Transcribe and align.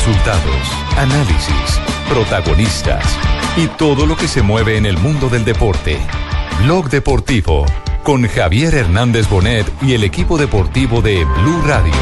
Resultados, 0.00 0.72
análisis, 0.96 1.78
protagonistas 2.08 3.04
y 3.54 3.66
todo 3.66 4.06
lo 4.06 4.16
que 4.16 4.28
se 4.28 4.40
mueve 4.40 4.78
en 4.78 4.86
el 4.86 4.96
mundo 4.96 5.28
del 5.28 5.44
deporte. 5.44 5.98
Blog 6.62 6.88
Deportivo 6.88 7.66
con 8.02 8.26
Javier 8.26 8.74
Hernández 8.74 9.28
Bonet 9.28 9.66
y 9.82 9.92
el 9.92 10.02
equipo 10.02 10.38
deportivo 10.38 11.02
de 11.02 11.26
Blue 11.26 11.60
Radio. 11.66 11.92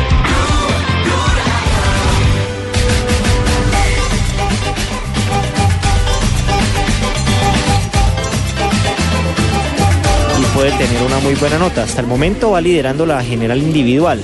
y 10.40 10.44
puede 10.54 10.70
tener 10.70 11.02
una 11.02 11.18
muy 11.18 11.34
buena 11.34 11.58
nota. 11.58 11.82
Hasta 11.82 12.00
el 12.00 12.06
momento 12.06 12.52
va 12.52 12.60
liderando 12.60 13.04
la 13.04 13.24
general 13.24 13.58
individual. 13.58 14.22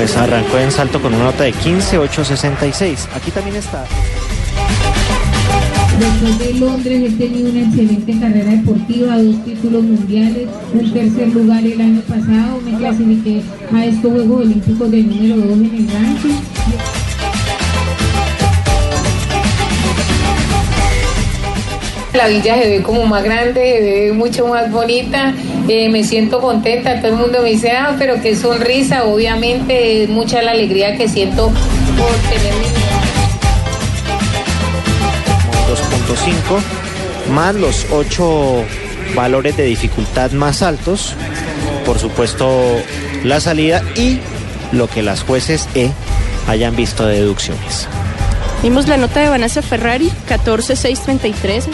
Pues 0.00 0.16
arrancó 0.16 0.56
en 0.56 0.72
salto 0.72 0.98
con 1.02 1.12
una 1.12 1.24
nota 1.24 1.44
de 1.44 1.52
15.866. 1.52 3.06
Aquí 3.14 3.30
también 3.30 3.56
está. 3.56 3.84
Después 5.98 6.38
de 6.38 6.54
Londres 6.54 7.02
he 7.04 7.16
tenido 7.18 7.50
una 7.50 7.60
excelente 7.60 8.18
carrera 8.18 8.50
deportiva, 8.50 9.18
dos 9.18 9.44
títulos 9.44 9.82
mundiales, 9.82 10.48
un 10.72 10.90
tercer 10.90 11.28
lugar 11.28 11.62
el 11.62 11.78
año 11.78 12.00
pasado, 12.08 12.62
me 12.64 12.78
clasifiqué 12.78 13.42
a 13.74 13.84
estos 13.84 14.10
Juegos 14.10 14.40
Olímpicos 14.40 14.90
de 14.90 15.02
número 15.02 15.36
2 15.36 15.58
en 15.58 15.64
el 15.64 15.90
ranking. 15.90 16.34
La 22.14 22.26
villa 22.26 22.54
se 22.54 22.68
ve 22.70 22.82
como 22.82 23.04
más 23.04 23.22
grande, 23.22 23.54
se 23.54 24.06
ve 24.06 24.12
mucho 24.14 24.46
más 24.48 24.72
bonita, 24.72 25.34
eh, 25.72 25.88
me 25.88 26.02
siento 26.02 26.40
contenta, 26.40 27.00
todo 27.00 27.12
el 27.12 27.16
mundo 27.16 27.42
me 27.42 27.50
dice, 27.50 27.70
ah, 27.70 27.94
pero 27.96 28.20
qué 28.20 28.34
sonrisa, 28.34 29.04
obviamente 29.04 30.02
es 30.02 30.08
mucha 30.08 30.42
la 30.42 30.50
alegría 30.50 30.96
que 30.96 31.08
siento 31.08 31.46
por 31.46 32.12
tener 32.28 32.52
mi 32.54 32.66
2.5 35.70 37.32
más 37.32 37.54
los 37.54 37.86
8 37.92 38.64
valores 39.14 39.56
de 39.56 39.62
dificultad 39.62 40.32
más 40.32 40.62
altos. 40.62 41.14
Por 41.86 42.00
supuesto, 42.00 42.82
la 43.22 43.38
salida 43.38 43.84
y 43.94 44.18
lo 44.72 44.88
que 44.88 45.02
las 45.02 45.22
jueces 45.22 45.68
E 45.76 45.92
hayan 46.48 46.74
visto 46.74 47.06
de 47.06 47.18
deducciones. 47.18 47.86
Vimos 48.64 48.88
la 48.88 48.96
nota 48.96 49.20
de 49.20 49.28
Vanessa 49.28 49.62
Ferrari, 49.62 50.10
14633. 50.26 51.68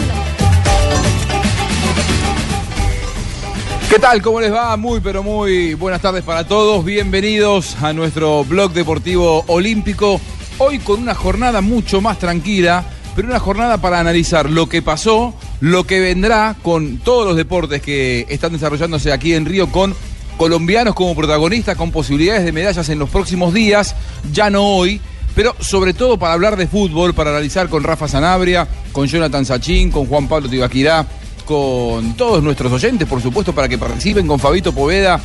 ¿Qué 3.97 4.03
tal? 4.03 4.21
¿Cómo 4.21 4.43
les 4.43 4.53
va? 4.53 4.77
Muy, 4.77 5.01
pero 5.01 5.23
muy 5.23 5.73
buenas 5.73 6.03
tardes 6.03 6.23
para 6.23 6.47
todos. 6.47 6.85
Bienvenidos 6.85 7.77
a 7.81 7.95
nuestro 7.95 8.45
blog 8.45 8.75
deportivo 8.75 9.43
olímpico. 9.47 10.21
Hoy 10.59 10.81
con 10.81 11.01
una 11.01 11.15
jornada 11.15 11.63
mucho 11.63 12.03
más 12.03 12.19
tranquila, 12.19 12.85
pero 13.15 13.29
una 13.29 13.39
jornada 13.39 13.79
para 13.79 13.99
analizar 13.99 14.51
lo 14.51 14.69
que 14.69 14.83
pasó, 14.83 15.33
lo 15.61 15.85
que 15.85 16.01
vendrá 16.01 16.57
con 16.61 16.99
todos 16.99 17.27
los 17.27 17.37
deportes 17.37 17.81
que 17.81 18.27
están 18.29 18.53
desarrollándose 18.53 19.15
aquí 19.15 19.33
en 19.33 19.47
Río 19.47 19.73
con 19.73 19.95
colombianos 20.37 20.95
como 20.95 21.15
protagonistas, 21.17 21.75
con 21.79 21.91
posibilidades 21.91 22.45
de 22.45 22.53
medallas 22.53 22.91
en 22.91 22.99
los 22.99 23.09
próximos 23.09 23.55
días, 23.55 23.97
ya 24.31 24.51
no 24.51 24.77
hoy, 24.77 25.01
pero 25.35 25.57
sobre 25.59 25.95
todo 25.95 26.19
para 26.19 26.35
hablar 26.35 26.59
de 26.59 26.67
fútbol, 26.67 27.15
para 27.15 27.31
analizar 27.31 27.71
con 27.71 27.83
Rafa 27.83 28.09
Sanabria, 28.09 28.69
con 28.93 29.07
Jonathan 29.07 29.47
Sachín, 29.47 29.91
con 29.91 30.05
Juan 30.05 30.29
Pablo 30.29 30.51
Tibaquirá, 30.51 31.07
con 31.47 32.15
todos 32.17 32.43
nuestros 32.43 32.71
oyentes, 32.73 33.09
por 33.09 33.23
supuesto, 33.23 33.55
para 33.55 33.69
que 33.69 33.79
participen 33.79 34.27
con 34.27 34.39
Fabito 34.39 34.73
Poveda, 34.75 35.21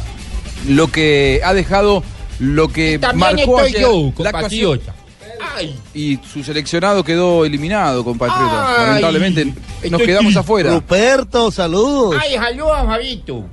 lo 0.70 0.88
que 0.88 1.42
ha 1.44 1.54
dejado, 1.54 2.04
lo 2.40 2.70
que 2.70 3.00
marcó 3.16 3.60
estoy 3.60 3.70
ayer 3.70 3.82
yo, 3.82 4.14
la 4.24 4.30
actuación. 4.30 4.80
compatriota. 4.80 4.96
Ay, 5.58 5.76
Y 5.94 6.20
su 6.32 6.44
seleccionado 6.44 7.04
quedó 7.04 7.44
eliminado, 7.44 8.04
compatriota. 8.06 8.76
Ay, 8.80 8.86
Lamentablemente 8.88 9.46
nos 9.46 9.56
estoy 9.84 10.06
quedamos 10.06 10.36
afuera. 10.38 10.72
Ruperto, 10.74 11.52
saludos. 11.52 12.16
ay, 12.22 12.36
saludos, 12.36 12.86
Fabito. 12.86 13.44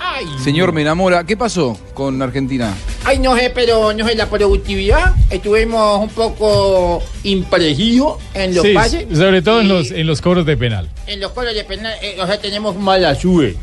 Ay, 0.00 0.26
Señor, 0.42 0.72
me 0.72 0.82
enamora. 0.82 1.24
¿Qué 1.24 1.36
pasó 1.36 1.78
con 1.94 2.20
Argentina? 2.20 2.74
Ay, 3.04 3.18
no 3.18 3.36
sé, 3.36 3.50
pero 3.54 3.92
no 3.92 4.06
sé, 4.06 4.14
la 4.14 4.28
productividad. 4.28 5.14
Estuvimos 5.30 6.00
un 6.00 6.08
poco 6.10 7.02
imprecisos 7.24 8.14
en 8.34 8.54
los 8.54 8.64
Sí, 8.64 8.72
pases. 8.74 9.06
sobre 9.16 9.42
todo 9.42 9.60
en 9.60 9.68
los, 9.68 9.90
en 9.90 10.06
los 10.06 10.20
cobros 10.20 10.46
de 10.46 10.56
penal. 10.56 10.88
en 11.06 11.20
los 11.20 11.32
colos 11.32 11.54
de 11.54 11.64
penal, 11.64 11.92
eh, 12.02 12.16
o 12.20 12.26
sea, 12.26 12.38
tenemos 12.40 12.76
mala 12.76 13.14
suerte. 13.14 13.56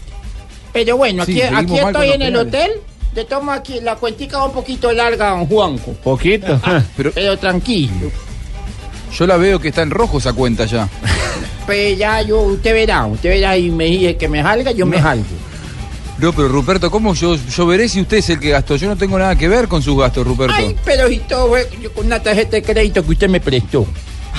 Pero 0.73 0.97
bueno, 0.97 1.23
aquí, 1.23 1.41
aquí 1.41 1.77
estoy 1.77 2.09
en 2.11 2.21
el 2.21 2.33
penales. 2.33 2.47
hotel. 2.47 2.71
Te 3.13 3.25
tomo 3.25 3.51
aquí, 3.51 3.79
la 3.81 3.95
cuentica 3.95 4.37
va 4.37 4.45
un 4.45 4.53
poquito 4.53 4.91
larga, 4.91 5.31
don 5.31 5.47
Juanco. 5.47 5.93
Poquito. 6.03 6.61
Pero 6.97 7.11
Pero 7.11 7.37
tranquilo. 7.37 8.11
yo 9.17 9.25
la 9.25 9.35
veo 9.37 9.59
que 9.59 9.69
está 9.69 9.81
en 9.81 9.89
rojo 9.89 10.19
esa 10.19 10.33
cuenta 10.33 10.65
ya. 10.65 10.87
Pues 11.65 11.97
ya 11.97 12.21
yo, 12.21 12.39
usted 12.41 12.71
verá, 12.73 13.05
usted 13.07 13.29
verá 13.29 13.57
y 13.57 13.69
me 13.71 13.85
dice 13.85 14.15
que 14.15 14.27
me 14.27 14.41
salga, 14.43 14.71
yo 14.71 14.85
me 14.85 15.01
salgo. 15.01 15.25
No, 16.19 16.33
pero 16.33 16.49
Ruperto, 16.49 16.91
¿cómo 16.91 17.13
yo, 17.13 17.35
yo 17.35 17.65
veré 17.65 17.87
si 17.87 18.01
usted 18.01 18.17
es 18.17 18.29
el 18.29 18.39
que 18.39 18.49
gastó? 18.49 18.75
Yo 18.75 18.87
no 18.89 18.97
tengo 18.97 19.17
nada 19.17 19.35
que 19.37 19.47
ver 19.47 19.67
con 19.69 19.81
sus 19.81 19.97
gastos, 19.97 20.27
Ruperto. 20.27 20.53
Ay, 20.57 20.75
pero 20.83 21.07
si 21.07 21.19
todo 21.19 21.55
yo 21.81 21.93
con 21.93 22.05
una 22.07 22.21
tarjeta 22.21 22.51
de 22.57 22.61
crédito 22.63 23.03
que 23.05 23.11
usted 23.11 23.29
me 23.29 23.39
prestó. 23.39 23.85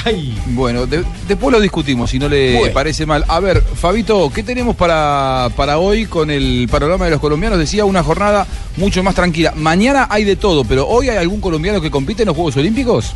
Ay, 0.04 0.36
Bueno, 0.48 0.86
de- 0.86 1.04
después 1.26 1.52
lo 1.52 1.60
discutimos, 1.60 2.10
si 2.10 2.18
no 2.18 2.28
le 2.28 2.56
Bueno. 2.58 2.74
parece 2.74 3.06
mal. 3.06 3.24
A 3.28 3.40
ver, 3.40 3.62
Fabito, 3.62 4.30
¿qué 4.34 4.42
tenemos 4.42 4.76
para, 4.76 5.48
para 5.56 5.78
hoy 5.78 6.06
con 6.06 6.30
el 6.30 6.68
panorama 6.70 7.06
de 7.06 7.10
los 7.12 7.20
colombianos? 7.20 7.58
Decía 7.58 7.84
una 7.84 8.02
jornada 8.02 8.46
mucho 8.76 9.02
más 9.02 9.14
tranquila. 9.14 9.52
Mañana 9.56 10.06
hay 10.10 10.24
de 10.24 10.36
todo, 10.36 10.64
pero 10.64 10.86
hoy 10.86 11.08
hay 11.08 11.16
algún 11.18 11.40
colombiano 11.40 11.80
que 11.80 11.90
compite 11.90 12.22
en 12.22 12.26
los 12.28 12.36
Juegos 12.36 12.56
Olímpicos. 12.56 13.12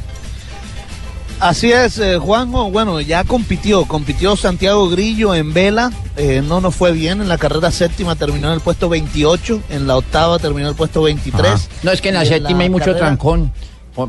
Así 1.45 1.71
es, 1.71 1.99
eh, 1.99 2.17
Juanjo. 2.17 2.71
Bueno, 2.71 3.03
ya 3.03 3.23
compitió. 3.25 3.85
Compitió 3.85 4.35
Santiago 4.35 4.89
Grillo 4.89 5.35
en 5.35 5.53
vela. 5.53 5.93
eh, 6.17 6.43
no 6.47 6.61
nos 6.63 6.75
fue 6.75 6.93
bien. 6.93 7.21
En 7.21 7.29
la 7.29 7.37
carrera 7.37 7.71
séptima 7.71 8.15
terminó 8.17 8.47
en 8.49 8.55
el 8.55 8.61
puesto 8.61 8.89
28. 8.89 9.61
En 9.69 9.87
la 9.87 9.97
octava 9.99 10.39
terminó 10.39 10.63
en 10.63 10.71
el 10.71 10.75
puesto 10.75 11.03
23. 11.03 11.69
No, 11.83 11.91
es 11.91 12.01
que 12.01 12.09
en 12.09 12.15
la 12.15 12.25
Y 12.25 12.29
en 12.29 12.33
séptima 12.33 12.59
la 12.59 12.63
hay 12.65 12.71
mucho 12.71 12.85
carrera- 12.87 12.99
trancón. 13.07 13.53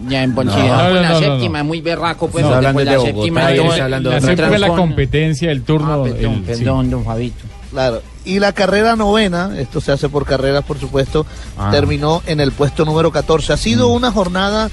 Ya 0.07 0.23
en 0.23 0.33
No. 0.33 0.41
si 0.43 0.59
en 0.59 0.67
la 0.69 0.89
no, 0.89 1.09
no, 1.09 1.19
séptima 1.19 1.57
no. 1.59 1.63
es 1.63 1.65
muy 1.67 1.81
berraco, 1.81 2.27
pues, 2.29 2.45
No, 2.45 2.53
hablando 2.55 2.73
pues, 2.77 2.85
de 2.85 2.91
la 2.93 2.97
Bogotá, 2.99 3.15
séptima 3.17 3.45
ahí 3.47 3.57
todo- 3.57 3.71
está 3.71 3.83
hablando 3.83 4.09
la 4.11 4.21
siempre 4.21 4.45
la 4.49 4.57
trancón. 4.57 4.77
competencia, 4.79 5.51
el 5.51 5.63
turno. 5.63 5.93
Ah, 5.93 6.03
perdón, 6.03 6.43
el- 6.47 6.55
sí. 6.55 6.63
perdón, 6.63 6.89
don 6.89 7.03
Fabito. 7.05 7.43
Claro. 7.71 8.01
Y 8.23 8.39
la 8.39 8.53
carrera 8.53 8.95
novena, 8.95 9.51
esto 9.59 9.81
se 9.81 9.91
hace 9.91 10.07
por 10.09 10.25
carreras, 10.25 10.63
por 10.63 10.79
supuesto, 10.79 11.25
Ah. 11.57 11.69
terminó 11.71 12.23
en 12.25 12.39
el 12.39 12.51
puesto 12.53 12.85
número 12.85 13.11
14. 13.11 13.51
Ha 13.53 13.57
sido 13.57 13.89
una 13.89 14.11
jornada 14.11 14.69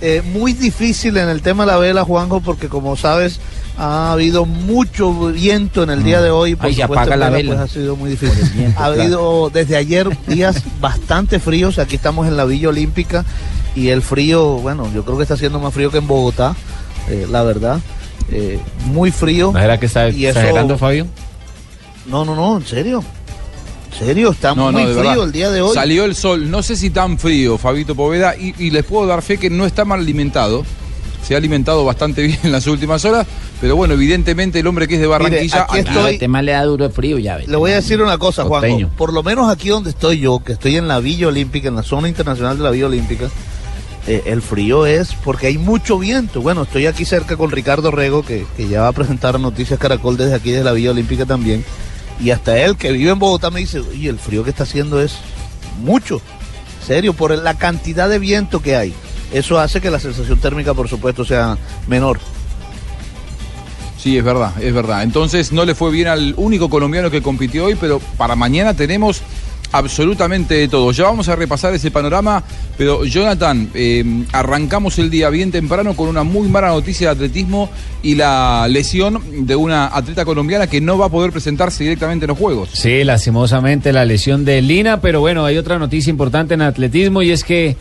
eh, 0.00 0.22
muy 0.32 0.52
difícil 0.52 1.16
en 1.16 1.28
el 1.28 1.42
tema 1.42 1.64
de 1.64 1.72
la 1.72 1.78
vela, 1.78 2.04
Juanjo, 2.04 2.40
porque 2.40 2.68
como 2.68 2.96
sabes, 2.96 3.40
ha 3.78 4.12
habido 4.12 4.44
mucho 4.46 5.12
viento 5.32 5.82
en 5.82 5.90
el 5.90 6.02
día 6.04 6.20
de 6.20 6.30
hoy. 6.30 6.54
Por 6.56 6.66
se 6.72 6.82
supuesto, 6.82 6.94
apaga 7.02 7.16
la 7.16 7.30
vela. 7.30 7.56
Pues 7.56 7.70
ha 7.70 7.72
sido 7.72 7.96
muy 7.96 8.10
difícil. 8.10 8.48
Viento, 8.54 8.78
ha 8.80 8.86
claro. 8.86 9.00
habido 9.02 9.50
desde 9.52 9.76
ayer 9.76 10.08
días 10.26 10.62
bastante 10.80 11.38
fríos. 11.40 11.78
Aquí 11.78 11.96
estamos 11.96 12.26
en 12.28 12.36
la 12.36 12.44
Villa 12.44 12.68
Olímpica 12.68 13.24
y 13.74 13.88
el 13.88 14.02
frío, 14.02 14.44
bueno, 14.58 14.90
yo 14.94 15.04
creo 15.04 15.16
que 15.16 15.22
está 15.22 15.34
haciendo 15.34 15.58
más 15.60 15.72
frío 15.74 15.90
que 15.90 15.98
en 15.98 16.06
Bogotá, 16.06 16.54
eh, 17.08 17.26
la 17.30 17.42
verdad. 17.42 17.80
Eh, 18.30 18.58
muy 18.86 19.10
frío. 19.10 19.50
¿No 19.52 19.60
será 19.60 19.78
que 19.78 19.86
está 19.86 20.08
Y 20.08 20.26
eso- 20.26 20.38
exagerando, 20.38 20.76
Fabio? 20.78 21.06
No, 22.06 22.24
no, 22.24 22.34
no, 22.34 22.56
en 22.58 22.66
serio. 22.66 23.02
En 24.00 24.06
serio, 24.06 24.30
está 24.30 24.54
No, 24.54 24.70
muy 24.72 24.82
frío 24.84 24.94
verdad. 24.96 25.24
el 25.24 25.32
día 25.32 25.50
de 25.50 25.62
hoy. 25.62 25.74
Salió 25.74 26.04
el 26.04 26.14
sol, 26.14 26.50
no 26.50 26.62
sé 26.62 26.76
si 26.76 26.90
tan 26.90 27.18
frío, 27.18 27.56
Fabito 27.58 27.94
Poveda, 27.94 28.36
y, 28.36 28.54
y 28.58 28.70
les 28.70 28.84
puedo 28.84 29.06
dar 29.06 29.22
fe 29.22 29.38
que 29.38 29.48
no 29.50 29.64
está 29.66 29.84
mal 29.84 30.00
alimentado. 30.00 30.64
Se 31.26 31.34
ha 31.34 31.38
alimentado 31.38 31.84
bastante 31.84 32.22
bien 32.26 32.38
en 32.44 32.52
las 32.52 32.66
últimas 32.66 33.04
horas, 33.04 33.26
pero 33.60 33.74
bueno, 33.74 33.94
evidentemente 33.94 34.60
el 34.60 34.66
hombre 34.66 34.86
que 34.86 34.94
es 34.96 35.00
de 35.00 35.06
Barranquilla. 35.06 35.62
aquí 35.62 35.78
aquí- 35.80 35.88
estoy- 35.88 36.14
Este 36.14 36.28
más 36.28 36.44
le 36.44 36.52
da 36.52 36.62
duro 36.64 36.84
el 36.84 36.92
frío, 36.92 37.18
ya 37.18 37.36
ves. 37.38 37.48
Le 37.48 37.56
voy 37.56 37.72
a 37.72 37.76
decir 37.76 38.00
una 38.02 38.18
cosa, 38.18 38.44
Juanjo. 38.44 38.88
Por 38.96 39.12
lo 39.12 39.22
menos 39.22 39.48
aquí 39.50 39.70
donde 39.70 39.90
estoy 39.90 40.18
yo, 40.20 40.40
que 40.44 40.52
estoy 40.52 40.76
en 40.76 40.86
la 40.88 41.00
Villa 41.00 41.28
Olímpica, 41.28 41.68
en 41.68 41.74
la 41.76 41.82
zona 41.82 42.08
internacional 42.08 42.58
de 42.58 42.62
la 42.64 42.70
Villa 42.70 42.86
Olímpica, 42.86 43.28
eh, 44.06 44.22
el 44.26 44.40
frío 44.40 44.86
es 44.86 45.14
porque 45.24 45.48
hay 45.48 45.58
mucho 45.58 45.98
viento. 45.98 46.40
Bueno, 46.42 46.62
estoy 46.62 46.86
aquí 46.86 47.04
cerca 47.04 47.36
con 47.36 47.50
Ricardo 47.50 47.90
Rego, 47.90 48.22
que, 48.24 48.46
que 48.56 48.68
ya 48.68 48.82
va 48.82 48.88
a 48.88 48.92
presentar 48.92 49.40
Noticias 49.40 49.80
Caracol 49.80 50.16
desde 50.16 50.34
aquí, 50.34 50.50
desde 50.52 50.64
la 50.64 50.72
Villa 50.72 50.90
Olímpica 50.92 51.24
también. 51.26 51.64
Y 52.20 52.30
hasta 52.30 52.58
él, 52.58 52.76
que 52.76 52.92
vive 52.92 53.10
en 53.10 53.18
Bogotá, 53.18 53.50
me 53.50 53.60
dice, 53.60 53.80
oye, 53.80 54.08
el 54.08 54.18
frío 54.18 54.42
que 54.44 54.50
está 54.50 54.62
haciendo 54.62 55.00
es 55.00 55.18
mucho. 55.82 56.20
Serio, 56.84 57.12
por 57.12 57.36
la 57.36 57.54
cantidad 57.54 58.08
de 58.08 58.18
viento 58.18 58.62
que 58.62 58.76
hay. 58.76 58.94
Eso 59.32 59.58
hace 59.58 59.80
que 59.80 59.90
la 59.90 59.98
sensación 59.98 60.38
térmica, 60.38 60.72
por 60.72 60.88
supuesto, 60.88 61.24
sea 61.24 61.58
menor. 61.88 62.18
Sí, 63.98 64.16
es 64.16 64.24
verdad, 64.24 64.52
es 64.62 64.72
verdad. 64.72 65.02
Entonces 65.02 65.52
no 65.52 65.64
le 65.64 65.74
fue 65.74 65.90
bien 65.90 66.06
al 66.06 66.34
único 66.36 66.70
colombiano 66.70 67.10
que 67.10 67.22
compitió 67.22 67.64
hoy, 67.64 67.74
pero 67.74 67.98
para 68.16 68.36
mañana 68.36 68.74
tenemos 68.74 69.20
absolutamente 69.78 70.54
de 70.54 70.68
todo. 70.68 70.92
Ya 70.92 71.04
vamos 71.04 71.28
a 71.28 71.36
repasar 71.36 71.74
ese 71.74 71.90
panorama, 71.90 72.42
pero 72.76 73.04
Jonathan, 73.04 73.70
eh, 73.74 74.24
arrancamos 74.32 74.98
el 74.98 75.10
día 75.10 75.30
bien 75.30 75.50
temprano 75.50 75.94
con 75.94 76.08
una 76.08 76.22
muy 76.22 76.48
mala 76.48 76.68
noticia 76.68 77.08
de 77.08 77.14
atletismo 77.14 77.70
y 78.02 78.14
la 78.14 78.66
lesión 78.68 79.46
de 79.46 79.56
una 79.56 79.86
atleta 79.86 80.24
colombiana 80.24 80.66
que 80.66 80.80
no 80.80 80.98
va 80.98 81.06
a 81.06 81.10
poder 81.10 81.32
presentarse 81.32 81.84
directamente 81.84 82.24
en 82.24 82.28
los 82.28 82.38
Juegos. 82.38 82.70
Sí, 82.72 83.04
lastimosamente 83.04 83.92
la 83.92 84.04
lesión 84.04 84.44
de 84.44 84.62
Lina, 84.62 85.00
pero 85.00 85.20
bueno, 85.20 85.44
hay 85.44 85.56
otra 85.56 85.78
noticia 85.78 86.10
importante 86.10 86.54
en 86.54 86.62
atletismo 86.62 87.22
y 87.22 87.30
es 87.30 87.44
que 87.44 87.76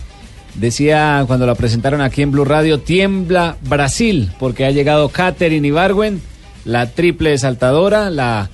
Decía 0.56 1.26
cuando 1.28 1.46
la 1.46 1.56
presentaron 1.56 2.00
aquí 2.00 2.22
en 2.22 2.32
Blue 2.32 2.46
Radio, 2.46 2.80
tiembla 2.80 3.58
Brasil, 3.64 4.32
porque 4.40 4.66
ha 4.66 4.72
llegado 4.72 5.10
Katherine 5.10 5.68
Ibargüen, 5.68 6.22
la 6.64 6.92
triple 6.92 7.38
saltadora, 7.38 8.10
la 8.10 8.50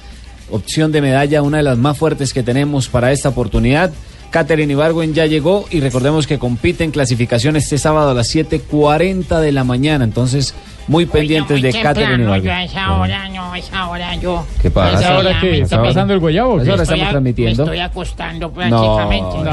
opción 0.51 0.91
de 0.91 1.01
medalla, 1.01 1.41
una 1.41 1.57
de 1.57 1.63
las 1.63 1.77
más 1.77 1.97
fuertes 1.97 2.33
que 2.33 2.43
tenemos 2.43 2.87
para 2.87 3.11
esta 3.11 3.29
oportunidad. 3.29 3.91
Katherine 4.31 4.71
Ibargüen 4.73 5.13
ya 5.13 5.25
llegó 5.27 5.65
y 5.69 5.79
recordemos 5.81 6.25
que 6.25 6.39
compite 6.39 6.83
en 6.83 6.91
clasificación 6.91 7.55
este 7.57 7.77
sábado 7.77 8.11
a 8.11 8.13
las 8.13 8.33
7.40 8.33 9.39
de 9.39 9.51
la 9.51 9.63
mañana, 9.63 10.03
entonces 10.05 10.55
muy 10.87 11.05
pendientes 11.05 11.61
Muy 11.61 11.71
de 11.71 11.79
Katherine 11.79 12.23
Ibargüen. 12.23 12.43
yo 12.43 12.51
a 12.51 12.63
esa 12.63 12.93
hora, 12.95 13.29
no, 13.29 13.53
a 13.53 13.59
esa 13.59 13.87
hora 13.87 14.15
yo. 14.15 14.45
¿Qué 14.61 14.71
pasa? 14.71 14.97
A 14.97 15.01
esa 15.01 15.17
hora 15.17 15.37
¿Qué? 15.39 15.59
¿Está 15.61 15.81
pasando 15.83 16.13
el 16.13 16.19
guayabo 16.19 16.55
qué? 16.55 16.61
Ahora 16.61 16.81
estoy 16.83 16.83
estamos 16.95 17.05
a- 17.05 17.09
transmitiendo. 17.11 17.65
Me 17.65 17.71
estoy 17.71 17.79
acostando 17.79 18.51
prácticamente. 18.51 19.37
No, 19.37 19.43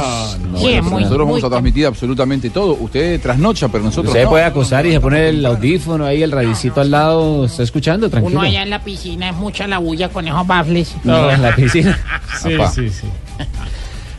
no, 0.53 0.59
Sí, 0.59 0.69
es 0.73 0.83
muy, 0.83 1.03
nosotros 1.03 1.19
vamos 1.27 1.41
muy 1.43 1.47
a 1.47 1.51
transmitir 1.51 1.87
absolutamente 1.87 2.51
todo. 2.51 2.75
Usted 2.81 3.21
trasnocha, 3.21 3.69
pero 3.69 3.85
nosotros 3.85 4.13
Usted 4.13 4.25
no. 4.25 4.31
puede 4.31 4.45
acostar 4.45 4.87
y 4.87 4.93
se 4.93 5.01
pone 5.01 5.29
el 5.29 5.45
audífono 5.45 6.07
ahí, 6.07 6.23
el 6.23 6.33
radicito 6.33 6.81
al 6.81 6.91
lado, 6.91 7.45
está 7.45 7.63
escuchando, 7.63 8.09
tranquilo. 8.09 8.39
Uno 8.39 8.47
allá 8.49 8.63
en 8.63 8.71
la 8.71 8.83
piscina 8.83 9.29
es 9.31 9.37
mucha 9.37 9.67
la 9.67 9.79
bulla 9.79 10.09
con 10.09 10.27
esos 10.27 10.47
baffles. 10.47 10.95
No, 11.05 11.31
en 11.31 11.43
la 11.43 11.53
piscina. 11.57 11.99
Sí, 12.43 12.51
sí, 12.75 12.89
sí. 12.91 13.07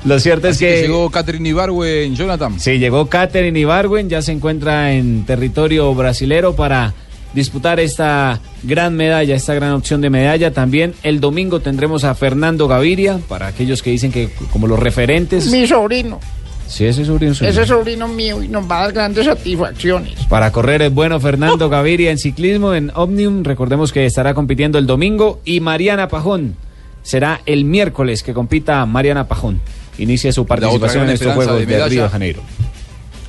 Lo 0.05 0.19
cierto 0.19 0.47
es 0.47 0.57
que, 0.57 0.67
que 0.75 0.81
llegó 0.83 1.09
Catherine 1.09 1.47
Ibargüen, 1.49 2.15
Jonathan. 2.15 2.59
sí, 2.59 2.77
llegó 2.79 3.07
Katherine 3.07 3.59
Ibargüen, 3.59 4.09
ya 4.09 4.21
se 4.21 4.31
encuentra 4.31 4.93
en 4.93 5.25
territorio 5.25 5.93
brasilero 5.93 6.55
para 6.55 6.93
disputar 7.33 7.79
esta 7.79 8.39
gran 8.63 8.95
medalla, 8.95 9.35
esta 9.35 9.53
gran 9.53 9.73
opción 9.73 10.01
de 10.01 10.09
medalla. 10.09 10.51
También 10.53 10.93
el 11.03 11.19
domingo 11.19 11.59
tendremos 11.59 12.03
a 12.03 12.15
Fernando 12.15 12.67
Gaviria, 12.67 13.19
para 13.27 13.47
aquellos 13.47 13.83
que 13.83 13.91
dicen 13.91 14.11
que 14.11 14.29
como 14.51 14.67
los 14.67 14.79
referentes. 14.79 15.47
Mi 15.51 15.67
sobrino, 15.67 16.19
Sí, 16.67 16.85
ese 16.85 17.01
es 17.01 17.07
sobrino 17.07 17.33
suyo. 17.33 17.49
ese 17.49 17.65
sobrino 17.65 18.07
mío 18.07 18.43
y 18.43 18.47
nos 18.47 18.69
va 18.69 18.77
a 18.77 18.81
dar 18.83 18.91
grandes 18.93 19.25
satisfacciones. 19.25 20.13
Para 20.29 20.51
correr 20.51 20.83
es 20.83 20.93
bueno 20.93 21.19
Fernando 21.19 21.67
Gaviria 21.69 22.11
en 22.11 22.19
ciclismo 22.19 22.75
en 22.75 22.91
Omnium. 22.93 23.43
Recordemos 23.43 23.91
que 23.91 24.05
estará 24.05 24.35
compitiendo 24.35 24.77
el 24.77 24.85
domingo 24.85 25.41
y 25.45 25.61
Mariana 25.61 26.07
Pajón 26.07 26.55
será 27.01 27.41
el 27.47 27.65
miércoles 27.65 28.21
que 28.21 28.33
compita 28.35 28.85
Mariana 28.85 29.27
Pajón. 29.27 29.59
Inicia 29.99 30.31
su 30.31 30.45
participación 30.45 31.03
en 31.03 31.09
estos 31.11 31.33
Juegos 31.33 31.55
de 31.55 31.61
de, 31.61 31.67
medalla. 31.67 31.89
Río 31.89 32.03
de 32.03 32.09
Janeiro. 32.09 32.41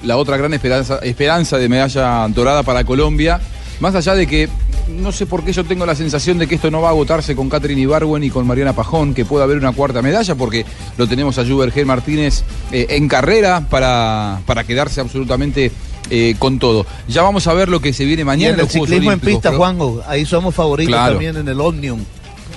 la 0.05 0.17
otra 0.17 0.37
gran 0.37 0.55
esperanza, 0.55 0.99
esperanza 1.03 1.59
de 1.59 1.69
medalla 1.69 2.27
dorada 2.29 2.63
para 2.63 2.85
Colombia. 2.85 3.41
Más 3.81 3.95
allá 3.95 4.15
de 4.15 4.27
que 4.27 4.49
no 4.89 5.11
sé 5.13 5.25
por 5.27 5.45
qué 5.45 5.53
yo 5.53 5.65
tengo 5.65 5.87
la 5.87 5.95
sensación 5.95 6.37
de 6.39 6.47
que 6.47 6.57
esto 6.57 6.71
no 6.71 6.83
va 6.83 6.89
a 6.89 6.91
agotarse 6.91 7.35
con 7.37 7.49
Catherine 7.49 7.81
Ibargüen 7.81 8.23
y 8.25 8.31
con 8.31 8.47
Mariana 8.47 8.73
Pajón, 8.75 9.15
que 9.15 9.25
puede 9.25 9.45
haber 9.45 9.57
una 9.57 9.73
cuarta 9.73 10.03
medalla, 10.03 10.35
porque 10.35 10.67
lo 10.99 11.07
tenemos 11.07 11.39
a 11.39 11.47
Jubergen 11.47 11.87
Martínez 11.87 12.43
eh, 12.73 12.87
en 12.91 13.09
carrera 13.09 13.67
para, 13.71 14.41
para 14.47 14.65
quedarse 14.65 15.01
absolutamente 15.01 15.71
eh, 16.11 16.35
con 16.39 16.59
todo. 16.59 16.85
Ya 17.09 17.23
vamos 17.23 17.47
a 17.47 17.55
ver 17.55 17.69
lo 17.69 17.81
que 17.81 17.93
se 17.93 18.05
viene 18.05 18.23
Y 18.23 18.25
mañana 18.25 18.49
en 18.49 18.55
el 18.55 18.61
los 18.63 18.71
Juegos 18.71 18.89
ciclismo 18.89 19.13
en 19.13 19.21
pista, 19.21 19.53
Juanjo, 19.53 20.03
ahí 20.07 20.27
somos 20.27 20.55
favoritos 20.55 20.93
Claro. 20.93 21.13
también 21.13 21.37
en 21.37 21.49
el 21.49 21.61
Omnium, 21.61 22.01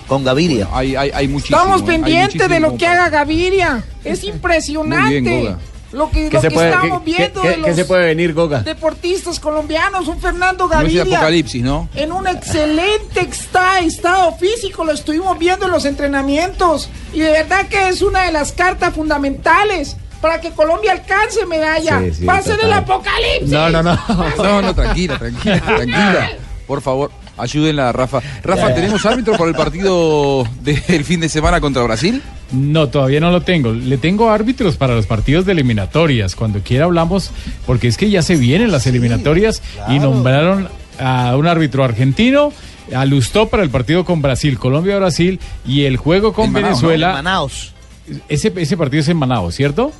con 0.07 0.23
Gaviria. 0.23 0.67
Hay, 0.73 0.95
hay, 0.95 1.11
hay 1.13 1.27
muchísimo. 1.27 1.57
Estamos 1.59 1.81
hay 1.81 1.87
pendientes 1.87 2.49
de 2.49 2.59
lo 2.59 2.75
que 2.77 2.87
haga 2.87 3.09
Gaviria. 3.09 3.83
Es 4.03 4.21
Muy 4.23 4.31
impresionante. 4.33 5.21
bien, 5.21 5.41
Goga. 5.45 5.59
Lo 5.93 6.09
que, 6.09 6.27
¿Qué 6.27 6.35
lo 6.37 6.41
se 6.41 6.47
que 6.49 6.53
puede, 6.55 6.69
estamos 6.71 7.01
qué- 7.03 7.05
viendo 7.05 7.41
qué- 7.43 7.49
de 7.51 7.57
los 7.57 7.75
se 7.75 7.85
puede 7.85 8.05
venir, 8.07 8.33
Goga? 8.33 8.61
deportistas 8.61 9.39
colombianos, 9.39 10.07
un 10.07 10.19
Fernando 10.19 10.67
para- 10.67 10.81
No 10.81 10.87
es 10.87 10.93
Gaviria. 10.95 11.17
apocalipsis, 11.19 11.61
¿no? 11.63 11.87
En 11.95 12.11
un 12.11 12.27
excelente 12.27 13.21
está- 13.21 13.79
estado 13.79 14.33
físico, 14.35 14.83
lo 14.83 14.91
estuvimos 14.91 15.37
viendo 15.37 15.67
en 15.67 15.71
los 15.71 15.85
entrenamientos. 15.85 16.89
Y 17.13 17.19
de 17.19 17.31
verdad 17.31 17.67
que 17.67 17.89
es 17.89 18.01
una 18.01 18.23
de 18.23 18.31
las 18.31 18.51
cartas 18.53 18.93
fundamentales 18.95 19.95
para 20.19 20.41
que 20.41 20.49
Colombia 20.51 20.93
alcance 20.93 21.45
medalla. 21.45 21.99
Sí, 21.99 22.13
sí, 22.15 22.25
Va 22.25 22.37
a 22.37 22.41
ser 22.41 22.59
el 22.63 22.73
apocalipsis. 22.73 23.49
No, 23.49 23.69
no, 23.69 23.83
no. 23.83 23.97
No, 24.37 24.61
no, 24.63 24.73
tranquila, 24.73 25.17
tranquila, 25.19 25.59
tranquila. 25.61 26.29
Por 26.65 26.81
favor, 26.81 27.11
ayúdenla 27.37 27.89
a 27.89 27.91
Rafa. 27.91 28.21
Rafa, 28.43 28.73
¿tenemos 28.73 29.05
árbitro 29.05 29.33
para 29.37 29.49
el 29.49 29.55
partido 29.55 30.47
del 30.61 31.03
fin 31.03 31.19
de 31.19 31.29
semana 31.29 31.61
contra 31.61 31.83
Brasil? 31.83 32.21
No, 32.51 32.89
todavía 32.89 33.19
no 33.19 33.31
lo 33.31 33.41
tengo. 33.41 33.73
Le 33.73 33.97
tengo 33.97 34.29
árbitros 34.29 34.77
para 34.77 34.95
los 34.95 35.07
partidos 35.07 35.45
de 35.45 35.53
eliminatorias. 35.53 36.35
Cuando 36.35 36.59
quiera 36.59 36.85
hablamos, 36.85 37.31
porque 37.65 37.87
es 37.87 37.97
que 37.97 38.09
ya 38.09 38.21
se 38.21 38.35
vienen 38.35 38.71
las 38.71 38.85
eliminatorias 38.85 39.61
y 39.89 39.99
nombraron 39.99 40.69
a 40.99 41.35
un 41.35 41.47
árbitro 41.47 41.83
argentino, 41.83 42.53
a 42.93 43.05
Lustó 43.05 43.47
para 43.47 43.63
el 43.63 43.69
partido 43.69 44.05
con 44.05 44.21
Brasil, 44.21 44.59
Colombia-Brasil 44.59 45.39
y 45.65 45.83
el 45.83 45.97
juego 45.97 46.33
con 46.33 46.45
En 46.45 46.51
Manaus, 46.51 46.81
¿no? 46.81 46.89
Venezuela. 46.89 47.13
Manaos. 47.13 47.73
Ese, 48.29 48.53
ese 48.55 48.77
partido 48.77 49.01
es 49.01 49.09
en 49.09 49.17
Manaus, 49.17 49.55
¿cierto? 49.55 49.91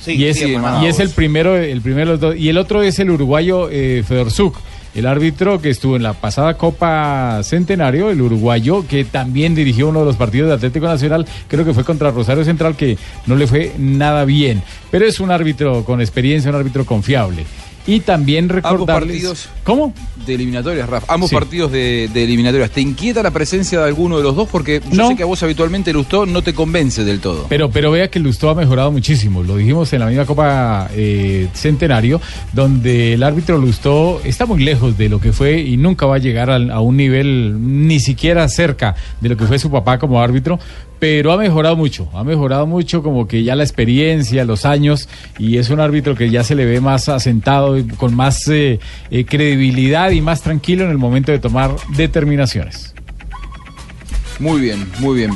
Sí, 0.00 0.12
y, 0.12 0.24
es, 0.24 0.38
sí, 0.38 0.54
en 0.54 0.60
Manaos. 0.60 0.84
y 0.84 0.86
es 0.86 0.98
el 1.00 1.10
primero, 1.10 1.56
el 1.56 1.80
primero 1.80 2.06
de 2.06 2.12
los 2.12 2.20
dos. 2.20 2.36
Y 2.36 2.48
el 2.48 2.58
otro 2.58 2.82
es 2.82 2.98
el 2.98 3.10
uruguayo 3.10 3.68
eh, 3.70 4.02
Fedorzuk, 4.06 4.56
el 4.98 5.06
árbitro 5.06 5.60
que 5.60 5.70
estuvo 5.70 5.94
en 5.94 6.02
la 6.02 6.12
pasada 6.12 6.54
Copa 6.54 7.40
Centenario, 7.44 8.10
el 8.10 8.20
uruguayo, 8.20 8.84
que 8.86 9.04
también 9.04 9.54
dirigió 9.54 9.88
uno 9.88 10.00
de 10.00 10.06
los 10.06 10.16
partidos 10.16 10.48
de 10.48 10.54
Atlético 10.54 10.86
Nacional, 10.86 11.24
creo 11.46 11.64
que 11.64 11.72
fue 11.72 11.84
contra 11.84 12.10
Rosario 12.10 12.44
Central, 12.44 12.74
que 12.74 12.98
no 13.26 13.36
le 13.36 13.46
fue 13.46 13.72
nada 13.78 14.24
bien. 14.24 14.62
Pero 14.90 15.06
es 15.06 15.20
un 15.20 15.30
árbitro 15.30 15.84
con 15.84 16.00
experiencia, 16.00 16.50
un 16.50 16.56
árbitro 16.56 16.84
confiable. 16.84 17.44
Y 17.88 18.00
también 18.00 18.48
recordarles... 18.50 19.16
partidos. 19.16 19.48
¿Cómo? 19.64 19.94
De 20.26 20.34
eliminatorias, 20.34 20.88
Rafa. 20.88 21.12
Ambos 21.12 21.30
Sí. 21.30 21.34
partidos 21.34 21.72
de, 21.72 22.08
de 22.12 22.24
eliminatorias. 22.24 22.70
¿Te 22.70 22.82
inquieta 22.82 23.22
la 23.22 23.30
presencia 23.30 23.80
de 23.80 23.86
alguno 23.86 24.18
de 24.18 24.22
los 24.22 24.36
dos? 24.36 24.46
Porque 24.48 24.80
yo 24.90 24.94
No. 24.96 25.08
sé 25.08 25.16
que 25.16 25.22
a 25.22 25.26
vos 25.26 25.42
habitualmente 25.42 25.90
Lustó 25.92 26.26
no 26.26 26.42
te 26.42 26.52
convence 26.52 27.02
del 27.02 27.18
todo. 27.20 27.46
Pero, 27.48 27.70
pero 27.70 27.90
vea 27.90 28.08
que 28.10 28.18
Lustó 28.20 28.50
ha 28.50 28.54
mejorado 28.54 28.92
muchísimo. 28.92 29.42
Lo 29.42 29.56
dijimos 29.56 29.90
en 29.94 30.00
la 30.00 30.06
misma 30.06 30.26
Copa 30.26 30.88
eh, 30.94 31.48
Centenario, 31.54 32.20
donde 32.52 33.14
el 33.14 33.22
árbitro 33.22 33.56
Lustó 33.58 34.20
está 34.22 34.44
muy 34.44 34.62
lejos 34.62 34.98
de 34.98 35.08
lo 35.08 35.18
que 35.20 35.32
fue 35.32 35.58
y 35.60 35.76
nunca 35.78 36.04
va 36.04 36.16
a 36.16 36.18
llegar 36.18 36.50
al- 36.50 36.70
a, 36.70 36.80
un 36.80 36.96
nivel 36.98 37.56
ni 37.88 38.00
siquiera 38.00 38.46
cerca 38.48 38.94
de 39.20 39.30
lo 39.30 39.36
que 39.38 39.46
fue 39.46 39.58
su 39.58 39.70
papá 39.70 39.98
como 39.98 40.20
árbitro. 40.20 40.58
Pero 40.98 41.32
ha 41.32 41.36
mejorado 41.36 41.76
mucho, 41.76 42.08
ha 42.12 42.24
mejorado 42.24 42.66
mucho 42.66 43.02
como 43.02 43.28
que 43.28 43.44
ya 43.44 43.54
la 43.54 43.62
experiencia, 43.62 44.44
los 44.44 44.64
años, 44.64 45.08
y 45.38 45.58
es 45.58 45.70
un 45.70 45.80
árbitro 45.80 46.16
que 46.16 46.30
ya 46.30 46.42
se 46.42 46.54
le 46.54 46.64
ve 46.64 46.80
más 46.80 47.08
asentado, 47.08 47.76
con 47.96 48.14
más 48.14 48.48
eh, 48.48 48.80
eh, 49.10 49.24
credibilidad 49.24 50.10
y 50.10 50.20
más 50.20 50.42
tranquilo 50.42 50.84
en 50.84 50.90
el 50.90 50.98
momento 50.98 51.30
de 51.30 51.38
tomar 51.38 51.74
determinaciones. 51.96 52.94
Muy 54.40 54.60
bien, 54.60 54.86
muy 55.00 55.16
bien. 55.16 55.30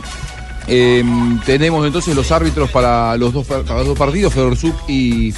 Eh, 0.69 1.03
tenemos 1.45 1.85
entonces 1.87 2.15
los 2.15 2.31
árbitros 2.31 2.71
para 2.71 3.17
los 3.17 3.33
dos, 3.33 3.47
para 3.47 3.79
los 3.79 3.87
dos 3.87 3.99
partidos, 3.99 4.33
Fedorzuk 4.33 4.89
y 4.89 5.35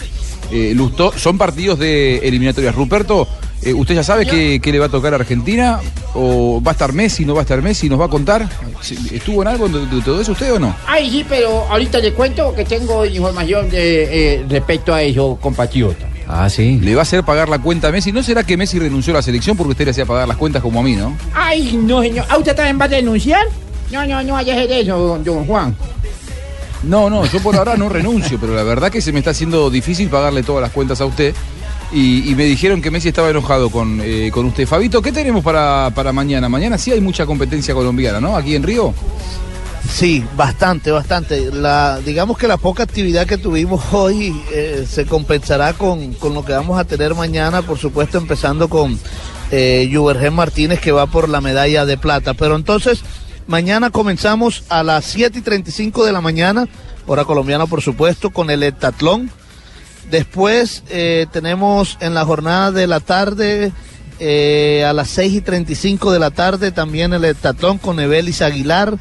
eh, 0.50 0.72
Lustó. 0.74 1.12
Son 1.16 1.38
partidos 1.38 1.78
de 1.78 2.18
eliminatorias. 2.18 2.74
Ruperto, 2.74 3.26
eh, 3.64 3.74
¿usted 3.74 3.94
ya 3.94 4.02
sabe 4.02 4.26
qué, 4.26 4.60
qué 4.62 4.72
le 4.72 4.78
va 4.78 4.86
a 4.86 4.88
tocar 4.88 5.12
a 5.12 5.16
Argentina? 5.16 5.80
¿O 6.14 6.62
va 6.62 6.70
a 6.70 6.72
estar 6.72 6.92
Messi, 6.92 7.24
no 7.24 7.34
va 7.34 7.40
a 7.40 7.42
estar 7.42 7.60
Messi? 7.62 7.88
¿Nos 7.88 8.00
va 8.00 8.04
a 8.06 8.08
contar? 8.08 8.48
¿Sí- 8.80 8.96
¿Estuvo 9.12 9.42
en 9.42 9.48
algo 9.48 9.68
de, 9.68 10.00
todo 10.02 10.20
eso 10.20 10.32
usted 10.32 10.52
o 10.52 10.58
no? 10.58 10.74
Ay, 10.86 11.10
sí, 11.10 11.24
pero 11.28 11.66
ahorita 11.68 11.98
le 11.98 12.12
cuento 12.12 12.54
que 12.54 12.64
tengo 12.64 13.04
información 13.04 13.68
de, 13.70 14.34
eh, 14.36 14.46
respecto 14.48 14.94
a 14.94 15.02
eso, 15.02 15.38
compatriota. 15.40 16.06
Ah, 16.28 16.48
sí. 16.48 16.78
¿Le 16.80 16.94
va 16.94 17.00
a 17.00 17.02
hacer 17.02 17.22
pagar 17.24 17.48
la 17.48 17.58
cuenta 17.58 17.88
a 17.88 17.92
Messi? 17.92 18.12
¿No 18.12 18.22
será 18.22 18.44
que 18.44 18.56
Messi 18.56 18.78
renunció 18.78 19.12
a 19.12 19.16
la 19.16 19.22
selección 19.22 19.56
porque 19.56 19.72
usted 19.72 19.84
le 19.84 19.90
hacía 19.90 20.06
pagar 20.06 20.26
las 20.28 20.36
cuentas 20.36 20.62
como 20.62 20.80
a 20.80 20.82
mí, 20.82 20.96
no? 20.96 21.16
Ay, 21.34 21.78
no, 21.82 22.00
señor. 22.02 22.24
¿Ah, 22.28 22.38
usted 22.38 22.54
también 22.54 22.80
va 22.80 22.84
a 22.86 22.88
denunciar? 22.88 23.44
No, 23.90 24.06
no, 24.06 24.22
no 24.22 24.32
vaya 24.34 24.54
a 24.54 24.56
hacer 24.56 24.72
eso, 24.72 25.18
don 25.22 25.44
Juan. 25.46 25.76
No, 26.84 27.08
no, 27.08 27.24
yo 27.26 27.40
por 27.40 27.56
ahora 27.56 27.76
no 27.76 27.88
renuncio, 27.88 28.38
pero 28.38 28.54
la 28.54 28.62
verdad 28.62 28.90
que 28.90 29.00
se 29.00 29.10
me 29.12 29.18
está 29.18 29.30
haciendo 29.30 29.70
difícil 29.70 30.08
pagarle 30.08 30.42
todas 30.42 30.60
las 30.62 30.70
cuentas 30.70 31.00
a 31.00 31.06
usted. 31.06 31.34
Y, 31.94 32.34
me 32.34 32.44
dijeron 32.44 32.82
que 32.82 32.90
Messi 32.90 33.08
estaba 33.08 33.30
enojado 33.30 33.70
con, 33.70 34.00
eh, 34.02 34.30
con 34.32 34.46
usted. 34.46 34.66
Fabito, 34.66 35.00
¿qué 35.00 35.12
tenemos 35.12 35.44
para, 35.44 35.92
para 35.94 36.12
mañana? 36.12 36.48
Mañana 36.48 36.76
sí 36.76 36.90
hay 36.90 37.00
mucha 37.00 37.24
competencia 37.24 37.72
colombiana, 37.72 38.20
¿no? 38.20 38.36
Aquí 38.36 38.56
en 38.56 38.64
Río. 38.64 38.92
Sí, 39.88 40.24
bastante, 40.36 40.90
bastante. 40.90 41.52
La, 41.52 42.00
digamos 42.04 42.36
que 42.36 42.48
la 42.48 42.56
poca 42.56 42.82
actividad 42.82 43.26
que 43.28 43.38
tuvimos 43.38 43.80
hoy 43.92 44.34
eh, 44.52 44.84
se 44.90 45.06
compensará 45.06 45.74
con, 45.74 46.14
con 46.14 46.34
lo 46.34 46.44
que 46.44 46.52
vamos 46.52 46.80
a 46.80 46.84
tener 46.84 47.14
mañana, 47.14 47.62
por 47.62 47.78
supuesto, 47.78 48.18
empezando 48.18 48.68
con 48.68 48.98
eh, 49.52 49.88
Juvergen 49.92 50.34
Martínez, 50.34 50.80
que 50.80 50.90
va 50.90 51.06
por 51.06 51.28
la 51.28 51.40
medalla 51.40 51.86
de 51.86 51.96
plata. 51.96 52.34
Pero 52.34 52.56
entonces, 52.56 53.02
mañana 53.46 53.90
comenzamos 53.90 54.64
a 54.68 54.82
las 54.82 55.04
7 55.04 55.38
y 55.38 55.42
35 55.42 56.04
de 56.04 56.12
la 56.12 56.20
mañana, 56.20 56.66
hora 57.06 57.24
colombiana, 57.24 57.66
por 57.66 57.82
supuesto, 57.82 58.30
con 58.30 58.50
el 58.50 58.64
heptatlón. 58.64 59.30
Después 60.10 60.82
eh, 60.90 61.26
tenemos 61.32 61.96
en 62.00 62.14
la 62.14 62.24
jornada 62.24 62.70
de 62.70 62.86
la 62.86 63.00
tarde, 63.00 63.72
eh, 64.20 64.84
a 64.86 64.92
las 64.92 65.08
6 65.10 65.34
y 65.34 65.40
35 65.40 66.12
de 66.12 66.18
la 66.18 66.30
tarde, 66.30 66.72
también 66.72 67.12
el 67.12 67.24
heptatlón 67.24 67.78
con 67.78 67.98
Evelis 67.98 68.42
Aguilar, 68.42 68.96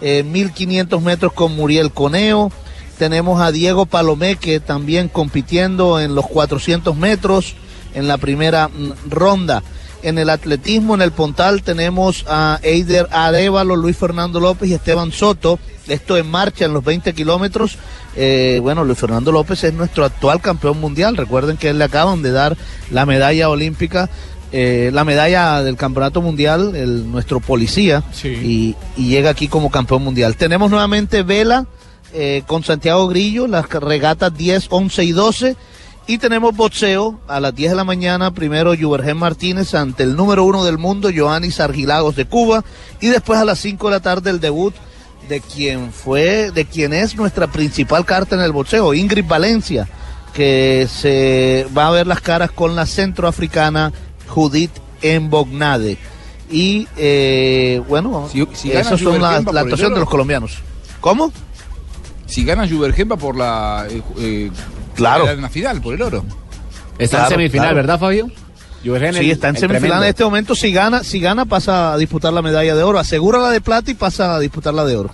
eh, 0.00 0.22
1500 0.24 1.02
metros 1.02 1.32
con 1.32 1.56
Muriel 1.56 1.92
Coneo. 1.92 2.52
Tenemos 2.98 3.40
a 3.40 3.52
Diego 3.52 3.86
Palomé 3.86 4.36
que 4.36 4.60
también 4.60 5.08
compitiendo 5.08 6.00
en 6.00 6.14
los 6.14 6.26
400 6.26 6.96
metros 6.96 7.54
en 7.94 8.08
la 8.08 8.18
primera 8.18 8.68
mm, 8.68 9.08
ronda. 9.08 9.62
En 10.02 10.18
el 10.18 10.30
atletismo, 10.30 10.94
en 10.94 11.02
el 11.02 11.10
Pontal, 11.10 11.62
tenemos 11.62 12.24
a 12.28 12.60
Eider 12.62 13.08
Arevalo, 13.10 13.74
Luis 13.74 13.96
Fernando 13.96 14.38
López 14.38 14.68
y 14.68 14.74
Esteban 14.74 15.10
Soto. 15.10 15.58
Esto 15.88 16.16
en 16.16 16.30
marcha 16.30 16.66
en 16.66 16.72
los 16.72 16.84
20 16.84 17.14
kilómetros. 17.14 17.78
Eh, 18.20 18.58
bueno, 18.60 18.82
Luis 18.82 18.98
Fernando 18.98 19.30
López 19.30 19.62
es 19.62 19.72
nuestro 19.72 20.04
actual 20.04 20.40
campeón 20.40 20.80
mundial. 20.80 21.16
Recuerden 21.16 21.56
que 21.56 21.68
él 21.68 21.78
le 21.78 21.84
acaban 21.84 22.20
de 22.20 22.32
dar 22.32 22.56
la 22.90 23.06
medalla 23.06 23.48
olímpica, 23.48 24.10
eh, 24.50 24.90
la 24.92 25.04
medalla 25.04 25.62
del 25.62 25.76
campeonato 25.76 26.20
mundial, 26.20 26.74
el, 26.74 27.10
nuestro 27.12 27.38
policía, 27.38 28.02
y, 28.24 28.74
y 28.96 29.08
llega 29.08 29.30
aquí 29.30 29.46
como 29.46 29.70
campeón 29.70 30.02
mundial. 30.02 30.36
Tenemos 30.36 30.68
nuevamente 30.68 31.22
vela 31.22 31.66
eh, 32.12 32.42
con 32.48 32.64
Santiago 32.64 33.06
Grillo, 33.06 33.46
las 33.46 33.68
regatas 33.68 34.36
10, 34.36 34.66
11 34.68 35.04
y 35.04 35.12
12. 35.12 35.56
Y 36.08 36.18
tenemos 36.18 36.56
boxeo 36.56 37.20
a 37.28 37.38
las 37.38 37.54
10 37.54 37.70
de 37.70 37.76
la 37.76 37.84
mañana, 37.84 38.32
primero 38.32 38.74
Yubergen 38.74 39.18
Martínez 39.18 39.74
ante 39.74 40.02
el 40.02 40.16
número 40.16 40.42
uno 40.42 40.64
del 40.64 40.78
mundo, 40.78 41.10
Joannis 41.14 41.60
Argilagos 41.60 42.16
de 42.16 42.24
Cuba, 42.24 42.64
y 42.98 43.08
después 43.08 43.38
a 43.38 43.44
las 43.44 43.58
5 43.60 43.88
de 43.88 43.90
la 43.92 44.00
tarde 44.00 44.30
el 44.30 44.40
debut 44.40 44.74
de 45.28 45.40
quien 45.40 45.92
fue, 45.92 46.50
de 46.50 46.64
quien 46.64 46.92
es 46.92 47.14
nuestra 47.16 47.46
principal 47.46 48.04
carta 48.04 48.34
en 48.36 48.42
el 48.42 48.52
boxeo, 48.52 48.94
Ingrid 48.94 49.24
Valencia, 49.26 49.88
que 50.34 50.86
se 50.90 51.66
va 51.76 51.88
a 51.88 51.90
ver 51.90 52.06
las 52.06 52.20
caras 52.20 52.50
con 52.50 52.74
la 52.76 52.86
centroafricana 52.86 53.92
Judith 54.26 54.70
Embognade. 55.02 55.98
Y 56.50 56.88
eh, 56.96 57.82
bueno, 57.88 58.28
Si- 58.32 58.46
si 58.54 58.72
esas 58.72 58.98
son 59.00 59.20
la 59.20 59.36
actuación 59.36 59.92
de 59.94 60.00
los 60.00 60.08
colombianos. 60.08 60.58
¿Cómo? 61.00 61.32
Si 62.26 62.44
gana 62.44 62.66
Jubergen 62.68 63.10
va 63.10 63.16
por 63.16 63.36
la. 63.36 63.86
eh, 63.90 64.02
eh, 64.18 64.50
Claro. 64.94 65.28
En 65.30 65.40
la 65.42 65.48
final, 65.48 65.80
por 65.80 65.94
el 65.94 66.02
oro. 66.02 66.24
Está 66.98 67.18
Claro, 67.18 67.24
en 67.34 67.38
semifinal, 67.38 67.66
claro. 67.66 67.76
¿verdad, 67.76 68.00
Fabio? 68.00 68.30
Sí, 69.14 69.26
el- 69.26 69.30
está 69.32 69.48
en 69.48 69.56
semifinal 69.56 70.02
en 70.04 70.08
este 70.10 70.24
momento. 70.24 70.54
Si 70.54 70.72
gana, 70.72 71.02
si 71.04 71.20
gana, 71.20 71.44
pasa 71.44 71.92
a 71.92 71.98
disputar 71.98 72.32
la 72.32 72.42
medalla 72.42 72.74
de 72.74 72.82
oro. 72.82 72.98
Asegura 72.98 73.38
la 73.38 73.50
de 73.50 73.60
plata 73.60 73.90
y 73.90 73.94
pasa 73.94 74.34
a 74.34 74.40
disputar 74.40 74.74
la 74.74 74.84
de 74.84 74.96
oro. 74.96 75.10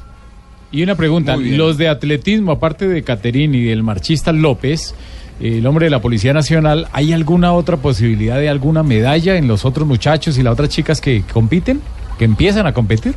Y 0.70 0.82
una 0.82 0.96
pregunta, 0.96 1.36
los 1.56 1.78
de 1.78 1.88
atletismo, 1.88 2.52
aparte 2.52 2.88
de 2.88 3.02
Caterín 3.04 3.54
y 3.54 3.62
del 3.64 3.82
marchista 3.84 4.32
López, 4.32 4.94
el 5.40 5.64
hombre 5.66 5.86
de 5.86 5.90
la 5.90 6.00
Policía 6.00 6.32
Nacional, 6.32 6.88
¿hay 6.92 7.12
alguna 7.12 7.52
otra 7.52 7.76
posibilidad 7.76 8.38
de 8.38 8.48
alguna 8.48 8.82
medalla 8.82 9.36
en 9.36 9.46
los 9.48 9.64
otros 9.64 9.86
muchachos 9.86 10.36
y 10.36 10.42
las 10.42 10.52
otras 10.52 10.68
chicas 10.70 11.00
que 11.00 11.22
compiten, 11.32 11.80
que 12.18 12.24
empiezan 12.24 12.66
a 12.66 12.72
competir? 12.74 13.14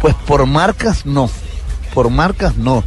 Pues 0.00 0.14
por 0.26 0.44
marcas 0.46 1.06
no. 1.06 1.30
Por 1.92 2.10
marcas 2.10 2.56
no. 2.56 2.82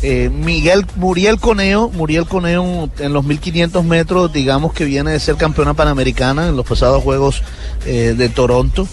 Eh, 0.00 0.30
Miguel 0.32 0.86
Muriel 0.94 1.40
Coneo, 1.40 1.90
Muriel 1.90 2.26
Coneo 2.26 2.88
en 3.00 3.12
los 3.12 3.24
1500 3.24 3.84
metros, 3.84 4.32
digamos 4.32 4.72
que 4.72 4.84
viene 4.84 5.10
de 5.10 5.18
ser 5.18 5.34
campeona 5.34 5.74
panamericana 5.74 6.46
en 6.46 6.56
los 6.56 6.64
pasados 6.64 7.02
Juegos 7.02 7.42
eh, 7.84 8.14
de 8.16 8.28
Toronto. 8.28 8.86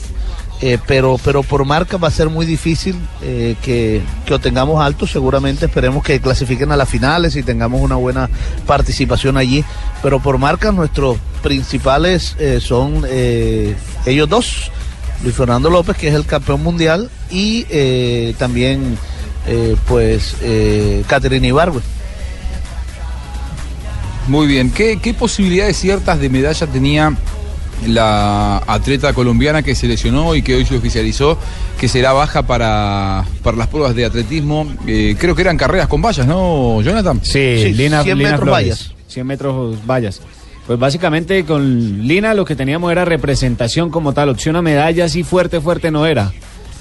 Eh, 0.62 0.80
pero, 0.88 1.20
pero 1.24 1.44
por 1.44 1.66
marca 1.66 1.98
va 1.98 2.08
a 2.08 2.12
ser 2.12 2.30
muy 2.30 2.46
difícil 2.46 2.96
que, 3.22 4.02
que 4.26 4.34
obtengamos 4.34 4.82
alto. 4.82 5.06
Seguramente 5.06 5.66
esperemos 5.66 6.02
que 6.02 6.20
clasifiquen 6.22 6.72
a 6.72 6.78
las 6.78 6.90
finales 6.90 7.36
y 7.36 7.44
tengamos 7.44 7.82
una 7.82 7.96
buena 7.96 8.30
participación 8.66 9.38
allí. 9.38 9.66
Pero 10.02 10.22
por 10.22 10.38
marca 10.38 10.72
nuestros 10.72 11.18
principales 11.44 12.38
son 12.62 13.06
ellos 14.06 14.30
dos. 14.30 14.72
Luis 15.24 15.36
Fernando 15.36 15.70
López, 15.70 15.98
que 15.98 16.08
es 16.08 16.16
el 16.16 16.26
campeón 16.26 16.64
mundial, 16.64 17.10
y 17.30 17.66
también, 18.38 18.98
eh, 19.48 19.76
pues, 19.88 20.36
eh, 20.42 21.04
Caterina 21.08 21.48
Ibargüe. 21.48 21.82
Muy 24.28 24.48
bien. 24.48 24.72
¿Qué, 24.72 25.00
qué 25.02 25.14
posibilidades 25.14 25.78
ciertas 25.78 26.20
de 26.20 26.30
medalla 26.30 26.66
tenía 26.68 27.16
la 27.86 28.58
atleta 28.66 29.14
colombiana 29.14 29.62
que 29.62 29.76
se 29.76 29.88
lesionó 29.88 30.34
y 30.36 30.42
que 30.42 30.56
hoy 30.56 30.66
se 30.66 30.78
oficializó 30.78 31.38
que 31.80 31.88
será 31.88 32.14
baja 32.14 32.44
para, 32.44 33.26
para 33.44 33.58
las 33.58 33.68
pruebas 33.68 33.94
de 33.96 34.06
atletismo? 34.06 34.66
Eh, 34.88 35.16
creo 35.20 35.36
que 35.36 35.42
eran 35.44 35.58
carreras 35.58 35.88
con 35.88 36.02
vallas, 36.02 36.26
¿no, 36.26 36.82
Jonathan? 36.82 37.20
Sí, 37.24 37.58
Sí, 37.62 37.74
Lina, 37.74 38.02
100 38.02 38.18
Lina 38.18 38.32
metros 38.32 38.44
Flores. 38.50 38.64
vallas. 38.70 38.92
100 39.10 39.28
metros 39.28 39.78
vallas. 39.86 40.22
Pues 40.66 40.80
básicamente 40.80 41.46
con 41.46 42.08
Lina 42.08 42.34
lo 42.34 42.44
que 42.46 42.56
teníamos 42.56 42.92
era 42.92 43.06
representación 43.06 43.92
como 43.92 44.14
tal, 44.14 44.30
opción 44.30 44.56
a 44.56 44.64
medalla, 44.64 45.06
así 45.06 45.22
fuerte, 45.22 45.62
fuerte 45.62 45.92
no 45.92 46.08
era. 46.08 46.34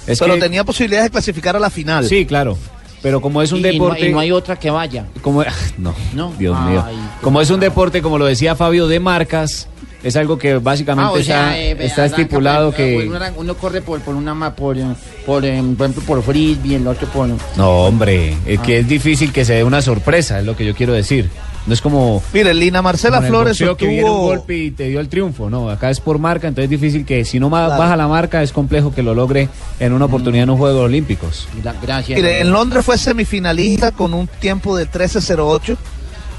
Es 0.07 0.19
pero 0.19 0.35
que- 0.35 0.41
tenía 0.41 0.63
posibilidades 0.63 1.05
de 1.07 1.11
clasificar 1.11 1.55
a 1.55 1.59
la 1.59 1.69
final. 1.69 2.07
Sí, 2.07 2.25
claro. 2.25 2.57
Pero 3.01 3.21
como 3.21 3.41
es 3.41 3.51
un 3.51 3.59
Y- 3.59 3.61
y 3.61 3.63
no- 3.65 3.71
deporte. 3.85 4.09
y 4.09 4.11
no 4.11 4.19
hay 4.19 4.31
otra 4.31 4.55
que 4.57 4.69
vaya. 4.71 5.05
Como, 5.21 5.43
no, 5.77 5.93
No. 6.13 6.33
Dios 6.39 6.57
Ay, 6.59 6.71
mío. 6.73 6.85
qué 6.89 6.95
Como 7.21 7.41
es 7.41 7.49
un 7.49 7.59
deporte, 7.59 8.01
como 8.01 8.17
lo 8.17 8.25
decía 8.25 8.55
Fabio, 8.55 8.87
de 8.87 8.99
marcas, 8.99 9.67
es 10.03 10.15
algo 10.15 10.37
que 10.37 10.55
básicamente 10.57 11.09
Ah, 11.09 11.11
o 11.19 11.23
sea, 11.23 11.57
está, 11.57 11.83
eh, 11.83 11.85
está 11.85 12.05
estipulado 12.05 12.71
que... 12.71 13.09
Uno, 13.37 13.55
corre 13.57 13.81
por, 13.81 13.99
por 14.01 14.15
una 14.15 14.55
por, 14.55 14.77
eh, 14.77 14.83
por, 15.25 15.45
eh, 15.45 15.61
por 15.77 15.85
ejemplo, 15.87 16.03
por 16.05 16.23
frisbee, 16.23 16.75
el 16.75 16.87
otro 16.87 17.07
por... 17.09 17.27
No, 17.57 17.69
hombre, 17.85 18.35
es 18.45 18.59
Ah. 18.59 18.63
que 18.63 18.79
es 18.79 18.87
difícil 18.87 19.31
que 19.31 19.45
se 19.45 19.53
dé 19.55 19.63
una 19.63 19.81
sorpresa, 19.81 20.39
es 20.39 20.45
lo 20.45 20.55
que 20.55 20.65
yo 20.65 20.73
quiero 20.75 20.93
decir. 20.93 21.29
No 21.67 21.73
es 21.73 21.81
como... 21.81 22.21
Mire, 22.31 22.53
Lina 22.53 22.81
Marcela 22.83 23.21
Flores 23.23 23.53
boxeo 23.59 23.75
que 23.75 23.87
viene 23.87 24.03
un 24.03 24.11
obtuvo- 24.11 24.25
golpe 24.27 24.55
y 24.57 24.71
te 24.71 24.87
dio 24.87 24.99
el 24.99 25.09
triunfo, 25.09 25.49
no, 25.49 25.69
acá 25.69 25.89
es 25.89 25.99
por 25.99 26.19
marca, 26.19 26.47
entonces 26.47 26.65
es 26.71 26.79
difícil 26.79 27.05
que 27.05 27.25
si 27.25 27.39
no 27.39 27.49
Claro. 27.49 27.69
baja 27.77 27.95
la 27.97 28.07
marca 28.07 28.43
es 28.43 28.51
complejo 28.51 28.93
que 28.93 29.01
lo 29.01 29.15
logre 29.15 29.49
en 29.79 29.93
una 29.93 30.05
oportunidad 30.05 30.43
en 30.43 30.49
los 30.49 30.57
Juegos 30.59 30.83
Olímpicos. 30.85 31.47
Gracias. 31.81 32.17
Mire, 32.17 32.41
en 32.41 32.51
Londres 32.51 32.85
fue 32.85 32.97
semifinalista 32.99 33.91
con 33.91 34.13
un 34.13 34.27
tiempo 34.27 34.77
de 34.77 34.87
13.08. 34.87 35.75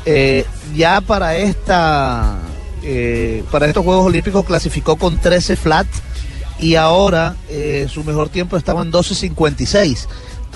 Eh, 0.08 0.44
ya 0.76 1.00
para 1.00 1.36
esta 1.36 2.36
eh, 2.84 3.42
para 3.50 3.66
estos 3.66 3.84
Juegos 3.84 4.06
Olímpicos 4.06 4.44
clasificó 4.44 4.94
con 4.94 5.18
13 5.18 5.56
flat 5.56 5.86
y 6.60 6.76
ahora 6.76 7.34
eh, 7.50 7.88
su 7.90 8.04
mejor 8.04 8.28
tiempo 8.28 8.56
estaba 8.56 8.82
en 8.82 8.92
12.56. 8.92 10.06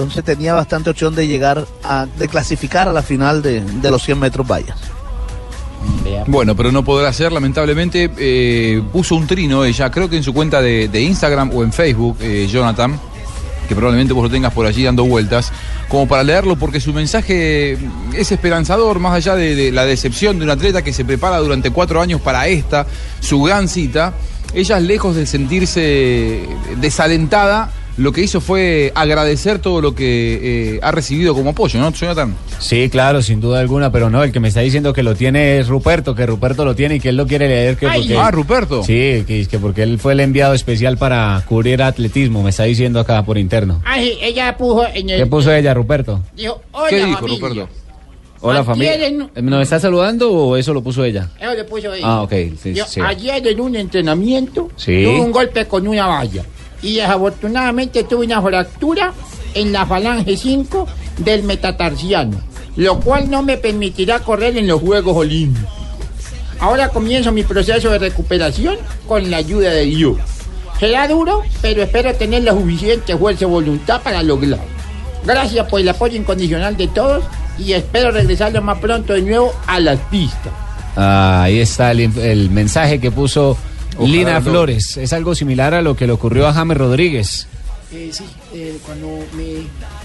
Entonces 0.03 0.25
tenía 0.25 0.55
bastante 0.55 0.91
opción 0.91 1.15
de 1.15 1.27
llegar 1.27 1.67
a 1.85 2.07
de 2.19 2.29
clasificar 2.29 2.89
a 2.89 2.93
la 2.93 3.03
final 3.03 3.43
de, 3.43 3.61
de 3.61 3.91
los 3.91 4.03
100 4.03 4.19
metros 4.19 4.47
vallas. 4.47 4.77
Bueno, 6.27 6.55
pero 6.57 6.71
no 6.73 6.85
podrá 6.85 7.13
ser, 7.13 7.33
lamentablemente. 7.33 8.11
eh, 8.19 8.83
puso 8.93 9.15
un 9.15 9.27
trino 9.27 9.65
ella, 9.65 9.91
creo 9.91 10.09
que 10.09 10.17
en 10.17 10.23
su 10.23 10.33
cuenta 10.35 10.61
de, 10.61 10.89
de 10.89 11.01
Instagram 11.03 11.51
o 11.55 11.63
en 11.63 11.73
Facebook, 11.73 12.19
eh, 12.21 12.47
Jonathan, 12.51 12.99
que 13.69 13.75
probablemente 13.75 14.13
vos 14.13 14.25
lo 14.25 14.31
tengas 14.31 14.53
por 14.53 14.67
allí 14.67 14.83
dando 14.85 15.05
vueltas, 15.05 15.53
como 15.89 16.07
para 16.07 16.23
leerlo, 16.23 16.57
porque 16.57 16.81
su 16.81 16.93
mensaje 16.93 17.79
es 18.15 18.33
esperanzador, 18.33 18.99
más 18.99 19.15
allá 19.15 19.37
de, 19.37 19.55
de 19.55 19.73
la 19.73 19.87
decepción 19.87 20.39
de 20.39 20.45
un 20.45 20.51
atleta 20.51 20.83
que 20.83 20.93
se 20.93 21.05
prepara 21.05 21.39
durante 21.39 21.71
cuatro 21.71 22.01
años 22.01 22.21
para 22.21 22.47
esta, 22.49 22.87
su 23.21 23.43
gran 23.43 23.69
cita. 23.69 24.15
Ella, 24.53 24.81
lejos 24.81 25.15
de 25.15 25.27
sentirse 25.27 26.47
desalentada, 26.81 27.71
lo 28.01 28.13
que 28.13 28.23
hizo 28.23 28.41
fue 28.41 28.93
agradecer 28.95 29.59
todo 29.59 29.81
lo 29.81 29.95
que 29.95 30.75
eh, 30.77 30.81
ha 30.83 30.91
recibido 30.91 31.35
como 31.35 31.51
apoyo, 31.51 31.79
¿no, 31.79 31.93
Jonathan? 31.93 32.35
Sí, 32.59 32.89
claro, 32.91 33.21
sin 33.23 33.41
duda 33.41 33.61
alguna, 33.61 33.93
pero 33.93 34.09
no, 34.09 34.23
el 34.25 34.33
que 34.33 34.41
me 34.41 34.49
está 34.49 34.61
diciendo 34.61 34.93
que 34.93 35.03
lo 35.03 35.15
tiene 35.15 35.59
es 35.59 35.69
Ruperto, 35.69 36.15
que 36.15 36.25
Ruperto 36.27 36.65
lo 36.65 36.75
tiene 36.75 36.97
y 36.97 37.01
que 37.01 37.11
él 37.11 37.17
lo 37.17 37.27
quiere 37.27 37.47
leer. 37.49 37.77
Que 37.77 37.87
Ay, 37.87 38.01
porque, 38.01 38.17
Ah, 38.17 38.31
Ruperto. 38.31 38.83
Sí, 38.83 39.25
que, 39.27 39.47
que 39.51 39.59
porque 39.59 39.83
él 39.83 39.99
fue 39.99 40.15
el 40.15 40.21
enviado 40.21 40.55
especial 40.55 40.97
para 40.97 41.43
cubrir 41.47 41.83
atletismo, 41.83 42.43
me 42.43 42.51
está 42.51 42.65
diciendo 42.65 43.01
acá 43.01 43.23
por 43.25 43.37
interno. 43.39 43.83
Ay, 43.85 44.17
ella 44.23 44.57
puso 44.57 44.87
en 44.95 45.11
el... 45.11 45.19
¿Qué 45.21 45.27
puso 45.27 45.53
ella, 45.53 45.75
Ruperto? 45.75 46.23
Dijo, 46.35 46.63
hola, 46.73 46.89
¿Qué 46.89 47.05
dijo, 47.05 47.19
familia". 47.21 47.39
Ruperto? 47.49 47.69
Hola, 48.43 48.65
familia. 48.65 49.07
en- 49.07 49.31
¿Eh, 49.35 49.43
¿Nos 49.43 49.63
está 49.63 49.79
saludando 49.79 50.33
o 50.33 50.57
eso 50.57 50.73
lo 50.73 50.83
puso 50.83 51.05
ella? 51.05 51.29
Eso 51.39 51.53
le 51.53 51.65
puso 51.65 51.93
ella. 51.93 52.07
Ah, 52.07 52.23
ok, 52.23 52.33
sí. 52.63 52.73
Ayer 53.05 53.47
en 53.47 53.61
un 53.61 53.77
entrenamiento 53.77 54.71
Sí. 54.77 55.03
tuve 55.05 55.21
un 55.21 55.31
golpe 55.31 55.67
con 55.67 55.87
una 55.87 56.07
valla 56.07 56.43
y 56.83 56.97
desafortunadamente 56.97 58.05
tuve 58.05 58.27
una 58.27 58.43
fractura 58.43 59.13
en 59.55 59.73
la 59.73 59.87
falange 59.87 60.37
5 60.37 60.87
del 61.19 61.43
metatarsiano, 61.43 62.41
lo 62.77 63.01
cual 63.01 63.31
no 63.31 63.43
me 63.43 63.57
permitirá 63.57 64.21
correr 64.21 64.57
en 64.57 64.67
los 64.67 64.81
Juegos 64.81 65.17
Olímpicos. 65.17 65.69
Ahora 66.59 66.91
comienzo 66.91 67.33
mi 67.33 67.43
proceso 67.43 67.91
de 67.91 67.99
recuperación 67.99 68.77
con 69.09 69.31
la 69.31 69.39
ayuda 69.39 69.71
de 69.71 69.85
Dios. 69.85 70.19
Será 70.79 71.09
duro, 71.09 71.43
pero 71.61 71.83
espero 71.83 72.15
tener 72.15 72.43
la 72.43 72.53
suficiente 72.53 73.17
fuerza 73.17 73.45
y 73.45 73.49
voluntad 73.49 74.01
para 74.03 74.23
lograrlo. 74.23 74.65
Gracias 75.25 75.67
por 75.69 75.81
el 75.81 75.89
apoyo 75.89 76.17
incondicional 76.17 76.77
de 76.77 76.89
todos 76.89 77.25
y 77.59 77.73
espero 77.73 78.11
regresar 78.11 78.53
lo 78.53 78.63
más 78.63 78.79
pronto 78.79 79.13
de 79.13 79.23
nuevo 79.23 79.53
a 79.67 79.81
las 79.81 79.99
pistas. 80.11 80.53
Ah, 80.97 81.43
ahí 81.45 81.61
está 81.61 81.93
el, 81.93 82.17
el 82.19 82.51
mensaje 82.51 82.99
que 82.99 83.11
puso 83.11 83.57
Ojalá 84.05 84.13
Lina 84.19 84.41
no. 84.41 84.51
Flores. 84.51 84.97
Es 84.97 85.13
algo 85.13 85.35
similar 85.35 85.75
a 85.75 85.83
lo 85.83 85.97
que 85.97 86.07
le 86.07 86.13
ocurrió 86.13 86.47
a 86.47 86.53
James 86.53 86.77
Rodríguez. 86.77 87.47
Eh, 87.93 88.11
sí, 88.13 88.25
eh, 88.55 88.79
cuando 88.87 89.09
me, 89.37 89.63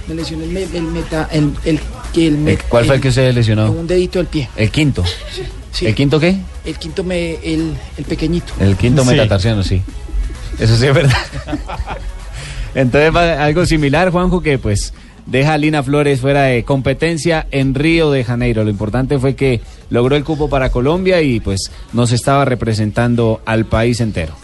me 0.07 0.15
lesioné 0.15 0.45
el, 0.45 0.49
me- 0.51 0.63
el 0.77 0.83
meta, 0.83 1.29
el, 1.31 1.51
el, 1.65 1.79
el 2.15 2.37
met- 2.39 2.61
¿Cuál 2.67 2.85
fue 2.85 2.95
el 2.95 3.01
que 3.01 3.11
se 3.11 3.31
lesionó? 3.31 3.71
Un 3.71 3.85
dedito 3.85 4.17
del 4.19 4.27
pie. 4.27 4.49
El 4.55 4.71
quinto. 4.71 5.03
Sí. 5.71 5.85
¿El 5.85 5.93
quinto 5.93 6.19
qué? 6.19 6.35
El 6.65 6.77
quinto 6.79 7.03
me, 7.03 7.33
el, 7.43 7.75
el 7.97 8.05
pequeñito. 8.05 8.53
El 8.59 8.75
quinto 8.77 9.03
Sí. 9.03 9.09
metatarsiano, 9.11 9.61
sí. 9.61 9.81
Eso 10.57 10.75
sí 10.77 10.87
es 10.87 10.93
verdad. 10.95 11.17
Entonces, 12.75 13.15
va- 13.15 13.43
algo 13.43 13.65
similar, 13.65 14.09
Juanjo, 14.11 14.41
que 14.41 14.57
pues 14.57 14.93
deja 15.25 15.53
a 15.53 15.57
Lina 15.57 15.83
Flores 15.83 16.21
fuera 16.21 16.43
de 16.43 16.63
competencia 16.63 17.47
en 17.51 17.73
Río 17.73 18.11
de 18.11 18.23
Janeiro. 18.23 18.63
Lo 18.63 18.69
importante 18.69 19.19
fue 19.19 19.35
que 19.35 19.61
logró 19.89 20.15
el 20.15 20.23
cupo 20.23 20.49
para 20.49 20.69
Colombia 20.69 21.21
y 21.21 21.39
pues 21.39 21.71
nos 21.93 22.11
estaba 22.11 22.45
representando 22.45 23.41
al 23.45 23.65
país 23.65 23.99
entero. 24.01 24.35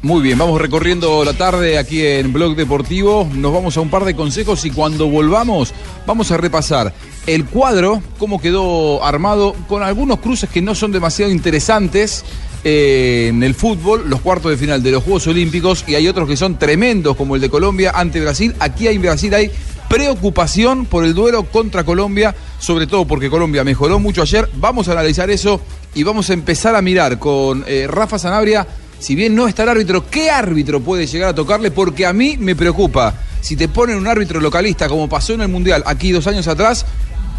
Muy 0.00 0.22
bien, 0.22 0.38
vamos 0.38 0.60
recorriendo 0.60 1.24
la 1.24 1.32
tarde 1.32 1.76
aquí 1.76 2.06
en 2.06 2.32
Blog 2.32 2.54
Deportivo. 2.54 3.28
Nos 3.34 3.52
vamos 3.52 3.76
a 3.76 3.80
un 3.80 3.90
par 3.90 4.04
de 4.04 4.14
consejos 4.14 4.64
y 4.64 4.70
cuando 4.70 5.08
volvamos 5.08 5.74
vamos 6.06 6.30
a 6.30 6.36
repasar 6.36 6.94
el 7.26 7.44
cuadro, 7.46 8.00
cómo 8.16 8.40
quedó 8.40 9.04
armado, 9.04 9.56
con 9.66 9.82
algunos 9.82 10.20
cruces 10.20 10.48
que 10.48 10.62
no 10.62 10.76
son 10.76 10.92
demasiado 10.92 11.32
interesantes 11.32 12.24
eh, 12.62 13.26
en 13.28 13.42
el 13.42 13.54
fútbol, 13.54 14.08
los 14.08 14.20
cuartos 14.20 14.52
de 14.52 14.56
final 14.56 14.84
de 14.84 14.92
los 14.92 15.02
Juegos 15.02 15.26
Olímpicos 15.26 15.84
y 15.88 15.96
hay 15.96 16.06
otros 16.06 16.28
que 16.28 16.36
son 16.36 16.58
tremendos 16.60 17.16
como 17.16 17.34
el 17.34 17.40
de 17.40 17.50
Colombia 17.50 17.90
ante 17.92 18.20
Brasil. 18.20 18.54
Aquí 18.60 18.86
en 18.86 19.02
Brasil 19.02 19.34
hay 19.34 19.50
preocupación 19.88 20.86
por 20.86 21.04
el 21.04 21.14
duelo 21.14 21.44
contra 21.44 21.84
Colombia, 21.84 22.34
sobre 22.58 22.86
todo 22.86 23.06
porque 23.06 23.30
Colombia 23.30 23.64
mejoró 23.64 23.98
mucho 23.98 24.22
ayer. 24.22 24.48
Vamos 24.54 24.88
a 24.88 24.92
analizar 24.92 25.30
eso 25.30 25.60
y 25.94 26.02
vamos 26.02 26.30
a 26.30 26.34
empezar 26.34 26.74
a 26.74 26.82
mirar 26.82 27.18
con 27.18 27.64
eh, 27.66 27.86
Rafa 27.88 28.18
Sanabria 28.18 28.66
si 28.98 29.14
bien 29.14 29.34
no 29.34 29.46
está 29.46 29.62
el 29.62 29.68
árbitro, 29.68 30.10
¿qué 30.10 30.30
árbitro 30.30 30.80
puede 30.80 31.06
llegar 31.06 31.28
a 31.28 31.34
tocarle? 31.34 31.70
Porque 31.70 32.04
a 32.04 32.12
mí 32.12 32.36
me 32.38 32.56
preocupa. 32.56 33.14
Si 33.40 33.56
te 33.56 33.68
ponen 33.68 33.96
un 33.96 34.08
árbitro 34.08 34.40
localista, 34.40 34.88
como 34.88 35.08
pasó 35.08 35.34
en 35.34 35.42
el 35.42 35.48
Mundial 35.48 35.84
aquí 35.86 36.10
dos 36.10 36.26
años 36.26 36.48
atrás, 36.48 36.84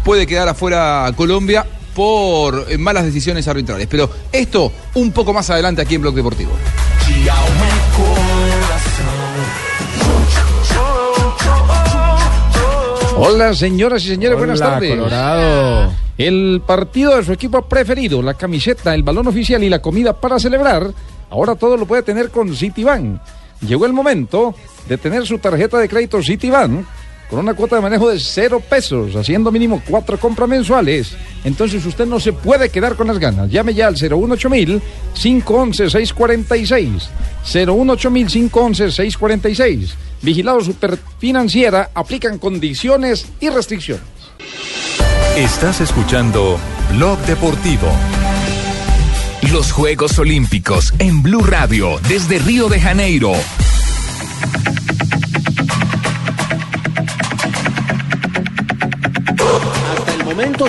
puede 0.02 0.26
quedar 0.26 0.48
afuera 0.48 1.12
Colombia 1.16 1.66
por 1.94 2.66
eh, 2.68 2.78
malas 2.78 3.04
decisiones 3.04 3.46
arbitrales. 3.46 3.86
Pero 3.90 4.10
esto 4.32 4.72
un 4.94 5.12
poco 5.12 5.34
más 5.34 5.50
adelante 5.50 5.82
aquí 5.82 5.96
en 5.96 6.02
Blog 6.02 6.14
Deportivo. 6.14 6.52
Hola, 13.22 13.52
señoras 13.52 14.02
y 14.06 14.08
señores, 14.08 14.38
buenas 14.38 14.58
tardes. 14.58 14.96
Colorado. 14.96 15.92
El 16.16 16.62
partido 16.66 17.18
de 17.18 17.22
su 17.22 17.34
equipo 17.34 17.60
preferido, 17.60 18.22
la 18.22 18.32
camiseta, 18.32 18.94
el 18.94 19.02
balón 19.02 19.28
oficial 19.28 19.62
y 19.62 19.68
la 19.68 19.82
comida 19.82 20.18
para 20.18 20.38
celebrar, 20.38 20.90
ahora 21.28 21.54
todo 21.54 21.76
lo 21.76 21.84
puede 21.84 22.02
tener 22.02 22.30
con 22.30 22.56
Citibank. 22.56 23.20
Llegó 23.60 23.84
el 23.84 23.92
momento 23.92 24.54
de 24.88 24.96
tener 24.96 25.26
su 25.26 25.38
tarjeta 25.38 25.76
de 25.76 25.86
crédito 25.86 26.22
Citibank 26.22 26.86
con 27.30 27.38
una 27.38 27.54
cuota 27.54 27.76
de 27.76 27.82
manejo 27.82 28.10
de 28.10 28.18
cero 28.18 28.60
pesos, 28.60 29.14
haciendo 29.14 29.52
mínimo 29.52 29.80
cuatro 29.88 30.18
compras 30.18 30.48
mensuales. 30.48 31.12
Entonces 31.44 31.86
usted 31.86 32.04
no 32.04 32.18
se 32.18 32.32
puede 32.32 32.70
quedar 32.70 32.96
con 32.96 33.06
las 33.06 33.20
ganas. 33.20 33.48
Llame 33.50 33.72
ya 33.72 33.86
al 33.86 33.96
018000 33.96 34.82
511 35.14 35.90
646. 35.90 37.08
018000 37.44 38.26
511 38.26 38.90
646. 38.90 39.94
Vigilado 40.22 40.60
Superfinanciera, 40.60 41.90
aplican 41.94 42.38
condiciones 42.38 43.26
y 43.38 43.48
restricciones. 43.48 44.04
Estás 45.36 45.80
escuchando 45.80 46.58
Blog 46.92 47.18
Deportivo. 47.20 47.88
Los 49.52 49.72
Juegos 49.72 50.18
Olímpicos 50.18 50.92
en 50.98 51.22
Blue 51.22 51.42
Radio 51.42 51.98
desde 52.08 52.40
Río 52.40 52.68
de 52.68 52.80
Janeiro. 52.80 53.32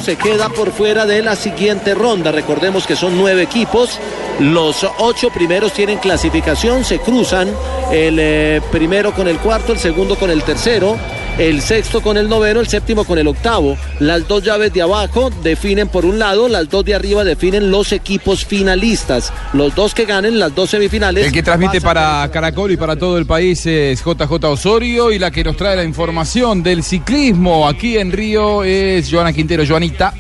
Se 0.02 0.18
queda 0.18 0.50
por 0.50 0.72
fuera 0.72 1.06
de 1.06 1.22
la 1.22 1.36
siguiente 1.36 1.94
ronda. 1.94 2.32
Recordemos 2.32 2.86
que 2.86 2.96
son 2.96 3.18
nueve 3.18 3.44
equipos. 3.44 4.00
Los 4.40 4.86
ocho 4.98 5.30
primeros 5.30 5.74
tienen 5.74 5.98
clasificación, 5.98 6.84
se 6.84 7.00
cruzan 7.00 7.50
el 7.92 8.18
eh, 8.20 8.62
primero 8.72 9.14
con 9.14 9.28
el 9.28 9.38
cuarto, 9.38 9.72
el 9.72 9.80
segundo 9.80 10.18
con 10.18 10.30
el 10.30 10.44
tercero, 10.44 10.98
el 11.38 11.62
sexto 11.62 12.02
con 12.02 12.18
el 12.18 12.30
noveno, 12.30 12.60
el 12.60 12.68
séptimo 12.68 13.04
con 13.04 13.18
el 13.18 13.28
octavo. 13.28 13.78
Las 14.00 14.28
dos 14.28 14.44
llaves 14.44 14.74
de 14.74 14.82
abajo 14.82 15.30
definen 15.44 15.88
por 15.88 16.06
un 16.06 16.20
lado, 16.20 16.48
las 16.48 16.70
dos 16.70 16.86
de 16.86 16.94
arriba 16.94 17.24
definen 17.24 17.72
los 17.72 17.92
equipos 17.92 18.46
finalistas. 18.46 19.34
Los 19.54 19.76
dos 19.76 19.94
que 19.94 20.06
ganen 20.06 20.40
las 20.40 20.54
dos 20.54 20.70
semifinales. 20.70 21.28
El 21.28 21.32
que 21.32 21.44
transmite 21.44 21.82
para 21.82 22.30
Caracol 22.32 22.72
y 22.72 22.78
para 22.78 22.96
todo 22.96 23.18
el 23.18 23.26
país 23.26 23.66
es 23.66 24.04
JJ 24.04 24.46
Osorio 24.46 25.12
y 25.12 25.20
la 25.20 25.32
que 25.32 25.44
nos 25.44 25.58
trae 25.58 25.76
la 25.76 25.84
información 25.84 26.64
del 26.64 26.84
ciclismo 26.84 27.68
aquí 27.68 27.98
en 27.98 28.12
Río 28.12 28.64
es 28.64 29.10
Joana 29.12 29.34
Quintero. 29.34 29.64
Joanita. 29.68 30.14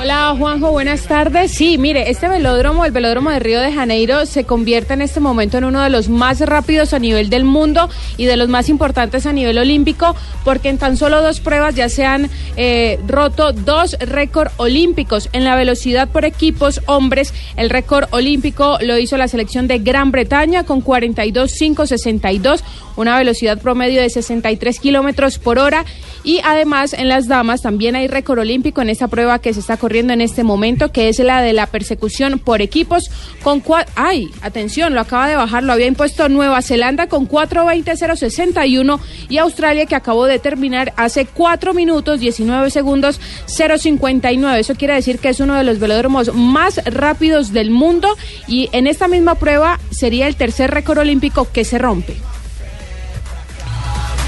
Hola 0.00 0.32
Juanjo, 0.38 0.70
buenas 0.70 1.08
tardes. 1.08 1.50
Sí, 1.50 1.76
mire, 1.76 2.08
este 2.08 2.28
velódromo, 2.28 2.84
el 2.84 2.92
velódromo 2.92 3.30
de 3.30 3.40
Río 3.40 3.60
de 3.60 3.72
Janeiro, 3.72 4.26
se 4.26 4.44
convierte 4.44 4.94
en 4.94 5.02
este 5.02 5.18
momento 5.18 5.58
en 5.58 5.64
uno 5.64 5.82
de 5.82 5.90
los 5.90 6.08
más 6.08 6.38
rápidos 6.38 6.94
a 6.94 7.00
nivel 7.00 7.30
del 7.30 7.42
mundo 7.42 7.90
y 8.16 8.26
de 8.26 8.36
los 8.36 8.48
más 8.48 8.68
importantes 8.68 9.26
a 9.26 9.32
nivel 9.32 9.58
olímpico, 9.58 10.14
porque 10.44 10.68
en 10.68 10.78
tan 10.78 10.96
solo 10.96 11.20
dos 11.20 11.40
pruebas 11.40 11.74
ya 11.74 11.88
se 11.88 12.06
han 12.06 12.30
eh, 12.56 13.00
roto 13.08 13.52
dos 13.52 13.96
récords 13.98 14.52
olímpicos. 14.58 15.30
En 15.32 15.42
la 15.42 15.56
velocidad 15.56 16.08
por 16.08 16.24
equipos 16.24 16.80
hombres, 16.86 17.34
el 17.56 17.68
récord 17.68 18.06
olímpico 18.12 18.78
lo 18.80 18.98
hizo 18.98 19.16
la 19.16 19.26
selección 19.26 19.66
de 19.66 19.80
Gran 19.80 20.12
Bretaña 20.12 20.62
con 20.62 20.80
42.562, 20.80 22.60
una 22.94 23.18
velocidad 23.18 23.60
promedio 23.60 24.00
de 24.00 24.10
63 24.10 24.78
kilómetros 24.78 25.40
por 25.40 25.58
hora. 25.58 25.84
Y 26.22 26.40
además 26.44 26.92
en 26.92 27.08
las 27.08 27.26
damas 27.26 27.62
también 27.62 27.96
hay 27.96 28.06
récord 28.06 28.38
olímpico 28.38 28.80
en 28.82 28.90
esta 28.90 29.08
prueba 29.08 29.40
que 29.40 29.54
se 29.54 29.60
está 29.60 29.76
corriendo 29.88 30.12
en 30.12 30.20
este 30.20 30.44
momento, 30.44 30.92
que 30.92 31.08
es 31.08 31.18
la 31.18 31.40
de 31.40 31.54
la 31.54 31.66
persecución 31.66 32.38
por 32.38 32.60
equipos 32.60 33.10
con 33.42 33.60
cuatro... 33.60 33.90
¡Ay! 33.96 34.28
Atención, 34.42 34.92
lo 34.92 35.00
acaba 35.00 35.26
de 35.26 35.34
bajar, 35.34 35.62
lo 35.62 35.72
había 35.72 35.86
impuesto 35.86 36.28
Nueva 36.28 36.60
Zelanda 36.60 37.06
con 37.06 37.26
4.20.061 37.26 39.00
y 39.30 39.38
Australia 39.38 39.86
que 39.86 39.94
acabó 39.94 40.26
de 40.26 40.38
terminar 40.38 40.92
hace 40.96 41.24
4 41.24 41.72
minutos 41.72 42.20
19 42.20 42.68
segundos 42.70 43.18
0.59. 43.46 44.58
Eso 44.58 44.74
quiere 44.74 44.92
decir 44.92 45.20
que 45.20 45.30
es 45.30 45.40
uno 45.40 45.54
de 45.54 45.64
los 45.64 45.78
velódromos 45.78 46.34
más 46.34 46.84
rápidos 46.84 47.54
del 47.54 47.70
mundo 47.70 48.08
y 48.46 48.68
en 48.72 48.86
esta 48.86 49.08
misma 49.08 49.36
prueba 49.36 49.80
sería 49.90 50.26
el 50.26 50.36
tercer 50.36 50.70
récord 50.70 50.98
olímpico 50.98 51.48
que 51.50 51.64
se 51.64 51.78
rompe. 51.78 52.14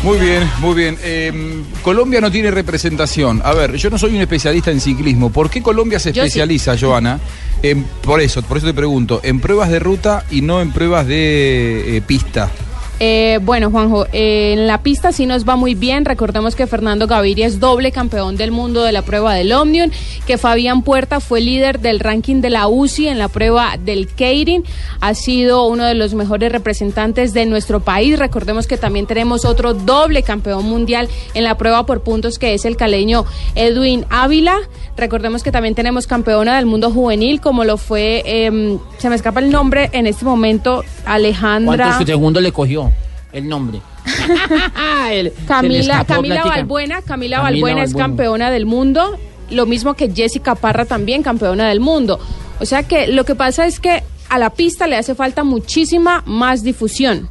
Muy 0.03 0.19
bien, 0.19 0.49
muy 0.61 0.75
bien. 0.75 0.97
Eh, 1.03 1.63
Colombia 1.83 2.21
no 2.23 2.31
tiene 2.31 2.51
representación. 2.51 3.43
A 3.45 3.53
ver, 3.53 3.77
yo 3.77 3.91
no 3.91 3.99
soy 3.99 4.15
un 4.17 4.23
especialista 4.23 4.71
en 4.71 4.81
ciclismo. 4.81 5.31
¿Por 5.31 5.51
qué 5.51 5.63
Colombia 5.63 5.99
se 5.99 6.11
Yo 6.13 6.23
sí. 6.23 6.29
especializa, 6.29 6.75
Joana? 6.79 7.21
En- 7.63 7.85
por 8.03 8.21
eso, 8.23 8.41
por 8.43 8.57
eso 8.57 8.67
te 8.67 8.73
pregunto, 8.75 9.21
en 9.23 9.41
pruebas 9.41 9.69
de 9.69 9.79
ruta 9.79 10.25
y 10.31 10.41
no 10.41 10.63
en 10.63 10.73
pruebas 10.73 11.07
de 11.07 11.99
eh, 11.99 12.01
pista. 12.01 12.51
Eh, 13.03 13.39
bueno, 13.41 13.71
Juanjo, 13.71 14.05
eh, 14.13 14.53
en 14.53 14.67
la 14.67 14.83
pista 14.83 15.11
sí 15.11 15.25
nos 15.25 15.49
va 15.49 15.57
muy 15.57 15.75
bien. 15.75 16.05
Recordemos 16.05 16.55
que 16.55 16.67
Fernando 16.67 17.07
Gaviria 17.07 17.47
es 17.47 17.59
doble 17.59 17.93
campeón 17.93 18.37
del 18.37 18.51
mundo 18.51 18.83
de 18.83 18.93
la 18.93 19.01
prueba 19.01 19.33
del 19.33 19.53
Omnium, 19.53 19.91
que 20.27 20.37
Fabián 20.37 20.83
Puerta 20.83 21.19
fue 21.21 21.41
líder 21.41 21.81
del 21.81 21.99
ranking 21.99 22.43
de 22.43 22.51
la 22.51 22.69
UCI 22.69 23.09
en 23.09 23.19
la 23.19 23.29
prueba 23.29 23.79
del 23.83 24.07
Keirin. 24.07 24.65
Ha 25.01 25.15
sido 25.15 25.67
uno 25.67 25.87
de 25.87 25.95
los 25.95 26.13
mejores 26.13 26.53
representantes 26.53 27.33
de 27.33 27.47
nuestro 27.47 27.81
país. 27.81 28.19
Recordemos 28.19 28.67
que 28.67 28.77
también 28.77 29.07
tenemos 29.07 29.47
otro 29.47 29.73
doble 29.73 30.23
campeón 30.23 30.67
mundial 30.67 31.09
en 31.33 31.45
la 31.45 31.57
prueba 31.57 31.87
por 31.87 32.03
puntos, 32.03 32.39
que 32.39 32.53
es 32.53 32.67
el 32.67 32.77
caleño 32.77 33.25
Edwin 33.55 34.05
Ávila. 34.11 34.59
Recordemos 34.99 35.43
que 35.43 35.51
también 35.51 35.75
tenemos 35.75 36.07
campeona 36.07 36.57
del 36.57 36.67
mundo 36.67 36.91
juvenil, 36.91 37.41
como 37.41 37.65
lo 37.65 37.79
fue, 37.79 38.23
em, 38.27 38.79
se 38.99 39.09
me 39.09 39.17
escapa 39.17 39.41
el 39.41 39.51
nombre 39.51 39.89
en 39.93 40.07
este 40.07 40.27
momento, 40.27 40.85
Alejandra. 41.07 41.87
¿Cuántos 41.87 42.07
segundos 42.07 42.43
le 42.43 42.53
cogió 42.53 42.90
el 43.33 43.49
nombre? 43.49 43.81
El- 45.11 45.33
Camila, 45.47 46.05
Camila. 46.05 46.45
Balbuena, 46.45 47.03
Camila, 47.03 47.03
Camila 47.03 47.41
Balbuena 47.41 47.83
es 47.83 47.95
campeona 47.95 48.51
del 48.51 48.67
mundo, 48.67 49.19
lo 49.51 49.67
mismo 49.67 49.95
que 49.95 50.11
Jessica 50.13 50.55
Parra 50.55 50.85
también 50.85 51.23
campeona 51.23 51.69
del 51.69 51.81
mundo. 51.81 52.19
O 52.61 52.67
sea 52.67 52.83
que 52.83 53.09
lo 53.09 53.25
que 53.25 53.35
pasa 53.35 53.67
es 53.67 53.81
que 53.81 54.03
a 54.29 54.39
la 54.39 54.51
pista 54.51 54.87
le 54.87 54.97
hace 54.97 55.15
falta 55.15 55.45
muchísima 55.45 56.23
más 56.27 56.63
difusión. 56.63 57.29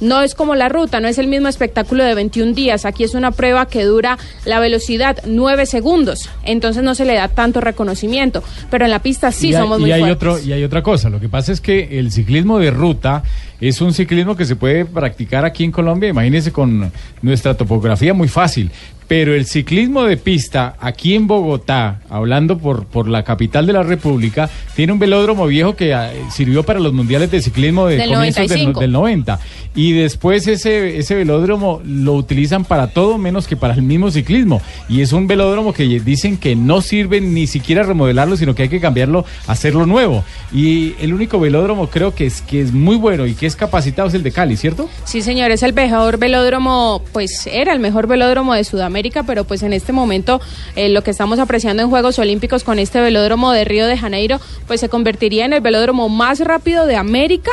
No 0.00 0.20
es 0.20 0.34
como 0.34 0.56
la 0.56 0.68
ruta, 0.68 0.98
no 0.98 1.06
es 1.06 1.18
el 1.18 1.28
mismo 1.28 1.46
espectáculo 1.46 2.02
de 2.02 2.16
21 2.16 2.54
días. 2.54 2.84
Aquí 2.86 3.04
es 3.04 3.14
una 3.14 3.30
prueba 3.30 3.66
que 3.66 3.84
dura 3.84 4.18
la 4.44 4.58
velocidad 4.58 5.18
9 5.26 5.64
segundos. 5.64 6.28
Entonces 6.42 6.82
no 6.82 6.96
se 6.96 7.04
le 7.04 7.14
da 7.14 7.28
tanto 7.28 7.60
reconocimiento. 7.60 8.42
Pero 8.68 8.84
en 8.84 8.90
la 8.90 8.98
pista 8.98 9.30
sí 9.30 9.50
y 9.50 9.54
hay, 9.54 9.60
somos 9.62 9.78
y 9.78 9.82
muy 9.82 9.92
hay 9.92 10.00
fuertes. 10.00 10.16
otro 10.28 10.38
y 10.44 10.52
hay 10.52 10.64
otra 10.64 10.82
cosa. 10.82 11.08
Lo 11.08 11.20
que 11.20 11.28
pasa 11.28 11.52
es 11.52 11.60
que 11.60 12.00
el 12.00 12.10
ciclismo 12.10 12.58
de 12.58 12.72
ruta 12.72 13.22
es 13.68 13.80
un 13.80 13.92
ciclismo 13.92 14.36
que 14.36 14.44
se 14.44 14.56
puede 14.56 14.84
practicar 14.84 15.44
aquí 15.44 15.62
en 15.62 15.70
Colombia. 15.70 16.08
Imagínense 16.08 16.50
con 16.50 16.90
nuestra 17.22 17.54
topografía 17.54 18.12
muy 18.12 18.26
fácil. 18.26 18.72
Pero 19.12 19.34
el 19.34 19.44
ciclismo 19.44 20.04
de 20.04 20.16
pista 20.16 20.74
aquí 20.80 21.14
en 21.14 21.26
Bogotá, 21.26 22.00
hablando 22.08 22.56
por, 22.56 22.86
por 22.86 23.08
la 23.08 23.24
capital 23.24 23.66
de 23.66 23.74
la 23.74 23.82
República, 23.82 24.48
tiene 24.74 24.94
un 24.94 24.98
velódromo 24.98 25.46
viejo 25.46 25.76
que 25.76 25.92
ah, 25.92 26.10
sirvió 26.30 26.62
para 26.62 26.80
los 26.80 26.94
mundiales 26.94 27.30
de 27.30 27.42
ciclismo 27.42 27.86
de 27.86 27.98
Del 27.98 28.14
comienzos 28.14 28.48
del, 28.48 28.72
95. 28.72 28.80
del 28.80 28.92
90. 28.92 29.38
Y 29.74 29.92
después 29.92 30.46
ese, 30.46 30.96
ese 30.98 31.14
velódromo 31.14 31.82
lo 31.84 32.14
utilizan 32.14 32.64
para 32.64 32.88
todo 32.88 33.18
menos 33.18 33.46
que 33.46 33.54
para 33.54 33.74
el 33.74 33.82
mismo 33.82 34.10
ciclismo. 34.10 34.62
Y 34.88 35.02
es 35.02 35.12
un 35.12 35.26
velódromo 35.26 35.74
que 35.74 35.84
dicen 36.00 36.38
que 36.38 36.56
no 36.56 36.80
sirve 36.80 37.20
ni 37.20 37.46
siquiera 37.46 37.82
remodelarlo, 37.82 38.36
sino 38.38 38.54
que 38.54 38.62
hay 38.62 38.68
que 38.70 38.80
cambiarlo, 38.80 39.26
hacerlo 39.46 39.84
nuevo. 39.84 40.24
Y 40.54 40.94
el 41.00 41.12
único 41.12 41.38
velódromo 41.38 41.88
creo 41.88 42.14
que 42.14 42.24
es, 42.26 42.40
que 42.40 42.62
es 42.62 42.72
muy 42.72 42.96
bueno 42.96 43.26
y 43.26 43.34
que 43.34 43.44
es 43.44 43.56
capacitado 43.56 44.08
es 44.08 44.14
el 44.14 44.22
de 44.22 44.32
Cali, 44.32 44.56
¿cierto? 44.56 44.88
Sí, 45.04 45.20
señor, 45.20 45.50
es 45.50 45.62
el 45.62 45.74
mejor 45.74 46.18
velódromo, 46.18 47.02
pues 47.12 47.46
era 47.46 47.72
el 47.74 47.80
mejor 47.80 48.06
velódromo 48.06 48.54
de 48.54 48.64
Sudamérica, 48.64 49.01
pero 49.26 49.44
pues 49.44 49.62
en 49.62 49.72
este 49.72 49.92
momento 49.92 50.40
eh, 50.76 50.88
lo 50.88 51.02
que 51.02 51.10
estamos 51.10 51.38
apreciando 51.38 51.82
en 51.82 51.90
Juegos 51.90 52.18
Olímpicos 52.18 52.62
con 52.62 52.78
este 52.78 53.00
velódromo 53.00 53.52
de 53.52 53.64
Río 53.64 53.86
de 53.86 53.98
Janeiro, 53.98 54.40
pues 54.66 54.80
se 54.80 54.88
convertiría 54.88 55.44
en 55.44 55.52
el 55.52 55.60
velódromo 55.60 56.08
más 56.08 56.40
rápido 56.40 56.86
de 56.86 56.96
América 56.96 57.50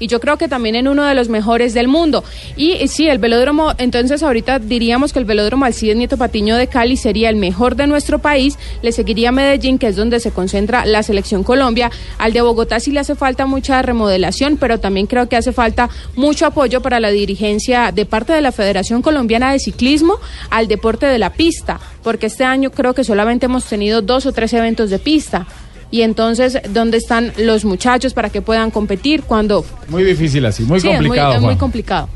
y 0.00 0.06
yo 0.06 0.18
creo 0.18 0.38
que 0.38 0.48
también 0.48 0.74
en 0.74 0.88
uno 0.88 1.04
de 1.04 1.14
los 1.14 1.28
mejores 1.28 1.74
del 1.74 1.86
mundo. 1.86 2.24
Y 2.56 2.72
eh, 2.72 2.88
sí, 2.88 3.06
el 3.06 3.18
velódromo, 3.18 3.74
entonces 3.78 4.22
ahorita 4.22 4.58
diríamos 4.58 5.12
que 5.12 5.18
el 5.20 5.26
velódromo 5.26 5.66
Alcides 5.66 5.96
Nieto 5.96 6.16
Patiño 6.16 6.56
de 6.56 6.66
Cali 6.66 6.96
sería 6.96 7.28
el 7.28 7.36
mejor 7.36 7.76
de 7.76 7.86
nuestro 7.86 8.18
país, 8.18 8.58
le 8.82 8.92
seguiría 8.92 9.30
Medellín, 9.30 9.78
que 9.78 9.88
es 9.88 9.96
donde 9.96 10.18
se 10.18 10.32
concentra 10.32 10.86
la 10.86 11.02
selección 11.02 11.44
Colombia, 11.44 11.90
al 12.18 12.32
de 12.32 12.40
Bogotá 12.40 12.80
sí 12.80 12.90
le 12.90 13.00
hace 13.00 13.14
falta 13.14 13.46
mucha 13.46 13.82
remodelación, 13.82 14.56
pero 14.56 14.80
también 14.80 15.06
creo 15.06 15.28
que 15.28 15.36
hace 15.36 15.52
falta 15.52 15.90
mucho 16.16 16.46
apoyo 16.46 16.80
para 16.80 16.98
la 16.98 17.10
dirigencia 17.10 17.92
de 17.92 18.06
parte 18.06 18.32
de 18.32 18.40
la 18.40 18.52
Federación 18.52 19.02
Colombiana 19.02 19.52
de 19.52 19.58
Ciclismo. 19.58 20.18
Al 20.48 20.66
deporte 20.80 21.04
de 21.04 21.18
la 21.18 21.30
pista, 21.34 21.78
porque 22.02 22.26
este 22.26 22.44
año 22.44 22.70
creo 22.70 22.94
que 22.94 23.04
solamente 23.04 23.44
hemos 23.44 23.66
tenido 23.66 24.00
dos 24.00 24.24
o 24.24 24.32
tres 24.32 24.54
eventos 24.54 24.88
de 24.88 24.98
pista 24.98 25.46
y 25.90 26.00
entonces 26.02 26.58
dónde 26.70 26.96
están 26.96 27.32
los 27.36 27.66
muchachos 27.66 28.14
para 28.14 28.30
que 28.30 28.40
puedan 28.40 28.70
competir 28.70 29.22
cuando 29.24 29.62
Muy 29.88 30.04
difícil 30.04 30.46
así, 30.46 30.62
muy 30.62 30.80
Sí, 30.80 30.88
es 30.88 30.96
complicado. 30.96 31.34
es 31.34 31.40
muy 31.42 31.56
complicado 31.56 32.08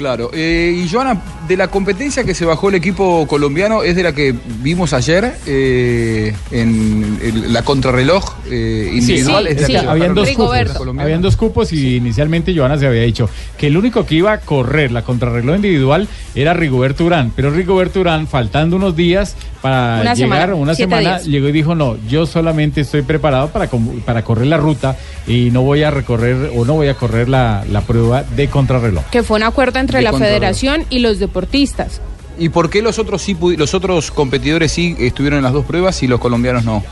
Claro, 0.00 0.30
eh, 0.32 0.80
y 0.82 0.88
Joana, 0.88 1.20
de 1.46 1.58
la 1.58 1.68
competencia 1.68 2.24
que 2.24 2.32
se 2.34 2.46
bajó 2.46 2.70
el 2.70 2.74
equipo 2.76 3.26
colombiano, 3.26 3.82
es 3.82 3.94
de 3.96 4.02
la 4.02 4.14
que 4.14 4.34
vimos 4.62 4.94
ayer 4.94 5.34
eh, 5.46 6.34
en 6.50 7.18
el- 7.22 7.52
la 7.52 7.60
contrarreloj 7.62 8.24
eh, 8.50 8.92
individual. 8.94 9.46
es 9.46 9.56
de 9.56 9.60
la 9.60 9.66
que 9.66 9.72
se 9.84 9.86
habían 9.90 10.14
dos 10.14 10.30
cupos. 10.30 10.56
Habían 10.98 11.20
dos 11.20 11.36
cupos 11.36 11.72
y 11.74 11.96
inicialmente 11.96 12.56
Joana 12.56 12.78
se 12.78 12.86
había 12.86 13.02
dicho 13.02 13.28
que 13.58 13.66
el 13.66 13.76
único 13.76 14.06
que 14.06 14.14
iba 14.14 14.32
a 14.32 14.40
correr 14.40 14.90
la 14.90 15.02
contrarreloj 15.02 15.56
individual 15.56 16.08
era 16.34 16.54
Rigoberto 16.54 17.04
Urán, 17.04 17.30
pero 17.36 17.50
Rigoberto 17.50 18.00
Urán, 18.00 18.26
faltando 18.26 18.76
unos 18.76 18.96
días 18.96 19.36
para 19.60 20.00
Una 20.00 20.14
llegar, 20.14 20.16
semana, 20.40 20.54
una 20.54 20.74
semana, 20.74 21.00
días. 21.18 21.26
llegó 21.26 21.48
y 21.48 21.52
dijo, 21.52 21.74
no, 21.74 21.98
yo 22.08 22.24
solamente 22.24 22.80
estoy 22.80 23.02
preparado 23.02 23.48
para, 23.48 23.68
para 24.06 24.22
correr 24.22 24.46
la 24.46 24.56
ruta 24.56 24.96
y 25.26 25.50
no 25.50 25.60
voy 25.60 25.82
a 25.82 25.90
recorrer 25.90 26.50
o 26.56 26.64
no 26.64 26.72
voy 26.74 26.88
a 26.88 26.94
correr 26.94 27.28
la, 27.28 27.64
la 27.70 27.82
prueba 27.82 28.22
de 28.22 28.48
contrarreloj. 28.48 29.04
que 29.10 29.22
fue 29.22 29.36
un 29.36 29.42
acuerdo 29.42 29.78
entre 29.78 29.89
De 29.98 30.02
la 30.02 30.12
federación 30.12 30.84
y 30.90 30.98
los 31.00 31.18
deportistas 31.18 32.00
¿Y 32.38 32.48
por 32.48 32.70
qué 32.70 32.80
los 32.82 32.98
otros 32.98 33.20
sí 33.22 33.36
los 33.56 33.74
otros 33.74 34.10
competidores 34.10 34.72
sí 34.72 34.96
estuvieron 34.98 35.38
en 35.38 35.44
las 35.44 35.52
dos 35.52 35.64
pruebas 35.66 36.02
y 36.02 36.06
los 36.06 36.20
colombianos 36.20 36.64
no? 36.64 36.82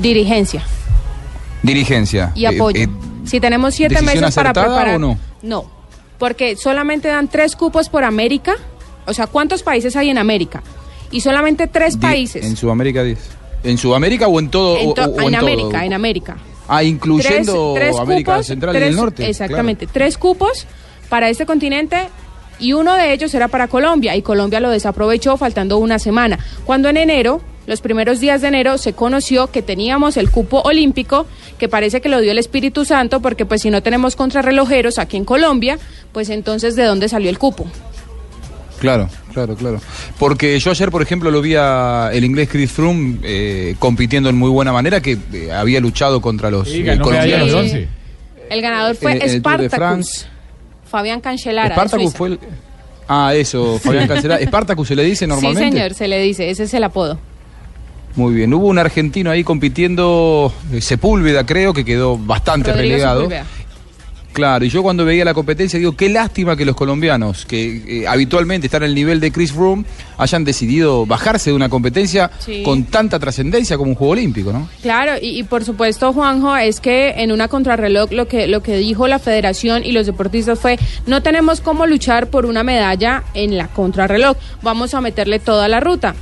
dirigencia 0.00 0.62
Dirigencia. 1.62 2.32
y 2.34 2.44
Eh, 2.44 2.48
apoyo 2.48 2.80
eh, 2.82 2.88
si 3.24 3.38
tenemos 3.40 3.74
siete 3.74 3.94
¿decisión 3.96 4.20
meses 4.22 4.34
para 4.34 4.52
preparar 4.52 4.94
o 4.96 4.98
no? 4.98 5.18
no 5.42 5.64
porque 6.18 6.56
solamente 6.56 7.08
dan 7.08 7.28
tres 7.28 7.56
cupos 7.56 7.88
por 7.88 8.04
América 8.04 8.54
o 9.06 9.12
sea 9.14 9.26
cuántos 9.26 9.62
países 9.62 9.96
hay 9.96 10.10
en 10.10 10.18
América 10.18 10.62
y 11.10 11.20
solamente 11.20 11.66
tres 11.66 11.96
países 11.96 12.44
En 12.44 12.56
Sudamérica 12.56 13.02
10. 13.02 13.18
¿En 13.64 13.76
Sudamérica 13.76 14.26
o 14.28 14.38
en 14.38 14.48
todo? 14.48 14.78
en, 14.78 14.88
o- 14.90 14.94
to- 14.94 15.02
o- 15.02 15.04
o 15.06 15.20
en 15.22 15.32
todo? 15.34 15.38
América 15.38 15.84
en 15.84 15.92
América 15.92 16.36
Ah, 16.72 16.84
incluyendo 16.84 17.74
América 18.00 18.42
Central 18.44 18.76
y 18.76 18.78
tres- 18.78 18.88
del 18.90 18.96
Norte. 18.96 19.28
Exactamente, 19.28 19.88
tres 19.88 20.16
cupos 20.16 20.66
para 21.10 21.28
este 21.28 21.44
continente 21.44 22.08
y 22.58 22.72
uno 22.72 22.94
de 22.94 23.12
ellos 23.12 23.34
era 23.34 23.48
para 23.48 23.68
Colombia 23.68 24.16
y 24.16 24.22
Colombia 24.22 24.60
lo 24.60 24.70
desaprovechó 24.70 25.36
faltando 25.36 25.76
una 25.78 25.98
semana. 25.98 26.38
Cuando 26.64 26.88
en 26.88 26.96
enero, 26.96 27.42
los 27.66 27.80
primeros 27.80 28.20
días 28.20 28.42
de 28.42 28.48
enero, 28.48 28.78
se 28.78 28.92
conoció 28.92 29.48
que 29.48 29.62
teníamos 29.62 30.16
el 30.16 30.30
cupo 30.30 30.60
olímpico, 30.62 31.26
que 31.58 31.68
parece 31.68 32.00
que 32.00 32.08
lo 32.08 32.20
dio 32.20 32.32
el 32.32 32.38
Espíritu 32.38 32.84
Santo, 32.84 33.20
porque 33.20 33.44
pues 33.46 33.62
si 33.62 33.70
no 33.70 33.82
tenemos 33.82 34.16
contrarrelojeros 34.16 34.98
aquí 34.98 35.16
en 35.16 35.24
Colombia, 35.24 35.78
pues 36.12 36.30
entonces 36.30 36.76
¿de 36.76 36.84
dónde 36.84 37.08
salió 37.08 37.30
el 37.30 37.38
cupo? 37.38 37.66
Claro, 38.78 39.08
claro, 39.34 39.54
claro. 39.56 39.80
Porque 40.18 40.58
yo 40.58 40.70
ayer, 40.70 40.90
por 40.90 41.02
ejemplo, 41.02 41.30
lo 41.30 41.42
vi 41.42 41.54
a 41.54 42.10
el 42.12 42.24
inglés 42.24 42.48
Chris 42.50 42.72
Froome 42.72 43.18
eh, 43.22 43.74
compitiendo 43.78 44.30
en 44.30 44.36
muy 44.36 44.48
buena 44.48 44.72
manera, 44.72 45.00
que 45.02 45.18
eh, 45.32 45.52
había 45.52 45.80
luchado 45.80 46.20
contra 46.22 46.50
los 46.50 46.68
Sí, 46.68 46.82
eh, 46.88 46.98
colombianos. 46.98 47.72
El 48.48 48.62
ganador 48.62 48.96
fue 48.96 49.20
Spartacus, 49.28 49.76
France. 49.76 50.26
Fabián 50.90 51.20
Cancelara. 51.20 51.68
de 51.68 51.74
Spartacus 51.74 52.02
Suiza. 52.04 52.18
fue 52.18 52.28
el... 52.28 52.38
Ah, 53.08 53.32
eso, 53.34 53.78
Fabián 53.78 54.06
Cancelada. 54.06 54.40
Spartacus 54.44 54.88
se 54.88 54.96
le 54.96 55.04
dice 55.04 55.26
normalmente. 55.26 55.64
Sí, 55.64 55.72
señor, 55.72 55.94
se 55.94 56.08
le 56.08 56.20
dice, 56.20 56.50
ese 56.50 56.64
es 56.64 56.74
el 56.74 56.84
apodo. 56.84 57.18
Muy 58.16 58.34
bien. 58.34 58.52
Hubo 58.52 58.66
un 58.66 58.78
argentino 58.78 59.30
ahí 59.30 59.44
compitiendo, 59.44 60.52
eh, 60.72 60.80
Sepúlveda 60.80 61.46
creo, 61.46 61.72
que 61.72 61.84
quedó 61.84 62.18
bastante 62.18 62.72
Rodrigo 62.72 62.92
relegado. 62.92 63.20
Sepúlveda. 63.20 63.46
Claro, 64.32 64.64
y 64.64 64.68
yo 64.68 64.82
cuando 64.84 65.04
veía 65.04 65.24
la 65.24 65.34
competencia 65.34 65.76
digo, 65.78 65.96
qué 65.96 66.08
lástima 66.08 66.56
que 66.56 66.64
los 66.64 66.76
colombianos, 66.76 67.44
que 67.46 68.02
eh, 68.02 68.06
habitualmente 68.06 68.68
están 68.68 68.84
en 68.84 68.90
el 68.90 68.94
nivel 68.94 69.18
de 69.18 69.32
Chris 69.32 69.52
Froome, 69.52 69.84
hayan 70.18 70.44
decidido 70.44 71.04
bajarse 71.04 71.50
de 71.50 71.56
una 71.56 71.68
competencia 71.68 72.30
Sí. 72.38 72.62
con 72.62 72.84
tanta 72.84 73.18
trascendencia 73.18 73.76
como 73.76 73.90
un 73.90 73.96
Juego 73.96 74.12
Olímpico, 74.12 74.52
¿no? 74.52 74.68
Claro, 74.82 75.14
y, 75.20 75.38
y 75.38 75.42
por 75.42 75.64
supuesto, 75.64 76.12
Juanjo, 76.12 76.56
es 76.56 76.80
que 76.80 77.10
en 77.22 77.32
una 77.32 77.48
contrarreloj 77.48 78.12
lo 78.12 78.28
que, 78.28 78.46
lo 78.46 78.62
que 78.62 78.76
dijo 78.76 79.08
la 79.08 79.18
federación 79.18 79.84
y 79.84 79.90
los 79.90 80.06
deportistas 80.06 80.60
fue, 80.60 80.78
no 81.06 81.22
tenemos 81.22 81.60
cómo 81.60 81.86
luchar 81.86 82.28
por 82.28 82.46
una 82.46 82.62
medalla 82.62 83.24
en 83.34 83.58
la 83.58 83.66
contrarreloj, 83.66 84.36
vamos 84.62 84.94
a 84.94 85.00
meterle 85.00 85.40
toda 85.40 85.66
la 85.66 85.80
ruta. 85.80 86.14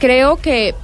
Creo 0.00 0.36
que 0.38 0.74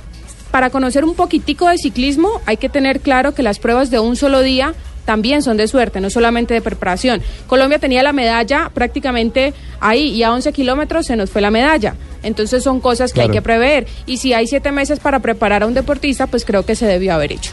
para 0.53 0.71
conocer 0.71 1.05
un 1.05 1.15
poquitico 1.15 1.69
de 1.69 1.79
ciclismo 1.79 2.29
hay 2.47 2.59
que 2.59 2.69
tener 2.69 3.01
claro 3.01 3.35
que 3.35 3.43
las 3.43 3.59
pruebas 3.59 3.91
de 3.91 3.99
un 3.99 4.15
solo 4.15 4.41
día 4.41 4.73
también 5.05 5.43
son 5.43 5.57
de 5.57 5.69
suerte, 5.69 6.01
no 6.01 6.11
solamente 6.11 6.55
de 6.55 6.61
preparación. 6.63 7.23
Colombia 7.47 7.79
tenía 7.79 8.03
la 8.03 8.13
medalla 8.13 8.71
prácticamente 8.73 9.53
ahí 9.81 10.09
y 10.11 10.23
a 10.23 10.33
11 10.33 10.53
kilómetros 10.53 11.07
se 11.07 11.17
nos 11.17 11.31
fue 11.31 11.41
la 11.43 11.51
medalla. 11.51 11.95
Entonces 12.23 12.63
son 12.63 12.81
cosas 12.81 13.13
que 13.13 13.17
Claro. 13.17 13.31
hay 13.31 13.37
que 13.39 13.43
prever. 13.43 13.87
Y 14.07 14.17
si 14.17 14.33
hay 14.33 14.47
siete 14.47 14.73
meses 14.73 14.99
para 15.01 15.19
preparar 15.21 15.63
a 15.63 15.67
un 15.67 15.75
deportista, 15.75 16.27
pues 16.27 16.45
creo 16.45 16.65
que 16.65 16.75
se 16.75 16.87
debió 16.87 17.13
haber 17.15 17.33
hecho. 17.33 17.51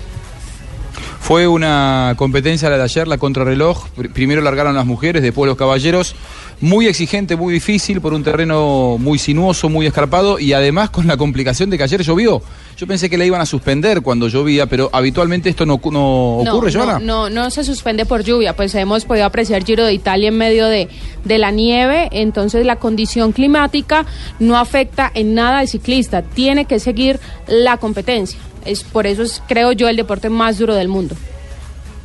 Fue 1.21 1.47
una 1.47 2.15
competencia 2.17 2.69
la 2.69 2.77
de 2.77 2.83
ayer, 2.83 3.07
la 3.07 3.17
contrarreloj. 3.17 3.85
Pr- 3.95 4.11
Primero 4.11 4.41
largaron 4.41 4.75
las 4.75 4.85
mujeres, 4.85 5.21
después 5.21 5.47
los 5.47 5.55
caballeros. 5.55 6.15
Muy 6.59 6.87
exigente, 6.87 7.35
muy 7.35 7.53
difícil, 7.53 8.01
por 8.01 8.13
un 8.13 8.23
terreno 8.23 8.97
muy 8.99 9.17
sinuoso, 9.17 9.69
muy 9.69 9.85
escarpado 9.87 10.39
y 10.39 10.53
además 10.53 10.89
con 10.89 11.07
la 11.07 11.17
complicación 11.17 11.69
de 11.69 11.77
que 11.77 11.83
ayer 11.83 12.01
llovió. 12.03 12.41
Yo 12.75 12.85
pensé 12.87 13.09
que 13.09 13.17
la 13.17 13.25
iban 13.25 13.39
a 13.39 13.45
suspender 13.45 14.01
cuando 14.01 14.27
llovía, 14.27 14.65
pero 14.65 14.89
habitualmente 14.91 15.49
esto 15.49 15.65
no, 15.65 15.79
ocu- 15.79 15.91
no 15.91 16.43
No, 16.43 16.51
ocurre, 16.53 16.71
no, 16.71 16.83
Joana. 16.83 16.99
no, 16.99 17.29
no 17.29 17.49
se 17.51 17.63
suspende 17.63 18.05
por 18.05 18.23
lluvia, 18.23 18.55
pues 18.55 18.73
hemos 18.75 19.05
podido 19.05 19.25
apreciar 19.25 19.63
Giro 19.63 19.85
de 19.85 19.93
Italia 19.93 20.27
en 20.29 20.37
medio 20.37 20.67
de, 20.67 20.89
de 21.23 21.37
la 21.37 21.51
nieve, 21.51 22.09
entonces 22.11 22.65
la 22.65 22.75
condición 22.77 23.31
climática 23.31 24.05
no 24.39 24.57
afecta 24.57 25.09
en 25.13 25.33
nada 25.35 25.59
al 25.59 25.67
ciclista, 25.67 26.21
tiene 26.23 26.65
que 26.65 26.79
seguir 26.79 27.19
la 27.47 27.77
competencia. 27.77 28.39
Es 28.65 28.83
por 28.83 29.07
eso 29.07 29.23
es, 29.23 29.41
creo 29.47 29.71
yo, 29.71 29.87
el 29.89 29.95
deporte 29.95 30.29
más 30.29 30.57
duro 30.57 30.75
del 30.75 30.87
mundo. 30.87 31.15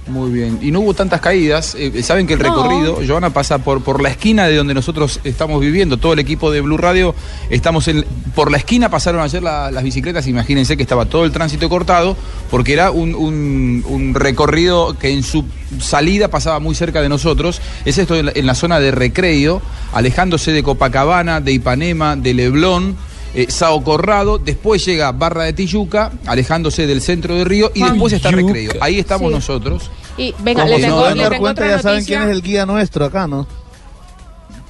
Muy 0.09 0.31
bien. 0.31 0.61
Y 0.63 0.71
no 0.71 0.79
hubo 0.81 0.95
tantas 0.95 1.21
caídas. 1.21 1.75
Eh, 1.77 2.01
Saben 2.05 2.29
que 2.29 2.35
el 2.35 2.39
No. 2.39 2.45
recorrido, 2.45 3.01
Joana, 3.05 3.31
pasa 3.31 3.59
por, 3.59 3.83
por 3.83 4.01
la 4.01 4.09
esquina 4.09 4.47
de 4.47 4.55
donde 4.55 4.73
nosotros 4.73 5.19
estamos 5.25 5.61
viviendo. 5.61 5.97
Todo 5.97 6.13
el 6.13 6.21
equipo 6.21 6.53
de 6.53 6.61
Blue 6.61 6.77
Radio 6.77 7.13
estamos 7.51 7.89
en, 7.89 8.05
por 8.37 8.53
la 8.53 8.59
esquina. 8.59 8.89
Pasaron 8.89 9.21
ayer 9.21 9.43
la- 9.43 9.73
las 9.73 9.83
bicicletas. 9.83 10.29
Imagínense 10.29 10.77
que 10.77 10.85
estaba 10.85 11.07
todo 11.07 11.25
el 11.25 11.33
tránsito 11.33 11.69
cortado 11.69 12.17
porque 12.53 12.73
era 12.73 12.93
un, 12.93 13.17
un- 13.17 13.85
un 13.89 14.15
recorrido 14.15 14.97
que 14.97 15.11
en 15.13 15.25
su 15.25 15.45
salida 15.81 16.29
pasaba 16.29 16.61
muy 16.61 16.77
cerca 16.77 17.03
de 17.03 17.09
nosotros. 17.09 17.61
Es 17.85 17.99
esto 17.99 18.15
en 18.15 18.27
la, 18.27 18.33
en 18.33 18.47
la 18.47 18.55
zona 18.55 18.79
de 18.79 18.93
recreo, 18.93 19.61
alejándose 19.93 20.53
de 20.53 20.63
Copacabana, 20.63 21.41
de 21.41 21.51
Ipanema, 21.51 22.15
de 22.15 22.33
Leblón. 22.33 22.97
Eh, 23.37 23.47
Sao 23.51 23.85
Corrado, 23.85 24.39
después 24.39 24.85
llega 24.85 25.13
Barra 25.13 25.45
de 25.45 25.53
Tijuca, 25.53 26.11
alejándose 26.27 26.87
del 26.87 27.03
centro 27.03 27.35
de 27.37 27.45
Río, 27.45 27.71
y 27.75 27.83
después 27.83 28.13
está. 28.15 28.31
Recreo. 28.31 28.73
Ahí 28.81 28.99
estamos 28.99 29.29
Sí. 29.29 29.35
nosotros. 29.35 29.91
Y 30.17 30.35
venga, 30.41 30.63
Como 30.63 30.71
le 30.71 30.77
si 30.77 30.83
tengo, 30.83 31.01
no 31.11 31.15
le 31.15 31.23
dar 31.23 31.39
cuenta, 31.39 31.69
ya 31.69 31.83
saben 31.83 32.05
quién 32.05 32.23
es 32.23 32.31
el 32.31 32.41
guía 32.43 32.65
nuestro 32.65 33.05
acá, 33.05 33.27
¿no? 33.27 33.47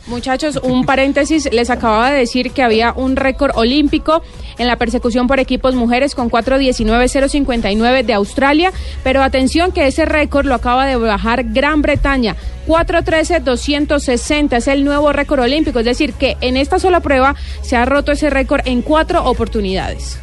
Muchachos, 0.07 0.61
un 0.63 0.85
paréntesis, 0.85 1.49
les 1.53 1.69
acababa 1.69 2.13
de 2.13 2.19
decir 2.19 2.53
que 2.53 2.63
había 2.63 2.93
un 2.93 3.17
récord 3.17 3.51
olímpico 3.57 4.23
en 4.57 4.69
la 4.69 4.77
persecución 4.77 5.27
por 5.27 5.41
equipos 5.41 5.75
mujeres 5.75 6.15
con 6.15 6.31
4.19.059 6.31 8.05
de 8.05 8.15
Australia, 8.15 8.73
pero 9.03 9.23
atención 9.23 9.73
que 9.73 9.89
ese 9.89 10.05
récord 10.05 10.47
lo 10.47 10.55
acaba 10.55 10.87
de 10.87 10.95
bajar 10.95 11.45
Gran 11.45 11.83
Bretaña, 11.83 12.37
4.13.260 12.69 14.57
es 14.57 14.69
el 14.69 14.85
nuevo 14.85 15.13
récord 15.13 15.41
olímpico, 15.41 15.81
es 15.81 15.85
decir, 15.85 16.13
que 16.13 16.37
en 16.41 16.57
esta 16.57 16.79
sola 16.79 17.01
prueba 17.01 17.35
se 17.63 17.77
ha 17.77 17.85
roto 17.85 18.13
ese 18.13 18.31
récord 18.31 18.63
en 18.65 18.83
cuatro 18.83 19.25
oportunidades. 19.25 20.21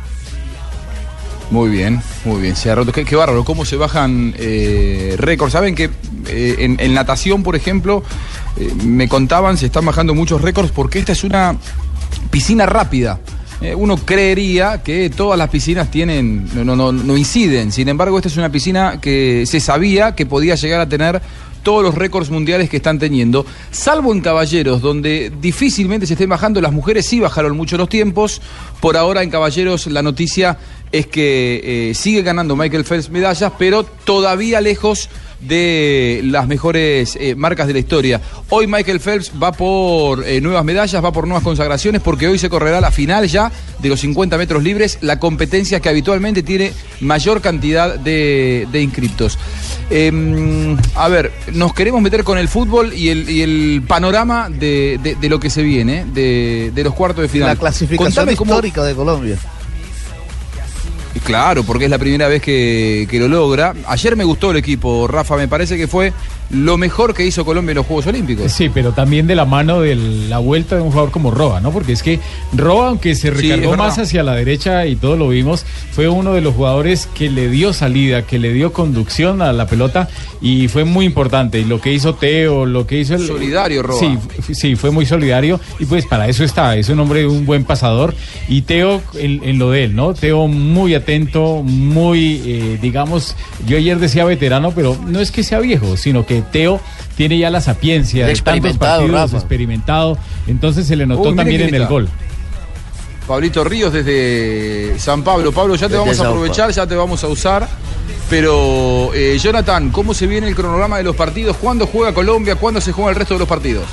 Muy 1.52 1.70
bien, 1.70 2.02
muy 2.26 2.42
bien. 2.42 2.56
Se 2.56 2.72
ha 2.72 2.76
roto. 2.76 2.92
Qué, 2.92 3.16
bárbaro, 3.16 3.46
cómo 3.46 3.64
se 3.64 3.76
bajan 3.76 4.34
eh, 4.40 5.16
récords. 5.18 5.54
Saben 5.54 5.76
que 5.76 5.90
eh, 6.28 6.76
en, 6.80 6.94
natación, 6.94 7.44
por 7.44 7.56
ejemplo, 7.56 8.04
eh, 8.58 8.72
me 8.86 9.08
contaban, 9.08 9.58
se 9.58 9.68
están 9.68 9.86
bajando 9.86 10.14
muchos 10.14 10.42
récords 10.42 10.72
porque 10.72 11.00
esta 11.00 11.12
es 11.12 11.24
una 11.24 11.56
piscina 12.30 12.66
rápida. 12.66 13.20
Eh, 13.62 13.76
uno 13.76 13.98
creería 13.98 14.84
que 14.84 15.10
todas 15.10 15.38
las 15.38 15.50
piscinas 15.50 15.90
tienen, 15.90 16.50
no, 16.54 16.76
no, 16.76 16.92
no, 16.92 17.18
inciden. 17.18 17.72
Sin 17.72 17.88
embargo, 17.88 18.18
esta 18.18 18.28
es 18.28 18.38
una 18.38 18.52
piscina 18.52 19.00
que 19.00 19.46
se 19.46 19.60
sabía 19.60 20.16
que 20.16 20.26
podía 20.26 20.56
llegar 20.56 20.82
a 20.82 20.90
tener 20.90 21.22
todos 21.64 21.82
los 21.82 21.96
récords 21.96 22.30
mundiales 22.30 22.70
que 22.70 22.78
están 22.78 23.00
teniendo, 23.00 23.46
salvo 23.72 24.12
en 24.12 24.20
caballeros, 24.20 24.82
donde 24.82 25.32
difícilmente 25.40 26.06
se 26.06 26.14
estén 26.14 26.28
bajando, 26.28 26.60
las 26.60 26.74
mujeres 26.74 27.06
sí 27.06 27.22
bajaron 27.22 27.56
mucho 27.56 27.78
los 27.78 27.88
tiempos, 27.88 28.42
por 28.82 28.98
ahora 28.98 29.24
en 29.24 29.30
caballeros 29.30 29.88
la 29.88 30.02
noticia 30.02 30.58
es 30.92 31.08
que 31.08 31.94
sigue 31.96 32.22
ganando 32.22 32.58
Michael 32.58 32.84
Phelps 32.84 33.10
medallas, 33.10 33.54
pero 33.58 33.86
todavía 33.86 34.60
lejos 34.60 35.10
de 35.48 36.22
las 36.24 36.48
mejores 36.48 37.18
eh, 37.20 37.36
marcas 37.36 37.68
de 37.68 37.74
la 37.74 37.80
historia. 37.80 38.22
Hoy 38.50 38.68
Michael 38.68 39.00
Phelps 39.00 39.32
va 39.42 39.52
por 39.52 40.26
eh, 40.28 40.42
nuevas 40.42 40.64
medallas, 40.66 41.04
va 41.04 41.12
por 41.12 41.28
nuevas 41.28 41.44
consagraciones, 41.44 42.02
porque 42.02 42.28
hoy 42.28 42.38
se 42.40 42.50
correrá 42.50 42.80
la 42.82 42.92
final 42.92 43.28
ya 43.28 43.52
de 43.80 43.90
los 43.90 44.00
50 44.02 44.38
metros 44.38 44.64
libres, 44.64 44.98
la 45.02 45.20
competencia 45.20 45.80
que 45.80 45.90
habitualmente 45.90 46.44
tiene 46.44 46.72
mayor 47.02 47.42
cantidad 47.42 47.96
de, 48.00 48.68
de 48.72 48.82
inscriptos. 48.82 49.38
Em, 49.90 50.78
a 50.96 51.08
ver, 51.10 51.32
nos 51.54 51.74
queremos 51.74 52.02
meter 52.02 52.24
con 52.24 52.38
el 52.38 52.48
fútbol 52.48 52.94
y 52.94 53.10
el, 53.10 53.30
y 53.30 53.42
el 53.42 53.84
panorama 53.88 54.50
de, 54.50 55.00
de- 55.04 55.16
de 55.16 55.30
lo 55.30 55.40
que 55.40 55.50
se 55.50 55.62
viene, 55.62 56.06
de, 56.14 56.72
de 56.74 56.84
los 56.84 56.94
cuartos 56.94 57.22
de 57.22 57.28
final. 57.30 57.50
La 57.50 57.56
clasificación 57.56 58.08
Contame 58.08 58.36
cómo- 58.36 58.52
histórica 58.54 58.84
de 58.84 58.96
Colombia. 58.96 59.38
Claro, 61.24 61.64
porque 61.64 61.86
es 61.86 61.92
la 61.92 62.00
primera 62.00 62.28
vez 62.28 62.42
que, 62.42 63.08
que 63.10 63.20
lo 63.20 63.28
logra. 63.28 63.74
Ayer 63.88 64.16
me 64.16 64.24
gustó 64.24 64.52
el 64.52 64.58
equipo, 64.58 65.08
Rafa, 65.08 65.36
me 65.38 65.48
parece 65.48 65.78
que 65.78 65.88
fue 65.88 66.12
lo 66.50 66.78
mejor 66.78 67.14
que 67.14 67.26
hizo 67.26 67.46
Colombia 67.46 67.72
en 67.72 67.78
los 67.78 67.86
Juegos 67.86 68.08
Olímpicos. 68.08 68.52
Sí, 68.52 68.70
pero 68.70 68.92
también 68.92 69.28
de 69.28 69.36
la 69.36 69.46
mano 69.46 69.82
de 69.82 69.96
la 69.96 70.40
vuelta 70.40 70.76
de 70.76 70.82
un 70.82 70.90
jugador 70.90 71.12
como 71.12 71.32
Roa, 71.32 71.60
¿no? 71.62 71.72
Porque 71.72 71.94
es 71.94 72.04
que 72.04 72.20
Roa, 72.54 72.90
aunque 72.90 73.16
se 73.16 73.32
recargó 73.32 73.76
más 73.76 73.98
hacia 73.98 74.24
la 74.24 74.36
derecha 74.36 74.86
y 74.86 74.96
todo 74.96 75.16
lo 75.16 75.30
vimos, 75.30 75.66
fue 75.92 76.10
uno 76.10 76.34
de 76.34 76.42
los 76.42 76.56
jugadores 76.56 77.08
que 77.14 77.30
le 77.30 77.50
dio 77.50 77.74
salida, 77.74 78.26
que 78.26 78.40
le 78.40 78.54
dio 78.54 78.74
conducción 78.74 79.42
a 79.42 79.54
la 79.54 79.68
pelota 79.68 80.10
y 80.42 80.68
fue 80.68 80.84
muy 80.84 81.06
importante. 81.06 81.60
Y 81.60 81.66
lo 81.66 81.82
que 81.82 81.94
hizo 81.94 82.16
Teo, 82.16 82.66
lo 82.66 82.86
que 82.86 83.00
hizo 83.00 83.16
el. 83.16 83.26
Solidario, 83.26 83.84
Roa. 83.84 84.00
Sí, 84.00 84.18
sí, 84.54 84.76
fue 84.76 84.92
muy 84.92 85.06
solidario 85.06 85.60
y 85.80 85.86
pues 85.86 86.06
para 86.06 86.28
eso 86.28 86.44
está, 86.44 86.76
es 86.78 86.90
un 86.90 87.00
hombre, 87.00 87.26
un 87.28 87.46
buen 87.46 87.64
pasador. 87.64 88.14
Y 88.48 88.62
Teo 88.62 89.02
en, 89.16 89.42
en 89.44 89.60
lo 89.60 89.72
de 89.72 89.86
él, 89.86 89.96
¿no? 89.96 90.14
Teo 90.14 90.48
muy 90.48 90.96
atento, 90.96 91.64
muy, 91.64 92.42
eh, 92.46 92.80
digamos, 92.82 93.36
yo 93.66 93.78
ayer 93.78 94.00
decía 94.00 94.26
veterano, 94.26 94.72
pero 94.76 94.98
no 95.08 95.20
es 95.20 95.32
que 95.32 95.44
sea 95.44 95.60
viejo, 95.60 95.98
sino 95.98 96.26
que 96.26 96.33
Teo 96.42 96.82
tiene 97.16 97.38
ya 97.38 97.50
la 97.50 97.62
sapiencia 97.62 98.26
de 98.26 98.34
tantos 98.34 98.40
Experimentado, 98.40 99.00
partidos, 99.02 99.22
Rafa. 99.22 99.38
experimentado, 99.38 100.18
entonces 100.48 100.88
se 100.88 100.96
le 100.96 101.06
notó 101.06 101.30
Uy, 101.30 101.36
también 101.36 101.62
en 101.62 101.76
el 101.76 101.86
gol. 101.86 102.10
Pablito 103.28 103.64
Ríos 103.64 103.94
desde 103.94 104.98
San 105.00 105.24
Pablo. 105.24 105.52
Pablo, 105.52 105.76
ya 105.76 105.88
te 105.88 105.94
Desde 105.94 106.00
vamos 106.00 106.20
a 106.20 106.28
aprovechar, 106.28 106.72
ya 106.72 106.86
te 106.88 106.96
vamos 106.96 107.24
a 107.24 107.28
usar. 107.28 107.68
Pero, 108.30 109.12
eh, 109.14 109.38
Jonathan, 109.42 109.92
¿cómo 109.92 110.14
se 110.14 110.28
viene 110.28 110.48
el 110.48 110.56
cronograma 110.56 110.98
de 110.98 111.04
los 111.04 111.16
partidos? 111.16 111.56
¿Cuándo 111.58 111.86
juega 111.88 112.14
Colombia? 112.14 112.56
¿Cuándo 112.56 112.82
se 112.82 112.92
juega 112.92 113.12
el 113.12 113.16
resto 113.16 113.36
de 113.36 113.40
los 113.40 113.48
partidos? 113.48 113.86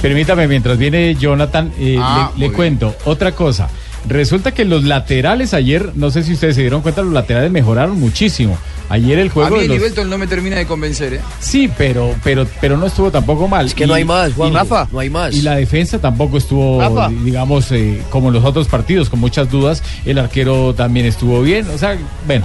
Permítame, 0.00 0.46
mientras 0.46 0.78
viene 0.78 1.14
Jonathan, 1.16 1.72
eh, 1.78 1.98
Ah, 2.00 2.30
le, 2.36 2.52
cuento 2.52 2.94
otra 3.04 3.32
cosa. 3.32 3.68
Resulta 4.08 4.52
que 4.52 4.64
los 4.64 4.84
laterales 4.84 5.54
ayer, 5.54 5.92
no 5.94 6.10
sé 6.10 6.22
si 6.22 6.34
ustedes 6.34 6.54
se 6.56 6.60
dieron 6.60 6.82
cuenta, 6.82 7.02
los 7.02 7.12
laterales 7.12 7.50
mejoraron 7.50 7.98
muchísimo. 7.98 8.58
Ayer 8.90 9.18
el 9.18 9.28
A 9.28 9.30
juego 9.30 9.50
mí 9.56 9.60
de 9.60 9.64
el 9.64 9.70
los- 9.72 9.80
Belton 9.80 10.10
no 10.10 10.18
me 10.18 10.26
termina 10.26 10.56
de 10.56 10.66
convencer, 10.66 11.14
¿eh? 11.14 11.20
Sí, 11.40 11.70
pero, 11.78 12.14
pero, 12.22 12.46
pero 12.60 12.76
no 12.76 12.84
estuvo 12.86 13.10
tampoco 13.10 13.48
mal. 13.48 13.64
Es 13.64 13.74
que 13.74 13.86
no 13.86 13.94
hay 13.94 14.04
más, 14.04 14.34
Juan. 14.34 14.52
y- 14.52 14.54
Rafa, 14.54 14.86
no 14.92 14.98
hay 14.98 15.08
más. 15.08 15.34
Y 15.34 15.40
la 15.40 15.56
defensa 15.56 15.98
tampoco 15.98 16.36
estuvo, 16.36 16.80
Rafa. 16.82 17.08
digamos, 17.24 17.72
eh, 17.72 18.02
como 18.10 18.28
en 18.28 18.34
los 18.34 18.44
otros 18.44 18.68
partidos, 18.68 19.08
con 19.08 19.20
muchas 19.20 19.50
dudas. 19.50 19.82
El 20.04 20.18
arquero 20.18 20.74
también 20.74 21.06
estuvo 21.06 21.40
bien. 21.40 21.66
O 21.74 21.78
sea, 21.78 21.96
bueno, 22.26 22.44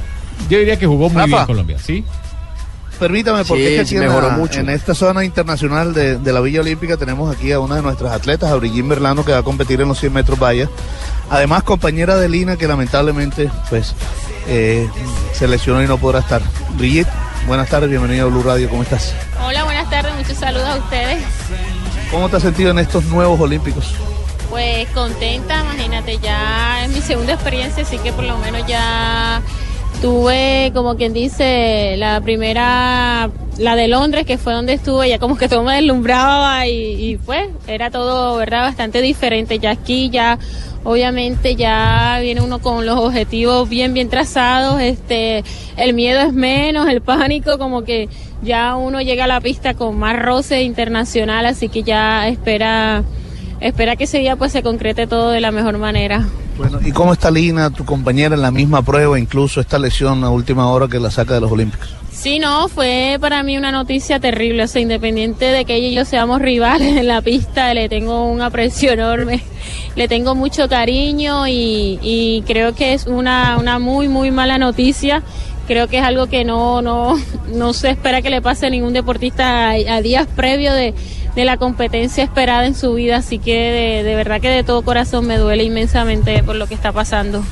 yo 0.50 0.60
diría 0.60 0.80
que 0.80 0.88
jugó 0.88 1.10
muy 1.10 1.18
Rafa. 1.24 1.28
bien 1.36 1.46
Colombia, 1.46 1.78
¿sí? 1.78 2.06
Permítame, 3.00 3.46
porque 3.46 3.64
Sí, 3.68 3.70
es 3.70 3.76
que 3.76 3.82
aquí 3.82 3.96
en, 3.96 4.02
mejoró 4.10 4.28
la- 4.28 4.34
mucho. 4.38 4.60
en 4.60 4.70
esta 4.70 4.94
zona 4.94 5.24
internacional 5.24 5.94
de, 5.94 6.18
de 6.18 6.34
la 6.34 6.42
Villa 6.42 6.60
Olímpica 6.60 6.98
tenemos 6.98 7.34
aquí 7.34 7.52
a 7.54 7.60
una 7.60 7.76
de 7.76 7.82
nuestras 7.82 8.12
atletas, 8.12 8.52
a 8.52 8.56
Brigitte 8.56 8.84
Merlano, 8.86 9.24
que 9.24 9.32
va 9.32 9.38
a 9.38 9.44
competir 9.44 9.80
en 9.80 9.88
los 9.88 9.98
100 10.00 10.12
metros 10.12 10.38
valla. 10.38 10.68
Además, 11.30 11.64
compañera 11.64 12.18
de 12.18 12.28
Lina, 12.28 12.58
que 12.58 12.68
lamentablemente 12.68 13.50
pues 13.70 13.94
eh, 14.48 14.90
se 15.34 15.48
lesionó 15.48 15.82
y 15.82 15.88
no 15.88 15.98
podrá 15.98 16.20
estar. 16.20 16.42
Brigitte, 16.78 17.08
buenas 17.48 17.70
tardes, 17.70 17.90
bienvenida 17.90 18.24
a 18.24 18.26
Blue 18.26 18.44
Radio, 18.44 18.70
¿cómo 18.70 18.84
estás? 18.84 19.14
Hola, 19.46 19.64
buenas 19.64 19.90
tardes, 19.90 20.14
muchos 20.18 20.38
saludos 20.38 20.68
a 20.68 20.76
ustedes. 20.76 21.20
¿Cómo 22.12 22.28
te 22.28 22.36
has 22.38 22.44
sentido 22.44 22.72
en 22.72 22.80
estos 22.80 23.06
nuevos 23.06 23.40
Olímpicos? 23.40 23.94
Pues 24.50 24.90
contenta, 24.90 25.62
imagínate, 25.62 26.18
ya 26.18 26.84
es 26.84 26.90
mi 26.92 27.02
segunda 27.02 27.34
experiencia, 27.34 27.84
así 27.84 27.98
que 28.00 28.12
por 28.12 28.24
lo 28.26 28.38
menos 28.40 28.66
ya 28.68 29.42
tuve, 30.02 30.72
como 30.74 30.96
quien 30.96 31.14
dice, 31.14 31.96
la 31.98 32.22
primera, 32.22 33.30
la 33.58 33.76
de 33.76 33.88
Londres, 33.88 34.26
que 34.26 34.38
fue 34.38 34.54
donde 34.54 34.74
estuve, 34.74 35.10
ya 35.10 35.20
como 35.20 35.38
que 35.38 35.48
todo 35.48 35.64
me 35.64 35.76
deslumbraba 35.76 36.68
y, 36.68 37.12
y 37.12 37.18
fue, 37.18 37.50
era 37.68 37.92
todo, 37.92 38.38
¿verdad? 38.38 38.62
Bastante 38.64 39.02
diferente. 39.02 39.60
Ya 39.60 39.72
aquí, 39.72 40.10
ya 40.10 40.40
obviamente 40.84 41.56
ya 41.56 42.20
viene 42.22 42.42
uno 42.42 42.60
con 42.60 42.86
los 42.86 42.98
objetivos 42.98 43.68
bien, 43.70 43.94
bien 43.94 44.10
trazados, 44.10 44.80
este, 44.82 45.44
el 45.78 45.94
miedo 45.94 46.22
es 46.22 46.34
menos, 46.34 46.88
el 46.88 47.02
pánico 47.02 47.58
como 47.58 47.84
que 47.84 48.10
ya 48.42 48.76
uno 48.76 49.02
llega 49.02 49.26
a 49.26 49.28
la 49.28 49.42
pista 49.42 49.74
con 49.74 49.98
más 49.98 50.18
roce 50.18 50.64
internacional, 50.64 51.46
así 51.46 51.70
que 51.70 51.84
ya 51.84 52.28
espera, 52.28 53.04
espera 53.60 53.96
que 53.96 54.06
ese 54.06 54.20
día 54.20 54.36
pues 54.36 54.52
se 54.52 54.64
concrete 54.64 55.08
todo 55.08 55.32
de 55.32 55.42
la 55.42 55.52
mejor 55.52 55.78
manera. 55.78 56.28
Bueno, 56.58 56.80
¿y 56.84 56.92
cómo 56.92 57.14
está 57.14 57.32
Lina, 57.32 57.70
tu 57.70 57.86
compañera 57.86 58.36
en 58.36 58.42
la 58.42 58.52
misma 58.52 58.82
prueba, 58.82 59.18
incluso 59.18 59.62
esta 59.62 59.80
lesión 59.80 60.24
a 60.24 60.30
última 60.30 60.70
hora 60.70 60.88
que 60.88 61.00
la 61.00 61.10
saca 61.10 61.34
de 61.34 61.42
los 61.42 61.52
Olímpicos? 61.52 61.90
Sí, 62.12 62.38
no, 62.38 62.68
fue 62.68 63.18
para 63.22 63.44
mí 63.44 63.58
una 63.58 63.72
noticia 63.72 64.20
terrible, 64.20 64.64
o 64.64 64.68
sea, 64.68 64.82
independiente 64.82 65.46
de 65.46 65.64
que 65.64 65.76
ella 65.76 65.88
y 65.88 65.96
yo 65.96 66.04
seamos 66.04 66.42
rivales 66.42 66.98
en 66.98 67.08
la 67.08 67.22
pista, 67.22 67.74
le 67.74 67.88
tengo 67.88 68.26
un 68.26 68.42
aprecio 68.42 68.92
enorme, 68.92 69.42
le 69.96 70.10
tengo 70.10 70.36
mucho 70.36 70.68
cariño 70.68 71.48
y, 71.48 71.98
y 72.02 72.44
creo 72.46 72.76
que 72.76 72.94
es 72.94 73.08
una, 73.08 73.58
una 73.58 73.80
muy, 73.80 74.10
muy 74.10 74.32
mala 74.32 74.58
noticia. 74.58 75.24
Creo 75.66 75.88
que 75.88 76.00
es 76.00 76.04
algo 76.04 76.28
que 76.28 76.44
no, 76.44 76.82
no, 76.82 77.16
no 77.54 77.74
se 77.74 77.92
espera 77.92 78.22
que 78.22 78.32
le 78.32 78.42
pase 78.42 78.66
a 78.66 78.70
ningún 78.70 78.92
deportista 78.92 79.70
a, 79.70 79.72
a 79.72 80.02
días 80.02 80.28
previos 80.36 80.74
de, 80.74 80.94
de 81.40 81.46
la 81.46 81.58
competencia 81.58 82.24
esperada 82.24 82.66
en 82.66 82.76
su 82.76 82.94
vida, 82.94 83.18
así 83.18 83.40
que 83.40 83.54
de, 83.54 84.04
de 84.04 84.16
verdad 84.16 84.42
que 84.42 84.50
de 84.50 84.64
todo 84.64 84.82
corazón 84.82 85.26
me 85.26 85.38
duele 85.38 85.64
inmensamente 85.64 86.44
por 86.44 86.56
lo 86.58 86.68
que 86.68 86.74
está 86.74 86.92
pasando. 86.92 87.44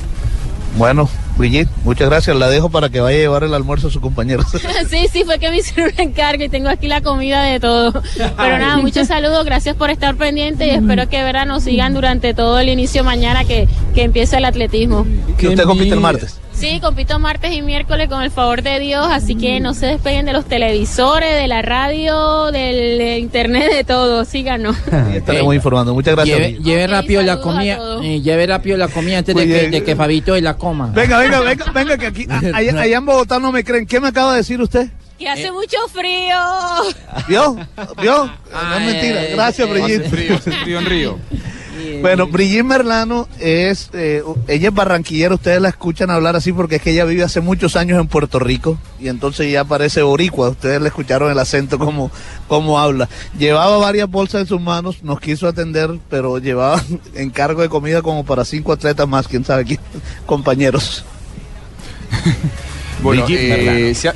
Bueno, 0.76 1.08
Brigitte, 1.38 1.70
muchas 1.84 2.08
gracias. 2.08 2.36
La 2.36 2.50
dejo 2.50 2.68
para 2.68 2.90
que 2.90 3.00
vaya 3.00 3.16
a 3.16 3.20
llevar 3.20 3.44
el 3.44 3.54
almuerzo 3.54 3.88
a 3.88 3.90
su 3.90 4.00
compañero. 4.00 4.44
Sí, 4.88 5.06
sí, 5.10 5.24
fue 5.24 5.38
que 5.38 5.50
me 5.50 5.58
hicieron 5.58 5.92
un 5.92 6.00
encargo 6.00 6.44
y 6.44 6.48
tengo 6.48 6.68
aquí 6.68 6.86
la 6.86 7.00
comida 7.00 7.42
de 7.42 7.60
todo. 7.60 8.02
Pero 8.16 8.58
nada, 8.58 8.76
muchos 8.76 9.08
saludos, 9.08 9.44
gracias 9.44 9.74
por 9.74 9.90
estar 9.90 10.14
pendiente 10.16 10.66
y 10.66 10.70
espero 10.70 11.08
que 11.08 11.22
verán 11.22 11.48
nos 11.48 11.64
sigan 11.64 11.94
durante 11.94 12.34
todo 12.34 12.58
el 12.58 12.68
inicio 12.68 13.04
mañana 13.04 13.44
que, 13.44 13.68
que 13.94 14.02
empiece 14.02 14.36
el 14.36 14.44
atletismo. 14.44 15.06
que 15.38 15.48
usted 15.48 15.64
compite 15.64 15.94
el 15.94 16.00
martes. 16.00 16.37
Sí, 16.58 16.80
compito 16.80 17.18
martes 17.20 17.52
y 17.52 17.62
miércoles 17.62 18.08
con 18.08 18.20
el 18.20 18.32
favor 18.32 18.62
de 18.62 18.80
Dios, 18.80 19.06
así 19.08 19.36
que 19.36 19.60
no 19.60 19.74
se 19.74 19.86
despeguen 19.86 20.26
de 20.26 20.32
los 20.32 20.44
televisores, 20.44 21.40
de 21.40 21.46
la 21.46 21.62
radio, 21.62 22.50
del 22.50 23.00
eh, 23.00 23.18
internet, 23.20 23.72
de 23.72 23.84
todo, 23.84 24.24
síganos. 24.24 24.76
Estaremos 25.14 25.54
informando. 25.54 25.94
Muchas 25.94 26.16
gracias. 26.16 26.36
Lleve, 26.36 26.58
lleve 26.60 26.86
rápido 26.88 27.22
la 27.22 27.40
comida, 27.40 27.78
eh, 28.02 28.20
lleve 28.20 28.46
rápido 28.48 28.76
la 28.76 28.88
comida 28.88 29.18
antes 29.18 29.36
de 29.36 29.46
que, 29.46 29.68
de 29.70 29.84
que 29.84 29.94
Fabito 29.94 30.36
la 30.40 30.54
coma. 30.54 30.90
Venga, 30.92 31.18
venga, 31.18 31.40
venga, 31.40 31.64
venga, 31.72 31.96
que 31.96 32.06
aquí, 32.08 32.26
a- 32.28 32.56
allá, 32.56 32.80
allá 32.80 32.96
en 32.98 33.06
Bogotá 33.06 33.38
no 33.38 33.52
me 33.52 33.62
creen. 33.62 33.86
¿Qué 33.86 34.00
me 34.00 34.08
acaba 34.08 34.32
de 34.32 34.38
decir 34.38 34.60
usted? 34.60 34.88
Que 35.16 35.28
hace 35.28 35.50
mucho 35.50 35.76
frío. 35.92 36.36
¿Vio? 37.28 37.56
¿Vio? 38.00 38.26
No 38.26 38.32
Ah, 38.54 38.76
es 38.80 38.84
mentira. 38.86 39.24
eh, 39.24 39.30
Gracias, 39.34 39.68
eh, 39.68 39.72
Brigitte. 39.72 40.06
Hace 40.06 40.08
frío, 40.16 40.34
hace 40.36 40.52
frío 40.52 40.78
en 40.78 40.86
Río. 40.86 41.18
Bueno, 42.00 42.26
Brigitte 42.26 42.64
Merlano 42.64 43.28
es, 43.40 43.90
eh, 43.92 44.22
ella 44.46 44.68
es 44.68 44.74
barranquillera, 44.74 45.34
ustedes 45.34 45.60
la 45.60 45.68
escuchan 45.68 46.10
hablar 46.10 46.36
así 46.36 46.52
porque 46.52 46.76
es 46.76 46.82
que 46.82 46.90
ella 46.92 47.04
vive 47.04 47.22
hace 47.24 47.40
muchos 47.40 47.76
años 47.76 48.00
en 48.00 48.06
Puerto 48.08 48.38
Rico 48.38 48.78
y 49.00 49.08
entonces 49.08 49.50
ya 49.50 49.64
parece 49.64 50.02
boricua, 50.02 50.48
ustedes 50.50 50.80
le 50.80 50.88
escucharon 50.88 51.30
el 51.30 51.38
acento 51.38 51.78
como, 51.78 52.10
como 52.46 52.78
habla. 52.78 53.08
Llevaba 53.38 53.78
varias 53.78 54.08
bolsas 54.10 54.42
en 54.42 54.46
sus 54.46 54.60
manos, 54.60 55.02
nos 55.02 55.20
quiso 55.20 55.46
atender, 55.48 55.98
pero 56.10 56.38
llevaba 56.38 56.82
encargo 57.14 57.62
de 57.62 57.68
comida 57.68 58.02
como 58.02 58.24
para 58.24 58.44
cinco 58.44 58.72
atletas 58.72 59.06
más, 59.08 59.26
quién 59.28 59.44
sabe 59.44 59.64
quién, 59.64 59.80
compañeros. 60.26 61.04
Bueno, 63.02 63.24
Brigitte 63.24 63.44
eh, 63.44 63.48
Merlano. 63.64 63.94
se, 63.94 64.08
ha- 64.08 64.14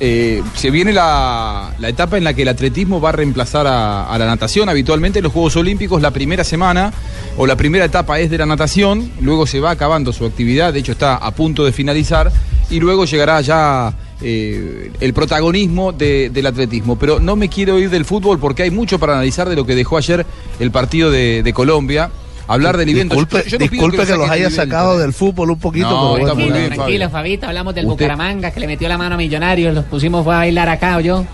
eh, 0.00 0.42
se 0.54 0.70
viene 0.70 0.92
la, 0.92 1.74
etapa 1.82 2.16
en 2.18 2.24
la 2.24 2.34
que 2.34 2.42
el 2.42 2.48
atletismo 2.48 3.00
va 3.00 3.08
a 3.08 3.12
reemplazar 3.12 3.66
a, 3.66 4.16
la 4.18 4.26
natación. 4.26 4.68
Habitualmente 4.68 5.18
en 5.18 5.24
los 5.24 5.32
Juegos 5.32 5.56
Olímpicos 5.56 6.00
la 6.02 6.10
primera 6.10 6.44
semana 6.44 6.92
o 7.36 7.46
la 7.46 7.56
primera 7.56 7.84
etapa 7.84 8.18
es 8.20 8.30
de 8.30 8.38
la 8.38 8.46
natación, 8.46 9.10
luego 9.20 9.46
se 9.46 9.60
va 9.60 9.70
acabando 9.70 10.12
su 10.12 10.24
actividad, 10.24 10.72
de 10.72 10.80
hecho 10.80 10.92
está 10.92 11.16
a 11.16 11.30
punto 11.30 11.64
de 11.64 11.72
finalizar, 11.72 12.32
y 12.70 12.80
luego 12.80 13.04
llegará 13.04 13.40
ya 13.40 13.94
eh, 14.20 14.90
el 15.00 15.14
protagonismo 15.14 15.92
de- 15.92 16.30
del 16.30 16.46
atletismo. 16.46 16.96
Pero 16.98 17.20
no 17.20 17.36
me 17.36 17.48
quiero 17.48 17.78
ir 17.78 17.90
del 17.90 18.04
fútbol 18.04 18.38
porque 18.38 18.64
hay 18.64 18.70
mucho 18.70 18.98
para 18.98 19.14
analizar 19.14 19.48
de 19.48 19.56
lo 19.56 19.64
que 19.64 19.74
dejó 19.74 19.96
ayer 19.96 20.26
el 20.60 20.70
partido 20.70 21.10
de 21.10 21.52
Colombia. 21.54 22.10
Hablar 22.48 22.76
del 22.78 22.88
evento. 22.88 23.14
Disculpe, 23.14 23.44
Yo- 23.48 23.50
yo 23.50 23.58
disculpe 23.58 24.04
que, 24.06 24.12
lo 24.12 24.18
los 24.18 24.30
haya 24.30 24.46
evento, 24.46 24.56
sacado 24.62 24.98
del 24.98 25.12
fútbol 25.12 25.50
un 25.50 25.58
poquito, 25.58 25.90
No, 25.90 26.14
pero 26.14 26.26
está 26.26 26.34
bueno. 26.34 26.50
muy 26.50 26.58
bien, 26.60 26.72
Tranquilo, 26.74 27.04
Fabio. 27.04 27.10
Fabito, 27.10 27.46
hablamos 27.46 27.74
del 27.74 27.84
Usted- 27.86 27.92
Bucaramanga 28.06 28.50
que 28.50 28.60
le 28.60 28.66
metió 28.66 28.88
la 28.88 28.98
mano 28.98 29.14
a 29.14 29.18
Millonarios, 29.18 29.74
los 29.74 29.84
pusimos 29.84 30.24
fue 30.24 30.34
a 30.34 30.38
bailar 30.38 30.68
acá, 30.68 31.00
yo. 31.00 31.24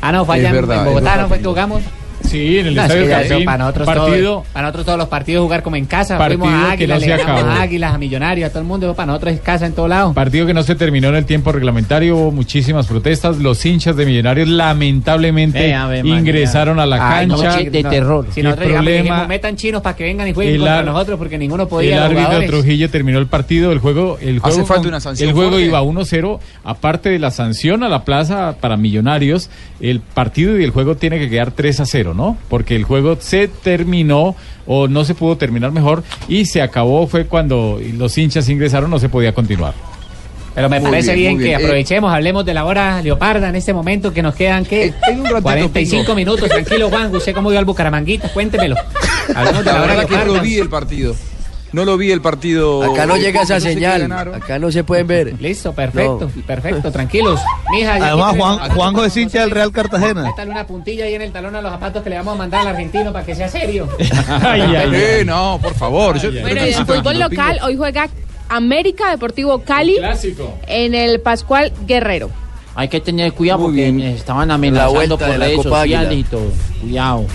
Ah, 0.00 0.12
no, 0.12 0.24
fue 0.24 0.36
allá 0.36 0.48
en- 0.48 0.54
verdad, 0.54 0.76
en 0.76 0.82
es 0.82 0.88
Bogotá, 0.88 1.16
¿no 1.16 1.28
fue 1.28 1.38
que 1.38 1.44
jugamos? 1.44 1.82
Sí, 2.28 2.58
en 2.58 2.66
el 2.68 2.74
No, 2.74 2.82
es 2.82 2.86
estadio 2.90 3.04
que 3.06 3.10
Campín, 3.12 3.32
eso 3.32 3.44
para 3.44 3.58
nosotros 3.58 3.86
partido- 3.86 4.32
todo- 4.34 4.44
para 4.52 4.62
nosotros 4.66 4.86
todos 4.86 4.98
los 4.98 5.08
partidos 5.08 5.42
jugar 5.44 5.62
como 5.62 5.76
en 5.76 5.86
casa. 5.86 6.18
Partido 6.18 6.40
Fuimos 6.40 6.62
a 6.62 6.66
que 6.66 6.72
Águilas, 6.84 6.98
no 6.98 7.00
se 7.04 7.08
ganamos 7.10 7.42
acabó. 7.42 7.50
a 7.52 7.62
Águilas, 7.62 7.94
a 7.94 7.98
Millonarios, 7.98 8.46
a 8.46 8.50
todo 8.50 8.60
el 8.60 8.66
mundo. 8.68 8.94
Para 8.94 9.06
nosotros 9.06 9.34
es 9.34 9.40
casa 9.40 9.66
en 9.66 9.72
todo 9.72 9.88
lado. 9.88 10.12
Partido 10.12 10.46
que 10.46 10.54
no 10.54 10.62
se 10.62 10.74
terminó 10.74 11.08
en 11.08 11.14
el 11.16 11.24
tiempo 11.24 11.52
reglamentario, 11.52 12.16
hubo 12.16 12.30
muchísimas 12.32 12.86
protestas. 12.86 13.38
Los 13.38 13.64
hinchas 13.64 13.96
de 13.96 14.04
Millonarios 14.06 14.48
lamentablemente 14.48 15.70
Eh, 15.70 16.02
ingresaron 16.04 16.78
a 16.80 16.86
la 16.86 17.18
Ay, 17.18 17.26
no, 17.26 17.38
cancha. 17.38 17.58
chi- 17.58 17.68
de 17.70 17.82
terror. 17.82 18.26
Si 18.32 18.40
el 18.40 18.44
nosotros 18.44 18.68
digamos, 18.68 18.84
problema, 18.86 19.02
dijimos, 19.14 19.28
metan 19.28 19.56
chinos 19.56 19.82
para 19.82 19.96
que 19.96 20.04
vengan 20.04 20.28
y 20.28 20.32
jueguen 20.34 20.54
el 20.54 20.60
contra 20.60 20.78
ar- 20.80 20.84
nosotros 20.84 21.18
porque 21.18 21.38
ninguno 21.38 21.62
el 21.64 21.68
podía. 21.68 21.96
los 21.96 22.04
árbitro 22.04 22.24
jugadores. 22.24 22.50
Trujillo 22.50 22.90
terminó 22.90 23.18
el 23.18 23.26
partido, 23.26 23.72
el 23.72 23.78
juego, 23.78 24.18
el 24.20 24.36
Hace 24.38 24.40
juego, 24.40 24.66
falta 24.66 24.80
con- 24.82 24.88
una 24.88 25.00
sanción 25.00 25.28
el 25.28 25.34
juego 25.34 25.50
fuerte. 25.52 25.66
iba 25.66 25.82
1-0, 25.82 26.40
aparte 26.64 27.08
de 27.10 27.18
la 27.18 27.30
sanción 27.30 27.82
a 27.82 27.88
la 27.88 28.04
plaza 28.04 28.56
para 28.60 28.76
Millonarios, 28.76 29.50
el 29.80 30.00
partido 30.00 30.58
y 30.58 30.64
el 30.64 30.70
juego 30.70 30.96
tiene 30.96 31.18
que 31.18 31.28
quedar 31.30 31.52
3-0, 31.52 32.14
¿no? 32.18 32.36
Porque 32.50 32.76
el 32.76 32.84
juego 32.84 33.16
se 33.18 33.48
terminó 33.48 34.36
o 34.66 34.88
no 34.88 35.04
se 35.06 35.14
pudo 35.14 35.38
terminar 35.38 35.72
mejor 35.72 36.02
y 36.28 36.44
se 36.44 36.60
acabó 36.60 37.06
fue 37.06 37.24
cuando 37.26 37.80
los 37.94 38.18
hinchas 38.18 38.48
ingresaron, 38.50 38.90
no 38.90 38.98
se 38.98 39.08
podía 39.08 39.32
continuar. 39.32 39.72
Pero 40.54 40.68
me 40.68 40.80
Muy 40.80 40.90
parece 40.90 41.14
bien, 41.14 41.38
que 41.38 41.44
bien. 41.44 41.60
Eh, 41.60 41.64
aprovechemos, 41.64 42.12
hablemos 42.12 42.44
de 42.44 42.52
la 42.52 42.64
hora 42.64 43.00
leoparda 43.00 43.48
en 43.48 43.54
este 43.54 43.72
momento 43.72 44.12
que 44.12 44.22
nos 44.22 44.34
quedan, 44.34 44.64
¿qué? 44.64 44.92
en 45.08 45.20
un 45.20 45.26
ratito, 45.26 45.42
45 45.42 46.02
Pingo. 46.02 46.14
minutos, 46.16 46.48
tranquilo 46.48 46.90
Juan, 46.90 47.14
usted 47.14 47.32
cómo 47.32 47.50
vio 47.50 47.60
al 47.60 47.64
Bucaramanguita, 47.64 48.28
cuéntemelo. 48.32 48.74
Hablemos 49.34 49.64
de 49.64 49.72
La 49.72 49.78
la 49.78 49.84
hora 49.84 50.04
que 50.04 50.24
lo 50.24 50.40
vi 50.40 50.58
el 50.58 50.68
partido. 50.68 51.14
No 51.72 51.84
lo 51.84 51.96
vi 51.98 52.10
el 52.10 52.20
partido. 52.20 52.82
Acá 52.82 53.06
no 53.06 53.16
llega 53.16 53.42
esa 53.42 53.60
señal. 53.60 54.10
Acá 54.10 54.58
no 54.58 54.72
se 54.72 54.84
pueden 54.84 55.06
ver. 55.06 55.34
Listo, 55.40 55.72
perfecto, 55.72 56.30
perfecto, 56.46 56.90
tranquilos. 56.90 57.40
Mija, 57.70 57.94
Además, 57.94 58.36
Juan, 58.36 58.70
Juanjo 58.70 59.04
es 59.04 59.16
hincha 59.16 59.40
del 59.40 59.50
Real 59.50 59.70
Cartagena. 59.70 60.22
Métale 60.22 60.50
una 60.50 60.66
puntilla 60.66 61.04
ahí 61.04 61.14
en 61.14 61.22
el 61.22 61.32
talón 61.32 61.54
a 61.56 61.60
los 61.60 61.70
zapatos 61.70 62.02
que 62.02 62.10
le 62.10 62.16
vamos 62.16 62.34
a 62.34 62.38
mandar 62.38 62.62
al 62.62 62.68
argentino 62.68 63.12
para 63.12 63.24
que 63.24 63.34
sea 63.34 63.48
serio. 63.48 63.88
Ay, 64.28 64.60
ay, 64.62 64.76
ay. 64.76 64.90
Eh, 64.94 65.24
no, 65.26 65.58
por 65.62 65.74
favor. 65.74 66.18
Yo, 66.18 66.30
Bueno, 66.40 66.66
y 66.66 66.72
en 66.72 66.86
fútbol 66.86 67.18
local, 67.18 67.58
hoy 67.62 67.76
juega 67.76 68.08
América 68.48 69.10
Deportivo 69.10 69.60
Cali 69.62 69.96
en 70.66 70.94
el 70.94 71.20
Pascual 71.20 71.72
Guerrero. 71.86 72.30
Hay 72.74 72.88
que 72.88 73.00
tener 73.00 73.32
cuidado 73.32 73.62
porque 73.64 73.90
me 73.90 74.14
estaban 74.14 74.48
La 74.48 74.54
amenazando 74.54 74.92
vuelta 74.94 75.16
por 75.16 75.26
de 75.26 75.38
la 75.38 75.44
redes 75.46 75.62
sociales 75.62 76.18
y 76.18 76.22
todo. 76.24 76.52
Cuidado. 76.80 77.26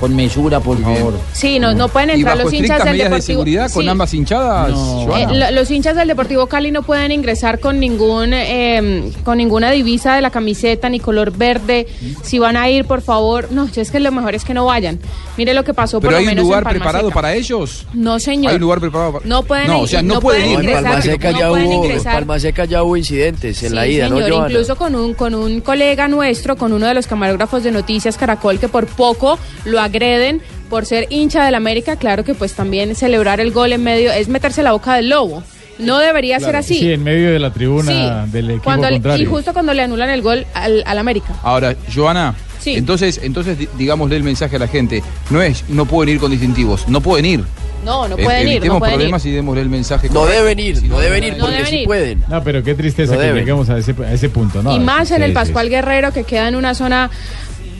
Con 0.00 0.16
mesura, 0.16 0.60
por 0.60 0.80
favor. 0.80 1.12
Sí, 1.34 1.58
no, 1.58 1.74
no 1.74 1.88
pueden 1.88 2.08
¿Y 2.10 2.12
entrar 2.14 2.38
los 2.38 2.50
hinchas 2.52 2.82
del 2.84 2.96
de 2.96 3.04
Deportivo. 3.04 3.26
seguridad 3.26 3.70
con 3.70 3.82
Sí. 3.82 3.88
ambas 3.90 4.14
hinchadas? 4.14 4.70
Eh, 4.70 5.26
lo- 5.30 5.50
los 5.50 5.70
hinchas 5.70 5.94
del 5.94 6.08
Deportivo 6.08 6.46
Cali 6.46 6.70
no 6.70 6.82
pueden 6.82 7.12
ingresar 7.12 7.60
con 7.60 7.78
ningún 7.78 8.32
eh, 8.32 9.12
con 9.24 9.36
ninguna 9.36 9.70
divisa 9.70 10.14
de 10.14 10.22
la 10.22 10.30
camiseta 10.30 10.88
ni 10.88 11.00
color 11.00 11.32
verde. 11.36 11.86
Si 12.22 12.38
van 12.38 12.56
a 12.56 12.68
ir, 12.70 12.86
por 12.86 13.02
favor, 13.02 13.48
no, 13.52 13.68
es 13.76 13.90
que 13.90 14.00
lo 14.00 14.10
mejor 14.10 14.34
es 14.34 14.44
que 14.44 14.54
no 14.54 14.64
vayan. 14.64 14.98
Mire 15.40 15.54
lo 15.54 15.64
que 15.64 15.72
pasó 15.72 16.00
por 16.02 16.10
¿Pero 16.10 16.20
lo 16.22 16.28
hay 16.28 16.36
un 16.36 16.42
lugar 16.42 16.58
en 16.58 16.64
Palma 16.64 16.78
preparado 16.80 17.08
Seca. 17.08 17.14
para 17.14 17.32
ellos? 17.34 17.86
No, 17.94 18.18
señor. 18.20 18.50
¿Hay 18.50 18.56
un 18.56 18.60
lugar 18.60 18.78
preparado 18.80 19.12
para 19.14 19.24
No 19.26 19.42
pueden 19.42 19.68
No, 19.68 19.80
o 19.80 19.86
sea, 19.86 20.02
no, 20.02 20.14
no 20.16 20.20
pueden 20.20 20.42
pueden 20.42 20.50
ir. 20.52 20.58
En 20.58 20.64
ingresar. 20.64 20.82
Palma 20.84 21.00
Seca 21.02 21.32
no 21.32 21.38
ya 21.38 21.48
hubo, 21.50 21.56
en 21.56 21.72
ingresar. 21.72 22.12
Palma 22.12 22.38
Seca 22.38 22.64
ya 22.66 22.82
hubo 22.82 22.96
incidentes 22.98 23.62
en 23.62 23.74
la 23.74 23.86
ida, 23.86 24.10
¿no, 24.10 24.16
señor, 24.16 24.30
Joana? 24.32 24.50
incluso 24.50 24.76
con 24.76 24.94
un, 24.94 25.14
con 25.14 25.34
un 25.34 25.62
colega 25.62 26.08
nuestro, 26.08 26.56
con 26.56 26.74
uno 26.74 26.86
de 26.86 26.92
los 26.92 27.06
camarógrafos 27.06 27.62
de 27.64 27.70
Noticias 27.70 28.18
Caracol, 28.18 28.58
que 28.58 28.68
por 28.68 28.86
poco 28.86 29.38
lo 29.64 29.80
agreden 29.80 30.42
por 30.68 30.84
ser 30.84 31.06
hincha 31.08 31.42
del 31.46 31.54
América. 31.54 31.96
Claro 31.96 32.22
que 32.22 32.34
pues 32.34 32.52
también 32.52 32.94
celebrar 32.94 33.40
el 33.40 33.50
gol 33.50 33.72
en 33.72 33.82
medio 33.82 34.12
es 34.12 34.28
meterse 34.28 34.62
la 34.62 34.72
boca 34.72 34.94
del 34.96 35.08
lobo. 35.08 35.42
No 35.78 35.98
debería 36.00 36.38
ser 36.38 36.56
así. 36.56 36.78
Sí, 36.78 36.92
en 36.92 37.02
medio 37.02 37.30
de 37.32 37.38
la 37.38 37.50
tribuna 37.54 38.24
Sí, 38.26 38.30
del 38.32 38.50
equipo 38.50 38.64
Cuando, 38.64 38.88
y 38.90 38.92
contrario. 38.92 39.30
justo 39.30 39.54
cuando 39.54 39.72
le 39.72 39.80
anulan 39.80 40.10
el 40.10 40.20
gol 40.20 40.44
al, 40.52 40.82
al 40.84 40.98
América. 40.98 41.28
Ahora, 41.42 41.74
Joana, 41.94 42.34
Sí. 42.60 42.74
entonces, 42.76 43.20
entonces 43.22 43.58
di- 43.58 43.68
digámosle 43.78 44.16
el 44.16 44.22
mensaje 44.22 44.56
a 44.56 44.58
la 44.58 44.68
gente. 44.68 45.02
No 45.30 45.40
es, 45.42 45.64
no 45.68 45.86
pueden 45.86 46.14
ir 46.14 46.20
con 46.20 46.30
distintivos, 46.30 46.86
no 46.88 47.00
pueden 47.00 47.24
ir. 47.26 47.44
No, 47.84 48.06
no 48.06 48.18
E- 48.18 48.22
pueden 48.22 48.42
ir, 48.46 48.56
evitemos 48.56 48.74
no 48.74 48.78
pueden 48.80 48.92
ir. 48.94 48.98
problemas 48.98 49.24
y 49.26 49.30
démosle 49.30 49.62
el 49.62 49.70
mensaje. 49.70 50.10
No 50.10 50.26
deben 50.26 50.58
ir, 50.58 50.82
no 50.84 50.98
deben 51.00 51.24
ir 51.24 51.32
No 51.32 51.38
porque 51.46 51.54
deben 51.56 51.70
sí 51.70 51.76
ir. 51.78 51.86
pueden. 51.86 52.24
No, 52.28 52.44
pero 52.44 52.62
qué 52.62 52.74
tristeza 52.74 53.14
No 53.14 53.20
que 53.20 53.26
deben. 53.26 53.40
lleguemos 53.40 53.70
a 53.70 53.78
ese, 53.78 53.94
a 54.04 54.12
ese 54.12 54.28
punto, 54.28 54.62
¿no? 54.62 54.76
y 54.76 54.78
más 54.80 55.10
en 55.10 55.16
Sí, 55.18 55.22
el 55.22 55.30
sí, 55.30 55.34
Pascual 55.34 55.70
Guerrero, 55.70 56.12
que 56.12 56.24
queda 56.24 56.48
en 56.48 56.56
una 56.56 56.74
zona 56.74 57.10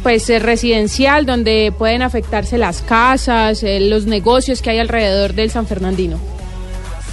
pues 0.03 0.31
eh, 0.31 0.39
residencial 0.39 1.27
donde 1.27 1.75
pueden 1.77 2.01
afectarse 2.01 2.57
las 2.57 2.81
casas, 2.81 3.63
eh, 3.63 3.81
los 3.81 4.07
negocios 4.07 4.63
que 4.63 4.71
hay 4.71 4.79
alrededor 4.79 5.35
del 5.35 5.51
San 5.51 5.67
Fernandino. 5.67 6.19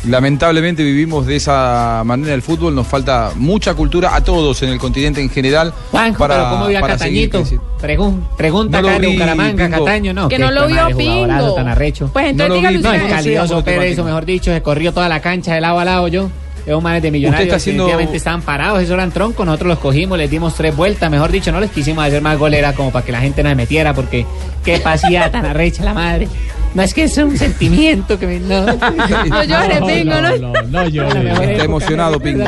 Lamentablemente 0.07 0.83
vivimos 0.83 1.25
de 1.25 1.35
esa 1.35 2.01
manera 2.05 2.33
el 2.33 2.41
fútbol, 2.41 2.73
nos 2.73 2.87
falta 2.87 3.31
mucha 3.35 3.73
cultura 3.73 4.15
a 4.15 4.21
todos 4.23 4.61
en 4.63 4.69
el 4.69 4.79
continente 4.79 5.21
en 5.21 5.29
general. 5.29 5.73
Juanjo, 5.91 6.27
pero 6.27 6.49
¿cómo 6.49 6.67
vio 6.67 6.77
a 6.77 6.81
para 6.81 6.93
Catañito? 6.97 7.43
Pregun- 7.81 8.21
pregunta 8.37 8.77
No 8.77 8.83
lo 8.83 8.89
acá 8.93 8.99
de 8.99 9.07
vi, 9.07 9.13
Bucaramanga, 9.13 9.65
Pingo. 9.65 9.85
Cataño, 9.85 10.13
no. 10.13 10.29
Que 10.29 10.39
no 10.39 10.51
lo 10.51 10.67
de 10.67 10.73
vio 10.73 10.97
Pingo. 10.97 11.53
tan 11.55 11.67
arrecho. 11.67 12.09
Pues 12.13 12.27
entonces 12.27 12.47
No 12.49 12.55
lo 12.55 12.55
dígalo 12.55 12.77
vi, 12.77 12.83
No, 12.83 12.93
es 12.93 13.13
calioso 13.13 13.43
Sigamos 13.47 13.63
Pérez, 13.63 13.79
temática. 13.81 14.01
o 14.01 14.05
mejor 14.05 14.25
dicho, 14.25 14.53
se 14.53 14.61
corrió 14.61 14.93
toda 14.93 15.09
la 15.09 15.19
cancha 15.19 15.53
de 15.53 15.61
lado 15.61 15.79
a 15.79 15.85
lado 15.85 16.07
yo. 16.07 16.29
Esos 16.65 16.83
manes 16.83 17.01
de 17.01 17.11
millonarios 17.11 17.45
está 17.47 17.55
haciendo- 17.55 17.83
definitivamente 17.85 18.17
estaban 18.17 18.41
parados, 18.41 18.81
esos 18.81 18.93
eran 18.93 19.11
troncos, 19.11 19.45
nosotros 19.45 19.69
los 19.69 19.79
cogimos, 19.79 20.17
les 20.17 20.29
dimos 20.29 20.53
tres 20.55 20.75
vueltas, 20.75 21.09
mejor 21.09 21.31
dicho, 21.31 21.49
no 21.53 21.61
les 21.61 21.71
quisimos 21.71 22.03
hacer 22.03 22.21
más 22.21 22.37
golera 22.37 22.73
como 22.73 22.91
para 22.91 23.05
que 23.05 23.13
la 23.13 23.21
gente 23.21 23.41
no 23.41 23.47
se 23.47 23.55
metiera, 23.55 23.93
porque 23.93 24.25
qué 24.65 24.77
pasía 24.79 25.31
tan 25.31 25.45
arrecha 25.45 25.85
la 25.85 25.93
madre. 25.93 26.27
No 26.77 26.83
es 26.83 26.93
que 26.93 27.05
es 27.05 27.17
un 27.17 27.35
sentimiento 27.35 28.19
que 28.19 28.27
me... 28.27 28.39
No, 28.39 28.63
No 29.25 29.43
llores, 29.43 29.81
Pingo, 29.81 30.21
¿no? 30.21 30.37
No, 30.37 30.53
no 30.61 30.87
llores. 30.87 31.13
La 31.15 31.21
mejor 31.21 31.43
Está 31.45 31.63
emocionado, 31.63 32.19
Pingo. 32.19 32.43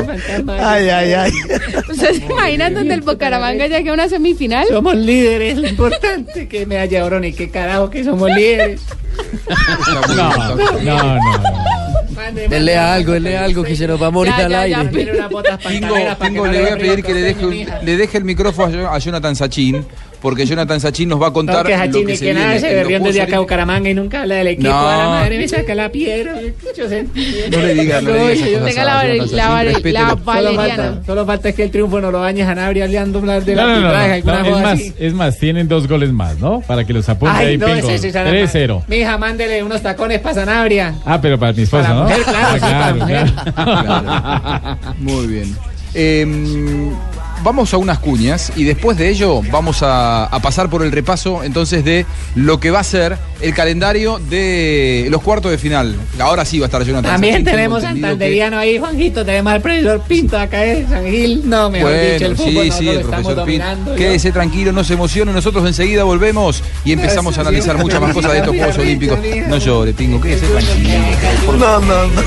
Ay, 0.60 0.88
ay, 0.88 1.12
ay. 1.14 1.32
¿Ustedes 1.90 2.18
se 2.18 2.26
imaginan 2.26 2.74
donde 2.74 2.94
el 2.94 3.00
Bucaramanga 3.00 3.66
llegue 3.66 3.90
a 3.90 3.92
una 3.92 4.08
semifinal? 4.08 4.68
Somos 4.68 4.94
líderes, 4.94 5.58
lo 5.58 5.66
importante 5.66 6.46
que 6.46 6.64
me 6.64 6.78
haya 6.78 7.04
oro 7.04 7.18
ni 7.18 7.32
qué 7.32 7.50
carajo 7.50 7.90
que 7.90 8.04
somos 8.04 8.30
líderes. 8.30 8.82
No, 10.14 10.14
no, 10.14 10.56
no. 10.80 11.14
no. 11.16 11.20
Denle 12.48 12.78
algo, 12.78 13.14
denle 13.14 13.36
algo 13.36 13.64
que 13.64 13.74
se 13.74 13.88
nos 13.88 14.00
va 14.00 14.06
a 14.06 14.10
morir 14.12 14.32
Ya, 14.38 14.44
al 14.44 14.52
ya, 14.52 14.66
ya, 14.68 14.80
aire. 14.80 15.26
Botas 15.28 15.58
Pingo, 15.58 15.94
Pingo, 16.20 16.44
que 16.44 16.48
no 16.48 16.52
le 16.52 16.60
voy 16.60 16.70
a 16.70 16.76
pedir 16.76 17.02
que 17.02 17.14
le 17.14 17.20
deje, 17.20 17.66
le 17.82 17.96
deje 17.96 18.18
el 18.18 18.24
micrófono 18.24 18.88
a 18.88 18.98
Jonathan 19.00 19.34
Sachin, 19.34 19.84
porque 20.20 20.46
Jonathan 20.46 20.80
Sachin 20.80 21.08
nos 21.08 21.20
va 21.20 21.28
a 21.28 21.32
contar 21.32 21.56
No, 21.56 21.62
que 21.64 21.72
lo 21.76 21.78
Hachín 21.82 22.06
que 22.06 22.16
se 22.16 22.24
que 22.26 22.34
nada 22.34 22.46
viene 22.52 22.60
se 22.60 22.66
Juegos 22.84 23.02
desde 23.08 23.22
acá 23.22 23.36
a. 23.36 23.40
Bucaramanga 23.40 23.90
y 23.90 23.94
nunca 23.94 24.22
habla 24.22 24.34
del 24.36 24.46
equipo. 24.48 24.68
No. 24.68 24.88
A 24.88 24.96
la 24.96 25.08
madre 25.08 25.38
me 25.38 25.48
saca 25.48 25.74
la 25.74 25.88
piedra. 25.90 26.34
Sentimiento. 26.88 27.58
No 27.58 27.64
le 27.66 27.74
digas, 27.74 28.02
no 28.02 28.10
le 28.12 28.34
digas 28.34 28.50
Yo- 28.50 28.64
Tenga 28.64 28.82
a 28.82 28.84
la, 28.84 29.04
la, 29.04 29.14
Sachin, 29.14 29.36
la, 29.36 29.48
valeriana. 29.50 30.16
falta, 30.16 31.02
solo 31.06 31.26
falta 31.26 31.52
que 31.52 31.62
el 31.62 31.70
triunfo 31.70 32.00
no 32.00 32.10
lo 32.10 32.20
bañe 32.20 32.44
Sanabria 32.44 32.84
hablando 32.84 33.18
hablar 33.18 33.44
de 33.44 33.54
No, 33.54 33.66
la 33.66 33.68
no, 33.74 33.80
no, 33.80 33.88
no, 33.90 33.92
no, 33.92 34.56
es 34.56 34.62
más, 34.62 34.80
es 34.98 35.14
más, 35.14 35.38
tienen 35.38 35.68
dos 35.68 35.86
goles 35.88 36.10
más, 36.12 36.38
¿no? 36.38 36.60
Para 36.60 36.84
que 36.84 36.92
los 36.92 37.08
apunte 37.08 37.34
Ay, 37.36 37.46
ahí, 37.46 37.58
no, 37.58 37.66
Pingo. 37.66 37.88
ese 37.90 37.98
sí 37.98 38.10
será 38.12 38.30
3-0. 38.30 38.82
Mi 38.88 38.96
hija, 38.96 39.18
mándele 39.18 39.62
unos 39.62 39.82
tacones 39.82 40.20
para 40.20 40.34
Sanabria. 40.34 40.94
Ah, 41.04 41.18
pero 41.20 41.38
para 41.38 41.52
mi 41.52 41.62
esposa, 41.62 41.94
¿no? 41.94 42.06
claro, 42.06 42.22
Ah, 42.28 42.54
sí, 42.54 42.60
para 42.60 42.94
mujer. 42.94 43.32
Claro. 43.54 44.94
Muy 44.98 45.26
bien. 45.26 45.56
Vamos 47.42 47.72
a 47.72 47.78
unas 47.78 47.98
cuñas 47.98 48.52
y 48.54 48.64
después 48.64 48.98
de 48.98 49.08
ello 49.08 49.40
vamos 49.50 49.82
a, 49.82 50.26
a 50.26 50.40
pasar 50.40 50.68
por 50.68 50.82
el 50.82 50.92
repaso 50.92 51.42
entonces 51.42 51.82
de 51.84 52.04
lo 52.34 52.60
que 52.60 52.70
va 52.70 52.80
a 52.80 52.84
ser 52.84 53.16
el 53.40 53.54
calendario 53.54 54.18
de 54.28 55.06
los 55.10 55.22
cuartos 55.22 55.50
de 55.50 55.56
final. 55.56 55.96
Ahora 56.18 56.44
sí 56.44 56.58
va 56.58 56.66
a 56.66 56.68
estar 56.68 56.82
Jonathan. 56.84 57.12
También 57.12 57.32
Sachin, 57.36 57.44
tenemos 57.46 57.78
entendido 57.82 58.06
que- 58.06 58.10
santanderiano 58.10 58.58
ahí, 58.58 58.78
Juanjito. 58.78 59.24
Tenemos 59.24 59.52
al 59.54 59.62
profesor 59.62 60.02
Pinto 60.06 60.38
acá, 60.38 60.66
¿eh? 60.66 60.84
San 60.90 61.06
Gil. 61.06 61.42
No, 61.48 61.70
mejor 61.70 61.90
dicho, 61.92 62.02
Bueno, 62.10 62.26
el 62.26 62.36
fútbol 62.36 62.64
sí, 62.64 62.72
sí, 62.78 62.88
el 62.88 63.00
profesor 63.00 63.24
Pin. 63.36 63.36
dominando. 63.36 63.94
Quédese 63.94 64.32
tranquilo, 64.32 64.72
no 64.72 64.84
se 64.84 64.92
emocione. 64.94 65.32
Nosotros 65.32 65.66
enseguida 65.66 66.04
volvemos 66.04 66.62
y 66.84 66.92
empezamos 66.92 67.38
a 67.38 67.40
analizar 67.40 67.78
muchas 67.78 68.00
más 68.02 68.12
cosas 68.12 68.32
de 68.32 68.38
estos 68.40 68.54
Juegos 68.54 68.76
Olímpicos. 68.78 69.18
No 69.48 69.56
llore, 69.56 69.94
Pingo, 69.94 70.20
quédese 70.20 70.46
tranquilo. 70.46 70.90
No, 71.58 71.80
no, 71.80 72.06
no. 72.06 72.22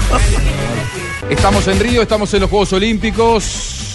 Estamos 1.30 1.68
en 1.68 1.80
Río, 1.80 2.02
estamos 2.02 2.34
en 2.34 2.42
los 2.42 2.50
Juegos 2.50 2.74
Olímpicos. 2.74 3.93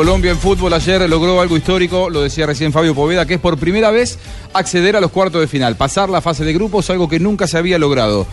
Colombia 0.00 0.30
en 0.30 0.38
fútbol 0.38 0.72
ayer 0.72 1.06
logró 1.10 1.42
algo 1.42 1.58
histórico, 1.58 2.08
lo 2.08 2.22
decía 2.22 2.46
recién 2.46 2.72
Fabio 2.72 2.94
Poveda, 2.94 3.26
que 3.26 3.34
es 3.34 3.40
por 3.40 3.58
primera 3.58 3.90
vez 3.90 4.18
acceder 4.54 4.96
a 4.96 5.00
los 5.02 5.10
cuartos 5.10 5.42
de 5.42 5.46
final, 5.46 5.76
pasar 5.76 6.08
la 6.08 6.22
fase 6.22 6.42
de 6.42 6.54
grupos, 6.54 6.88
algo 6.88 7.06
que 7.06 7.20
nunca 7.20 7.46
se 7.46 7.58
había 7.58 7.78
logrado. 7.78 8.26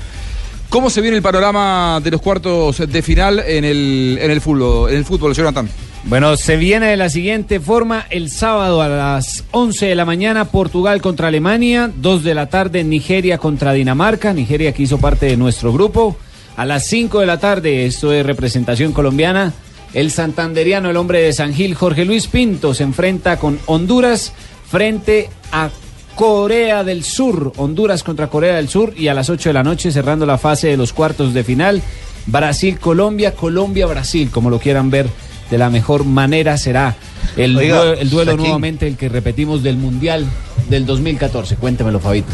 ¿Cómo 0.69 0.89
se 0.89 1.01
viene 1.01 1.17
el 1.17 1.21
panorama 1.21 1.99
de 2.01 2.09
los 2.09 2.21
cuartos 2.21 2.77
de 2.77 3.01
final 3.01 3.43
en 3.45 3.65
el, 3.65 4.17
en 4.21 4.31
el 4.31 4.39
fútbol, 4.39 4.91
en 4.91 4.95
el 4.95 5.03
fútbol, 5.03 5.33
Jonathan? 5.33 5.67
Bueno, 6.05 6.37
se 6.37 6.55
viene 6.55 6.85
de 6.87 6.95
la 6.95 7.09
siguiente 7.09 7.59
forma. 7.59 8.05
El 8.09 8.31
sábado 8.31 8.81
a 8.81 8.87
las 8.87 9.43
11 9.51 9.87
de 9.87 9.95
la 9.95 10.05
mañana, 10.05 10.45
Portugal 10.45 11.01
contra 11.01 11.27
Alemania. 11.27 11.91
2 11.93 12.23
de 12.23 12.33
la 12.33 12.47
tarde, 12.47 12.85
Nigeria 12.85 13.39
contra 13.39 13.73
Dinamarca. 13.73 14.31
Nigeria 14.31 14.71
que 14.71 14.83
hizo 14.83 14.99
parte 14.99 15.25
de 15.25 15.35
nuestro 15.35 15.73
grupo. 15.73 16.15
A 16.55 16.65
las 16.65 16.87
5 16.87 17.19
de 17.19 17.25
la 17.25 17.39
tarde, 17.39 17.85
esto 17.85 18.13
es 18.13 18.25
representación 18.25 18.93
colombiana. 18.93 19.53
El 19.93 20.11
santanderiano, 20.11 20.89
el 20.89 20.97
hombre 20.97 21.21
de 21.21 21.33
San 21.33 21.53
Gil, 21.53 21.73
Jorge 21.75 22.05
Luis 22.05 22.27
Pinto, 22.27 22.73
se 22.73 22.83
enfrenta 22.83 23.37
con 23.39 23.59
Honduras 23.65 24.33
frente 24.69 25.29
a 25.51 25.69
Corea 26.15 26.83
del 26.83 27.03
Sur. 27.03 27.53
Honduras 27.57 28.03
contra 28.03 28.27
Corea 28.27 28.55
del 28.55 28.69
Sur. 28.69 28.93
Y 28.97 29.07
a 29.07 29.13
las 29.13 29.29
8 29.29 29.49
de 29.49 29.53
la 29.53 29.63
noche, 29.63 29.91
cerrando 29.91 30.25
la 30.25 30.37
fase 30.37 30.67
de 30.67 30.77
los 30.77 30.93
cuartos 30.93 31.33
de 31.33 31.43
final, 31.43 31.81
Brasil-Colombia, 32.27 33.33
Colombia-Brasil, 33.33 34.29
como 34.31 34.49
lo 34.49 34.59
quieran 34.59 34.89
ver 34.89 35.07
de 35.49 35.57
la 35.57 35.69
mejor 35.69 36.03
manera 36.03 36.57
será 36.57 36.95
El, 37.37 37.55
Oiga, 37.55 37.81
due- 37.83 38.01
el 38.01 38.09
duelo 38.09 38.31
Joaquín. 38.31 38.43
nuevamente, 38.45 38.85
el 38.87 38.97
que 38.97 39.07
repetimos 39.07 39.63
del 39.63 39.77
Mundial 39.77 40.25
del 40.69 40.85
2014. 40.85 41.55
Cuéntemelo, 41.55 41.99
Fabito. 42.01 42.27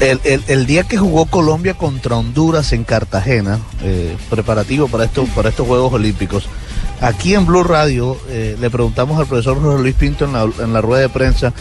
El, 0.00 0.18
el- 0.24 0.42
el 0.48 0.66
día 0.66 0.84
que 0.84 0.96
jugó 0.96 1.26
Colombia 1.26 1.74
contra 1.74 2.16
Honduras 2.16 2.72
en 2.72 2.84
Cartagena, 2.84 3.58
eh, 3.82 4.16
preparativo 4.30 4.88
para, 4.88 5.06
para 5.34 5.50
estos 5.50 5.66
Juegos 5.66 5.92
Olímpicos, 5.92 6.44
aquí 7.02 7.34
en 7.34 7.44
Blue 7.44 7.62
Radio 7.64 8.16
eh, 8.28 8.56
le 8.58 8.70
preguntamos 8.70 9.18
al 9.20 9.26
profesor 9.26 9.60
José 9.60 9.82
Luis 9.82 9.94
Pinto 9.94 10.24
en 10.24 10.32
la, 10.32 10.42
en 10.44 10.72
la 10.72 10.80
rueda 10.80 11.02
de 11.02 11.08
prensa 11.10 11.52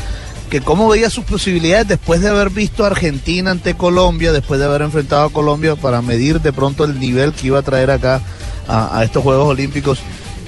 que 0.50 0.62
cómo 0.62 0.88
veía 0.88 1.10
sus 1.12 1.26
posibilidades 1.26 1.88
después 1.90 2.22
de 2.22 2.30
haber 2.30 2.50
visto 2.50 2.84
a 2.84 2.88
Argentina 2.88 3.52
ante 3.52 3.76
Colombia, 3.76 4.32
después 4.32 4.60
de 4.60 4.66
haber 4.66 4.82
enfrentado 4.82 5.26
a 5.26 5.30
Colombia 5.34 5.76
para 5.76 6.02
medir 6.02 6.42
de 6.42 6.52
pronto 6.54 6.86
el 6.86 7.00
nivel 7.00 7.34
que 7.34 7.48
iba 7.48 7.60
a 7.60 7.62
traer 7.62 7.92
acá 7.92 8.22
a, 8.68 8.98
a 8.98 9.04
estos 9.04 9.22
Juegos 9.22 9.48
Olímpicos. 9.50 10.00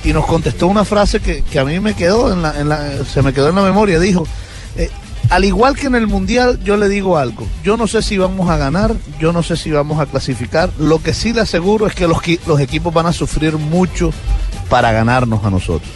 Y 0.03 0.13
nos 0.13 0.25
contestó 0.25 0.65
una 0.65 0.85
frase 0.85 1.19
que, 1.19 1.43
que 1.43 1.59
a 1.59 1.65
mí 1.65 1.79
me 1.79 1.93
quedó 1.93 2.33
en 2.33 2.41
la, 2.41 2.59
en 2.59 2.69
la- 2.69 3.05
se 3.05 3.21
me 3.21 3.31
quedó 3.33 3.49
en 3.49 3.55
la 3.55 3.61
memoria. 3.61 3.99
Dijo, 3.99 4.25
eh, 4.75 4.89
al 5.29 5.45
igual 5.45 5.75
que 5.77 5.87
en 5.87 5.95
el 5.95 6.07
Mundial, 6.07 6.59
yo 6.63 6.75
le 6.77 6.89
digo 6.89 7.17
algo. 7.17 7.47
Yo 7.63 7.77
no 7.77 7.87
sé 7.87 8.01
si 8.01 8.17
vamos 8.17 8.49
a 8.49 8.57
ganar, 8.57 8.93
yo 9.19 9.31
no 9.31 9.43
sé 9.43 9.55
si 9.55 9.71
vamos 9.71 9.99
a 9.99 10.05
clasificar. 10.05 10.69
Lo 10.77 11.01
que 11.01 11.13
sí 11.13 11.31
le 11.33 11.41
aseguro 11.41 11.87
es 11.87 11.95
que 11.95 12.07
los, 12.07 12.17
los 12.47 12.59
equipos 12.59 12.93
van 12.93 13.05
a 13.05 13.13
sufrir 13.13 13.57
mucho 13.57 14.11
para 14.69 14.91
ganarnos 14.91 15.43
a 15.45 15.49
nosotros. 15.49 15.89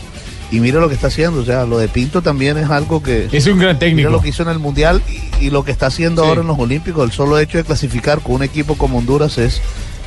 Y 0.51 0.59
mire 0.59 0.79
lo 0.79 0.87
que 0.87 0.95
está 0.95 1.07
haciendo, 1.07 1.41
o 1.41 1.45
sea, 1.45 1.65
lo 1.65 1.79
de 1.79 1.87
Pinto 1.87 2.21
también 2.21 2.57
es 2.57 2.69
algo 2.69 3.01
que... 3.03 3.27
Es 3.31 3.47
un 3.47 3.57
gran 3.59 3.77
técnico. 3.79 3.97
Mira 4.07 4.09
lo 4.11 4.21
que 4.21 4.29
hizo 4.29 4.43
en 4.43 4.49
el 4.49 4.59
Mundial 4.59 5.01
y, 5.41 5.45
y 5.47 5.49
lo 5.49 5.65
que 5.65 5.71
está 5.71 5.87
haciendo 5.87 6.21
Sí. 6.21 6.29
ahora 6.29 6.41
en 6.41 6.47
los 6.47 6.59
Olímpicos. 6.59 7.03
El 7.03 7.11
solo 7.11 7.39
hecho 7.39 7.57
de 7.57 7.63
clasificar 7.63 8.21
con 8.21 8.35
un 8.35 8.43
equipo 8.43 8.75
como 8.77 8.99
Honduras 8.99 9.37
es 9.39 9.59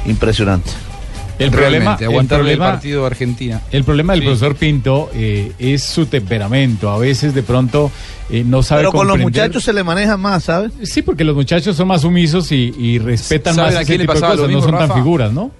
impresionante. 0.06 0.70
El 1.38 1.50
problema, 1.50 1.70
Realmente, 1.70 2.04
el 2.04 2.10
aguantarle 2.10 2.50
el 2.52 2.58
problema- 2.58 2.72
partido 2.72 3.00
de 3.02 3.06
Argentina. 3.06 3.62
El 3.70 3.84
problema 3.84 4.12
del 4.14 4.22
Sí. 4.22 4.26
profesor 4.26 4.54
Pinto 4.56 5.10
eh, 5.14 5.52
es 5.58 5.82
su 5.84 6.06
temperamento. 6.06 6.90
A 6.90 6.98
veces 6.98 7.32
de 7.34 7.42
pronto 7.44 7.90
eh, 8.30 8.42
no 8.44 8.62
sabe 8.62 8.80
Pero 8.82 8.92
con 8.92 9.06
los 9.06 9.18
muchachos 9.18 9.62
se 9.62 9.72
le 9.72 9.84
maneja 9.84 10.16
más, 10.16 10.44
¿sabes? 10.44 10.72
Sí, 10.82 11.02
porque 11.02 11.22
los 11.24 11.36
muchachos 11.36 11.76
son 11.76 11.88
más 11.88 12.00
sumisos 12.02 12.50
y, 12.52 12.74
y 12.78 12.98
respetan 12.98 13.54
¿Saben 13.54 13.70
más 13.74 13.78
a 13.78 13.82
ese 13.82 13.98
tipo 13.98 14.12
de 14.12 14.20
cosas. 14.20 14.50
No 14.50 14.60
son 14.62 14.78
tan 14.78 14.92
figuras, 14.94 15.32
¿no? 15.32 15.50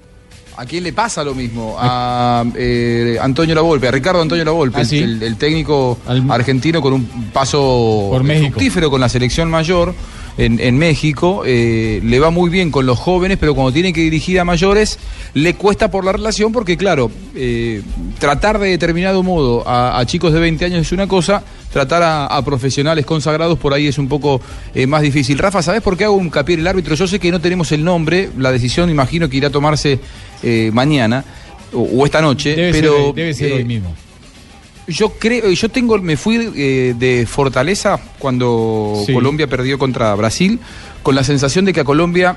¿A 0.57 0.65
quién 0.67 0.83
le 0.83 0.93
pasa 0.93 1.23
lo 1.23 1.37
mismo? 1.37 1.77
A 1.79 2.45
eh, 2.57 3.17
Antonio 3.21 3.55
Lavolpe, 3.55 3.87
a 3.87 3.93
Ricardo 3.93 4.21
Antonio 4.21 4.45
Lavolpe, 4.45 4.79
Ah, 4.79 4.81
el- 4.81 4.87
sí. 4.89 4.99
el, 4.99 5.23
el 5.23 5.37
técnico 5.37 5.99
argentino 6.29 6.83
con 6.83 6.93
un 6.95 7.05
paso 7.33 8.09
Por 8.11 8.27
fructífero 8.27 8.91
con 8.91 9.01
la 9.01 9.09
selección 9.09 9.49
mayor 9.49 9.95
en, 10.39 10.59
en 10.61 10.79
México. 10.79 11.43
eh, 11.45 12.01
le 12.03 12.19
va 12.19 12.31
muy 12.31 12.49
bien 12.49 12.71
con 12.71 12.87
los 12.87 12.99
jóvenes, 12.99 13.37
pero 13.39 13.55
cuando 13.55 13.73
tiene 13.73 13.93
que 13.93 14.01
dirigir 14.01 14.41
a 14.41 14.45
mayores, 14.45 14.99
le 15.35 15.55
cuesta 15.55 15.91
por 15.91 16.05
la 16.05 16.13
relación 16.13 16.53
porque, 16.53 16.77
claro, 16.79 17.11
eh, 17.35 17.83
tratar 18.19 18.59
de 18.59 18.69
determinado 18.69 19.23
modo 19.23 19.69
a, 19.69 19.99
a 19.99 20.07
chicos 20.07 20.33
de 20.33 20.41
20 20.41 20.65
años 20.65 20.81
es 20.83 20.93
una 20.93 21.07
cosa, 21.07 21.43
tratar 21.73 22.03
a, 22.03 22.27
a 22.27 22.43
profesionales 22.45 23.05
consagrados 23.05 23.59
por 23.59 23.75
ahí 23.75 23.87
es 23.87 23.99
un 23.99 24.09
poco 24.09 24.41
eh, 24.75 24.87
más 24.87 25.03
difícil. 25.03 25.37
Rafa, 25.39 25.61
¿sabes 25.63 25.83
por 25.83 25.97
qué 25.97 26.05
hago 26.05 26.15
un 26.15 26.27
hincapié 26.27 26.55
en 26.55 26.61
el 26.61 26.67
árbitro? 26.69 26.95
Yo 26.95 27.07
sé 27.07 27.19
que 27.19 27.31
no 27.31 27.41
tenemos 27.41 27.71
el 27.73 27.85
nombre, 27.85 28.31
la 28.39 28.53
decisión 28.53 28.89
imagino 28.91 29.29
que 29.29 29.37
irá 29.37 29.49
a 29.49 29.51
tomarse 29.53 29.99
eh, 30.43 30.71
mañana 30.73 31.25
o, 31.73 31.81
o 31.83 32.07
esta 32.07 32.23
noche, 32.23 32.55
Debe 32.55 32.73
pero 32.73 33.07
ser, 33.07 33.15
debe 33.15 33.35
ser 33.35 33.51
eh, 33.51 33.55
hoy 33.55 33.65
mismo. 33.65 33.95
Yo 34.89 35.11
creo, 35.19 35.51
yo 35.51 35.69
tengo, 35.69 35.99
me 35.99 36.17
fui 36.17 36.51
eh, 36.57 36.95
de 36.99 37.27
Fortaleza 37.27 38.01
cuando 38.19 39.03
Sí. 39.07 39.13
Colombia 39.13 39.47
perdió 39.47 39.79
contra 39.79 40.15
Brasil, 40.15 40.59
con 41.03 41.15
la 41.15 41.23
sensación 41.23 41.65
de 41.65 41.73
que 41.73 41.81
a 41.81 41.85
Colombia 41.85 42.37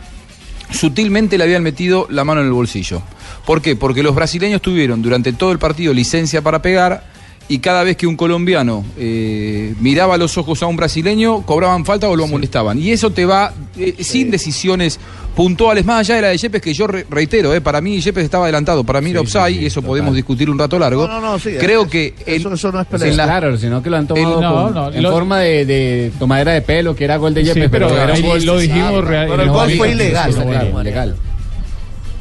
sutilmente 0.72 1.38
le 1.38 1.44
habían 1.44 1.64
metido 1.64 2.08
la 2.10 2.24
mano 2.24 2.42
en 2.42 2.48
el 2.48 2.54
bolsillo. 2.54 3.02
¿Por 3.46 3.62
qué? 3.62 3.76
Porque 3.76 4.04
los 4.04 4.16
brasileños 4.16 4.62
tuvieron 4.62 5.02
durante 5.02 5.34
todo 5.34 5.52
el 5.52 5.60
partido 5.60 5.94
licencia 5.94 6.42
para 6.42 6.62
pegar 6.62 7.11
y 7.54 7.60
cada 7.60 7.84
vez 7.84 7.98
que 7.98 8.08
un 8.08 8.16
colombiano 8.16 8.84
eh, 8.98 9.74
miraba 9.80 10.16
a 10.16 10.18
los 10.18 10.38
ojos 10.38 10.64
a 10.64 10.68
un 10.68 10.76
brasileño, 10.78 11.42
cobraban 11.46 11.86
falta 11.86 12.08
o 12.10 12.16
lo 12.16 12.24
amonestaban. 12.24 12.78
Y 12.80 12.92
eso 12.92 13.10
te 13.12 13.26
va 13.26 13.54
eh, 13.78 13.96
sin 14.00 14.32
decisiones 14.32 15.00
puntuales, 15.36 15.86
más 15.86 16.00
allá 16.02 16.16
de 16.16 16.22
la 16.24 16.28
de 16.30 16.38
Yepes, 16.38 16.62
que 16.62 16.74
yo 16.74 16.88
re- 16.88 17.06
reitero, 17.10 17.54
eh, 17.54 17.62
para 17.62 17.80
mí 17.80 18.00
Yepes 18.02 18.24
estaba 18.26 18.46
adelantado, 18.46 18.84
para 18.84 19.00
mí 19.02 19.12
era 19.12 19.22
offside, 19.22 19.62
y 19.62 19.66
eso 19.66 19.82
podemos 19.82 20.14
discutir 20.14 20.50
un 20.50 20.60
rato 20.60 20.78
largo. 20.78 21.08
No, 21.08 21.22
no, 21.22 21.32
no, 21.32 21.40
sí, 21.40 21.52
Creo 21.60 21.84
es- 21.84 21.88
que 21.90 22.14
el- 22.26 22.36
eso 22.42 22.50
no 22.72 22.82
es 22.82 22.88
Pues 22.88 23.04
claro, 23.14 23.58
sino 23.58 23.82
que 23.82 23.90
lo 23.90 23.98
han 23.98 24.08
tomado 24.08 24.36
El- 24.36 24.42
no, 24.42 24.64
con- 24.66 24.74
no, 24.74 24.92
en 24.92 25.04
lo- 25.04 25.12
forma 25.12 25.40
de, 25.40 25.66
de 25.66 26.12
tomadera 26.20 26.52
de 26.54 26.62
pelo, 26.62 26.96
que 26.96 27.04
era 27.06 27.18
gol 27.18 27.34
de 27.34 27.42
Sí, 27.42 27.48
Yepes, 27.48 27.70
pero 27.70 27.90
era 27.90 28.14
un 28.14 28.22
gol 28.22 28.46
lo 28.46 28.60
dijimos 28.60 29.04
real- 29.06 29.28
Pero 29.30 29.44
el 29.44 29.50
gol 29.50 29.72
fue 29.78 29.92
ilegal. 29.92 31.16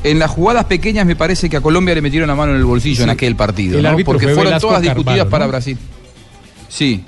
En 0.03 0.19
las 0.19 0.31
jugadas 0.31 0.65
pequeñas 0.65 1.05
me 1.07 1.17
parece 1.17 1.51
que 1.51 1.59
a 1.59 1.61
Colombia 1.61 1.95
le 1.95 2.01
metieron 2.01 2.29
la 2.29 2.35
mano 2.35 2.53
en 2.53 2.59
el 2.59 2.65
bolsillo 2.65 3.05
en 3.05 3.11
aquel 3.11 3.37
partido, 3.37 3.81
porque 4.05 4.27
fue 4.27 4.35
fueron 4.35 4.45
Velasco 4.45 4.69
todas 4.69 4.83
discutidas 4.83 5.19
Carvalho, 5.19 5.31
para. 5.31 5.47
Brasil. 5.47 5.79
Sí. 6.69 7.05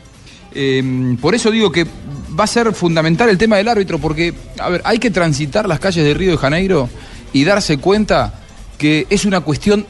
Eh, 0.54 1.16
por 1.20 1.34
eso 1.34 1.50
digo 1.50 1.72
que 1.72 1.86
va 2.38 2.44
a 2.44 2.46
ser 2.46 2.72
fundamental 2.74 3.28
el 3.28 3.38
tema 3.38 3.56
del 3.56 3.68
árbitro, 3.68 3.98
porque, 3.98 4.34
a 4.58 4.68
ver, 4.68 4.82
hay 4.84 4.98
que 4.98 5.10
transitar 5.10 5.66
las 5.66 5.80
calles 5.80 6.04
de 6.04 6.12
Río 6.12 6.32
de 6.32 6.36
Janeiro 6.36 6.88
y 7.32 7.44
darse 7.44 7.78
cuenta 7.78 8.34
que 8.76 9.06
es 9.08 9.24
una 9.24 9.40
cuestión 9.40 9.86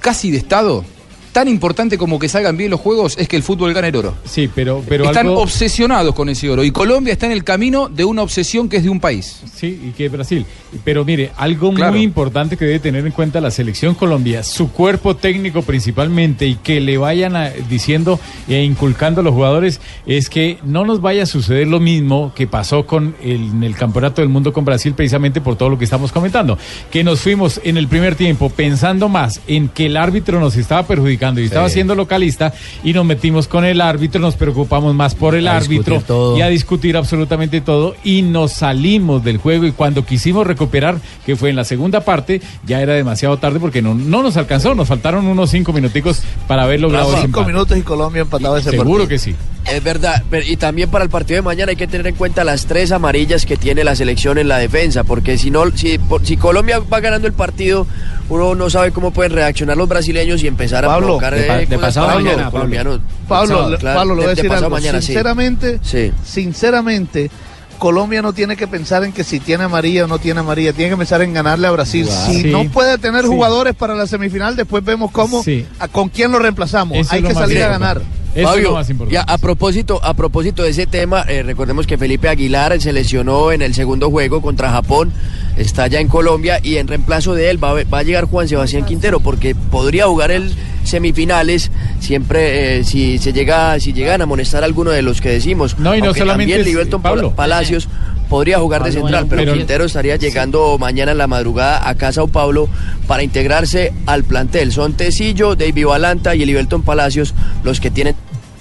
casi 0.00 0.30
de 0.30 0.38
Estado. 0.38 0.84
Tan 1.32 1.48
importante 1.48 1.96
como 1.96 2.18
que 2.18 2.28
salgan 2.28 2.58
bien 2.58 2.70
los 2.70 2.78
juegos 2.80 3.16
es 3.18 3.26
que 3.26 3.36
el 3.36 3.42
fútbol 3.42 3.72
gane 3.72 3.88
el 3.88 3.96
oro. 3.96 4.14
Sí, 4.24 4.50
pero, 4.54 4.82
pero 4.86 5.04
Están 5.06 5.28
algo... 5.28 5.40
obsesionados 5.40 6.14
con 6.14 6.28
ese 6.28 6.50
oro 6.50 6.62
y 6.62 6.70
Colombia 6.70 7.12
está 7.14 7.24
en 7.24 7.32
el 7.32 7.42
camino 7.42 7.88
de 7.88 8.04
una 8.04 8.20
obsesión 8.22 8.68
que 8.68 8.76
es 8.76 8.82
de 8.82 8.90
un 8.90 9.00
país. 9.00 9.40
Sí, 9.54 9.80
y 9.88 9.90
que 9.92 10.10
Brasil. 10.10 10.44
Pero 10.84 11.04
mire, 11.06 11.30
algo 11.38 11.72
Claro. 11.72 11.92
muy 11.92 12.02
importante 12.02 12.56
que 12.58 12.66
debe 12.66 12.80
tener 12.80 13.06
en 13.06 13.12
cuenta 13.12 13.40
la 13.40 13.50
selección 13.50 13.94
Colombia, 13.94 14.42
su 14.42 14.70
cuerpo 14.72 15.16
técnico 15.16 15.62
principalmente, 15.62 16.46
y 16.46 16.56
que 16.56 16.80
le 16.82 16.98
vayan 16.98 17.34
a- 17.34 17.48
diciendo 17.48 18.20
e 18.46 18.62
inculcando 18.62 19.22
a 19.22 19.24
los 19.24 19.32
jugadores, 19.32 19.80
es 20.06 20.28
que 20.28 20.58
no 20.64 20.84
nos 20.84 21.00
vaya 21.00 21.22
a 21.22 21.26
suceder 21.26 21.66
lo 21.66 21.80
mismo 21.80 22.32
que 22.34 22.46
pasó 22.46 22.84
con 22.86 23.14
el, 23.22 23.36
en 23.52 23.62
el 23.62 23.74
Campeonato 23.74 24.20
del 24.20 24.28
Mundo 24.28 24.52
con 24.52 24.66
Brasil, 24.66 24.92
precisamente 24.92 25.40
por 25.40 25.56
todo 25.56 25.70
lo 25.70 25.78
que 25.78 25.84
estamos 25.84 26.12
comentando. 26.12 26.58
Que 26.90 27.02
nos 27.04 27.20
fuimos 27.20 27.58
en 27.64 27.78
el 27.78 27.88
primer 27.88 28.16
tiempo 28.16 28.50
pensando 28.50 29.08
más 29.08 29.40
en 29.46 29.68
que 29.68 29.86
el 29.86 29.96
árbitro 29.96 30.38
nos 30.38 30.56
estaba 30.56 30.82
perjudicando 30.86 31.21
y 31.40 31.44
estaba 31.44 31.68
siendo 31.68 31.94
localista, 31.94 32.52
y 32.82 32.92
nos 32.92 33.04
metimos 33.04 33.46
con 33.48 33.64
el 33.64 33.80
árbitro, 33.80 34.20
nos 34.20 34.34
preocupamos 34.34 34.94
más 34.94 35.14
por 35.14 35.34
el 35.34 35.46
A 35.48 35.56
árbitro 35.56 36.00
todo. 36.06 36.36
y 36.36 36.42
a 36.42 36.48
discutir 36.48 36.96
absolutamente 36.96 37.60
todo 37.60 37.94
y 38.04 38.22
nos 38.22 38.52
salimos 38.52 39.22
del 39.22 39.36
juego 39.38 39.64
y 39.66 39.72
cuando 39.72 40.04
quisimos 40.04 40.46
recuperar, 40.46 40.96
que 41.24 41.36
fue 41.36 41.50
en 41.50 41.56
la 41.56 41.64
segunda 41.64 42.00
parte, 42.00 42.42
ya 42.66 42.80
era 42.82 42.94
demasiado 42.94 43.36
tarde 43.36 43.60
porque 43.60 43.82
no, 43.82 43.94
no 43.94 44.22
nos 44.22 44.36
alcanzó, 44.36 44.74
nos 44.74 44.88
faltaron 44.88 45.26
unos 45.26 45.50
cinco 45.50 45.72
minuticos 45.72 46.22
para 46.48 46.64
haber 46.64 46.80
logrado 46.80 47.10
Cinco 47.12 47.24
empate. 47.40 47.46
minutos 47.52 47.78
y 47.78 47.82
Colombia 47.82 48.22
empatado 48.22 48.56
ese 48.56 48.70
Seguro 48.70 49.04
partido. 49.04 49.08
que 49.08 49.18
sí. 49.18 49.34
Es 49.64 49.82
verdad, 49.82 50.22
pero- 50.28 50.44
y 50.46 50.56
también 50.56 50.90
para 50.90 51.04
el 51.04 51.10
partido 51.10 51.36
de 51.36 51.42
mañana 51.42 51.70
hay 51.70 51.76
que 51.76 51.86
tener 51.86 52.06
en 52.08 52.14
cuenta 52.16 52.42
las 52.42 52.66
tres 52.66 52.90
amarillas 52.90 53.46
que 53.46 53.56
tiene 53.56 53.84
la 53.84 53.94
selección 53.94 54.36
en 54.38 54.48
la 54.48 54.58
defensa, 54.58 55.04
porque 55.04 55.38
si 55.38 55.50
no, 55.50 55.70
si, 55.76 55.98
por- 55.98 56.26
si 56.26 56.36
Colombia 56.36 56.80
va 56.80 56.98
ganando 57.00 57.28
el 57.28 57.32
partido, 57.32 57.86
uno 58.28 58.54
no 58.56 58.70
sabe 58.70 58.90
cómo 58.90 59.12
pueden 59.12 59.32
reaccionar 59.32 59.76
los 59.76 59.88
brasileños 59.88 60.42
y 60.42 60.48
empezar 60.48 60.84
a 60.84 60.88
Pablo, 60.88 61.06
provocar 61.06 61.34
de 61.36 61.42
pa- 61.44 61.62
eh, 61.62 61.66
de 61.66 61.78
pasado 61.78 62.06
para 62.06 62.18
los 62.18 62.24
mañana, 62.24 62.42
Pablo. 62.44 62.58
colombianos. 62.58 63.00
Pablo, 63.28 63.48
Pasado, 63.54 63.70
le- 63.70 63.78
claro, 63.78 63.98
Pablo, 64.00 64.14
voy 64.16 64.24
a 64.24 64.34
de- 64.34 64.48
algo. 64.48 64.70
mañana, 64.70 65.00
sinceramente, 65.00 65.78
Sí. 65.82 66.12
sinceramente, 66.24 67.30
Colombia 67.78 68.22
no 68.22 68.32
tiene 68.32 68.56
que 68.56 68.66
pensar 68.68 69.02
en 69.04 69.12
que 69.12 69.24
si 69.24 69.40
tiene 69.40 69.64
amarilla 69.64 70.04
o 70.04 70.08
no 70.08 70.18
tiene 70.18 70.40
amarilla, 70.40 70.72
tiene 70.72 70.90
que 70.90 70.96
pensar 70.96 71.22
en 71.22 71.32
ganarle 71.32 71.66
a 71.66 71.70
Brasil. 71.72 72.06
Si 72.26 72.42
Sí. 72.42 72.48
no 72.50 72.64
puede 72.64 72.96
tener 72.98 73.22
Sí. 73.22 73.28
jugadores 73.28 73.74
para 73.74 73.94
la 73.94 74.06
semifinal, 74.06 74.54
después 74.54 74.84
vemos 74.84 75.10
cómo, 75.10 75.42
Sí. 75.42 75.66
a- 75.80 75.88
con 75.88 76.08
quién 76.08 76.30
lo 76.30 76.38
reemplazamos. 76.38 76.96
Eso 76.98 77.12
Hay 77.14 77.22
lo 77.22 77.28
que 77.28 77.34
salir 77.34 77.62
a 77.62 77.68
ganar. 77.68 78.00
Eso 78.34 78.54
es 78.56 78.62
lo 78.64 78.72
más 78.72 78.88
importante. 78.90 79.14
ya 79.14 79.22
a 79.22 79.38
propósito, 79.38 80.00
a 80.02 80.14
propósito 80.14 80.62
de 80.62 80.70
ese 80.70 80.86
tema, 80.86 81.22
eh, 81.28 81.42
recordemos 81.42 81.86
que 81.86 81.98
Felipe 81.98 82.28
Aguilar 82.28 82.80
se 82.80 82.92
lesionó 82.92 83.52
en 83.52 83.60
el 83.62 83.74
segundo 83.74 84.10
juego 84.10 84.40
contra 84.40 84.70
Japón, 84.70 85.12
está 85.56 85.86
ya 85.86 86.00
en 86.00 86.08
Colombia 86.08 86.58
y 86.62 86.76
en 86.76 86.88
reemplazo 86.88 87.34
de 87.34 87.50
él 87.50 87.62
va, 87.62 87.70
a- 87.78 87.84
va 87.84 87.98
a 87.98 88.02
llegar 88.02 88.24
Juan 88.24 88.48
Sebastián 88.48 88.84
Quintero 88.86 89.20
porque 89.20 89.54
podría 89.54 90.06
jugar 90.06 90.30
el 90.30 90.54
semifinales 90.84 91.70
siempre 92.00 92.78
eh, 92.78 92.84
si 92.84 93.18
se 93.18 93.32
llega 93.32 93.78
si 93.80 93.92
llegan 93.92 94.20
a 94.20 94.24
amonestar 94.24 94.62
a 94.62 94.66
alguno 94.66 94.90
de 94.90 95.02
los 95.02 95.20
que 95.20 95.28
decimos. 95.30 95.78
No, 95.78 95.94
y 95.94 96.00
no 96.00 96.12
solamente 96.14 96.54
también 96.54 96.60
es- 96.60 96.88
Pablo. 97.02 97.34
Palacios 97.36 97.88
podría 98.32 98.58
jugar 98.58 98.82
de 98.82 98.92
central, 98.92 99.26
pero, 99.28 99.52
Quintero 99.52 99.84
estaría 99.84 100.16
llegando 100.16 100.78
mañana 100.78 101.12
en 101.12 101.18
la 101.18 101.26
madrugada 101.26 101.86
a 101.86 101.94
Casa 101.96 102.12
Sao 102.12 102.28
Paulo 102.28 102.66
para 103.06 103.22
integrarse 103.22 103.92
al 104.06 104.24
plantel. 104.24 104.72
Son 104.72 104.94
Tecillo, 104.94 105.54
David 105.54 105.84
Valanta 105.84 106.34
y 106.34 106.46
Livelton 106.46 106.80
Palacios 106.80 107.34
los 107.62 107.78
que 107.78 107.90
tienen 107.90 108.16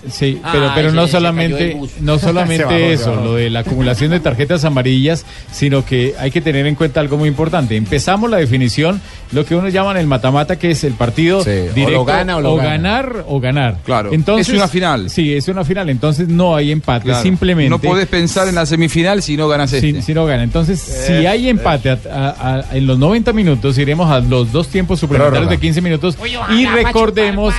Sí, 0.10 0.40
Ah, 0.44 0.50
pero, 0.52 0.72
pero 0.74 0.88
ese- 0.88 0.96
no 0.96 1.08
solamente, 1.08 1.78
no 2.02 2.18
solamente 2.18 2.94
eso, 2.94 3.16
lo 3.16 3.36
de 3.36 3.50
la 3.50 3.60
acumulación 3.60 4.12
de 4.12 4.20
tarjetas 4.20 4.66
amarillas, 4.66 5.26
sino 5.52 5.86
que 5.86 6.16
hay 6.20 6.32
que 6.32 6.42
tener 6.42 6.66
en 6.66 6.76
cuenta 6.76 7.00
algo 7.00 7.18
muy 7.18 7.30
importante. 7.30 7.76
Empezamos 7.76 8.30
la 8.30 8.38
definición, 8.38 9.00
lo 9.32 9.46
que 9.46 9.56
uno 9.56 9.70
llama 9.70 10.00
el 10.00 10.08
matamata, 10.08 10.58
que 10.58 10.72
es 10.72 10.84
el 10.84 10.94
partido 10.94 11.44
Sí, 11.44 11.50
o 11.52 11.74
directo, 11.74 11.92
lo 11.92 12.06
gana 12.06 12.38
o 12.38 12.42
lo 12.42 12.56
gana. 12.56 12.70
ganar 12.70 13.26
o 13.28 13.40
ganar. 13.40 13.78
Claro, 13.86 14.12
Entonces, 14.12 14.50
es 14.50 14.56
una 14.56 14.68
final. 14.68 15.10
Sí, 15.10 15.34
es 15.34 15.48
una 15.48 15.64
final, 15.64 15.90
entonces 15.90 16.28
no 16.28 16.56
hay 16.56 16.72
empate, 16.72 17.06
Claro. 17.06 17.22
simplemente. 17.24 17.70
No 17.70 17.80
podés 17.80 18.08
pensar 18.08 18.48
en 18.48 18.56
la 18.56 18.66
semifinal 18.66 19.22
si 19.22 19.38
no 19.38 19.48
ganas 19.48 19.72
este. 19.74 19.94
Si, 19.94 20.02
si 20.02 20.14
no 20.14 20.26
gana. 20.26 20.44
Entonces, 20.44 20.80
si 20.80 21.14
hay 21.26 21.48
empate 21.50 21.92
a- 21.92 22.00
a- 22.12 22.56
a- 22.70 22.76
en 22.78 22.88
los 22.88 22.98
90 22.98 23.34
minutos, 23.34 23.78
iremos 23.78 24.10
a 24.10 24.20
los 24.20 24.52
dos 24.52 24.68
tiempos 24.68 25.00
suplementarios 25.00 25.42
Prórroga. 25.48 25.52
de 25.56 25.60
15 25.62 25.82
minutos 25.82 26.18
Uy, 26.22 26.32
y 26.58 26.66
recordemos. 26.66 27.54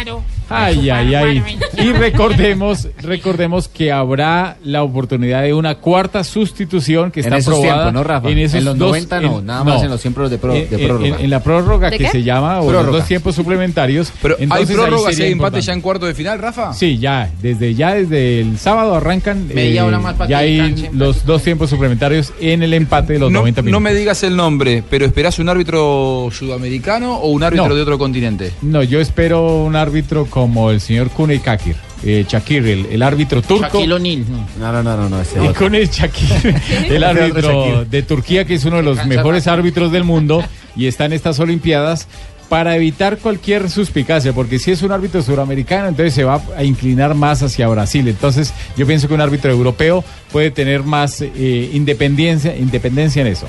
Ay, 0.48 0.90
ay, 0.90 1.14
ay. 1.14 1.42
Y 1.78 1.92
recordemos, 1.92 2.88
recordemos 3.02 3.68
que 3.68 3.90
habrá 3.92 4.56
la 4.64 4.82
oportunidad 4.82 5.42
de 5.42 5.54
una 5.54 5.76
cuarta 5.76 6.24
sustitución 6.24 7.10
que 7.10 7.20
En 7.20 7.26
está 7.26 7.36
esos 7.38 7.54
aprobada 7.54 7.84
tiempos, 7.84 7.92
¿no, 7.94 8.04
Rafa? 8.04 8.28
en 8.30 8.38
esos 8.38 8.58
En 8.58 8.64
los 8.66 8.78
dos- 8.78 8.88
90 8.90 9.20
no, 9.20 9.40
nada 9.42 9.64
más 9.64 9.82
en 9.82 9.90
los 9.90 10.00
tiempos 10.00 10.30
de 10.30 10.38
pro- 10.38 10.54
en- 10.54 10.68
de 10.68 10.76
en- 10.76 10.86
prórroga. 10.88 11.06
En, 11.08 11.24
en 11.24 11.30
la 11.30 11.42
prórroga 11.42 11.90
¿De 11.90 11.98
que 11.98 12.04
qué? 12.04 12.10
se 12.10 12.22
llama 12.22 12.60
o 12.60 12.64
los 12.64 12.72
Prórroga. 12.72 12.98
dos 12.98 13.08
tiempos 13.08 13.34
suplementarios. 13.34 14.12
Pero 14.20 14.36
hay 14.38 14.44
entonces 14.44 14.68
ahí 14.70 14.74
prórrogas 14.76 15.12
y 15.12 15.16
sería 15.16 15.26
hay 15.26 15.32
empate 15.32 15.46
importante. 15.46 15.66
ya 15.66 15.72
en 15.72 15.80
cuarto 15.80 16.06
de 16.06 16.14
final, 16.14 16.38
Rafa. 16.38 16.72
Sí, 16.74 16.98
ya, 16.98 17.30
desde 17.40 17.74
ya 17.74 17.94
desde 17.94 18.40
el 18.40 18.58
sábado 18.58 18.94
arrancan. 18.94 19.46
eh, 19.50 19.54
Media 19.54 19.84
hora 19.86 19.98
más 19.98 20.14
para 20.14 20.28
ya 20.30 20.38
hay 20.38 20.56
descansen. 20.58 20.98
los 20.98 21.24
dos 21.24 21.42
tiempos 21.42 21.70
suplementarios 21.70 22.32
en 22.40 22.62
el 22.62 22.74
empate 22.74 23.14
de 23.14 23.18
los 23.18 23.30
No, 23.30 23.40
90 23.40 23.62
no 23.62 23.66
minutos. 23.66 23.82
me 23.82 23.94
digas 23.94 24.22
el 24.22 24.36
nombre, 24.36 24.82
pero 24.88 25.04
¿esperás 25.06 25.38
un 25.38 25.48
árbitro 25.48 26.28
sudamericano 26.32 27.16
o 27.16 27.30
un 27.30 27.42
árbitro 27.42 27.68
No. 27.68 27.74
de 27.74 27.82
otro 27.82 27.98
continente? 27.98 28.52
No, 28.62 28.82
yo 28.82 29.00
espero 29.00 29.62
un 29.64 29.76
árbitro 29.76 30.26
como 30.32 30.70
el 30.70 30.80
señor 30.80 31.10
Kuney 31.10 31.40
Kakir, 31.40 31.76
eh, 32.02 32.24
Shakir, 32.26 32.66
el, 32.66 32.86
el 32.86 33.02
árbitro 33.02 33.42
turco. 33.42 33.66
Shaquille 33.66 33.92
O'Neal. 33.92 34.24
No, 34.58 34.72
no, 34.72 34.82
no, 34.82 34.96
no, 34.96 35.08
no. 35.10 35.18
Y 35.18 35.46
otro. 35.46 35.54
con 35.66 35.74
el 35.74 35.90
Shakir, 35.90 36.56
el 36.88 37.04
árbitro 37.04 37.84
de 37.84 38.02
Turquía, 38.02 38.46
que 38.46 38.54
es 38.54 38.64
uno 38.64 38.78
de 38.78 38.82
los 38.82 39.04
mejores 39.04 39.46
árbitros 39.46 39.92
del 39.92 40.04
mundo 40.04 40.42
y 40.74 40.86
está 40.86 41.04
en 41.04 41.12
estas 41.12 41.38
Olimpiadas, 41.38 42.08
para 42.48 42.76
evitar 42.76 43.18
cualquier 43.18 43.68
suspicacia, 43.68 44.32
porque 44.32 44.58
si 44.58 44.70
es 44.70 44.82
un 44.82 44.90
árbitro 44.90 45.20
suramericano, 45.20 45.88
entonces 45.88 46.14
se 46.14 46.24
va 46.24 46.42
a 46.56 46.64
inclinar 46.64 47.14
más 47.14 47.42
hacia 47.42 47.68
Brasil. 47.68 48.08
Entonces, 48.08 48.54
yo 48.74 48.86
pienso 48.86 49.08
que 49.08 49.14
un 49.14 49.20
árbitro 49.20 49.50
europeo 49.50 50.02
puede 50.30 50.50
tener 50.50 50.82
más 50.82 51.20
eh, 51.20 51.70
independencia, 51.74 52.56
independencia 52.56 53.20
en 53.20 53.28
eso. 53.28 53.46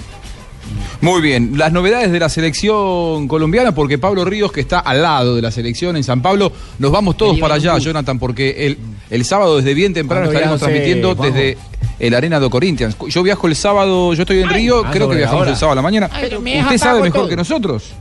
Muy 1.02 1.22
bien, 1.22 1.58
las 1.58 1.72
novedades 1.74 2.12
de 2.12 2.20
la 2.20 2.30
selección 2.30 3.28
colombiana, 3.28 3.76
porque 3.76 3.98
Pablo 3.98 4.24
Ríos, 4.24 4.52
que 4.52 4.62
está 4.62 4.80
al 4.80 5.02
lado 5.02 5.36
de 5.36 5.42
la 5.42 5.52
selección 5.52 5.98
en 5.98 6.04
San 6.04 6.22
Pablo, 6.22 6.52
nos 6.80 6.92
vamos 6.92 7.18
todos 7.18 7.38
para 7.40 7.56
allá. 7.56 7.78
Jonathan, 7.78 8.20
porque 8.20 8.68
el, 8.68 8.78
el 9.10 9.26
sábado 9.26 9.58
desde 9.58 9.74
bien 9.74 9.94
temprano 9.94 10.26
¿Cuándo 10.28 10.40
estaremos 10.40 10.60
transmitiendo 10.62 11.16
desde 11.16 11.58
el 12.00 12.14
Arena 12.14 12.40
de 12.40 12.50
Corinthians. 12.50 12.96
Yo 13.10 13.24
viajo 13.24 13.48
el 13.48 13.56
sábado, 13.56 14.14
yo 14.14 14.22
estoy 14.22 14.42
en 14.42 14.50
Río, 14.50 14.84
ah, 14.86 14.92
creo 14.92 15.10
que 15.10 15.16
viajamos 15.16 15.42
ahora. 15.42 15.52
el 15.52 15.58
sábado 15.58 15.74
a 15.74 15.76
la 15.76 15.82
mañana. 15.82 16.10
Ay, 16.12 16.26
Usted 16.34 16.78
sabe 16.78 17.02
mejor 17.02 17.22
todo. 17.22 17.30
que 17.30 17.36
nosotros. 17.36 17.92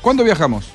¿Cuándo 0.00 0.24
viajamos? 0.24 0.66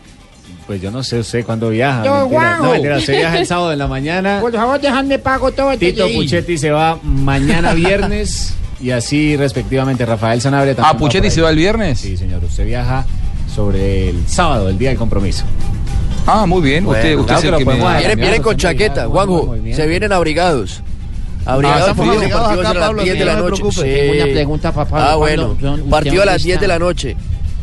Pues 0.66 0.82
yo 0.82 0.92
no 0.92 1.02
sé 1.04 1.20
usted 1.20 1.46
cuándo 1.46 1.70
viaja. 1.70 2.04
Yo, 2.06 2.14
mentira. 2.16 2.40
Juanjo. 2.40 2.64
No, 2.66 2.72
mentira, 2.72 2.98
usted 2.98 3.18
viaja 3.18 3.40
el 3.40 3.46
sábado 3.46 3.72
en 3.72 3.80
la 3.80 3.88
mañana. 3.88 4.40
Por 4.42 4.54
favor, 4.54 4.80
dejadme 4.80 5.20
pago 5.20 5.52
todo 5.52 5.72
el 5.72 5.80
Tito 5.80 6.08
Puchetti 6.14 6.58
se 6.58 6.72
va 6.72 7.00
mañana 7.04 7.74
viernes 7.74 8.54
y 8.82 8.92
así 8.92 9.36
respectivamente. 9.38 10.06
Rafael 10.06 10.42
Sanabria 10.42 10.76
también. 10.76 10.96
Ah, 10.96 10.98
Puchetti 10.98 11.18
por 11.20 11.26
ahí. 11.26 11.32
se 11.32 11.42
va 11.42 11.50
el 11.50 11.56
viernes. 11.58 12.00
Sí, 12.00 12.18
señor. 12.18 12.44
Usted 12.44 12.66
viaja 12.66 13.06
sobre 13.54 14.10
el 14.10 14.28
sábado, 14.28 14.70
el 14.70 14.78
día 14.78 14.90
del 14.90 14.98
compromiso. 14.98 15.44
Ah, 16.26 16.46
muy 16.46 16.62
bien. 16.62 16.86
usted 16.86 17.16
Bueno, 17.16 17.22
usted 17.22 17.26
claro 17.26 17.38
es 17.38 17.42
que 17.42 17.48
el 17.48 17.52
lo 17.52 17.58
que 17.60 17.66
me... 17.66 17.98
Vienen, 18.00 18.20
vienen 18.20 18.42
con 18.42 18.58
chaqueta, 18.58 19.08
Juanjo. 19.08 19.56
Se 19.74 19.88
vienen 19.88 20.12
abrigados. 20.12 20.82
Abrigados 21.46 21.88
los 21.96 21.98
abrigados 21.98 22.30
partidos 22.34 22.60
acá, 22.66 22.70
a 22.70 22.74
las 22.74 22.84
Pablo, 22.88 23.04
10 23.04 23.14
de 23.14 23.20
sí, 23.20 23.26
la 23.26 23.36
no 23.36 23.50
noche. 23.50 23.64
Tengo 23.84 24.12
una 24.24 24.34
pregunta 24.34 24.72
para 24.74 24.90
Pablo. 24.90 25.06
Ah, 25.10 25.16
bueno. 25.16 25.48
¿usted- 25.52 25.68
usted 25.70 25.90
Partido 25.90 26.22
a 26.22 26.26
las 26.26 26.44
10 26.44 26.60
de 26.60 26.68
la 26.68 26.80
noche. 26.80 27.16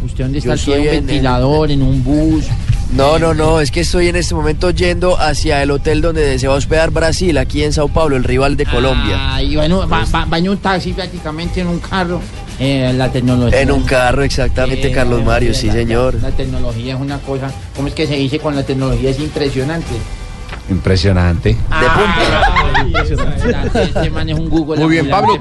¿Usted 0.03 0.25
dónde 0.25 0.39
está? 0.39 0.57
¿Tiene 0.57 0.81
un 0.81 0.87
ventilador, 0.87 1.71
en 1.71 1.83
un 1.83 2.03
bus? 2.03 2.47
No, 2.95 3.19
no, 3.19 3.35
no, 3.35 3.61
es 3.61 3.73
que 3.73 3.81
estoy 3.81 4.09
en 4.09 4.15
este 4.17 4.35
momento 4.37 4.71
yendo 4.71 5.19
hacia 5.21 5.61
el 5.65 5.73
hotel 5.73 6.01
donde 6.01 6.39
se 6.39 6.47
va 6.47 6.55
a 6.55 6.57
hospedar 6.59 6.91
Brasil, 6.93 7.37
aquí 7.39 7.65
en 7.65 7.73
Sao 7.73 7.89
Paulo, 7.89 8.15
el 8.17 8.23
rival 8.23 8.57
de 8.57 8.67
Colombia. 8.67 9.17
Ah, 9.35 9.43
y 9.43 9.57
bueno, 9.57 9.89
va, 9.89 10.05
va- 10.15 10.25
va 10.27 10.39
en 10.39 10.49
un 10.51 10.59
taxi 10.59 10.93
prácticamente 10.93 11.61
en 11.61 11.67
un 11.67 11.81
carro. 11.81 12.21
Eh, 12.61 12.93
la 12.97 13.11
tecnología. 13.11 13.61
En 13.63 13.73
un 13.73 13.83
carro, 13.83 14.23
exactamente, 14.23 14.89
Eh, 14.89 14.93
Carlos 14.93 15.25
Mario, 15.25 15.53
sí, 15.55 15.67
la- 15.67 15.73
señor. 15.73 16.15
La, 16.23 16.31
tecnología 16.31 16.95
es 16.95 17.01
una 17.01 17.19
cosa, 17.19 17.51
¿cómo 17.75 17.89
es 17.89 17.95
que 17.95 18.07
se 18.07 18.15
dice 18.15 18.39
con 18.39 18.55
la 18.55 18.63
tecnología? 18.63 19.11
Es 19.11 19.19
impresionante. 19.19 19.95
Impresionante. 20.71 21.57
Ah, 21.71 22.81
impresionante. 22.87 23.83
Este 23.83 24.11
man 24.11 24.29
es 24.29 24.39
un 24.39 24.49
Google. 24.49 24.81
Muy 24.81 24.93
bien, 24.93 25.11
Pablo. 25.11 25.37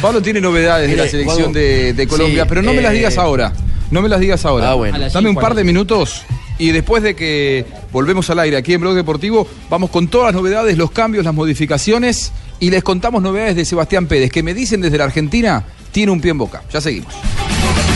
Pablo 0.00 0.20
tiene 0.20 0.40
novedades 0.40 0.90
de 0.90 0.96
la 0.96 1.06
selección 1.08 1.52
de, 1.52 1.92
de 1.92 2.06
Colombia, 2.08 2.42
sí, 2.42 2.48
pero 2.48 2.62
no 2.62 2.72
me 2.72 2.82
las 2.82 2.92
eh, 2.92 2.96
digas 2.96 3.16
ahora. 3.16 3.52
No 3.92 4.00
me 4.00 4.08
las 4.08 4.20
digas 4.20 4.44
ahora. 4.46 4.70
Ah, 4.70 4.74
bueno. 4.74 4.98
Dame 5.12 5.28
un 5.28 5.36
par 5.36 5.54
de 5.54 5.64
minutos 5.64 6.22
y 6.58 6.70
después 6.70 7.02
de 7.02 7.14
que 7.14 7.66
volvemos 7.92 8.30
al 8.30 8.38
aire 8.38 8.56
aquí 8.56 8.72
en 8.72 8.80
Blog 8.80 8.94
Deportivo, 8.94 9.46
vamos 9.68 9.90
con 9.90 10.08
todas 10.08 10.32
las 10.32 10.34
novedades, 10.34 10.78
los 10.78 10.90
cambios, 10.90 11.26
las 11.26 11.34
modificaciones 11.34 12.32
y 12.58 12.70
les 12.70 12.82
contamos 12.82 13.22
novedades 13.22 13.54
de 13.54 13.66
Sebastián 13.66 14.06
Pérez, 14.06 14.32
que 14.32 14.42
me 14.42 14.54
dicen 14.54 14.80
desde 14.80 14.96
la 14.96 15.04
Argentina, 15.04 15.64
tiene 15.92 16.10
un 16.10 16.22
pie 16.22 16.30
en 16.30 16.38
boca. 16.38 16.62
Ya 16.72 16.80
seguimos. 16.80 17.12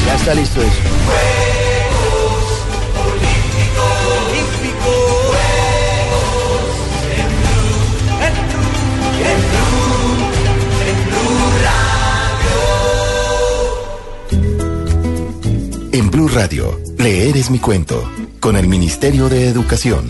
Ya 0.07 0.17
está 0.17 0.35
listo 0.35 0.61
eso. 0.61 1.56
En 15.97 16.11
Blue 16.11 16.29
Radio, 16.29 16.79
leer 16.99 17.39
es 17.39 17.51
mi 17.51 17.59
cuento, 17.59 18.07
con 18.39 18.55
el 18.59 18.69
Ministerio 18.69 19.31
de 19.31 19.49
Educación. 19.49 20.05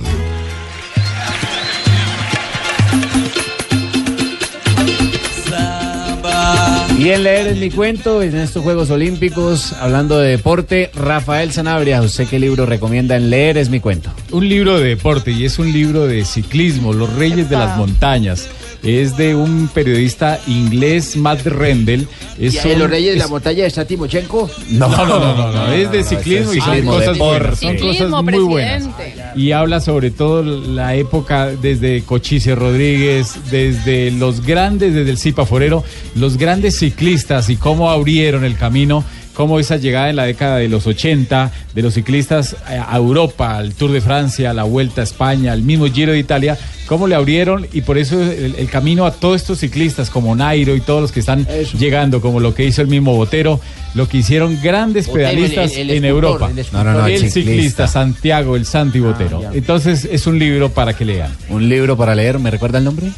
Y 6.98 7.10
en 7.10 7.22
leer 7.22 7.46
es 7.46 7.58
mi 7.58 7.70
cuento, 7.70 8.20
en 8.20 8.34
estos 8.34 8.64
Juegos 8.64 8.90
Olímpicos, 8.90 9.74
hablando 9.74 10.18
de 10.18 10.30
deporte, 10.30 10.90
Rafael 10.92 11.52
Sanabria, 11.52 12.02
¿usted 12.02 12.26
qué 12.26 12.40
libro 12.40 12.66
recomienda 12.66 13.14
en 13.14 13.30
leer 13.30 13.56
es 13.56 13.70
mi 13.70 13.78
cuento? 13.78 14.10
Un 14.32 14.48
libro 14.48 14.80
de 14.80 14.88
deporte 14.88 15.30
y 15.30 15.44
es 15.44 15.60
un 15.60 15.72
libro 15.72 16.08
de 16.08 16.24
ciclismo, 16.24 16.94
Los 16.94 17.14
Reyes 17.14 17.48
de 17.48 17.58
las 17.58 17.78
Montañas. 17.78 18.48
Es 18.82 19.16
de 19.16 19.34
un 19.34 19.68
periodista 19.72 20.38
inglés, 20.46 21.16
Matt 21.16 21.44
Rendell. 21.46 22.06
Es 22.38 22.54
¿Y, 22.64 22.68
un- 22.68 22.78
los 22.78 22.90
reyes 22.90 23.14
de 23.14 23.18
la 23.18 23.28
montaña 23.28 23.64
de 23.64 23.70
Statimochenko? 23.70 24.50
No, 24.70 24.88
no, 24.88 25.06
no, 25.06 25.18
no, 25.36 25.52
no, 25.52 25.72
es 25.72 25.90
de 25.90 26.04
ciclismo 26.04 26.52
y 26.52 26.60
ciclismo, 26.60 26.92
cosas, 26.92 27.18
buenas, 27.18 27.58
son 27.60 27.76
cosas 27.78 28.10
muy 28.10 28.38
buenas. 28.40 28.88
Y 29.34 29.52
habla 29.52 29.80
sobre 29.80 30.10
todo 30.10 30.42
la 30.42 30.94
época 30.94 31.46
desde 31.46 32.02
Cochise 32.02 32.54
Rodríguez, 32.54 33.34
desde 33.50 34.10
los 34.10 34.44
grandes, 34.44 34.94
desde 34.94 35.10
el 35.10 35.18
Cipa 35.18 35.46
Forero, 35.46 35.82
los 36.14 36.36
grandes 36.36 36.78
ciclistas 36.78 37.50
y 37.50 37.56
cómo 37.56 37.90
abrieron 37.90 38.44
el 38.44 38.56
camino, 38.56 39.04
cómo 39.36 39.60
esa 39.60 39.76
llegada 39.76 40.08
en 40.10 40.16
la 40.16 40.24
década 40.24 40.56
de 40.56 40.68
los 40.68 40.86
80 40.86 41.52
de 41.74 41.82
los 41.82 41.94
ciclistas 41.94 42.56
a 42.66 42.92
a 42.92 42.96
Europa, 42.96 43.56
al 43.58 43.74
Tour 43.74 43.92
de 43.92 44.00
Francia, 44.00 44.50
a 44.50 44.54
la 44.54 44.62
Vuelta 44.64 45.02
a 45.02 45.04
España, 45.04 45.52
al 45.52 45.62
mismo 45.62 45.86
Giro 45.86 46.12
de 46.12 46.18
Italia, 46.18 46.56
cómo 46.86 47.06
le 47.06 47.14
abrieron 47.14 47.66
y 47.72 47.82
por 47.82 47.98
eso 47.98 48.20
el, 48.22 48.54
el 48.56 48.68
camino 48.70 49.04
a 49.06 49.10
todos 49.12 49.36
estos 49.42 49.58
ciclistas 49.58 50.08
como 50.08 50.34
Nairo 50.34 50.74
y 50.74 50.80
todos 50.80 51.02
los 51.02 51.12
que 51.12 51.20
están 51.20 51.46
llegando, 51.78 52.20
como 52.20 52.40
lo 52.40 52.54
que 52.54 52.64
hizo 52.64 52.80
el 52.80 52.88
mismo 52.88 53.14
Botero, 53.14 53.60
lo 53.94 54.08
que 54.08 54.18
hicieron 54.18 54.58
grandes 54.62 55.06
Botero, 55.06 55.28
pedalistas 55.28 55.72
el- 55.76 55.90
el 55.90 55.96
en 55.98 56.04
Europa. 56.06 56.50
el 56.50 56.58
escultor. 56.58 56.86
No, 56.86 56.92
no, 56.92 57.00
no, 57.00 57.06
el 57.06 57.12
el 57.12 57.18
ciclista. 57.30 57.40
ciclista. 57.52 57.88
Santiago, 57.88 58.56
el 58.56 58.64
Santi 58.66 59.00
Botero. 59.00 59.42
ya. 59.42 59.50
Entonces 59.52 60.08
es 60.10 60.26
un 60.26 60.38
libro 60.38 60.70
para 60.70 60.94
que 60.94 61.04
lean. 61.04 61.30
Un 61.50 61.68
libro 61.68 61.96
para 61.96 62.14
leer, 62.14 62.38
¿me 62.38 62.50
recuerda 62.50 62.78
el 62.78 62.84
nombre? 62.84 63.08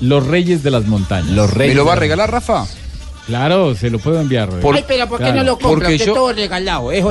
Los 0.00 0.26
Reyes 0.26 0.62
de 0.62 0.70
las 0.70 0.86
Montañas. 0.86 1.30
Los 1.30 1.50
¿Me 1.52 1.58
Reyes. 1.58 1.76
lo 1.76 1.84
va 1.84 1.92
a 1.92 1.96
regalar, 1.96 2.30
Rafa? 2.30 2.64
Claro, 3.26 3.74
se 3.74 3.90
lo 3.90 3.98
puedo 3.98 4.20
enviar. 4.20 4.48
Por- 4.60 4.74
Ay, 4.76 4.84
pero 4.88 5.06
¿por 5.08 5.18
qué 5.18 5.24
claro, 5.24 5.38
no 5.38 5.44
lo 5.44 5.58
compra? 5.58 5.88
porque 5.88 5.98
yo- 5.98 6.14
todo 6.14 6.32
regalado. 6.32 6.90
¡Epa! 6.92 7.10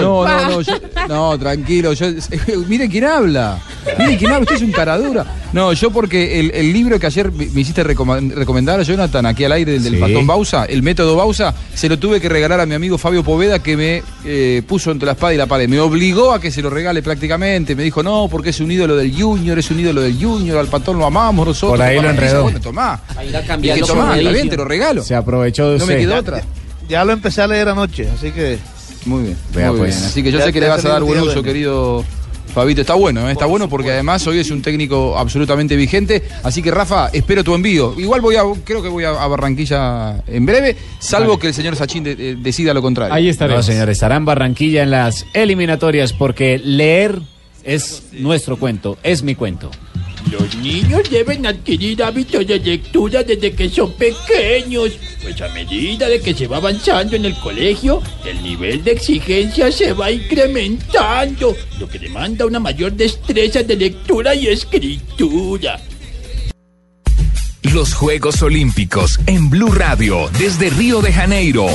No, 0.00 0.26
no, 0.26 0.48
no, 0.50 0.60
yo- 0.62 0.74
no, 1.08 1.38
tranquilo. 1.38 1.92
Yo, 1.92 2.06
miren 2.68 2.90
quién 2.90 3.04
habla. 3.04 3.58
Miren 3.98 4.16
quién 4.18 4.30
habla. 4.32 4.42
Usted 4.42 4.56
es 4.56 4.62
un 4.62 4.72
caradura. 4.72 5.24
No, 5.52 5.72
yo 5.72 5.90
porque 5.90 6.38
el, 6.40 6.50
el 6.52 6.72
libro 6.72 6.98
que 7.00 7.06
ayer 7.06 7.30
me 7.32 7.60
hiciste 7.60 7.82
recomendar 7.82 8.78
a 8.78 8.82
Jonathan 8.84 9.26
aquí 9.26 9.44
al 9.44 9.52
aire, 9.52 9.76
el 9.76 9.82
del 9.82 9.94
Sí. 9.94 10.00
patón 10.00 10.26
Bausa, 10.26 10.64
el 10.64 10.82
método 10.82 11.16
Bausa, 11.16 11.52
se 11.74 11.88
lo 11.88 11.98
tuve 11.98 12.20
que 12.20 12.28
regalar 12.28 12.60
a 12.60 12.66
mi 12.66 12.74
amigo 12.74 12.98
Fabio 12.98 13.24
Poveda 13.24 13.58
que 13.60 13.76
me 13.76 14.02
eh, 14.24 14.62
puso 14.66 14.90
entre 14.92 15.06
la 15.06 15.12
espada 15.12 15.34
y 15.34 15.36
la 15.36 15.46
pared. 15.46 15.68
Me 15.68 15.80
obligó 15.80 16.32
a 16.32 16.40
que 16.40 16.50
se 16.52 16.62
lo 16.62 16.70
regale 16.70 17.02
prácticamente. 17.02 17.74
Me 17.74 17.82
dijo, 17.82 18.02
no, 18.02 18.28
porque 18.30 18.50
es 18.50 18.60
un 18.60 18.70
ídolo 18.70 18.94
del 18.96 19.12
Junior, 19.14 19.58
es 19.58 19.70
un 19.70 19.80
ídolo 19.80 20.00
del 20.02 20.16
Junior, 20.22 20.58
al 20.58 20.68
patón 20.68 20.98
lo 20.98 21.06
amamos 21.06 21.46
nosotros. 21.46 21.78
Por 21.78 21.86
ahí 21.86 22.00
lo 22.00 22.10
enredó. 22.10 22.42
Bueno, 22.44 22.60
tomá. 22.60 23.00
A 23.16 23.24
ir 23.24 23.36
a 23.36 23.40
Y 23.40 23.60
que 23.74 23.80
tomá, 23.82 24.16
está 24.16 24.30
bien, 24.30 24.48
te 24.48 24.56
lo 24.56 24.64
regalo. 24.64 25.02
Se 25.02 25.14
aprovechó 25.16 25.49
de 25.52 25.78
No 25.78 25.86
me 25.86 25.96
quedó 25.96 26.16
otra. 26.16 26.42
Ya 26.88 27.04
lo 27.04 27.12
empecé 27.12 27.42
a 27.42 27.46
leer 27.46 27.68
anoche, 27.68 28.08
así 28.14 28.30
que 28.32 28.58
Muy 29.04 29.22
bien. 29.24 29.36
Vea, 29.54 29.70
muy 29.70 29.80
pues. 29.80 29.96
bien. 29.96 30.06
Así 30.08 30.22
que 30.22 30.32
yo 30.32 30.38
Ya 30.38 30.46
sé 30.46 30.52
que 30.52 30.60
le 30.60 30.68
vas 30.68 30.84
a 30.84 30.88
dar 30.90 31.02
buen 31.02 31.20
uso, 31.20 31.42
querido 31.42 32.04
Fabito. 32.52 32.80
Está 32.80 32.94
bueno, 32.94 33.28
¿eh? 33.28 33.32
está 33.32 33.46
bueno 33.46 33.68
porque 33.68 33.92
además 33.92 34.26
hoy 34.26 34.40
es 34.40 34.50
un 34.50 34.60
técnico 34.60 35.16
absolutamente 35.16 35.76
vigente. 35.76 36.22
Así 36.42 36.62
que 36.62 36.72
Rafa, 36.72 37.08
espero 37.12 37.44
tu 37.44 37.54
envío. 37.54 37.94
Igual 37.96 38.20
voy 38.20 38.34
a, 38.36 38.42
creo 38.64 38.82
que 38.82 38.88
voy 38.88 39.04
a, 39.04 39.10
a 39.10 39.26
Barranquilla 39.28 40.22
en 40.26 40.44
breve, 40.46 40.76
salvo 40.98 41.38
que 41.38 41.46
el 41.48 41.54
señor 41.54 41.76
de- 41.78 42.16
de- 42.16 42.34
decida 42.36 42.74
lo 42.74 42.82
contrario. 42.82 43.14
Ahí 43.14 43.26
No, 43.26 43.30
estaremos. 43.30 43.64
señor, 43.66 43.88
estará 43.88 44.16
en 44.16 44.24
Barranquilla 44.24 44.82
en 44.82 44.90
las 44.90 45.26
eliminatorias 45.32 46.12
porque 46.12 46.58
leer 46.58 47.20
es 47.64 48.04
nuestro 48.12 48.56
cuento, 48.56 48.98
es 49.02 49.22
mi 49.22 49.34
cuento. 49.34 49.70
Los 50.30 50.54
niños 50.56 51.10
deben 51.10 51.46
adquirir 51.46 52.02
hábitos 52.02 52.46
de 52.46 52.58
lectura 52.58 53.22
desde 53.22 53.52
que 53.52 53.68
son 53.68 53.92
pequeños, 53.94 54.92
pues 55.22 55.40
a 55.40 55.48
medida 55.48 56.08
de 56.08 56.20
que 56.20 56.34
se 56.34 56.46
va 56.46 56.58
avanzando 56.58 57.16
en 57.16 57.24
el 57.24 57.34
colegio, 57.36 58.02
el 58.24 58.42
nivel 58.42 58.84
de 58.84 58.92
exigencia 58.92 59.72
se 59.72 59.92
va 59.92 60.10
incrementando, 60.10 61.56
lo 61.78 61.88
que 61.88 61.98
demanda 61.98 62.46
una 62.46 62.60
mayor 62.60 62.92
destreza 62.92 63.62
de 63.62 63.76
lectura 63.76 64.34
y 64.34 64.48
escritura. 64.48 65.80
Los 67.62 67.94
Juegos 67.94 68.42
Olímpicos 68.42 69.18
en 69.26 69.48
Blue 69.50 69.72
Radio 69.72 70.28
desde 70.38 70.70
Río 70.70 71.00
de 71.00 71.12
Janeiro. 71.12 71.66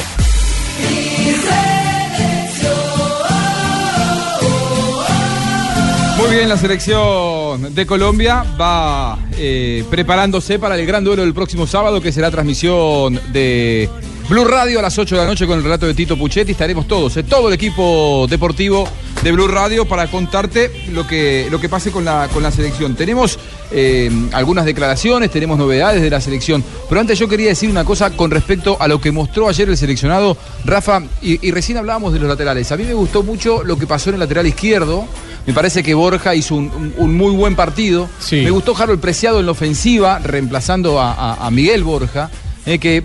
Bien, 6.36 6.50
la 6.50 6.58
selección 6.58 7.74
de 7.74 7.86
Colombia. 7.86 8.44
Va 8.60 9.18
eh, 9.38 9.86
preparándose 9.90 10.60
para 10.60 10.78
el 10.78 10.86
gran 10.86 11.04
duelo 11.04 11.22
del 11.24 11.34
próximo 11.34 11.66
sábado, 11.66 12.02
que 12.02 12.12
será 12.12 12.30
transmisión 12.30 13.20
de 13.32 13.90
Blue 14.28 14.44
Radio 14.46 14.80
a 14.80 14.82
las 14.82 14.98
8 14.98 15.16
de 15.16 15.22
la 15.22 15.28
noche 15.28 15.46
con 15.46 15.58
el 15.60 15.64
relato 15.64 15.86
de 15.86 15.94
Tito 15.94 16.18
Puchetti. 16.18 16.54
Estaremos 16.54 16.88
todos, 16.88 17.16
eh, 17.18 17.24
todo 17.24 17.48
el 17.48 17.54
equipo 17.54 18.26
deportivo 18.28 18.88
de 19.24 19.32
Blue 19.32 19.48
Radio 19.48 19.86
para 19.86 20.08
contarte 20.08 20.72
lo 20.92 21.06
que, 21.06 21.48
lo 21.52 21.60
que 21.60 21.70
pase 21.70 21.92
con 21.92 22.04
la, 22.06 22.28
con 22.34 22.42
la 22.42 22.50
selección. 22.50 22.96
Tenemos 22.96 23.38
eh, 23.72 24.10
algunas 24.32 24.66
declaraciones, 24.66 25.30
tenemos 25.30 25.60
novedades 25.60 26.02
de 26.02 26.10
la 26.10 26.20
selección, 26.22 26.64
pero 26.90 27.02
antes 27.02 27.20
yo 27.20 27.28
quería 27.28 27.50
decir 27.50 27.70
una 27.70 27.86
cosa 27.86 28.10
con 28.18 28.32
respecto 28.32 28.78
a 28.80 28.88
lo 28.88 29.00
que 29.00 29.12
mostró 29.12 29.48
ayer 29.48 29.70
el 29.70 29.78
seleccionado 29.78 30.36
Rafa, 30.66 31.04
y, 31.22 31.48
y 31.48 31.52
recién 31.52 31.78
hablábamos 31.78 32.12
de 32.12 32.18
los 32.20 32.28
laterales. 32.28 32.72
A 32.72 32.78
mí 32.78 32.84
me 32.84 32.96
gustó 32.96 33.22
mucho 33.22 33.64
lo 33.64 33.78
que 33.78 33.86
pasó 33.86 34.10
en 34.10 34.16
el 34.16 34.22
lateral 34.22 34.48
izquierdo. 34.48 35.06
Me 35.46 35.54
parece 35.54 35.84
que 35.84 35.94
Borja 35.94 36.34
hizo 36.34 36.56
un, 36.56 36.72
un- 36.72 36.94
un 36.98 37.16
muy 37.16 37.32
buen 37.32 37.56
partido. 37.56 38.10
Me 38.44 38.50
gustó 38.50 38.76
Harold 38.76 39.00
Preciado 39.00 39.40
en 39.40 39.46
la 39.46 39.52
ofensiva, 39.52 40.18
reemplazando 40.18 41.00
a, 41.00 41.14
a- 41.14 41.46
a 41.46 41.52
Miguel 41.52 41.84
Borja, 41.84 42.32
eh, 42.66 42.80
que 42.80 42.98
eh, 42.98 43.04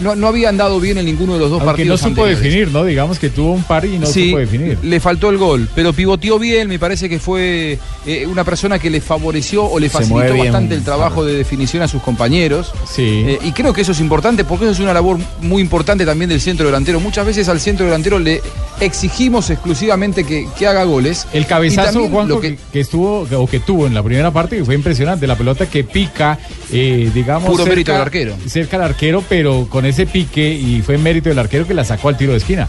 no, 0.00 0.14
no 0.14 0.26
había 0.28 0.48
andado 0.48 0.78
bien 0.80 0.98
en 0.98 1.06
ninguno 1.06 1.34
de 1.34 1.38
los 1.40 1.50
dos 1.50 1.62
Aunque 1.62 1.84
no 1.84 1.94
partidos. 1.94 2.00
supo 2.00 2.10
anteriores. 2.22 2.42
definir, 2.42 2.68
¿no? 2.72 2.84
Digamos 2.84 3.18
que 3.18 3.30
tuvo 3.30 3.52
un 3.52 3.62
par 3.62 3.84
y 3.84 3.98
no 3.98 4.06
Sí, 4.06 4.26
supo 4.26 4.38
definir. 4.38 4.78
le 4.82 5.00
faltó 5.00 5.30
el 5.30 5.38
gol, 5.38 5.68
pero 5.74 5.92
pivoteó 5.92 6.38
bien, 6.38 6.68
me 6.68 6.78
parece 6.78 7.08
que 7.08 7.18
fue 7.18 7.78
eh, 8.06 8.26
una 8.26 8.44
persona 8.44 8.78
que 8.78 8.90
le 8.90 9.00
favoreció 9.00 9.64
o 9.64 9.78
le 9.78 9.88
facilitó 9.88 10.36
bastante 10.36 10.74
el 10.74 10.82
trabajo 10.84 11.24
de 11.24 11.34
definición 11.34 11.82
a 11.82 11.88
sus 11.88 12.02
compañeros. 12.02 12.72
Sí. 12.90 13.24
Eh, 13.26 13.38
y 13.44 13.52
creo 13.52 13.72
que 13.72 13.80
eso 13.82 13.92
es 13.92 14.00
importante 14.00 14.44
porque 14.44 14.64
eso 14.66 14.72
es 14.72 14.80
una 14.80 14.92
labor 14.94 15.18
muy 15.40 15.62
importante 15.62 16.04
también 16.04 16.28
del 16.28 16.40
centro 16.40 16.66
delantero. 16.66 17.00
Muchas 17.00 17.24
veces 17.26 17.48
al 17.48 17.60
centro 17.60 17.86
delantero 17.86 18.18
le 18.18 18.40
exigimos 18.80 19.50
exclusivamente 19.50 20.24
que, 20.24 20.46
que 20.58 20.66
haga 20.66 20.84
goles. 20.84 21.26
El 21.32 21.46
cabezazo, 21.46 21.92
también 21.92 22.12
Juanjo, 22.12 22.34
lo 22.36 22.40
que... 22.40 22.58
que- 22.72 22.80
estuvo 22.80 23.26
o 23.30 23.46
que 23.46 23.60
tuvo 23.60 23.86
en 23.86 23.94
la 23.94 24.02
primera 24.02 24.30
parte, 24.30 24.56
que 24.56 24.64
fue 24.64 24.74
impresionante, 24.74 25.26
la 25.26 25.36
pelota 25.36 25.66
que 25.66 25.82
pica, 25.84 26.38
digamos. 26.70 27.50
Puro 27.50 27.66
mérito 27.66 27.92
del 27.92 28.00
arquero. 28.00 28.34
Cerca 28.46 28.76
al 28.76 28.82
arquero, 28.84 28.97
pero 29.28 29.66
con 29.68 29.86
ese 29.86 30.06
pique, 30.06 30.52
y 30.52 30.82
fue 30.82 30.98
mérito 30.98 31.28
del 31.28 31.38
arquero 31.38 31.66
que 31.66 31.74
la 31.74 31.84
sacó 31.84 32.08
al 32.08 32.16
tiro 32.16 32.32
de 32.32 32.38
esquina. 32.38 32.68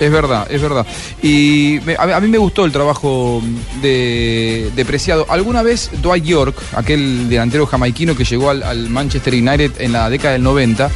Es 0.00 0.10
verdad, 0.10 0.46
es 0.50 0.60
verdad. 0.60 0.84
Y 1.22 1.78
a, 1.98 2.20
mí- 2.20 2.28
me 2.28 2.38
gustó 2.38 2.64
el 2.64 2.72
trabajo 2.72 3.40
de, 3.80 4.70
Preciado. 4.86 5.26
Alguna 5.28 5.62
vez 5.62 5.90
Dwight 6.02 6.24
York, 6.24 6.56
aquel 6.74 7.28
delantero 7.28 7.66
jamaiquino 7.66 8.16
que 8.16 8.24
llegó 8.24 8.50
al, 8.50 8.88
Manchester 8.90 9.34
United 9.34 9.72
en 9.80 9.92
la 9.92 10.10
década 10.10 10.32
del 10.32 10.42
90, 10.42 10.90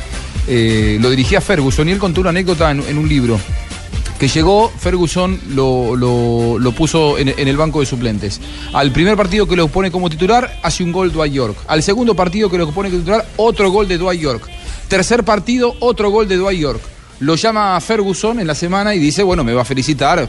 eh, 0.48 0.98
lo 1.00 1.10
dirigía 1.10 1.40
Ferguson 1.40 1.88
y 1.88 1.92
él 1.92 1.98
contó 1.98 2.20
una 2.20 2.30
anécdota 2.30 2.70
en, 2.70 2.82
en 2.88 2.98
un 2.98 3.08
libro. 3.08 3.38
Que 4.18 4.26
llegó, 4.28 4.68
Ferguson 4.76 5.40
lo, 5.50 5.94
lo- 5.94 6.72
puso 6.72 7.18
en, 7.18 7.28
en 7.28 7.46
el 7.48 7.56
banco 7.56 7.80
de 7.80 7.86
suplentes. 7.86 8.40
Al 8.72 8.90
primer 8.90 9.16
partido 9.16 9.46
que 9.46 9.54
lo 9.56 9.68
pone 9.68 9.90
como 9.92 10.10
titular, 10.10 10.58
hace 10.62 10.82
un 10.82 10.90
gol 10.92 11.12
Dwight 11.12 11.32
York. 11.32 11.56
Al 11.68 11.82
segundo 11.82 12.14
partido 12.14 12.50
que 12.50 12.58
lo 12.58 12.70
pone 12.72 12.88
como 12.90 13.00
titular, 13.00 13.26
otro 13.36 13.70
gol 13.70 13.86
de 13.86 13.96
Dwight 13.98 14.20
York. 14.20 14.42
Tercer 14.88 15.22
partido, 15.24 15.74
otro 15.80 16.10
gol 16.10 16.26
de 16.26 16.36
Dwight 16.36 16.60
York. 16.60 16.80
Lo 17.20 17.34
llama 17.36 17.80
Ferguson 17.80 18.40
en 18.40 18.46
la 18.46 18.54
semana 18.54 18.94
y 18.94 18.98
dice, 18.98 19.22
bueno, 19.22 19.44
me 19.44 19.52
va 19.52 19.62
a 19.62 19.64
felicitar, 19.64 20.28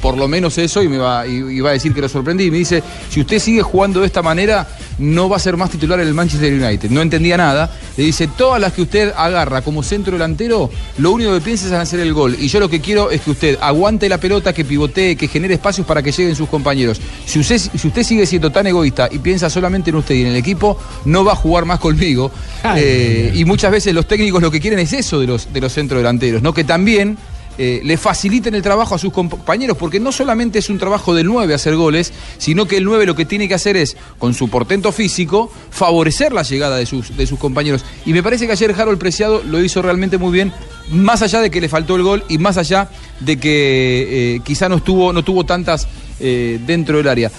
por 0.00 0.16
lo 0.16 0.28
menos 0.28 0.58
eso, 0.58 0.82
y 0.82 0.88
me 0.88 0.98
va, 0.98 1.26
y, 1.26 1.36
y 1.36 1.60
va 1.60 1.70
a 1.70 1.72
decir 1.72 1.92
que 1.92 2.00
lo 2.00 2.08
sorprendí. 2.08 2.44
Y 2.44 2.50
me 2.50 2.58
dice, 2.58 2.82
si 3.10 3.20
usted 3.20 3.38
sigue 3.38 3.62
jugando 3.62 4.00
de 4.00 4.06
esta 4.06 4.22
manera, 4.22 4.66
no 4.98 5.28
va 5.28 5.36
a 5.36 5.40
ser 5.40 5.56
más 5.56 5.70
titular 5.70 6.00
en 6.00 6.08
el 6.08 6.14
Manchester 6.14 6.52
United. 6.52 6.90
No 6.90 7.02
entendía 7.02 7.36
nada. 7.36 7.70
Le 7.96 8.04
dice, 8.04 8.28
todas 8.28 8.60
las 8.60 8.72
que 8.72 8.82
usted 8.82 9.12
agarra 9.16 9.62
como 9.62 9.82
centro 9.82 10.12
delantero, 10.12 10.70
lo 10.98 11.12
único 11.12 11.32
que 11.34 11.40
piensa 11.40 11.66
es 11.66 11.72
en 11.72 11.78
hacer 11.78 12.00
el 12.00 12.12
gol. 12.12 12.36
Y 12.38 12.48
yo 12.48 12.60
lo 12.60 12.68
que 12.68 12.80
quiero 12.80 13.10
es 13.10 13.20
que 13.22 13.30
usted 13.30 13.58
aguante 13.60 14.08
la 14.08 14.18
pelota, 14.18 14.52
que 14.52 14.64
pivotee, 14.64 15.16
que 15.16 15.28
genere 15.28 15.54
espacios 15.54 15.86
para 15.86 16.02
que 16.02 16.12
lleguen 16.12 16.34
sus 16.36 16.48
compañeros. 16.48 17.00
Si 17.26 17.38
usted, 17.38 17.58
si 17.58 17.88
usted 17.88 18.02
sigue 18.02 18.26
siendo 18.26 18.50
tan 18.50 18.66
egoísta 18.66 19.08
y 19.10 19.18
piensa 19.18 19.50
solamente 19.50 19.90
en 19.90 19.96
usted 19.96 20.14
y 20.14 20.22
en 20.22 20.28
el 20.28 20.36
equipo, 20.36 20.78
no 21.04 21.24
va 21.24 21.32
a 21.32 21.36
jugar 21.36 21.64
más 21.64 21.78
conmigo. 21.78 22.30
Eh, 22.76 23.32
y 23.34 23.44
muchas 23.44 23.70
veces 23.70 23.94
los 23.94 24.06
técnicos 24.06 24.42
lo 24.42 24.50
que 24.50 24.60
quieren 24.60 24.78
es 24.78 24.92
eso 24.92 25.20
de 25.20 25.26
los, 25.26 25.52
de 25.52 25.60
los 25.60 25.72
centrodelanteros, 25.72 26.42
¿no? 26.42 26.52
Que 26.52 26.64
también 26.64 27.16
eh, 27.56 27.80
le 27.84 27.96
faciliten 27.96 28.54
el 28.54 28.62
trabajo 28.62 28.94
a 28.94 28.98
sus 28.98 29.12
compañeros, 29.12 29.76
porque 29.76 30.00
no 30.00 30.12
solamente 30.12 30.58
es 30.58 30.68
un 30.70 30.78
trabajo 30.78 31.14
del 31.14 31.26
9 31.26 31.54
hacer 31.54 31.76
goles, 31.76 32.12
sino 32.38 32.66
que 32.66 32.78
el 32.78 32.84
9 32.84 33.06
lo 33.06 33.14
que 33.14 33.24
tiene 33.24 33.46
que 33.46 33.54
hacer 33.54 33.76
es, 33.76 33.96
con 34.18 34.34
su 34.34 34.48
portento 34.48 34.90
físico, 34.92 35.50
favorecer 35.70 36.32
la 36.32 36.42
llegada 36.42 36.76
de 36.76 36.86
sus, 36.86 37.16
de 37.16 37.26
sus 37.26 37.38
compañeros. 37.38 37.84
Y 38.04 38.12
me 38.12 38.22
parece 38.22 38.46
que 38.46 38.52
ayer 38.52 38.74
Harold 38.76 38.98
Preciado 38.98 39.42
lo 39.42 39.62
hizo 39.62 39.82
realmente 39.82 40.18
muy 40.18 40.32
bien, 40.32 40.52
más 40.90 41.22
allá 41.22 41.40
de 41.40 41.50
que 41.50 41.60
le 41.60 41.68
faltó 41.68 41.96
el 41.96 42.02
gol 42.02 42.24
y 42.28 42.38
más 42.38 42.56
allá 42.56 42.88
de 43.20 43.38
que 43.38 44.34
eh, 44.36 44.40
quizá 44.44 44.68
no 44.68 44.76
estuvo, 44.76 45.12
no 45.12 45.22
tuvo 45.22 45.44
tantas 45.44 45.86
eh, 46.20 46.58
dentro 46.66 46.98
del 46.98 47.08
área. 47.08 47.30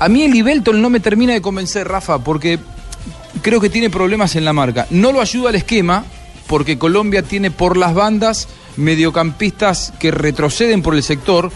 A 0.00 0.08
mí 0.08 0.22
el 0.22 0.34
Ibelton 0.34 0.82
no 0.82 0.90
me 0.90 1.00
termina 1.00 1.32
de 1.32 1.40
convencer, 1.40 1.86
Rafa, 1.86 2.18
porque 2.18 2.58
creo 3.42 3.60
que 3.60 3.70
tiene 3.70 3.90
problemas 3.90 4.36
en 4.36 4.44
la 4.44 4.52
marca. 4.52 4.86
No 4.90 5.12
lo 5.12 5.20
ayuda 5.20 5.50
el 5.50 5.56
esquema, 5.56 6.04
porque 6.46 6.78
Colombia 6.78 7.22
tiene 7.22 7.50
por 7.50 7.76
las 7.76 7.94
bandas 7.94 8.48
mediocampistas 8.76 9.92
que 9.98 10.10
retroceden 10.10 10.82
por 10.82 10.94
el 10.94 11.02
sector, 11.02 11.50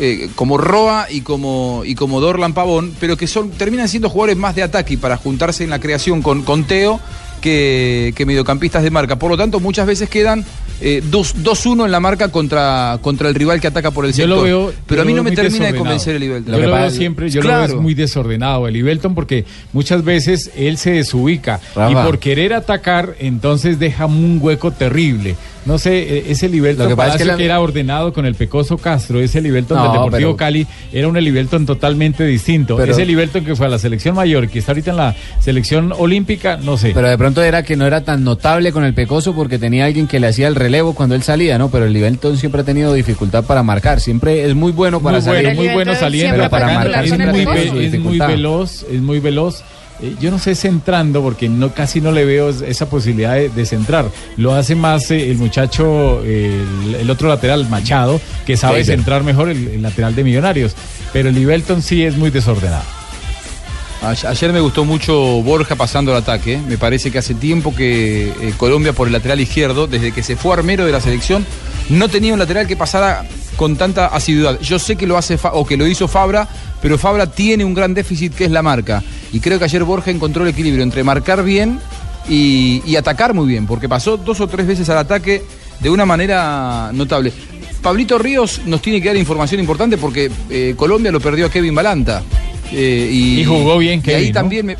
eh, 0.00 0.28
como 0.34 0.58
Roa 0.58 1.06
y 1.10 1.20
como, 1.20 1.82
y 1.84 1.94
como 1.94 2.20
Dorlan 2.20 2.52
Pavón, 2.54 2.92
pero 2.98 3.16
que 3.16 3.26
son, 3.26 3.50
terminan 3.50 3.88
siendo 3.88 4.08
jugadores 4.10 4.36
más 4.36 4.54
de 4.56 4.62
ataque 4.62 4.94
y 4.94 4.96
para 4.96 5.16
juntarse 5.16 5.64
en 5.64 5.70
la 5.70 5.78
creación 5.78 6.22
con, 6.22 6.42
con 6.42 6.64
Teo 6.64 6.98
que, 7.40 8.12
que 8.16 8.24
mediocampistas 8.26 8.82
de 8.82 8.90
marca. 8.90 9.16
Por 9.18 9.30
lo 9.30 9.36
tanto, 9.36 9.60
muchas 9.60 9.86
veces 9.86 10.08
quedan 10.08 10.44
eh, 10.80 11.02
dos- 11.10 11.36
2-1 11.36 11.84
en 11.84 11.92
la 11.92 12.00
marca 12.00 12.28
contra, 12.28 12.98
contra 13.02 13.28
el 13.28 13.34
rival 13.34 13.60
que 13.60 13.66
ataca 13.68 13.90
por 13.92 14.04
el 14.06 14.12
Yo 14.12 14.16
sector. 14.24 14.36
lo 14.38 14.42
veo. 14.42 14.72
pero 14.86 15.02
a 15.02 15.04
mí 15.04 15.12
lo 15.12 15.18
no 15.18 15.24
me 15.24 15.32
termina 15.36 15.66
de 15.66 15.74
convencer 15.76 16.16
el 16.16 16.22
Ibelton. 16.24 16.54
Yo 16.54 16.60
lo 16.66 16.74
veo 16.74 16.90
siempre, 16.90 17.28
yo 17.30 17.42
lo 17.42 17.48
veo 17.50 17.64
es 17.64 17.74
muy 17.74 17.94
desordenado 17.94 18.66
el 18.66 18.74
Ibelton 18.76 19.14
porque 19.14 19.44
muchas 19.72 20.02
veces 20.02 20.50
él 20.56 20.78
se 20.78 20.90
desubica 20.92 21.60
Rafa. 21.76 21.90
y 21.92 21.94
por 22.04 22.18
querer 22.18 22.52
atacar 22.54 23.14
entonces 23.20 23.78
deja 23.78 24.06
un 24.06 24.38
hueco 24.42 24.72
terrible. 24.72 25.36
No 25.66 25.78
sé, 25.78 26.18
eh, 26.18 26.24
ese 26.28 26.48
Lo 26.48 26.62
que 26.62 26.62
pasa 26.70 26.84
es 26.84 26.86
que 26.88 26.94
Palacio 26.96 27.18
que, 27.18 27.24
la- 27.38 27.44
era 27.44 27.60
ordenado 27.60 28.12
con 28.12 28.26
el 28.26 28.34
Pecoso 28.34 28.76
Castro, 28.76 29.20
ese 29.20 29.38
Ibelton 29.38 29.78
No, 29.78 29.84
del 29.84 29.92
Deportivo 29.92 30.30
pero- 30.32 30.36
Cali 30.36 30.66
era 30.92 31.08
un 31.08 31.16
Ibelton 31.16 31.64
totalmente 31.66 32.24
distinto. 32.24 32.76
Pero- 32.76 32.92
ese 32.92 33.02
Ibelton 33.04 33.44
que 33.44 33.56
fue 33.56 33.66
a 33.66 33.68
la 33.70 33.78
selección 33.78 34.14
mayor, 34.14 34.48
que 34.48 34.58
está 34.58 34.72
ahorita 34.72 34.90
en 34.90 34.96
la 34.98 35.14
selección 35.40 35.92
olímpica, 35.96 36.58
no 36.58 36.76
sé. 36.76 36.92
Pero 36.94 37.08
de 37.08 37.16
pronto 37.16 37.42
era 37.42 37.62
que 37.62 37.76
no 37.76 37.86
era 37.86 38.02
tan 38.04 38.24
notable 38.24 38.72
con 38.72 38.84
el 38.84 38.94
Pecoso 38.94 39.34
porque 39.34 39.58
tenía 39.58 39.86
alguien 39.86 40.06
que 40.06 40.20
le 40.20 40.26
hacía 40.26 40.48
el 40.48 40.54
relevo 40.54 40.94
cuando 40.94 41.14
él 41.14 41.22
salía, 41.22 41.56
¿no? 41.58 41.70
Pero 41.70 41.86
el 41.86 41.92
Livelton 41.92 42.36
siempre 42.36 42.60
ha 42.60 42.64
tenido 42.64 42.92
dificultad 42.92 43.44
para 43.44 43.62
marcar. 43.62 44.00
Siempre 44.00 44.44
es 44.44 44.54
muy 44.54 44.72
bueno 44.72 45.00
para 45.00 45.16
muy 45.18 45.24
salir. 45.24 45.42
bueno, 45.44 45.62
muy 45.62 45.68
bueno 45.72 45.94
saliendo, 45.94 46.36
Pero 46.36 46.50
para 46.50 46.66
marcar 46.74 47.04
es, 47.04 47.10
muy, 47.18 47.40
es 47.86 48.18
veloz, 48.28 48.84
es 48.90 49.00
muy 49.00 49.18
veloz. 49.20 49.62
Eh, 50.02 50.14
yo 50.20 50.30
no 50.30 50.38
sé 50.38 50.54
centrando 50.54 51.22
porque 51.22 51.48
no 51.48 51.72
casi 51.72 52.00
no 52.00 52.10
le 52.12 52.24
veo 52.24 52.48
es- 52.48 52.62
esa 52.62 52.86
posibilidad 52.90 53.34
de, 53.34 53.48
de 53.48 53.64
centrar. 53.66 54.06
Lo 54.36 54.52
hace 54.54 54.74
más 54.74 55.10
eh, 55.10 55.30
el 55.30 55.38
muchacho, 55.38 56.20
eh, 56.24 56.60
el, 56.86 56.94
el 56.96 57.10
otro 57.10 57.28
lateral, 57.28 57.68
Machado, 57.68 58.20
que 58.46 58.56
sabe 58.56 58.78
centrar 58.96 59.22
mejor 59.22 59.48
el, 59.50 59.68
el 59.68 59.82
lateral 59.82 60.14
de 60.14 60.24
Millonarios. 60.24 60.74
Pero 61.12 61.28
el 61.28 61.38
Ibelton 61.38 61.80
sí 61.82 62.04
es 62.04 62.16
muy 62.16 62.30
desordenado. 62.30 62.82
Ay- 64.04 64.16
Ayer 64.26 64.52
me 64.52 64.60
gustó 64.60 64.84
mucho 64.84 65.14
Borja 65.42 65.76
pasando 65.76 66.12
al 66.12 66.18
ataque. 66.18 66.58
Me 66.68 66.78
parece 66.78 67.10
que 67.10 67.18
hace 67.18 67.34
tiempo 67.34 67.74
que 67.74 68.28
eh, 68.28 68.52
Colombia 68.56 68.92
por 68.92 69.06
el 69.06 69.12
lateral 69.12 69.40
izquierdo, 69.40 69.86
desde 69.86 70.12
que 70.12 70.22
se 70.22 70.36
fue 70.36 70.52
Armero 70.54 70.84
de 70.84 70.92
la 70.92 71.00
selección, 71.00 71.46
no 71.88 72.08
tenía 72.08 72.32
un 72.32 72.38
lateral 72.38 72.66
que 72.66 72.76
pasara 72.76 73.24
con 73.56 73.76
tanta 73.76 74.06
asiduidad. 74.06 74.58
Yo 74.60 74.78
sé 74.78 74.96
que 74.96 75.06
lo 75.06 75.16
hace 75.16 75.38
o 75.52 75.64
que 75.64 75.76
lo 75.76 75.86
hizo 75.86 76.08
Fabra, 76.08 76.48
pero 76.82 76.98
Fabra 76.98 77.30
tiene 77.30 77.64
un 77.64 77.72
gran 77.74 77.94
déficit 77.94 78.34
que 78.34 78.44
es 78.44 78.50
la 78.50 78.62
marca. 78.62 79.02
Y 79.32 79.40
creo 79.40 79.58
que 79.58 79.64
ayer 79.64 79.84
Borja 79.84 80.10
encontró 80.10 80.42
el 80.42 80.50
equilibrio 80.50 80.82
entre 80.82 81.02
marcar 81.04 81.42
bien 81.44 81.78
y, 82.28 82.82
y 82.86 82.96
atacar 82.96 83.32
muy 83.34 83.46
bien, 83.46 83.66
porque 83.66 83.88
pasó 83.88 84.16
dos 84.16 84.40
o 84.40 84.46
tres 84.48 84.66
veces 84.66 84.88
al 84.88 84.98
ataque 84.98 85.42
de 85.80 85.90
una 85.90 86.04
manera 86.06 86.90
notable. 86.92 87.32
Pablito 87.82 88.18
Ríos 88.18 88.62
nos 88.66 88.80
tiene 88.80 89.00
que 89.00 89.08
dar 89.08 89.16
información 89.16 89.60
importante 89.60 89.98
porque 89.98 90.30
eh, 90.50 90.74
Colombia 90.76 91.12
lo 91.12 91.20
perdió 91.20 91.46
a 91.46 91.50
Kevin 91.50 91.74
Balanta. 91.74 92.22
Eh, 92.74 93.08
y, 93.12 93.40
Y 93.40 93.44
jugó 93.44 93.78
bien 93.78 94.02
y 94.04 94.10
ahí 94.10 94.16
Kevin, 94.16 94.28
¿no? 94.28 94.40
también 94.40 94.66
me, 94.66 94.76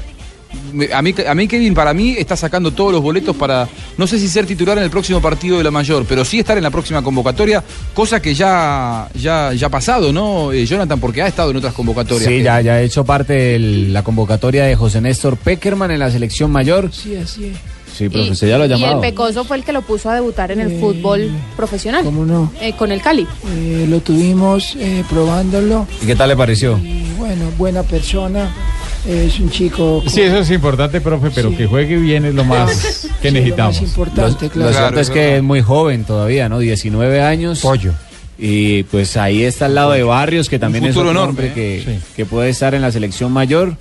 me- 0.72 0.92
a 0.92 1.00
mí, 1.02 1.14
a 1.26 1.34
mí 1.34 1.46
Kevin, 1.48 1.74
para 1.74 1.94
mí, 1.94 2.16
está 2.18 2.36
sacando 2.36 2.70
todos 2.72 2.92
los 2.92 3.00
boletos 3.02 3.34
para, 3.36 3.68
no 3.96 4.06
sé 4.06 4.18
si 4.18 4.28
ser 4.28 4.46
titular 4.46 4.76
en 4.78 4.84
el 4.84 4.90
próximo 4.90 5.20
partido 5.20 5.58
de 5.58 5.64
la 5.64 5.70
mayor, 5.70 6.04
pero 6.08 6.24
sí 6.24 6.40
estar 6.40 6.56
en 6.56 6.62
la 6.64 6.70
próxima 6.70 7.02
convocatoria, 7.02 7.62
cosa 7.94 8.20
que 8.20 8.34
ya, 8.34 9.08
ya, 9.14 9.52
ya 9.52 9.66
ha 9.66 9.70
pasado, 9.70 10.12
¿no, 10.12 10.52
eh, 10.52 10.66
Jonathan? 10.66 10.98
Porque 11.00 11.22
ha 11.22 11.26
estado 11.28 11.50
en 11.50 11.56
otras 11.58 11.74
convocatorias. 11.74 12.28
Sí, 12.28 12.42
ya, 12.42 12.60
ya 12.60 12.74
ha 12.74 12.82
hecho 12.82 13.04
parte 13.04 13.32
de 13.32 13.58
la 13.58 14.02
convocatoria 14.02 14.64
de 14.64 14.74
José 14.76 15.00
Néstor 15.00 15.36
Peckerman 15.36 15.90
en 15.92 16.00
la 16.00 16.10
selección 16.10 16.50
mayor. 16.50 16.90
Sí, 16.92 17.14
así 17.16 17.46
es. 17.46 17.56
Sí, 17.96 18.08
profe, 18.08 18.30
usted 18.32 18.48
ya 18.48 18.58
lo 18.58 18.64
ha 18.64 18.66
Y 18.66 18.82
el. 18.84 19.00
Pecoso 19.00 19.44
fue 19.44 19.56
el 19.56 19.64
que 19.64 19.72
lo 19.72 19.82
puso 19.82 20.10
a 20.10 20.14
debutar 20.14 20.50
en 20.50 20.60
el 20.60 20.80
fútbol 20.80 21.30
profesional. 21.56 22.04
¿Cómo 22.04 22.24
no? 22.24 22.52
Eh, 22.60 22.72
con 22.76 22.90
el 22.90 23.00
Cali. 23.00 23.26
Eh, 23.56 23.86
lo 23.88 24.00
tuvimos 24.00 24.74
eh, 24.78 25.04
probándolo. 25.08 25.86
¿Y 26.02 26.06
qué 26.06 26.16
tal 26.16 26.28
le 26.30 26.36
pareció? 26.36 26.76
Y 26.78 27.04
bueno, 27.18 27.44
buena 27.56 27.82
persona. 27.82 28.50
Es 29.06 29.38
un 29.38 29.50
chico. 29.50 30.00
con- 30.02 30.10
Sí, 30.10 30.22
eso 30.22 30.38
es 30.38 30.50
importante, 30.50 31.00
profe, 31.00 31.30
pero 31.34 31.54
que 31.56 31.66
juegue 31.66 31.96
bien 31.98 32.24
es 32.24 32.34
lo 32.34 32.44
más 32.44 32.70
que 33.22 33.28
Sí, 33.28 33.34
lo 33.34 33.40
necesitamos. 33.40 33.74
más 33.80 33.82
importante, 33.88 34.44
Lo 34.46 34.50
claro. 34.52 34.72
cierto 34.72 35.00
es 35.00 35.10
que 35.10 35.36
es 35.36 35.42
muy 35.42 35.60
joven 35.60 36.04
todavía, 36.04 36.48
¿no? 36.48 36.58
19 36.58 37.20
años. 37.22 37.60
Pollo. 37.60 37.92
Y 38.38 38.82
pues 38.84 39.16
ahí 39.16 39.44
está 39.44 39.66
al 39.66 39.74
lado 39.76 39.92
de 39.92 40.02
Barrios, 40.02 40.48
que 40.48 40.58
también 40.58 40.84
es 40.86 40.96
enorme, 40.96 41.20
hombre 41.20 41.52
que, 41.52 41.82
Sí. 41.86 41.98
que 42.16 42.26
puede 42.26 42.48
estar 42.50 42.74
en 42.74 42.82
la 42.82 42.90
selección 42.90 43.30
mayor. 43.30 43.76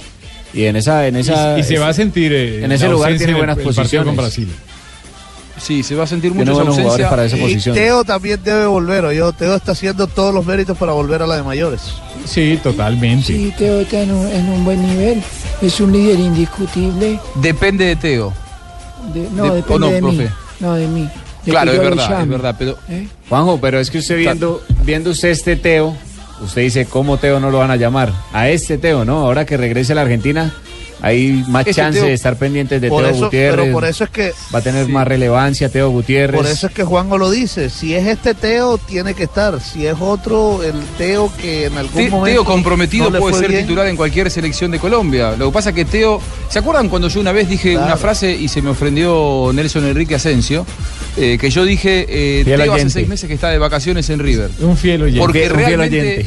Y 0.54 0.66
en 0.66 0.76
esa, 0.76 1.08
en 1.08 1.16
esa 1.16 1.58
Y, 1.58 1.62
y 1.62 1.64
se 1.64 1.80
va 1.80 1.90
a 1.90 1.94
sentir 1.94 2.32
eh, 2.34 2.64
en 2.64 2.72
ese 2.72 2.88
lugar 2.88 3.10
tiene 3.10 3.24
en 3.24 3.30
el- 3.32 3.36
buenas 3.38 3.58
el 3.58 3.64
posiciones. 3.64 4.06
con 4.08 4.16
Brasil. 4.16 4.50
Sí, 5.62 5.82
se 5.84 5.96
va 5.96 6.04
a 6.04 6.08
sentir 6.08 6.34
mucha 6.34 6.52
buenos 6.52 6.76
jugadores 6.76 7.08
para 7.08 7.26
esa 7.26 7.38
Y 7.38 7.42
posición. 7.42 7.76
Teo 7.76 8.04
también 8.04 8.40
debe 8.44 8.66
volver, 8.66 9.10
yo 9.14 9.32
Teo 9.32 9.56
está 9.56 9.72
haciendo 9.72 10.08
todos 10.08 10.34
los 10.34 10.46
méritos 10.46 10.78
para 10.78 10.92
volver 10.92 11.22
a 11.22 11.28
la 11.28 11.38
de 11.38 11.44
mayores. 11.44 11.82
Sí, 12.26 12.60
totalmente. 12.62 13.28
Sí, 13.28 13.54
Teo 13.58 13.80
está 13.80 14.02
en 14.02 14.12
un, 14.12 14.28
en 14.28 14.50
un 14.50 14.66
buen 14.66 14.82
nivel. 14.86 15.22
Es 15.62 15.80
un 15.80 15.92
líder 15.94 16.20
indiscutible. 16.20 17.20
Depende 17.36 17.86
de 17.86 17.96
Teo. 17.96 18.34
De- 19.14 19.30
no, 19.32 19.46
De- 19.46 19.56
depende 19.58 19.80
no, 19.80 19.90
de 19.92 20.02
mí. 20.02 20.28
No, 20.60 20.74
de 20.74 20.88
mí. 20.88 21.10
De 21.46 21.52
Claro, 21.52 21.72
es 21.72 21.80
verdad, 21.80 22.22
es 22.22 22.28
verdad, 22.30 22.56
pero 22.58 22.78
¿Eh? 22.90 23.08
Juanjo, 23.30 23.60
pero 23.62 23.80
es 23.80 23.90
que 23.90 24.00
usted 24.00 24.18
viendo, 24.18 24.62
viendo 24.84 25.12
usted 25.12 25.30
este 25.30 25.56
Teo, 25.56 25.96
usted 26.42 26.62
dice, 26.62 26.86
¿cómo 26.86 27.18
Teo 27.18 27.40
no 27.40 27.52
lo 27.52 27.60
van 27.60 27.72
a 27.72 27.76
llamar? 27.76 28.12
A 28.34 28.50
este 28.50 28.78
Teo, 28.78 29.06
¿no? 29.06 29.20
Ahora 29.20 29.46
que 29.46 29.58
regrese 29.58 29.92
a 29.94 29.96
la 29.96 30.02
Argentina, 30.02 30.54
hay 31.02 31.44
más 31.50 31.68
Ese 31.68 31.74
chance 31.82 32.00
Teo- 32.00 32.08
de 32.08 32.14
estar 32.14 32.38
pendientes 32.38 32.80
de 32.80 32.88
Teo 32.88 33.06
eso- 33.06 33.26
Gutiérrez. 33.26 33.60
pero 33.62 33.74
por 33.74 33.84
eso 33.86 34.04
es 34.06 34.10
que- 34.10 34.32
Va 34.56 34.60
a 34.60 34.62
tener 34.62 34.86
sí. 34.86 34.92
más 34.94 35.06
relevancia 35.06 35.68
Teo 35.70 35.90
Gutiérrez. 35.90 36.36
Por 36.42 36.50
eso 36.50 36.68
es 36.68 36.74
que 36.74 36.84
Juanjo 36.86 37.18
lo 37.18 37.30
dice, 37.30 37.70
si 37.70 37.94
es 37.94 38.08
este 38.08 38.34
Teo 38.34 38.78
tiene 38.78 39.14
que 39.14 39.24
estar, 39.24 39.60
si 39.60 39.86
es 39.86 39.96
otro 40.00 40.64
el 40.64 40.74
Teo 40.98 41.30
que 41.42 41.66
en 41.66 41.78
algún 41.78 41.94
Te- 42.06 42.10
momento 42.10 42.42
Teo 42.42 42.46
comprometido 42.46 43.10
no 43.10 43.20
puede 43.20 43.38
ser 43.38 43.50
bien. 43.50 43.62
titular 43.64 43.88
en 43.88 43.98
cualquier 43.98 44.32
selección 44.32 44.72
de 44.72 44.80
Colombia. 44.80 45.36
Lo 45.38 45.48
que 45.48 45.54
pasa 45.54 45.70
es 45.72 45.76
que 45.76 45.84
Teo. 45.86 46.22
¿Se 46.50 46.60
acuerdan 46.60 46.88
cuando 46.88 47.10
yo 47.10 47.20
una 47.20 47.32
vez 47.34 47.50
dije 47.50 47.72
Claro. 47.74 47.88
una 47.88 47.98
frase 47.98 48.32
y 48.32 48.48
se 48.48 48.62
me 48.62 48.70
ofendió 48.70 49.52
Nelson 49.54 49.86
Enrique 49.86 50.16
Asensio? 50.16 50.66
Eh, 51.16 51.38
que 51.40 51.50
yo 51.52 51.64
dije, 51.66 52.06
eh, 52.10 52.44
Teo 52.44 52.74
hace 52.74 52.90
seis 52.90 53.08
meses 53.08 53.28
que 53.28 53.34
está 53.36 53.50
de 53.50 53.58
vacaciones 53.60 54.10
en 54.10 54.20
River. 54.20 54.50
Un 54.60 54.76
fiel 54.78 55.04
oyente. 55.04 55.20
Porque 55.20 55.50
un 55.52 55.60
fiel 55.60 55.80
oyente. 55.80 56.26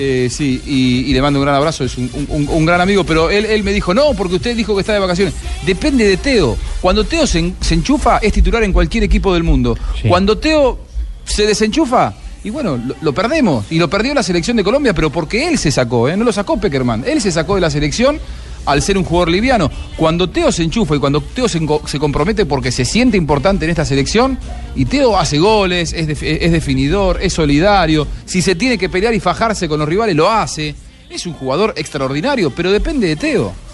Eh, 0.00 0.28
sí, 0.30 0.62
y, 0.66 1.10
y 1.10 1.12
le 1.12 1.20
mando 1.20 1.40
un 1.40 1.44
gran 1.44 1.56
abrazo, 1.56 1.82
es 1.84 1.96
un, 1.98 2.08
un- 2.28 2.48
un 2.48 2.64
gran 2.66 2.80
amigo, 2.80 3.04
pero 3.04 3.30
él, 3.30 3.44
él 3.46 3.64
me 3.64 3.72
dijo, 3.72 3.92
no, 3.94 4.14
porque 4.14 4.36
usted 4.36 4.56
dijo 4.56 4.74
que 4.74 4.80
está 4.82 4.92
de 4.92 5.00
vacaciones. 5.00 5.34
Depende 5.66 6.06
de 6.06 6.16
Teo. 6.18 6.56
Cuando 6.80 7.04
Teo 7.04 7.26
se, 7.26 7.52
se 7.60 7.74
enchufa, 7.74 8.18
es 8.18 8.32
titular 8.32 8.62
en 8.62 8.72
cualquier 8.72 9.02
equipo 9.04 9.34
del 9.34 9.42
mundo. 9.42 9.76
Cuando 10.06 10.38
Teo 10.38 10.78
se 11.24 11.46
desenchufa, 11.46 12.14
y 12.44 12.50
bueno, 12.50 12.76
lo, 12.86 12.94
lo 13.00 13.12
perdemos. 13.12 13.64
Y 13.70 13.78
lo 13.78 13.90
perdió 13.90 14.14
la 14.14 14.22
selección 14.22 14.56
de 14.56 14.62
Colombia, 14.62 14.94
pero 14.94 15.10
porque 15.10 15.48
él 15.48 15.58
se 15.58 15.72
sacó, 15.72 16.08
¿eh? 16.08 16.16
no 16.16 16.24
lo 16.24 16.32
sacó 16.32 16.60
Peckerman. 16.60 17.02
Él 17.06 17.20
se 17.20 17.32
sacó 17.32 17.56
de 17.56 17.60
la 17.62 17.70
selección 17.70 18.20
al 18.66 18.82
ser 18.82 18.98
un 18.98 19.04
jugador 19.04 19.30
liviano. 19.30 19.70
Cuando 19.96 20.28
Teo 20.30 20.52
se 20.52 20.62
enchufa 20.62 20.96
y 20.96 20.98
cuando 20.98 21.20
Teo 21.20 21.48
se, 21.48 21.98
compromete 21.98 22.46
porque 22.46 22.72
se 22.72 22.84
siente 22.84 23.16
importante 23.16 23.64
en 23.64 23.70
esta 23.70 23.84
selección, 23.84 24.38
y 24.74 24.84
Teo 24.84 25.16
hace 25.16 25.38
goles, 25.38 25.92
es 25.92 26.52
definidor, 26.52 27.18
es 27.22 27.32
solidario, 27.32 28.06
si 28.24 28.42
se 28.42 28.54
tiene 28.54 28.78
que 28.78 28.88
pelear 28.88 29.14
y 29.14 29.20
fajarse 29.20 29.68
con 29.68 29.78
los 29.78 29.88
rivales, 29.88 30.14
lo 30.14 30.30
hace. 30.30 30.74
Es 31.10 31.24
un 31.26 31.32
jugador 31.32 31.72
extraordinario, 31.76 32.50
pero 32.50 32.70
depende 32.70 33.08
de 33.08 33.16
Teo. 33.16 33.67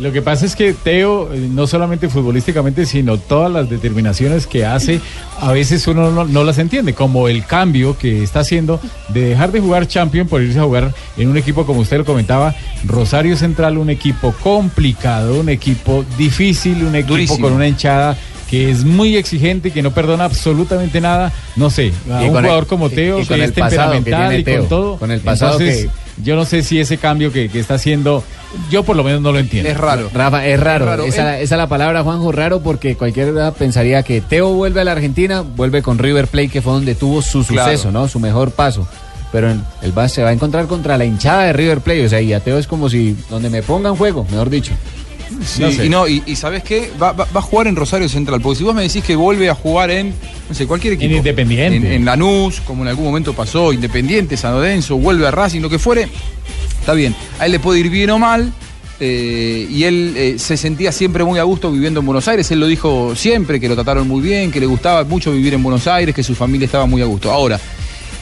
Lo 0.00 0.12
que 0.12 0.22
pasa 0.22 0.46
es 0.46 0.56
que 0.56 0.72
Teo, 0.72 1.32
eh, 1.32 1.46
no 1.50 1.66
solamente 1.66 2.08
futbolísticamente, 2.08 2.86
sino 2.86 3.18
todas 3.18 3.52
las 3.52 3.68
determinaciones 3.68 4.46
que 4.46 4.64
hace, 4.64 5.00
a 5.40 5.52
veces 5.52 5.86
uno 5.86 6.10
no, 6.10 6.24
no 6.24 6.42
las 6.44 6.58
entiende, 6.58 6.94
como 6.94 7.28
el 7.28 7.44
cambio 7.44 7.96
que 7.98 8.22
está 8.22 8.40
haciendo 8.40 8.80
de 9.08 9.20
dejar 9.28 9.52
de 9.52 9.60
jugar 9.60 9.86
Champion 9.86 10.26
por 10.26 10.42
irse 10.42 10.58
a 10.58 10.62
jugar 10.64 10.94
en 11.18 11.28
un 11.28 11.36
equipo, 11.36 11.66
como 11.66 11.80
usted 11.80 11.98
lo 11.98 12.04
comentaba, 12.04 12.54
Rosario 12.86 13.36
Central, 13.36 13.76
un 13.78 13.90
equipo 13.90 14.32
complicado, 14.42 15.38
un 15.40 15.48
equipo 15.50 16.04
difícil, 16.16 16.82
un 16.84 16.94
equipo 16.94 17.12
Durísimo. 17.14 17.40
con 17.48 17.52
una 17.52 17.68
hinchada 17.68 18.16
que 18.48 18.68
es 18.70 18.84
muy 18.84 19.16
exigente, 19.16 19.70
que 19.70 19.80
no 19.82 19.92
perdona 19.92 20.24
absolutamente 20.24 21.00
nada, 21.00 21.32
no 21.56 21.70
sé, 21.70 21.92
a 22.10 22.22
Y 22.24 22.26
un 22.26 22.32
con 22.32 22.38
el- 22.38 22.50
jugador 22.50 22.66
como 22.66 22.90
Teo, 22.90 23.20
y 23.20 23.26
con 23.26 23.28
que 23.28 23.34
el 23.34 23.40
es 23.42 23.54
que 23.54 23.60
temperamental 23.60 24.38
y 24.40 24.44
con 24.44 24.68
todo. 24.68 24.96
con 24.96 25.10
el 25.12 25.20
pasado 25.20 25.60
Entonces, 25.60 25.88
yo 26.22 26.36
no 26.36 26.44
sé 26.44 26.62
si 26.62 26.78
ese 26.80 26.96
cambio 26.98 27.32
que, 27.32 27.48
que 27.48 27.58
está 27.60 27.74
haciendo, 27.74 28.22
yo 28.70 28.82
por 28.82 28.96
lo 28.96 29.04
menos 29.04 29.20
no 29.20 29.32
lo 29.32 29.38
entiendo. 29.38 29.68
Es 29.70 29.76
raro. 29.76 30.10
Rafa, 30.12 30.46
es 30.46 30.58
raro. 30.60 30.84
Es 30.84 30.90
raro. 30.90 31.04
Esa, 31.04 31.38
esa 31.40 31.54
es 31.54 31.58
la 31.58 31.66
palabra, 31.68 32.02
Juanjo, 32.02 32.32
raro, 32.32 32.60
porque 32.60 32.96
cualquiera 32.96 33.50
pensaría 33.52 34.02
que 34.02 34.20
Teo 34.20 34.52
vuelve 34.52 34.80
a 34.80 34.84
la 34.84 34.92
Argentina, 34.92 35.40
vuelve 35.42 35.82
con 35.82 35.98
River 35.98 36.26
Plate, 36.26 36.48
que 36.48 36.62
fue 36.62 36.72
donde 36.72 36.94
tuvo 36.94 37.22
su 37.22 37.44
Claro. 37.44 37.70
suceso, 37.72 37.90
¿no? 37.90 38.08
Su 38.08 38.20
mejor 38.20 38.50
paso. 38.52 38.86
Pero 39.32 39.50
en- 39.50 39.62
él 39.82 39.96
va, 39.96 40.08
se 40.08 40.22
va 40.24 40.30
a 40.30 40.32
encontrar 40.32 40.66
contra 40.66 40.98
la 40.98 41.04
hinchada 41.04 41.44
de 41.44 41.52
River 41.52 41.80
Plate. 41.80 42.04
O 42.06 42.08
sea, 42.08 42.20
y 42.20 42.32
a 42.32 42.40
Teo 42.40 42.58
es 42.58 42.66
como 42.66 42.88
si 42.88 43.16
donde 43.30 43.48
me 43.48 43.62
pongan 43.62 43.94
juego, 43.94 44.26
mejor 44.30 44.50
dicho. 44.50 44.72
Sí, 45.44 45.62
No 45.62 45.70
sé. 45.70 45.86
y 45.86 45.88
no, 45.88 46.08
y, 46.08 46.22
y 46.26 46.36
¿sabes 46.36 46.62
qué? 46.64 46.90
Va, 47.00 47.12
va- 47.12 47.26
va 47.34 47.38
a 47.40 47.42
jugar 47.42 47.66
en 47.68 47.76
Rosario 47.76 48.08
Central, 48.08 48.40
porque 48.40 48.58
si 48.58 48.64
vos 48.64 48.74
me 48.74 48.82
decís 48.82 49.04
que 49.04 49.14
vuelve 49.16 49.48
a 49.48 49.54
jugar 49.54 49.90
en, 49.90 50.12
no 50.48 50.54
sé, 50.54 50.66
cualquier 50.66 50.94
equipo. 50.94 51.10
En 51.10 51.16
Independiente. 51.18 51.76
En, 51.76 51.86
en 51.86 52.04
Lanús, 52.04 52.60
como 52.62 52.82
en 52.82 52.88
algún 52.88 53.04
momento 53.04 53.32
pasó, 53.32 53.72
Independiente, 53.72 54.36
San 54.36 54.52
Lorenzo, 54.54 54.96
vuelve 54.96 55.26
a 55.26 55.30
Racing, 55.30 55.60
lo 55.60 55.70
que 55.70 55.78
fuere, 55.78 56.08
está 56.80 56.94
bien. 56.94 57.14
A 57.38 57.46
él 57.46 57.52
le 57.52 57.60
puede 57.60 57.80
ir 57.80 57.90
bien 57.90 58.10
o 58.10 58.18
mal, 58.18 58.52
eh, 58.98 59.66
y 59.70 59.84
él 59.84 60.14
eh, 60.16 60.34
se 60.38 60.56
sentía 60.56 60.92
siempre 60.92 61.24
muy 61.24 61.38
a 61.38 61.42
gusto 61.44 61.70
viviendo 61.72 62.00
en 62.00 62.06
Buenos 62.06 62.26
Aires, 62.28 62.50
él 62.50 62.60
lo 62.60 62.66
dijo 62.66 63.14
siempre, 63.16 63.58
que 63.60 63.68
lo 63.68 63.74
trataron 63.74 64.06
muy 64.08 64.20
bien, 64.20 64.50
que 64.50 64.60
le 64.60 64.66
gustaba 64.66 65.04
mucho 65.04 65.32
vivir 65.32 65.54
en 65.54 65.62
Buenos 65.62 65.86
Aires, 65.86 66.14
que 66.14 66.22
su 66.22 66.34
familia 66.34 66.66
estaba 66.66 66.86
muy 66.86 67.00
a 67.00 67.06
gusto. 67.06 67.30
Ahora, 67.30 67.58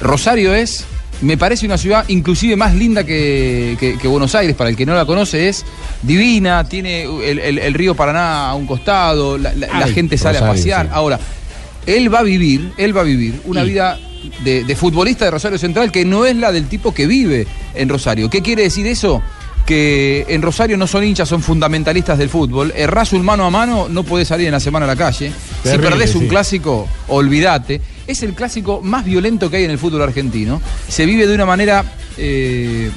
Rosario 0.01 0.55
es, 0.55 0.85
me 1.21 1.37
parece 1.37 1.67
una 1.67 1.77
ciudad 1.79 2.05
inclusive 2.09 2.55
más 2.57 2.75
linda 2.75 3.05
que, 3.05 3.77
que- 3.81 3.99
que 3.99 4.09
Buenos 4.09 4.35
Aires, 4.35 4.55
para 4.55 4.71
el 4.71 4.77
que 4.77 4.87
no 4.87 4.95
la 4.95 5.05
conoce, 5.05 5.49
es 5.49 5.65
divina, 6.03 6.65
tiene 6.69 7.03
el, 7.03 7.39
el- 7.39 7.59
el 7.59 7.75
río 7.75 7.95
Paraná 7.95 8.51
a 8.51 8.55
un 8.55 8.67
costado, 8.67 9.37
la, 9.39 9.53
la- 9.55 9.67
la 9.67 9.85
Ay, 9.87 9.93
gente 9.95 10.17
sale 10.19 10.39
a 10.39 10.43
pasear. 10.47 10.87
sí. 10.87 10.93
Ahora, 10.95 11.19
él 11.87 12.13
va 12.13 12.21
a 12.21 12.23
vivir, 12.23 12.73
él 12.77 12.97
va 12.97 13.01
a 13.01 13.05
vivir 13.05 13.41
una 13.47 13.63
vida 13.65 13.99
de, 14.45 14.65
de 14.65 14.77
futbolista 14.77 15.25
de 15.25 15.31
Rosario 15.31 15.59
Central 15.59 15.91
que 15.91 16.05
no 16.05 16.25
es 16.25 16.37
la 16.37 16.53
del 16.53 16.67
tipo 16.69 16.93
que 16.93 17.07
vive 17.07 17.47
en 17.75 17.89
Rosario. 17.89 18.29
¿Qué 18.31 18.43
quiere 18.43 18.63
decir 18.63 18.87
eso? 18.87 19.23
Que 19.69 20.25
en 20.31 20.41
Rosario 20.41 20.79
no 20.79 20.87
son 20.87 21.05
hinchas, 21.05 21.29
son 21.29 21.43
fundamentalistas 21.43 22.17
del 22.17 22.31
fútbol. 22.31 22.73
Errás 22.75 23.13
un 23.13 23.23
mano 23.23 23.45
a 23.45 23.51
mano, 23.51 23.87
no 23.91 24.03
podés 24.03 24.29
salir 24.29 24.47
en 24.47 24.53
la 24.53 24.61
semana 24.61 24.85
a 24.85 24.89
la 24.89 24.97
calle. 24.97 25.31
Terrible, 25.63 25.87
si 25.87 25.91
perdés 25.93 26.15
un 26.15 26.23
sí. 26.23 26.29
clásico, 26.29 26.89
olvídate. 27.09 27.79
Es 28.07 28.23
el 28.23 28.33
clásico 28.33 28.81
más 28.83 29.05
violento 29.05 29.51
que 29.51 29.59
hay 29.59 29.65
en 29.65 29.71
el 29.71 29.79
fútbol 29.79 30.01
argentino. 30.01 30.63
Se 30.89 31.05
vive 31.05 31.27
de 31.27 31.35
una 31.35 31.45
manera 31.45 31.85
eh, 32.17 32.91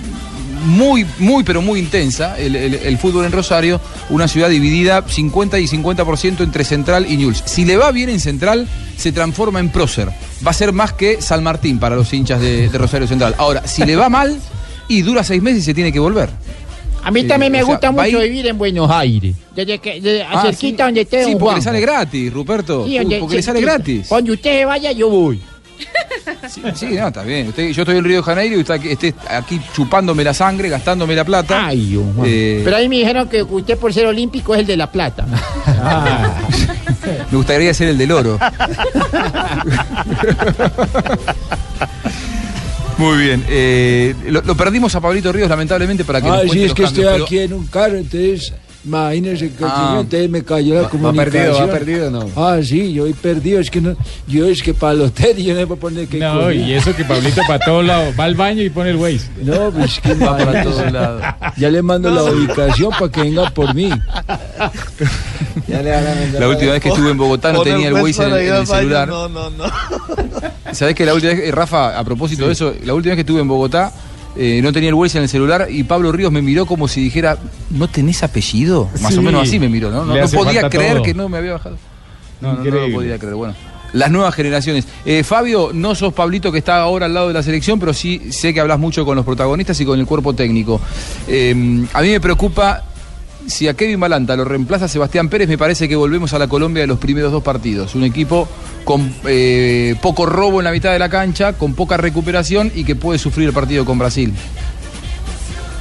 muy, 0.66 1.06
muy, 1.20 1.44
pero 1.44 1.62
muy 1.62 1.78
intensa 1.78 2.38
el, 2.40 2.56
el- 2.56 2.76
el 2.76 2.98
fútbol 2.98 3.26
en 3.26 3.34
Rosario. 3.34 3.82
Una 4.10 4.30
ciudad 4.30 4.48
dividida 4.48 5.04
50 5.06 5.60
y 5.60 5.68
50% 5.68 6.40
entre 6.40 6.64
Central 6.64 7.06
y 7.10 7.18
Newell's. 7.18 7.44
Si 7.46 7.66
le 7.66 7.76
va 7.76 7.92
bien 7.92 8.10
en 8.10 8.22
Central, 8.22 8.66
se 8.96 9.12
transforma 9.12 9.60
en 9.60 9.68
prócer. 9.72 10.08
Va 10.48 10.52
a 10.52 10.54
ser 10.54 10.72
más 10.72 10.94
que 10.94 11.22
San 11.22 11.44
Martín 11.44 11.80
para 11.80 11.98
los 11.98 12.14
hinchas 12.14 12.40
de, 12.40 12.70
de 12.70 12.78
Rosario 12.78 13.08
Central. 13.10 13.36
Ahora, 13.38 13.68
si 13.68 13.84
le 13.84 13.98
va 13.98 14.08
mal 14.08 14.40
y 14.88 15.02
dura 15.02 15.24
seis 15.26 15.42
meses 15.42 15.64
y 15.64 15.66
se 15.66 15.74
tiene 15.74 15.92
que 15.92 16.00
volver. 16.00 16.30
A 17.04 17.12
mí 17.12 17.24
también 17.26 17.52
me 17.52 17.60
sea, 17.60 17.66
gusta 17.68 17.92
mucho 17.92 18.20
vivir 18.20 18.48
en 18.48 18.58
Buenos 18.58 18.90
Aires. 18.92 19.36
Desde 19.56 19.80
que, 19.80 20.00
desde 20.02 20.24
Ah, 20.24 20.42
cerquita 20.44 20.84
sí. 20.84 20.88
donde 20.88 21.02
esté 21.02 21.26
Sí, 21.26 21.36
porque 21.40 21.56
le 21.56 21.62
sale 21.62 21.82
gratis, 21.82 22.32
Ruperto. 22.34 22.86
Sí, 22.86 22.92
Uy, 22.92 22.98
donde- 23.00 23.20
porque 23.20 23.36
le 23.38 23.44
sale 23.44 23.62
gratis. 23.62 24.10
Donde 24.10 24.32
usted 24.32 24.66
vaya, 24.66 24.92
yo 24.92 25.10
voy. 25.10 25.42
Sí, 26.48 26.62
sí, 26.76 26.86
no, 26.92 27.08
está 27.08 27.24
bien. 27.24 27.48
Usted- 27.48 27.72
yo 27.72 27.82
estoy 27.82 27.98
en 27.98 28.04
Río 28.04 28.18
de 28.18 28.24
Janeiro 28.24 28.56
y 28.56 28.60
usted 28.60 28.76
aquí, 28.76 28.90
esté 28.90 29.16
aquí 29.30 29.60
chupándome 29.74 30.24
la 30.24 30.34
sangre, 30.34 30.70
gastándome 30.70 31.16
la 31.16 31.24
plata. 31.26 31.66
Ay, 31.68 31.96
Juan. 32.16 32.28
Eh, 32.30 32.62
Pero 32.64 32.76
ahí 32.78 32.88
me 32.88 32.98
dijeron 32.98 33.28
que 33.28 33.42
usted 33.42 33.78
por 33.80 33.92
ser 33.92 34.06
olímpico 34.06 34.54
es 34.54 34.60
el 34.62 34.68
de 34.68 34.78
La 34.78 34.92
Plata. 34.92 35.26
Me 37.32 37.36
gustaría 37.38 37.74
ser 37.74 37.88
el 37.90 37.98
del 37.98 38.12
oro. 38.12 38.38
Muy 43.02 43.18
bien. 43.18 43.44
eh, 43.50 44.16
lo, 44.28 44.42
lo 44.42 44.56
perdimos 44.56 44.94
a 44.96 45.02
Pablito 45.02 45.32
Ríos, 45.32 45.50
lamentablemente, 45.50 46.04
para 46.06 46.22
que 46.22 46.28
nos 46.28 46.38
Ah, 46.38 46.40
cuente 46.42 46.54
sí, 46.58 46.64
es 46.64 46.70
los 46.70 46.76
que 46.76 46.84
cambios, 46.84 47.00
estoy 47.06 47.14
pero- 47.14 47.26
aquí 47.26 47.40
en 47.40 47.54
un 47.54 47.68
carro, 47.68 47.98
entonces 47.98 48.54
Imagínese 48.84 49.52
que 49.52 49.64
Ah. 49.64 49.98
entonces 50.00 50.28
me 50.30 50.44
cayó 50.44 50.74
la 50.74 50.82
Va- 50.82 50.86
va 50.86 50.90
comunicación. 50.90 51.32
perdido, 51.34 51.60
va 51.60 51.68
perdido, 51.72 52.10
¿no? 52.12 52.30
Ah, 52.36 52.58
sí, 52.64 52.92
yo 52.94 53.06
he 53.06 53.14
perdido. 53.14 53.60
Es 53.60 53.70
que 53.70 53.80
no, 53.80 53.96
yo 54.28 54.48
es 54.48 54.64
que 54.64 54.74
para 54.74 54.96
los 54.96 55.12
tenis 55.14 55.46
yo 55.46 55.54
no 55.54 55.60
me 55.60 55.68
puedo 55.68 55.80
poner 55.82 56.08
que 56.08 56.18
No, 56.18 56.52
y 56.52 56.74
eso 56.74 56.96
que 56.96 57.06
Pablito 57.06 57.42
para 57.48 57.60
todos 57.64 57.86
lados 57.86 58.14
va 58.20 58.24
al 58.24 58.34
baño 58.36 58.64
y 58.64 58.70
pone 58.72 58.90
el 58.90 58.96
Waze. 58.96 59.30
No, 59.44 59.70
pues 59.72 60.00
que 60.00 60.16
Va 60.16 60.36
para 60.36 60.64
todos 60.64 60.92
lados. 60.92 61.22
Ya 61.58 61.70
le 61.70 61.82
mando 61.84 62.10
la 62.10 62.24
ubicación 62.24 62.90
para 62.92 63.12
que 63.12 63.22
venga 63.22 63.50
por 63.52 63.74
mí. 63.76 63.90
La 66.40 66.48
última 66.48 66.72
vez 66.74 66.82
que 66.82 66.90
estuve 66.90 67.12
en 67.12 67.18
Bogotá 67.18 67.52
no 67.54 67.64
el 67.64 67.70
tenía 67.70 67.88
el 67.90 67.94
Waze 67.96 68.24
en, 68.24 68.34
el 68.34 68.68
celular. 68.68 69.08
No, 69.08 69.30
no, 69.30 69.50
no. 69.50 69.66
¿Sabés 70.72 70.96
que 70.96 71.06
la 71.06 71.14
última 71.14 71.34
vez, 71.34 71.42
eh, 71.50 71.52
Rafa, 71.52 71.98
a 71.98 72.04
propósito 72.04 72.46
de 72.48 72.54
eso, 72.54 72.74
la 72.84 72.94
última 72.94 73.12
vez 73.12 73.18
que 73.18 73.22
estuve 73.22 73.42
en 73.42 73.48
Bogotá, 73.48 73.92
eh, 74.36 74.62
no 74.62 74.72
tenía 74.72 74.90
el 74.90 74.96
Waze 74.96 75.18
en 75.18 75.24
el 75.24 75.30
celular 75.30 75.68
y 75.70 75.84
Pablo 75.84 76.12
Ríos 76.12 76.32
me 76.32 76.42
miró 76.42 76.66
como 76.66 76.88
si 76.88 77.02
dijera, 77.02 77.38
¿no 77.70 77.88
tenés 77.88 78.24
apellido? 78.24 78.90
Más 79.02 79.18
o 79.18 79.22
menos 79.22 79.44
así 79.44 79.60
me 79.60 79.70
miró, 79.70 79.92
¿no? 79.92 80.06
No, 80.06 80.28
podía 80.30 80.70
creer 80.70 80.94
todo. 80.96 81.04
que 81.04 81.14
no 81.14 81.30
me 81.30 81.38
había 81.38 81.54
bajado. 81.54 81.78
No, 82.40 82.54
no, 82.54 82.64
no 82.64 82.88
lo 82.88 82.92
podía 82.92 83.20
creer. 83.20 83.36
Bueno, 83.36 83.54
las 83.94 84.12
nuevas 84.12 84.34
generaciones. 84.34 84.88
Eh, 85.06 85.24
Fabio, 85.24 85.72
no 85.74 85.96
sos 85.96 86.14
Pablito 86.14 86.52
que 86.52 86.60
está 86.60 86.82
ahora 86.82 87.06
al 87.08 87.14
lado 87.14 87.28
de 87.28 87.34
la 87.34 87.44
selección, 87.44 87.80
pero 87.80 87.94
sí 87.94 88.32
sé 88.32 88.54
que 88.54 88.60
hablas 88.60 88.80
mucho 88.80 89.06
con 89.06 89.16
los 89.16 89.26
protagonistas 89.26 89.80
y 89.82 89.86
con 89.86 90.00
el 90.00 90.06
cuerpo 90.06 90.34
técnico. 90.34 90.80
Eh, 91.28 91.86
a 91.94 92.02
mí 92.02 92.10
me 92.10 92.20
preocupa 92.20 92.84
si 93.48 93.68
a 93.68 93.74
Kevin 93.74 94.00
Balanta 94.00 94.36
lo 94.36 94.46
reemplaza 94.46 94.88
Sebastián 94.88 95.30
Pérez, 95.30 95.48
me 95.50 95.58
parece 95.58 95.88
que 95.90 95.96
volvemos 95.96 96.34
a 96.34 96.40
la 96.40 96.48
Colombia 96.48 96.82
de 96.82 96.88
los 96.88 97.00
primeros 97.00 97.32
dos 97.32 97.44
partidos. 97.44 97.96
Un 97.96 98.04
equipo 98.04 98.48
con 98.84 99.14
eh, 99.26 99.96
poco 100.02 100.26
robo 100.26 100.60
en 100.60 100.66
la 100.66 100.72
mitad 100.72 100.92
de 100.92 101.00
la 101.00 101.10
cancha, 101.10 101.54
con 101.54 101.74
poca 101.74 101.98
recuperación 101.98 102.72
y 102.74 102.84
que 102.84 102.96
puede 102.96 103.20
sufrir 103.20 103.48
el 103.48 103.54
partido 103.54 103.86
con 103.86 103.98
Brasil. 104.00 104.34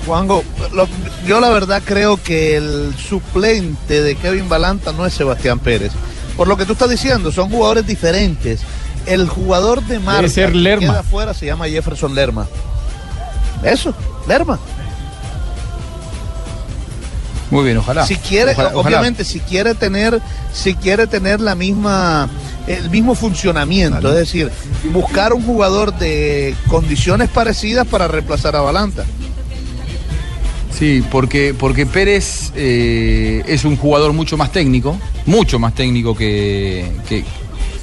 Juanjo, 0.07 0.43
lo- 0.73 0.89
yo 1.27 1.41
la 1.41 1.51
verdad 1.51 1.83
creo 1.85 2.17
que 2.23 2.57
el 2.57 2.95
suplente 2.97 4.03
de 4.03 4.17
Kevin 4.17 4.49
Balanta 4.49 4.93
no 4.93 5.05
es 5.07 5.13
Sebastián 5.15 5.59
Pérez. 5.59 5.93
Por 6.37 6.49
lo 6.49 6.57
que 6.57 6.65
tú 6.65 6.73
estás 6.73 6.89
diciendo, 6.91 7.31
son 7.31 7.51
jugadores 7.51 7.87
diferentes. 7.87 8.61
El 9.07 9.29
jugador 9.29 9.83
de 9.85 9.99
marca 9.99 10.29
ser 10.29 10.53
que 10.53 10.59
Lerma. 10.59 10.87
queda 10.87 11.01
afuera 11.01 11.35
se 11.35 11.47
llama 11.47 11.67
Jefferson 11.69 12.15
Lerma. 12.15 12.47
Eso, 13.63 13.95
Lerma. 14.27 14.59
Muy 17.51 17.65
bien, 17.65 17.77
ojalá. 17.79 18.07
Si 18.07 18.17
quiere, 18.17 18.53
Ojalá- 18.53 18.71
ojalá. 18.75 18.99
obviamente, 18.99 19.25
si 19.25 19.41
quiere 19.41 19.75
tener, 19.75 20.21
si 20.53 20.75
quiere 20.75 21.07
tener 21.07 21.41
la 21.41 21.55
misma, 21.55 22.29
el 22.67 22.91
mismo 22.91 23.15
funcionamiento, 23.15 24.09
es 24.11 24.15
decir, 24.17 24.51
buscar 24.93 25.33
un 25.33 25.43
jugador 25.43 25.97
de 25.99 26.55
condiciones 26.69 27.29
parecidas 27.29 27.87
para 27.87 28.07
reemplazar 28.09 28.55
a 28.55 28.61
Balanta. 28.61 29.05
Sí, 30.77 31.05
porque, 31.11 31.55
porque 31.59 31.85
Pérez 31.85 32.53
eh, 32.55 33.43
es 33.47 33.65
un 33.65 33.77
jugador 33.77 34.13
mucho 34.13 34.37
más 34.37 34.53
técnico, 34.53 34.97
mucho 35.27 35.59
más 35.59 35.75
técnico 35.75 36.15
que, 36.17 36.87
que, 37.09 37.25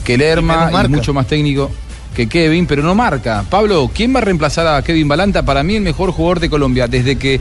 que 0.04 0.18
Lerma 0.18 0.72
y, 0.84 0.88
mucho 0.88 1.14
más 1.14 1.28
técnico 1.28 1.70
que 2.16 2.28
Kevin, 2.28 2.66
pero 2.66 2.82
no 2.82 2.96
marca. 2.96 3.46
Pablo, 3.48 3.92
¿quién 3.94 4.16
va 4.16 4.20
a 4.20 4.22
reemplazar 4.24 4.66
a 4.66 4.82
Kevin 4.82 5.08
Balanta? 5.08 5.44
Para 5.44 5.62
mí 5.62 5.76
el 5.76 5.84
mejor 5.84 6.12
jugador 6.12 6.40
de 6.40 6.50
Colombia, 6.50 6.88
desde 6.88 7.18
que 7.18 7.40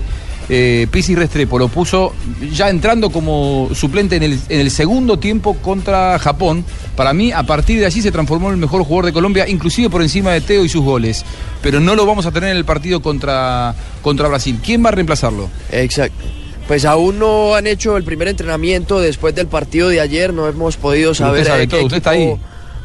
eh, 0.49 0.87
Pisi 0.91 1.15
Restrepo 1.15 1.59
lo 1.59 1.69
puso 1.69 2.13
ya 2.53 2.69
entrando 2.71 3.11
como 3.11 3.69
suplente 3.75 4.17
en 4.17 4.23
el, 4.23 4.39
en 4.49 4.61
el 4.61 4.71
segundo 4.71 5.19
tiempo 5.19 5.57
contra 5.57 6.19
Japón. 6.19 6.65
Para 6.95 7.13
mí, 7.13 7.33
a 7.33 7.43
partir 7.43 7.81
de 7.81 7.87
allí 7.87 8.01
se 8.03 8.13
transformó 8.13 8.49
en 8.49 8.55
el 8.55 8.61
mejor 8.61 8.83
jugador 8.85 9.07
de 9.07 9.13
Colombia, 9.13 9.49
inclusive 9.49 9.91
por 9.91 10.03
encima 10.03 10.33
de 10.33 10.41
Teo 10.41 10.65
y 10.65 10.69
sus 10.69 10.83
goles. 10.85 11.25
Pero 11.63 11.81
no 11.81 11.95
lo 11.95 12.07
vamos 12.07 12.27
a 12.27 12.31
tener 12.31 12.51
en 12.51 12.57
el 12.57 12.65
partido 12.65 13.03
contra, 13.03 13.75
contra 14.03 14.29
Brasil. 14.29 14.59
¿Quién 14.65 14.85
va 14.85 14.89
a 14.89 14.93
reemplazarlo? 14.93 15.49
Exacto. 15.73 16.25
Pues 16.69 16.85
aún 16.85 17.19
no 17.21 17.55
han 17.55 17.67
hecho 17.69 17.97
el 17.97 18.03
primer 18.05 18.27
entrenamiento 18.29 19.01
después 19.01 19.35
del 19.35 19.47
partido 19.47 19.89
de 19.89 20.01
ayer, 20.01 20.33
no 20.35 20.49
hemos 20.49 20.77
podido 20.77 21.15
saber 21.15 21.43
usted 21.43 21.53
sabe 21.53 21.63
qué 21.69 21.77
todo, 21.77 21.85
usted 21.87 21.97
está 21.99 22.11
ahí. 22.11 22.35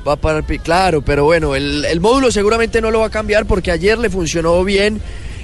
va 0.07 0.15
para 0.17 0.37
el 0.39 0.43
pi- 0.43 0.59
Claro, 0.59 1.01
pero 1.01 1.23
bueno, 1.25 1.55
el, 1.55 1.85
el 1.85 1.99
módulo 1.99 2.31
seguramente 2.31 2.79
no 2.79 2.91
lo 2.91 2.99
va 2.99 3.07
a 3.07 3.09
cambiar 3.09 3.47
porque 3.47 3.71
ayer 3.71 3.97
le 3.97 4.11
funcionó 4.11 4.63
bien 4.63 5.01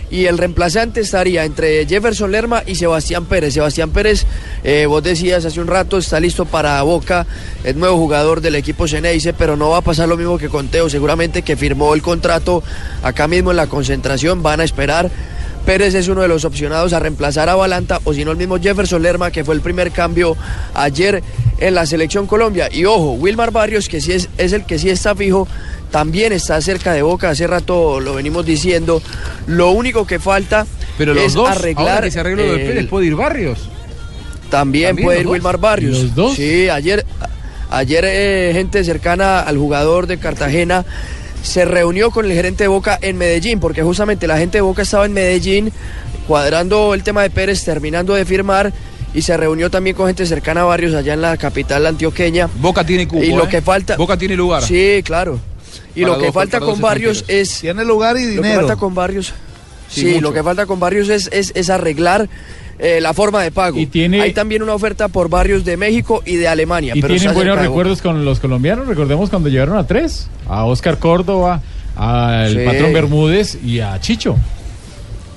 y 0.10 0.26
el 0.26 0.38
reemplazante 0.38 1.02
estaría 1.02 1.44
entre 1.44 1.86
Jefferson 1.86 2.32
Lerma 2.32 2.64
y 2.66 2.76
Sebastián 2.76 3.26
Pérez. 3.26 3.54
Sebastián 3.54 3.90
Pérez, 3.92 4.26
eh, 4.64 4.86
vos 4.86 5.04
decías 5.04 5.46
hace 5.46 5.60
un 5.60 5.68
rato, 5.68 5.98
está 5.98 6.20
listo 6.20 6.46
para 6.46 6.82
Boca, 6.84 7.26
es 7.64 7.76
nuevo 7.76 7.98
jugador 7.98 8.42
del 8.42 8.56
equipo 8.56 8.88
Ceneice, 8.88 9.34
pero 9.34 9.58
no 9.58 9.70
va 9.70 9.78
a 9.78 9.82
pasar 9.82 10.08
lo 10.08 10.18
mismo 10.18 10.38
que 10.38 10.50
con 10.50 10.70
Teo, 10.70 10.90
seguramente 10.90 11.42
que 11.42 11.58
firmó 11.58 11.94
el 11.94 12.02
contrato 12.02 12.64
acá 13.04 13.28
mismo 13.28 13.52
en 13.52 13.58
la 13.58 13.68
concentración, 13.68 14.42
van 14.42 14.62
a 14.62 14.64
esperar. 14.64 15.12
Pérez 15.66 15.96
es 15.96 16.08
uno 16.08 16.22
de 16.22 16.30
los 16.30 16.46
opcionados 16.46 16.94
a 16.94 17.00
reemplazar 17.00 17.50
a 17.50 17.56
Balanta 17.56 18.00
o 18.06 18.14
si 18.14 18.24
no 18.24 18.32
el 18.32 18.38
mismo 18.38 18.58
Jefferson 18.58 19.04
Lerma 19.04 19.32
que 19.32 19.44
fue 19.44 19.54
el 19.54 19.60
primer 19.60 19.92
cambio 19.92 20.38
ayer 20.74 21.22
en 21.58 21.76
la 21.76 21.86
selección 21.86 22.26
Colombia. 22.26 22.70
Y 22.72 22.86
ojo, 22.86 23.12
Wilmar 23.14 23.52
Barrios 23.52 23.90
que 23.90 23.98
es, 23.98 24.30
es 24.38 24.54
el 24.54 24.66
que 24.66 24.80
sí 24.80 24.90
está 24.90 25.14
fijo, 25.14 25.46
también 25.92 26.34
está 26.34 26.60
cerca 26.62 26.94
de 26.94 27.02
Boca, 27.02 27.30
hace 27.30 27.48
rato 27.48 28.00
lo 28.00 28.16
venimos 28.16 28.46
diciendo. 28.46 29.02
Lo 29.48 29.72
único 29.72 30.06
que 30.06 30.20
falta 30.20 30.66
Pero 30.98 31.14
los 31.14 31.24
es 31.24 31.34
dos, 31.34 31.50
arreglar 31.50 31.88
ahora 31.88 32.02
que 32.02 32.12
se 32.12 32.20
arregló 32.20 32.44
de 32.44 32.58
Pérez, 32.60 32.88
¿puede 32.88 33.08
ir 33.08 33.16
Barrios? 33.16 33.70
también, 34.50 34.90
¿También 34.90 35.06
puede 35.06 35.20
ir 35.20 35.26
dos? 35.26 35.34
Wilmar 35.34 35.58
Barrios. 35.58 35.98
¿Los 35.98 36.16
dos? 36.16 36.36
Sí, 36.36 36.70
ayer, 36.70 37.06
ayer 37.70 38.06
eh, 38.08 38.52
gente 38.54 38.84
cercana 38.84 39.40
al 39.42 39.58
jugador 39.58 40.08
de 40.08 40.18
Cartagena 40.18 40.86
se 41.44 41.66
reunió 41.66 42.12
con 42.12 42.26
el 42.26 42.34
gerente 42.34 42.64
de 42.64 42.68
Boca 42.68 42.98
en 43.02 43.18
Medellín, 43.18 43.60
porque 43.60 43.84
justamente 43.84 44.28
la 44.28 44.38
gente 44.38 44.58
de 44.58 44.62
Boca 44.62 44.82
estaba 44.82 45.06
en 45.06 45.14
Medellín 45.14 45.72
cuadrando 46.28 46.94
el 46.94 47.04
tema 47.04 47.22
de 47.22 47.30
Pérez, 47.30 47.64
terminando 47.64 48.14
de 48.14 48.26
firmar. 48.26 48.74
Y 49.14 49.22
se 49.22 49.36
reunió 49.38 49.72
también 49.72 49.96
con 49.96 50.08
gente 50.08 50.26
cercana 50.26 50.62
a 50.62 50.66
Barrios 50.66 50.94
allá 50.94 51.14
en 51.14 51.22
la 51.22 51.38
capital 51.38 51.86
antioqueña. 51.88 52.50
Boca 52.60 52.86
tiene 52.86 53.08
cupo, 53.08 53.24
Y 53.24 53.32
lo 53.32 53.46
¿eh? 53.46 53.50
que 53.50 53.62
falta. 53.62 53.96
Boca 53.96 54.18
tiene 54.18 54.36
lugar. 54.36 54.62
Sí, 54.62 55.02
claro. 55.04 55.40
Y 56.02 56.06
lo 56.06 56.18
que 56.18 56.26
dos- 56.28 56.34
falta 56.34 56.60
con 56.60 56.80
Barrios 56.80 57.26
es. 57.28 57.60
Tiene 57.60 57.84
lugar 57.84 58.18
y 58.18 58.22
Lo 58.22 58.42
que 58.42 58.48
dinero. 58.48 58.62
falta 58.62 58.76
con 58.76 58.94
Barrios. 58.96 59.34
Sí, 59.90 60.20
lo 60.20 60.34
que 60.34 60.44
falta 60.44 60.66
con 60.66 60.80
Barrios 60.80 61.10
es, 61.10 61.30
es, 61.32 61.52
es 61.56 61.70
arreglar 61.70 62.28
eh, 62.80 63.00
la 63.02 63.14
forma 63.14 63.42
de 63.42 63.52
pago. 63.52 63.78
Hay 63.78 64.34
también 64.34 64.62
una 64.62 64.74
oferta 64.74 65.08
por 65.08 65.30
Barrios 65.30 65.64
de 65.66 65.78
México 65.78 66.22
y 66.26 66.36
de 66.36 66.48
Alemania. 66.48 66.94
Y 66.96 67.02
pero 67.02 67.16
tienen 67.16 67.34
buenos 67.34 67.58
recuerdos 67.58 68.02
con 68.02 68.24
los 68.26 68.40
colombianos. 68.40 68.86
Recordemos 68.88 69.30
cuando 69.30 69.50
llegaron 69.50 69.78
a 69.78 69.88
tres: 69.88 70.28
a 70.48 70.66
Oscar 70.66 71.00
Córdoba, 71.00 71.62
al 71.96 72.52
Sí. 72.54 72.60
patrón 72.66 72.94
Bermúdez 72.94 73.58
y 73.64 73.80
a 73.80 74.00
Chicho. 74.00 74.36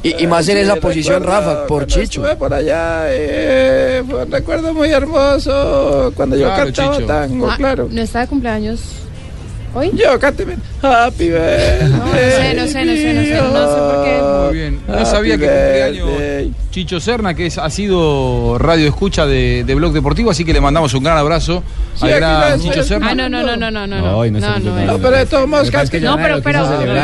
Y, 0.02 0.22
y 0.24 0.26
más 0.26 0.48
en 0.48 0.56
Sí, 0.56 0.62
esa 0.62 0.76
posición, 0.76 1.22
Rafa, 1.22 1.66
por 1.66 1.86
Chicho. 1.86 2.02
Estuve 2.02 2.34
por 2.36 2.52
allá, 2.54 3.02
eh, 3.08 4.02
fue 4.08 4.24
un 4.24 4.30
recuerdo 4.32 4.72
muy 4.74 4.88
hermoso 4.88 6.12
cuando 6.16 6.36
yo 6.36 6.46
Claro, 6.46 6.64
cantaba 6.64 6.94
Chicho. 6.96 7.06
tango, 7.06 7.50
Ah, 7.50 7.56
claro. 7.56 7.88
¿No 7.90 8.00
está 8.02 8.20
de 8.20 8.26
cumpleaños 8.26 8.80
hoy? 9.74 9.90
Yo 9.94 10.18
cánteme. 10.18 10.56
Happy 10.82 11.28
birthday. 11.28 11.88
No, 11.88 11.98
no 11.98 12.12
sé, 12.12 12.54
no 12.54 12.66
sé, 12.66 12.84
no 12.84 12.92
sé, 12.94 13.14
no 13.14 13.22
sé, 13.22 13.34
no 13.34 13.68
sé 13.68 13.80
por 13.80 14.04
qué. 14.04 14.20
Muy 14.22 14.58
bien. 14.58 14.80
No 14.86 14.94
Happy 14.94 15.06
sabía 15.06 15.38
que 15.38 15.46
cumpleaños 15.46 16.56
Chicho 16.70 17.00
Serna, 17.00 17.34
que 17.34 17.46
es, 17.46 17.58
ha 17.58 17.68
sido 17.68 18.56
radio 18.58 18.86
escucha 18.86 19.26
de, 19.26 19.64
de 19.64 19.74
Blog 19.74 19.92
Deportivo, 19.92 20.30
así 20.30 20.44
que 20.44 20.52
le 20.52 20.60
mandamos 20.60 20.94
un 20.94 21.02
gran 21.02 21.18
abrazo 21.18 21.64
Sí, 21.96 22.04
al 22.06 22.20
gran 22.20 22.60
Chicho 22.60 22.84
Serna. 22.84 23.10
Ah, 23.10 23.14
no, 23.14 23.28
no, 23.28 23.42
no, 23.42 23.56
no, 23.56 23.70
no, 23.70 23.86
no. 23.86 23.96
No, 24.00 24.24
no 24.24 24.40
no, 24.40 24.40
no, 24.40 24.54
cumple 24.54 24.86
No, 24.86 24.92
no. 24.92 24.98
pero 24.98 25.16
de 25.16 25.26
todos 25.26 25.48
modos, 25.48 25.70
que. 25.90 26.00
No, 26.00 26.16
pero, 26.16 26.40
pero, 26.42 26.60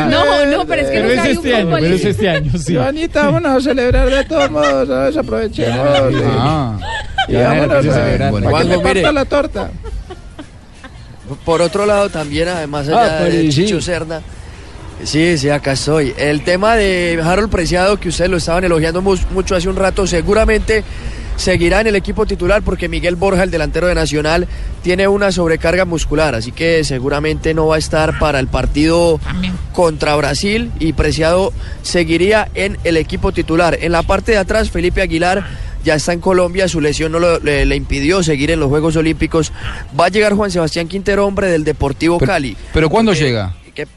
no, 0.09 0.45
no, 0.45 0.65
pero 0.65 0.81
es 0.81 0.87
que 0.89 0.93
Pero 1.01 1.07
no 1.07 1.13
es 1.13 1.19
hay 1.19 1.31
un 1.31 1.37
este 1.37 1.55
año, 1.55 1.69
pero 1.73 1.85
es 1.85 2.05
este 2.05 2.29
año, 2.29 2.51
sí. 2.57 2.75
Joanita, 2.75 3.25
vámonos 3.25 3.51
a 3.57 3.61
celebrar 3.61 4.09
de 4.09 4.23
todos 4.23 4.51
modos, 4.51 4.87
¿sabes? 4.87 5.17
Aprovechemos. 5.17 6.13
sí. 6.13 6.19
Ah. 6.25 6.79
Y 7.27 7.35
vámonos, 7.35 7.85
a 7.85 7.93
celebrar. 7.93 8.31
para 8.31 8.59
que 8.61 8.69
me 8.69 8.79
parta 8.79 9.11
la 9.11 9.25
torta. 9.25 9.71
Por 11.45 11.61
otro 11.61 11.85
lado, 11.85 12.09
también, 12.09 12.47
además 12.47 12.87
Ah, 12.89 13.01
allá 13.03 13.19
de 13.25 13.31
pues, 13.43 13.55
sí. 13.55 13.65
Chicho 13.65 13.81
Serna. 13.81 14.21
Sí, 15.03 15.37
sí, 15.37 15.49
acá 15.49 15.73
estoy. 15.73 16.13
El 16.17 16.43
tema 16.43 16.75
de 16.75 17.19
Harold 17.23 17.49
Preciado, 17.51 17.99
que 17.99 18.09
ustedes 18.09 18.31
lo 18.31 18.37
estaban 18.37 18.63
elogiando 18.63 19.01
mu- 19.01 19.15
mucho 19.31 19.55
hace 19.55 19.69
un 19.69 19.75
rato, 19.75 20.07
seguramente 20.07 20.83
seguirá 21.35 21.81
en 21.81 21.87
el 21.87 21.95
equipo 21.95 22.25
titular 22.25 22.63
porque 22.63 22.89
Miguel 22.89 23.15
Borja, 23.15 23.43
el 23.43 23.51
delantero 23.51 23.85
de 23.85 23.93
Nacional, 23.93 24.47
tiene 24.81 25.07
una 25.07 25.31
sobrecarga 25.31 25.85
muscular, 25.85 26.33
así 26.33 26.51
que 26.51 26.83
seguramente 26.83 27.53
no 27.53 27.67
va 27.67 27.75
a 27.75 27.77
estar 27.77 28.17
para 28.17 28.39
el 28.39 28.47
partido 28.47 29.19
contra 29.71 30.15
Brasil 30.15 30.71
y 30.79 30.93
Preciado 30.93 31.53
seguiría 31.83 32.49
en 32.55 32.79
el 32.83 32.97
equipo 32.97 33.31
titular. 33.31 33.77
En 33.79 33.91
la 33.91 34.01
parte 34.01 34.31
de 34.31 34.39
atrás, 34.39 34.71
Felipe 34.71 35.03
Aguilar 35.03 35.45
ya 35.87 35.95
está 35.95 36.11
en 36.11 36.19
Colombia, 36.19 36.67
su 36.67 36.81
lesión 36.81 37.13
no 37.13 37.19
lo- 37.19 37.39
le, 37.39 37.65
le 37.65 37.75
impidió 37.77 38.21
seguir 38.21 38.51
en 38.51 38.59
los 38.59 38.67
Juegos 38.67 38.97
Olímpicos. 38.97 39.53
Va 39.97 40.07
a 40.07 40.09
llegar 40.09 40.33
Juan 40.33 40.51
Sebastián 40.51 40.89
Quintero, 40.89 41.25
hombre 41.25 41.47
del 41.47 41.63
Deportivo 41.63 42.17
Pero- 42.19 42.29
Cali. 42.29 42.57
¿Pero 42.73 42.89
cuándo 42.89 43.11
Porque- 43.13 43.23
llega? 43.23 43.55
que 43.73 43.87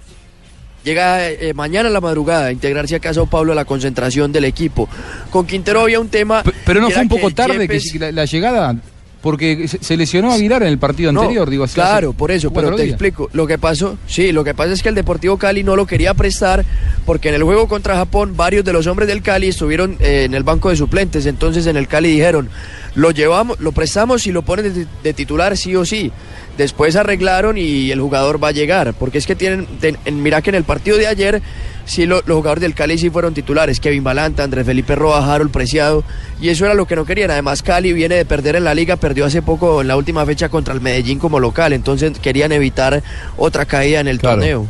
llega 0.84 1.28
eh, 1.28 1.52
mañana 1.52 1.88
a 1.88 1.92
la 1.92 2.00
madrugada 2.00 2.46
a 2.46 2.52
integrarse 2.52 2.94
acá 2.94 3.10
a 3.10 3.14
Sao 3.14 3.26
Paulo 3.26 3.50
a 3.52 3.54
la 3.56 3.64
concentración 3.64 4.30
del 4.30 4.44
equipo. 4.44 4.88
Con 5.30 5.46
Quintero 5.46 5.80
había 5.80 5.98
un 5.98 6.08
tema. 6.08 6.44
Pero 6.64 6.80
no 6.80 6.86
que 6.88 6.94
fue 6.94 7.02
un 7.02 7.08
poco 7.08 7.30
tarde 7.32 7.66
que 7.66 7.78
Yepes- 7.80 7.98
la, 7.98 8.12
la 8.12 8.24
llegada. 8.24 8.76
Porque 9.22 9.68
se, 9.68 9.96
lesionó 9.98 10.32
Aguilar 10.32 10.62
en 10.62 10.68
el 10.68 10.78
partido 10.78 11.12
No, 11.12 11.20
anterior, 11.20 11.50
digo 11.50 11.64
así. 11.64 11.74
Claro, 11.74 12.14
por 12.14 12.30
eso, 12.30 12.50
pero 12.52 12.70
te 12.74 12.84
días. 12.84 12.94
explico. 12.94 13.28
Lo 13.34 13.46
que 13.46 13.58
pasó, 13.58 13.98
sí, 14.06 14.32
lo 14.32 14.44
que 14.44 14.54
pasa 14.54 14.72
es 14.72 14.82
que 14.82 14.88
el 14.88 14.94
Deportivo 14.94 15.36
Cali 15.36 15.62
no 15.62 15.76
lo 15.76 15.86
quería 15.86 16.14
prestar 16.14 16.64
porque 17.04 17.28
en 17.28 17.34
el 17.34 17.42
juego 17.42 17.68
contra 17.68 17.96
Japón 17.96 18.34
varios 18.34 18.64
de 18.64 18.72
los 18.72 18.86
hombres 18.86 19.08
del 19.08 19.20
Cali 19.20 19.48
estuvieron 19.48 19.96
eh, 20.00 20.24
en 20.24 20.32
el 20.32 20.42
banco 20.42 20.70
de 20.70 20.76
suplentes. 20.76 21.26
Entonces 21.26 21.66
en 21.66 21.76
el 21.76 21.86
Cali 21.86 22.10
dijeron, 22.10 22.48
lo 22.94 23.10
llevamos, 23.10 23.60
lo 23.60 23.72
prestamos 23.72 24.26
y 24.26 24.32
lo 24.32 24.40
ponen 24.40 24.72
de, 24.72 24.86
de 25.02 25.12
titular 25.12 25.54
sí 25.58 25.76
o 25.76 25.84
sí. 25.84 26.10
Después 26.56 26.96
arreglaron 26.96 27.58
y 27.58 27.90
el 27.90 28.00
jugador 28.00 28.42
va 28.42 28.48
a 28.48 28.52
llegar, 28.52 28.94
porque 28.94 29.18
es 29.18 29.26
que 29.26 29.36
tienen, 29.36 29.66
ten- 29.80 29.98
en- 30.06 30.22
mira 30.22 30.40
que 30.40 30.48
en 30.50 30.56
el 30.56 30.64
partido 30.64 30.96
de 30.96 31.06
ayer 31.06 31.42
sí 31.90 32.06
lo- 32.06 32.22
los 32.24 32.36
jugadores 32.36 32.62
del 32.62 32.74
Cali 32.74 32.96
sí 32.98 33.10
fueron 33.10 33.34
titulares, 33.34 33.80
Kevin 33.80 34.04
Balanta, 34.04 34.44
Andrés 34.44 34.64
Felipe 34.64 34.94
Roa, 34.94 35.34
Harold 35.34 35.50
Preciado, 35.50 36.04
y 36.40 36.48
eso 36.48 36.64
era 36.64 36.74
lo 36.74 36.86
que 36.86 36.96
no 36.96 37.04
querían. 37.04 37.30
Además 37.30 37.62
Cali 37.62 37.92
viene 37.92 38.14
de 38.14 38.24
perder 38.24 38.56
en 38.56 38.64
la 38.64 38.74
liga, 38.74 38.96
perdió 38.96 39.26
hace 39.26 39.42
poco 39.42 39.80
en 39.82 39.88
la 39.88 39.96
última 39.96 40.24
fecha 40.24 40.48
contra 40.48 40.72
el 40.72 40.80
Medellín 40.80 41.18
como 41.18 41.40
local, 41.40 41.72
entonces 41.72 42.18
querían 42.20 42.52
evitar 42.52 43.02
otra 43.36 43.64
caída 43.66 44.00
en 44.00 44.08
el 44.08 44.18
torneo. 44.18 44.66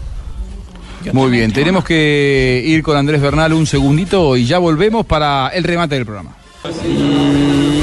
Muy 1.12 1.31
bien, 1.31 1.53
tenemos 1.53 1.85
que 1.85 2.62
ir 2.66 2.83
con 2.83 2.97
Andrés 2.97 3.21
Bernal 3.23 3.53
un 3.55 3.66
segundito 3.66 4.37
y 4.37 4.45
ya 4.47 4.59
volvemos 4.59 5.07
para 5.07 5.49
el 5.49 5.64
remate 5.64 5.95
del 5.95 6.05
programa. 6.05 6.35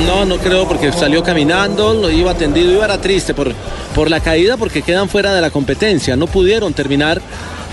No, 0.06 0.24
no 0.26 0.38
creo 0.38 0.68
porque 0.68 0.92
salió 0.92 1.24
caminando, 1.24 1.94
lo 1.94 2.12
iba 2.12 2.32
atendido, 2.32 2.72
iba 2.72 2.86
era 2.86 3.00
triste 3.02 3.34
por, 3.34 3.52
por 3.96 4.10
la 4.10 4.20
caída 4.20 4.56
porque 4.58 4.82
quedan 4.82 5.10
fuera 5.10 5.34
de 5.34 5.42
la 5.42 5.50
competencia, 5.50 6.16
no 6.16 6.28
pudieron 6.28 6.74
terminar 6.74 7.22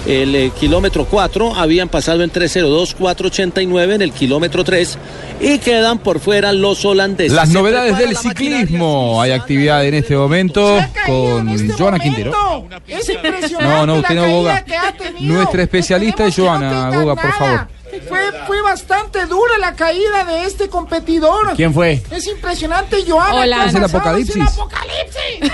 el 0.07 0.35
eh, 0.35 0.53
kilómetro 0.59 1.07
4, 1.07 1.55
habían 1.55 1.89
pasado 1.89 2.23
en 2.23 2.31
302, 2.31 2.95
489 2.95 3.95
en 3.95 4.03
el 4.03 4.13
kilómetro 4.13 4.65
3 4.65 4.99
y 5.41 5.59
quedan 5.59 5.99
por 5.99 6.21
fuera 6.21 6.53
los 6.53 6.85
holandeses. 6.85 7.33
Las 7.33 7.51
novedades 7.51 7.97
del 7.99 8.13
la 8.13 8.21
ciclismo. 8.21 9.21
Hay 9.21 9.33
actividad 9.33 9.85
en 9.85 9.95
este 9.95 10.17
momento 10.17 10.79
con 11.07 11.77
Joana 11.77 11.99
Quintero. 11.99 12.33
Es 12.87 13.09
impresionante 13.09 13.65
No, 13.65 13.87
no, 13.87 13.95
usted 13.97 14.15
no, 14.15 14.23
tenido. 14.99 15.35
Nuestra 15.35 15.63
especialista 15.63 16.27
es 16.27 16.37
Joana, 16.37 16.91
Goga, 16.91 17.17
por 17.17 17.33
favor. 17.33 17.69
Fue, 18.09 18.21
fue 18.47 18.63
bastante 18.63 19.27
dura 19.27 19.59
la 19.59 19.75
caída 19.75 20.25
de 20.25 20.45
este 20.45 20.69
competidor. 20.69 21.55
¿Quién 21.57 21.73
fue? 21.73 22.03
Es 22.11 22.27
impresionante, 22.27 22.99
Joana. 23.07 23.35
Hola. 23.35 23.57
¿qué 23.57 23.63
ha 23.63 23.67
¿Es 23.67 23.75
el 23.75 23.85
apocalipsis? 23.85 24.37
Es 24.37 24.43
el 24.43 24.49
apocalipsis. 24.49 25.53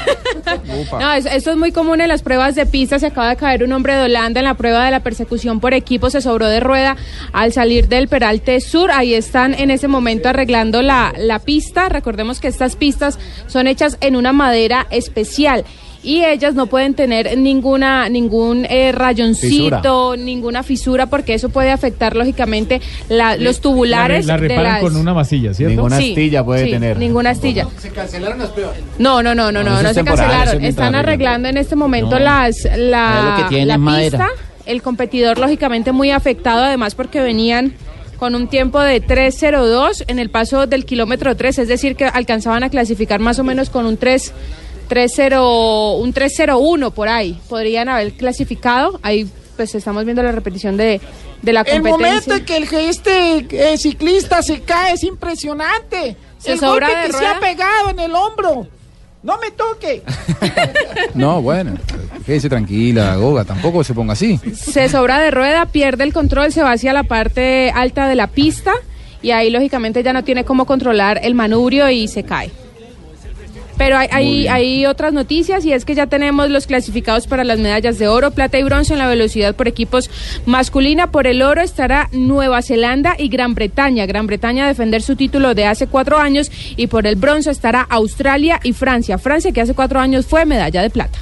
No, 1.00 1.12
es- 1.12 1.26
esto 1.26 1.50
es 1.50 1.56
muy 1.56 1.72
común 1.72 2.00
en 2.00 2.08
las 2.08 2.22
pruebas 2.22 2.54
de 2.54 2.66
pista. 2.66 2.98
Se 2.98 3.06
acaba 3.06 3.28
de 3.30 3.36
caer 3.36 3.62
un 3.64 3.72
hombre 3.72 3.94
de 3.94 4.04
Holanda 4.04 4.40
en 4.40 4.46
la 4.46 4.54
prueba 4.54 4.84
de 4.84 4.90
la 4.90 5.00
persecución 5.00 5.60
por 5.60 5.74
equipo. 5.74 6.10
Se 6.10 6.20
sobró 6.20 6.46
de 6.48 6.60
rueda 6.60 6.96
al 7.32 7.52
salir 7.52 7.88
del 7.88 8.08
Peralte 8.08 8.60
Sur. 8.60 8.90
Ahí 8.90 9.14
están 9.14 9.54
en 9.54 9.70
ese 9.70 9.88
momento 9.88 10.28
arreglando 10.28 10.82
la, 10.82 11.12
la 11.16 11.38
pista. 11.38 11.88
Recordemos 11.88 12.40
que 12.40 12.48
estas 12.48 12.76
pistas 12.76 13.18
son 13.46 13.66
hechas 13.66 13.96
en 14.00 14.16
una 14.16 14.32
madera 14.32 14.86
especial. 14.90 15.64
Y 16.02 16.24
ellas 16.24 16.54
no 16.54 16.66
pueden 16.66 16.94
tener 16.94 17.36
ninguna 17.36 18.08
ningún 18.08 18.64
eh, 18.64 18.90
rayoncito, 18.92 20.16
ninguna 20.16 20.62
fisura, 20.62 21.06
porque 21.06 21.34
eso 21.34 21.50
puede 21.50 21.70
afectar 21.70 22.16
lógicamente 22.16 22.80
la- 23.08 23.36
los 23.36 23.60
tubulares. 23.60 24.24
La, 24.26 24.36
re- 24.36 24.48
la 24.48 24.48
de 24.48 24.56
reparan 24.56 24.72
las- 24.74 24.82
con 24.82 24.96
una 24.96 25.12
masilla, 25.14 25.52
¿cierto? 25.52 25.74
Ninguna 25.74 25.98
Sí, 25.98 26.10
astilla 26.10 26.44
puede 26.44 26.64
sí, 26.64 26.70
tener. 26.70 26.96
Ninguna 26.98 27.30
astilla. 27.30 27.66
Se 27.78 27.90
cancelaron 27.90 28.38
las 28.38 28.48
pruebas. 28.48 28.76
No, 28.98 29.22
no, 29.22 29.34
no, 29.34 29.52
no, 29.52 29.62
No, 29.62 29.82
no, 29.82 29.92
se 29.92 30.02
cancelaron. 30.02 30.62
es 30.64 30.70
Están 30.70 30.94
arreglan. 30.94 30.94
arreglando 31.04 31.48
en 31.50 31.56
este 31.58 31.76
momento 31.76 32.18
No. 32.18 32.24
las 32.24 32.66
la, 32.76 33.36
lo 33.36 33.42
que 33.42 33.48
tienen 33.50 33.68
la 33.68 33.78
madera. 33.78 34.18
pista. 34.28 34.28
El 34.66 34.82
competidor 34.82 35.38
lógicamente 35.38 35.92
muy 35.92 36.10
afectado, 36.10 36.64
además 36.64 36.94
porque 36.94 37.20
venían 37.20 37.74
con 38.18 38.34
un 38.34 38.48
tiempo 38.48 38.80
de 38.80 39.00
3.02 39.02 40.04
en 40.06 40.18
el 40.18 40.30
paso 40.30 40.66
del 40.66 40.84
kilómetro 40.84 41.34
3, 41.36 41.58
es 41.58 41.68
decir, 41.68 41.96
que 41.96 42.04
alcanzaban 42.04 42.62
a 42.62 42.68
clasificar 42.70 43.18
más 43.20 43.38
o 43.38 43.44
menos 43.44 43.70
con 43.70 43.86
un 43.86 43.96
3 43.96 44.32
3.0 44.90 46.00
un 46.00 46.12
3.01 46.12 46.92
por 46.92 47.08
ahí. 47.08 47.40
Podrían 47.48 47.88
haber 47.88 48.12
clasificado. 48.12 48.98
Ahí 49.02 49.26
pues 49.56 49.74
estamos 49.74 50.04
viendo 50.04 50.22
la 50.22 50.32
repetición 50.32 50.76
de, 50.76 51.00
de 51.42 51.52
la 51.52 51.60
El 51.60 51.82
competencia. 51.82 52.06
momento 52.08 52.34
en 52.34 52.44
que 52.44 52.56
el, 52.56 52.68
que 52.68 52.88
este 52.88 53.72
eh, 53.72 53.78
ciclista 53.78 54.42
se 54.42 54.60
cae 54.60 54.94
es 54.94 55.04
impresionante. 55.04 56.16
Se 56.38 56.52
el 56.52 56.58
sobra 56.60 56.88
golpe 56.88 57.00
de 57.02 57.06
que 57.06 57.12
se 57.12 57.18
rueda. 57.18 57.36
ha 57.36 57.40
pegado 57.40 57.90
en 57.90 57.98
el 58.00 58.14
hombro. 58.14 58.66
No 59.22 59.38
me 59.38 59.50
toque. 59.50 60.02
No, 61.14 61.42
bueno, 61.42 61.74
quédese 62.24 62.48
tranquila, 62.48 63.16
Goga, 63.16 63.44
tampoco 63.44 63.82
se 63.84 63.92
ponga 63.92 64.12
así. 64.14 64.38
se 64.54 64.88
sobra 64.88 65.18
de 65.18 65.30
rueda, 65.30 65.66
pierde 65.66 66.04
el 66.04 66.12
control, 66.12 66.52
se 66.52 66.62
va 66.62 66.72
hacia 66.72 66.92
la 66.92 67.02
parte 67.02 67.70
alta 67.74 68.08
de 68.08 68.14
la 68.14 68.28
pista 68.28 68.72
y 69.20 69.32
ahí 69.32 69.50
lógicamente 69.50 70.02
ya 70.02 70.12
no 70.12 70.24
tiene 70.24 70.44
cómo 70.44 70.64
controlar 70.66 71.20
el 71.22 71.34
manubrio 71.34 71.90
y 71.90 72.08
se 72.08 72.22
cae. 72.22 72.50
Pero 73.80 73.96
hay, 73.96 74.08
hay, 74.12 74.46
hay 74.46 74.84
otras 74.84 75.14
noticias 75.14 75.64
y 75.64 75.72
es 75.72 75.86
que 75.86 75.94
ya 75.94 76.06
tenemos 76.06 76.50
los 76.50 76.66
clasificados 76.66 77.26
para 77.26 77.44
las 77.44 77.58
medallas 77.58 77.98
de 77.98 78.08
oro, 78.08 78.30
plata 78.30 78.58
y 78.58 78.62
bronce 78.62 78.92
en 78.92 78.98
la 78.98 79.08
velocidad 79.08 79.54
por 79.54 79.68
equipos 79.68 80.10
masculina. 80.44 81.10
Por 81.10 81.26
el 81.26 81.40
oro 81.40 81.62
estará 81.62 82.10
Nueva 82.12 82.60
Zelanda 82.60 83.14
y 83.18 83.30
Gran 83.30 83.54
Bretaña. 83.54 84.04
Gran 84.04 84.26
Bretaña 84.26 84.66
a 84.66 84.68
defender 84.68 85.00
su 85.00 85.16
título 85.16 85.54
de 85.54 85.64
hace 85.64 85.86
cuatro 85.86 86.18
años 86.18 86.52
y 86.76 86.88
por 86.88 87.06
el 87.06 87.16
bronce 87.16 87.50
estará 87.50 87.80
Australia 87.88 88.60
y 88.62 88.74
Francia. 88.74 89.16
Francia 89.16 89.50
que 89.50 89.62
hace 89.62 89.72
cuatro 89.72 89.98
años 89.98 90.26
fue 90.26 90.44
medalla 90.44 90.82
de 90.82 90.90
plata. 90.90 91.18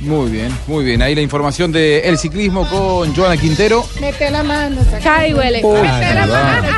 Muy 0.00 0.30
bien, 0.30 0.54
muy 0.66 0.84
bien. 0.84 1.00
Ahí 1.00 1.14
la 1.14 1.22
información 1.22 1.72
del 1.72 2.18
ciclismo 2.18 2.68
con 2.68 3.16
Joana 3.16 3.38
Quintero. 3.38 3.82
Mete 3.98 4.30
la 4.30 4.42
mano. 4.42 4.84
Saca. 4.84 5.00
Cae, 5.00 5.34
huele. 5.34 5.62
Mete 5.62 6.14
la 6.14 6.26
mano. 6.26 6.68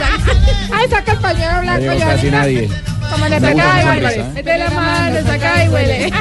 Ay, 0.73 0.89
saca 0.89 1.13
el 1.15 1.19
pañuelo 1.19 1.61
blanco. 1.63 1.81
llegó 1.81 1.95
ya. 1.95 2.07
casi 2.07 2.31
nadie. 2.31 2.71
Como 3.11 3.27
le 3.29 3.37
esa 3.37 3.49
Álvarez. 3.49 3.85
sonrisa, 3.85 4.21
¿eh? 4.21 4.31
Mete 4.35 4.59
la 4.59 4.71
mano, 4.71 5.17
saca 5.27 5.65
y 5.65 5.69
huele. 5.69 6.13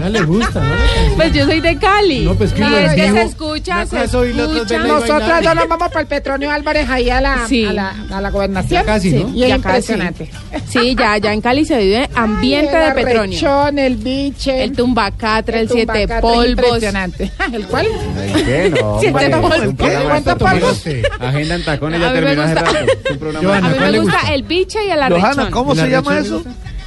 No 0.00 0.08
le 0.08 0.22
gusta, 0.22 0.60
¿no? 0.60 0.74
Pues 1.16 1.32
yo 1.32 1.44
soy 1.46 1.60
de 1.60 1.76
Cali. 1.78 2.20
No, 2.24 2.34
pues, 2.34 2.52
que 2.52 2.60
y 2.62 2.64
lo 2.64 2.78
es 2.78 2.94
que 2.94 3.10
se 3.10 3.22
escucha, 3.22 3.86
se 3.86 4.04
escucha. 4.04 4.78
Nosotros 4.78 5.40
ya 5.42 5.54
nos 5.54 5.68
vamos 5.68 5.88
para 5.88 6.00
el 6.00 6.06
Petronio 6.06 6.50
Álvarez 6.50 6.88
ahí 6.88 7.10
a 7.10 7.20
la, 7.20 7.46
Sí. 7.46 7.64
a 7.64 7.72
la, 7.72 7.94
a 8.10 8.20
la 8.20 8.30
gobernación. 8.30 8.82
Ya 8.82 8.84
casi, 8.84 9.10
¿no? 9.12 9.28
Y 9.34 9.42
es 9.44 9.48
Ya 9.50 9.58
casi. 9.58 9.92
impresionante. 9.92 10.30
Sí, 10.68 10.94
ya, 10.98 11.18
ya 11.18 11.32
en 11.32 11.40
Cali 11.40 11.64
se 11.64 11.76
vive 11.78 12.08
ambiente 12.14 12.74
Ay, 12.76 12.82
de 12.82 12.88
el 12.88 12.94
Petronio. 13.06 13.38
arrechón, 13.38 13.78
el 13.78 13.96
biche. 13.96 14.64
El 14.64 14.72
tumbacatra, 14.72 15.60
el, 15.60 15.68
siete 15.68 15.86
tumbacatre, 16.06 16.20
polvos. 16.20 16.46
Impresionante. 16.46 17.30
¿El 17.52 17.66
cuál? 17.66 17.86
¿Qué? 18.34 18.72
No, 18.80 18.96
Siete 19.00 19.30
polvos. 19.30 19.58
¿Cuántos 19.78 20.24
de 20.24 20.36
polvos? 20.36 20.84
Agenda 21.20 21.54
en 21.56 21.64
tacones 21.64 22.00
A 22.00 22.04
ya 22.04 22.08
mí 22.10 22.14
me 22.14 22.26
terminó 22.26 22.42
hace 22.42 22.54
gusta. 22.54 22.70
rato. 22.72 22.92
A 23.38 23.68
mí 23.68 23.76
¿cuál 23.78 23.92
me 23.92 23.98
gusta 24.00 24.34
el 24.34 24.42
biche 24.44 24.78
y 24.86 24.90
el 24.90 24.98
Johanna, 25.00 25.16
arrechón. 25.26 25.50
¿cómo 25.50 25.72
¿Y 25.72 25.76
se 25.76 25.82
la 25.88 26.02
eso? 26.18 26.42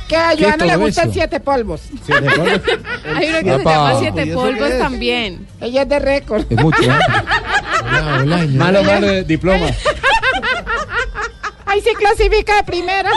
Que 0.08 0.16
a 0.18 0.36
¿Qué 0.36 0.44
Joana 0.44 0.66
le 0.66 0.74
todo 0.74 0.82
gusta 0.86 1.02
el 1.02 1.08
eso? 1.10 1.14
siete 1.16 1.40
polvos. 1.40 1.82
Hay 3.16 3.30
uno 3.30 3.40
que 3.40 3.44
se 3.44 3.64
llama 3.64 3.94
¿Y 3.94 4.00
siete 4.00 4.28
polvos 4.34 4.70
también. 4.78 5.48
Ella 5.62 5.82
es 5.82 5.90
de 5.90 6.00
récord. 6.00 6.46
Es 6.50 6.62
mucho, 6.62 6.84
¿eh? 6.84 6.90
Hola, 7.88 8.20
hola, 8.22 8.40
señor. 8.40 8.56
Malo, 8.58 8.84
malo, 8.84 9.08
de 9.08 9.24
diploma. 9.24 9.68
Ahí 11.66 11.82
se 11.82 11.94
clasifica 11.94 12.56
de 12.58 12.64
primera. 12.64 13.10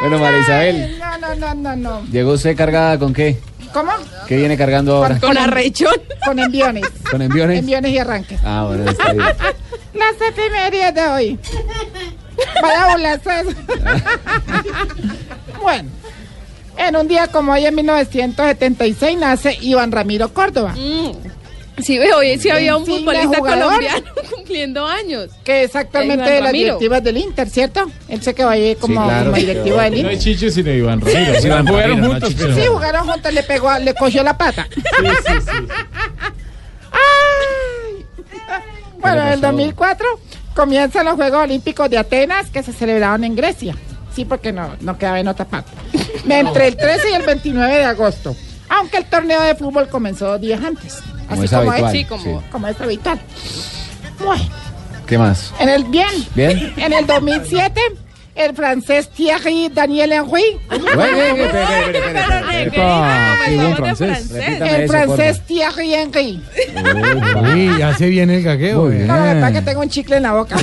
Bueno, 0.00 0.18
María 0.18 0.40
Isabel, 0.40 0.98
No, 0.98 1.18
no, 1.18 1.34
no, 1.34 1.54
no, 1.54 1.76
no. 1.76 2.04
¿llegó 2.10 2.32
usted 2.32 2.56
cargada 2.56 2.98
con 2.98 3.12
qué? 3.12 3.38
¿Cómo? 3.72 3.92
¿Qué 4.26 4.36
viene 4.36 4.56
cargando 4.58 4.96
ahora? 4.96 5.18
Con 5.20 5.36
arrechón. 5.38 5.94
Con 6.26 6.38
enviones. 6.38 6.84
¿Con 7.10 7.22
enviones? 7.22 7.58
Enviones 7.60 7.92
y 7.92 7.98
arranques. 7.98 8.40
Ah, 8.44 8.64
bueno, 8.66 8.90
está 8.90 9.12
bien. 9.12 9.24
Las 9.94 10.20
efemérides 10.28 10.94
de 10.94 11.06
hoy. 11.06 11.38
Vaya 12.62 12.86
burlarse. 12.92 13.30
bueno, 15.62 15.88
en 16.76 16.96
un 16.96 17.08
día 17.08 17.26
como 17.28 17.52
hoy 17.52 17.66
en 17.66 17.74
1976 17.74 19.18
nace 19.18 19.56
Iván 19.60 19.92
Ramiro 19.92 20.32
Córdoba, 20.32 20.74
Sí, 21.82 21.98
veo, 21.98 22.18
hoy 22.18 22.38
sí 22.38 22.50
había 22.50 22.76
un 22.76 22.84
futbolista 22.84 23.38
colombiano 23.38 24.04
cumpliendo 24.36 24.86
años. 24.86 25.30
que 25.42 25.64
es 25.64 25.74
actualmente 25.74 26.24
Iván 26.24 26.34
de 26.34 26.40
las 26.42 26.52
directivas 26.52 27.02
del 27.02 27.16
Inter, 27.16 27.48
¿cierto? 27.48 27.90
Él 28.08 28.22
se 28.22 28.34
quedó 28.34 28.50
ahí 28.50 28.76
como, 28.76 29.00
Sí, 29.02 29.08
claro. 29.08 29.24
como 29.30 29.36
directivo 29.38 29.80
del 29.80 29.90
No 29.92 29.96
Inter. 29.98 30.12
es 30.12 30.20
Chicho, 30.22 30.50
sino 30.50 30.70
Iván 30.70 31.00
Ramiro. 31.00 31.40
Sí, 31.40 31.46
Iván 31.46 31.66
Jugaron 31.66 31.90
Ramiro, 31.90 32.04
no 32.06 32.10
juntos, 32.20 32.34
pero... 32.38 32.54
Sí, 32.54 32.60
jugaron 32.68 33.08
juntos, 33.08 33.32
le 33.32 33.42
pegó, 33.42 33.70
a- 33.70 33.78
le 33.78 33.94
cogió 33.94 34.22
la 34.22 34.36
pata. 34.36 34.68
Ay. 36.92 38.06
Bueno, 39.00 39.22
en 39.22 39.28
el 39.28 39.40
2004 39.40 40.06
comienzan 40.54 41.06
los 41.06 41.14
Juegos 41.16 41.42
Olímpicos 41.44 41.88
de 41.90 41.98
Atenas 41.98 42.50
que 42.50 42.62
se 42.62 42.72
celebraron 42.72 43.24
en 43.24 43.34
Grecia. 43.36 43.74
Sí, 44.14 44.24
porque 44.24 44.52
no, 44.52 44.70
no 44.80 44.98
quedaba 44.98 45.20
en 45.20 45.28
otra 45.28 45.46
parte. 45.46 45.70
Entre 46.28 46.68
el 46.68 46.76
13 46.76 47.10
y 47.10 47.14
el 47.14 47.22
29 47.22 47.74
de 47.78 47.84
agosto. 47.84 48.36
Aunque 48.68 48.98
el 48.98 49.04
torneo 49.06 49.40
de 49.42 49.54
fútbol 49.54 49.88
comenzó 49.88 50.26
dos 50.28 50.40
días 50.40 50.62
antes. 50.62 50.98
Como 51.28 51.42
Así 51.42 51.44
es 51.44 51.50
como 51.50 51.70
habitual. 51.72 51.84
es, 51.96 52.00
Sí, 52.00 52.04
como- 52.06 52.42
como 52.50 52.66
es 52.68 52.80
habitual. 52.80 53.20
Bueno, 54.24 54.44
¿Qué 55.06 55.18
más? 55.18 55.52
en 55.58 55.68
el 55.68 55.84
bien. 55.84 56.08
¿Bien? 56.34 56.72
En 56.76 56.92
el 56.92 57.06
2007, 57.06 57.80
el 58.34 58.56
francés 58.56 59.08
Thierry 59.10 59.68
Daniel 59.68 60.12
Henry, 60.12 60.58
el 60.70 60.80
francés 64.88 65.42
Thierry 65.46 65.94
Henry. 65.94 66.42
Uy, 67.54 67.82
hace 67.82 68.08
bien 68.08 68.30
el 68.30 68.42
gagueo. 68.42 68.84
Muy 68.84 68.96
eh. 68.96 69.04
No, 69.06 69.16
la 69.16 69.34
verdad 69.34 69.52
que 69.52 69.62
tengo 69.62 69.82
un 69.82 69.88
chicle 69.88 70.16
en 70.16 70.22
la 70.22 70.32
boca. 70.32 70.56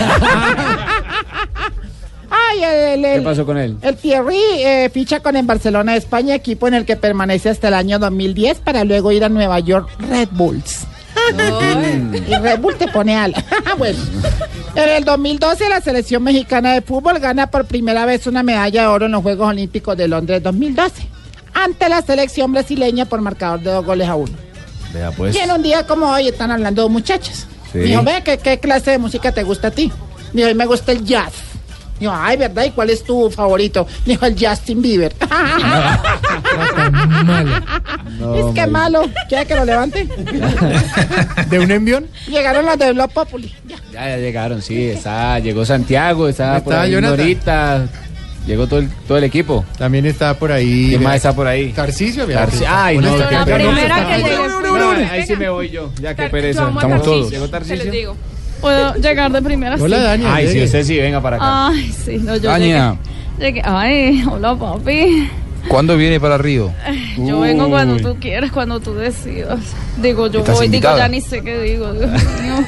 y 2.59 2.63
el, 2.63 3.05
el- 3.05 3.20
¿Qué 3.20 3.24
pasó 3.24 3.45
con 3.45 3.57
él? 3.57 3.78
el 3.82 3.95
Thierry 3.95 4.41
eh, 4.57 4.89
ficha 4.91 5.20
con 5.20 5.36
el 5.36 5.45
Barcelona 5.45 5.93
de 5.93 5.99
España, 5.99 6.36
equipo 6.36 6.67
en 6.67 6.74
el 6.74 6.86
que 6.86 6.95
permanece 6.95 7.49
hasta 7.49 7.67
el 7.67 7.76
año 7.76 7.99
2010 7.99 8.59
para 8.59 8.84
luego 8.84 9.11
ir 9.11 9.24
a 9.24 9.30
Nueva 9.30 9.59
York 9.59 9.89
Red 10.09 10.30
Bulls. 10.32 10.88
Y 11.32 12.36
Red 12.36 12.59
Bull 12.59 12.75
te 12.75 12.88
pone 12.88 13.15
al. 13.15 13.34
bueno, 13.77 13.99
en 14.75 14.89
el 14.89 15.03
2012 15.03 15.69
la 15.69 15.82
selección 15.82 16.23
mexicana 16.23 16.73
de 16.73 16.82
fútbol 16.82 17.19
gana 17.19 17.47
por 17.49 17.65
primera 17.65 18.05
vez 18.05 18.27
una 18.27 18.43
medalla 18.43 18.82
de 18.82 18.88
oro 18.88 19.05
en 19.05 19.11
los 19.11 19.21
Juegos 19.21 19.49
Olímpicos 19.49 19.97
de 19.97 20.07
Londres 20.07 20.43
2012 20.43 21.07
ante 21.53 21.89
la 21.89 22.01
selección 22.01 22.51
brasileña 22.51 23.05
por 23.05 23.21
marcador 23.21 23.59
de 23.61 23.71
dos 23.71 23.86
goles 23.86 24.07
a 24.07 24.15
uno. 24.15 24.34
Vea 24.93 25.11
pues. 25.11 25.36
Y 25.36 25.39
en 25.39 25.51
un 25.51 25.61
día 25.61 25.86
como 25.86 26.07
hoy 26.07 26.27
están 26.27 26.51
hablando 26.51 26.88
muchachas. 26.89 27.47
Sí. 27.71 27.80
Dijo, 27.80 28.03
ve, 28.03 28.21
¿qué, 28.23 28.38
¿qué 28.38 28.59
clase 28.59 28.91
de 28.91 28.97
música 28.97 29.32
te 29.32 29.43
gusta 29.43 29.67
a 29.67 29.71
ti? 29.71 29.91
Dijo, 30.34 30.53
me 30.55 30.65
gusta 30.65 30.91
el 30.91 31.05
jazz. 31.05 31.34
Dijo, 32.00 32.14
ay, 32.16 32.38
¿verdad? 32.38 32.64
¿Y 32.66 32.72
cuál 32.72 32.89
es 32.89 33.04
tu 33.04 33.30
favorito? 33.30 33.86
Dijo, 34.06 34.26
el 34.26 34.36
Justin 34.39 34.82
Bieber. 34.82 35.14
es 38.36 38.54
que 38.56 38.68
malo. 38.68 39.04
¿Quiere 39.28 39.45
que 39.45 39.56
lo 39.56 39.66
levante? 39.66 40.08
¿De 41.50 41.60
un 41.60 41.72
envión? 41.72 42.08
Llegaron 42.28 42.66
los 42.66 42.78
de 42.78 42.93
Blog 42.93 43.12
Populi. 43.12 43.54
Ya, 43.68 43.78
ya 44.10 44.18
llegaron, 44.18 44.62
sí. 44.62 44.88
Está, 44.89 45.39
llegó 45.39 45.66
Santiago, 45.66 46.28
está, 46.28 46.58
Está 46.58 46.64
por 46.64 46.76
ahí. 46.76 46.91
Norita. 47.02 47.88
Llegó 48.47 48.66
todo 48.68 48.80
el, 48.80 48.89
todo 49.08 49.18
el 49.18 49.26
equipo. 49.26 49.66
También 49.78 50.06
está 50.06 50.34
por 50.34 50.52
ahí. 50.52 50.88
¿Quién 50.89 51.04
más 51.04 51.18
está 51.18 51.34
por 51.34 51.45
ahí? 51.45 51.72
Tarcisio, 51.72 52.26
vea. 52.26 52.47
Tarci- 52.47 52.66
Ay, 52.68 52.97
no, 52.97 53.18
La 53.18 53.45
primera 53.45 54.08
que. 54.08 54.24
No, 54.24 54.91
ahí 54.91 55.24
sí 55.26 55.36
me 55.36 55.50
voy 55.50 55.70
yo. 55.70 55.91
Ya 56.02 56.16
que 56.16 56.30
pereza. 56.30 56.70
Estamos 56.70 57.04
todos. 57.04 57.30
¿Llegó 57.30 57.47
digo. 57.91 58.16
Puedo 58.62 58.95
llegar 58.95 59.32
de 59.32 59.41
primera. 59.41 59.76
Hola, 59.80 59.97
sí. 59.97 60.03
Dani. 60.03 60.24
Ay, 60.28 60.47
sí, 60.49 60.64
usted 60.64 60.84
sí, 60.84 60.97
venga 60.97 61.22
para 61.22 61.38
acá. 61.38 61.68
Ay, 61.70 61.91
sí, 61.93 62.18
no, 62.18 62.36
yo 62.38 62.49
Dania. 62.49 62.97
llegué. 63.38 63.53
llegué- 63.53 63.62
Ay, 63.66 64.24
hola, 64.30 64.55
papi. 64.55 65.30
¿Cuándo 65.68 65.95
viene 65.97 66.20
para 66.20 66.38
Río? 66.38 66.72
Yo 67.18 67.41
vengo 67.41 67.70
cuando 67.70 67.97
tú 67.97 68.18
quieras, 68.20 68.51
cuando 68.51 68.80
tú 68.80 68.93
decidas. 68.95 69.60
Digo, 70.01 70.28
yo 70.28 70.39
¿Estás 70.39 70.55
voy, 70.55 70.68
digo, 70.68 70.76
invitada? 70.78 70.97
ya 70.99 71.07
ni 71.10 71.22
sé 71.22 71.41
qué 71.41 71.62
digo. 71.62 71.91
Dios 71.93 72.10
mío. 72.12 72.66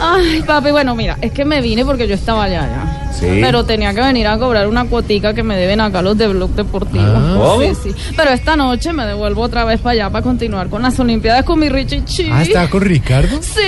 Ay, 0.00 0.42
papi, 0.46 0.70
bueno, 0.70 0.94
mira, 0.94 1.18
es 1.20 1.32
que 1.32 1.44
me 1.44 1.60
vine 1.60 1.84
porque 1.84 2.06
yo 2.08 2.14
estaba 2.14 2.44
allá 2.44 2.62
ya. 2.68 3.12
Sí. 3.12 3.26
Pero 3.42 3.64
tenía 3.64 3.92
que 3.92 4.00
venir 4.00 4.26
a 4.28 4.38
cobrar 4.38 4.66
una 4.68 4.84
cuotica 4.84 5.34
que 5.34 5.42
me 5.42 5.56
deben 5.56 5.80
acá 5.80 6.00
los 6.00 6.16
de 6.16 6.28
Blog 6.28 6.50
Deportivo. 6.52 7.04
Ah. 7.04 7.34
¿Cómo? 7.36 7.60
Sí, 7.74 7.90
sí. 7.90 7.94
Pero 8.16 8.30
esta 8.30 8.56
noche 8.56 8.92
me 8.92 9.04
devuelvo 9.04 9.42
otra 9.42 9.64
vez 9.64 9.80
para 9.80 9.92
allá 9.92 10.10
para 10.10 10.22
continuar 10.22 10.68
con 10.68 10.80
las 10.82 10.98
Olimpiadas 11.00 11.44
con 11.44 11.58
mi 11.58 11.68
Richichi. 11.68 12.28
Ah, 12.32 12.42
¿está 12.42 12.70
con 12.70 12.80
Ricardo? 12.82 13.40
Sí, 13.42 13.60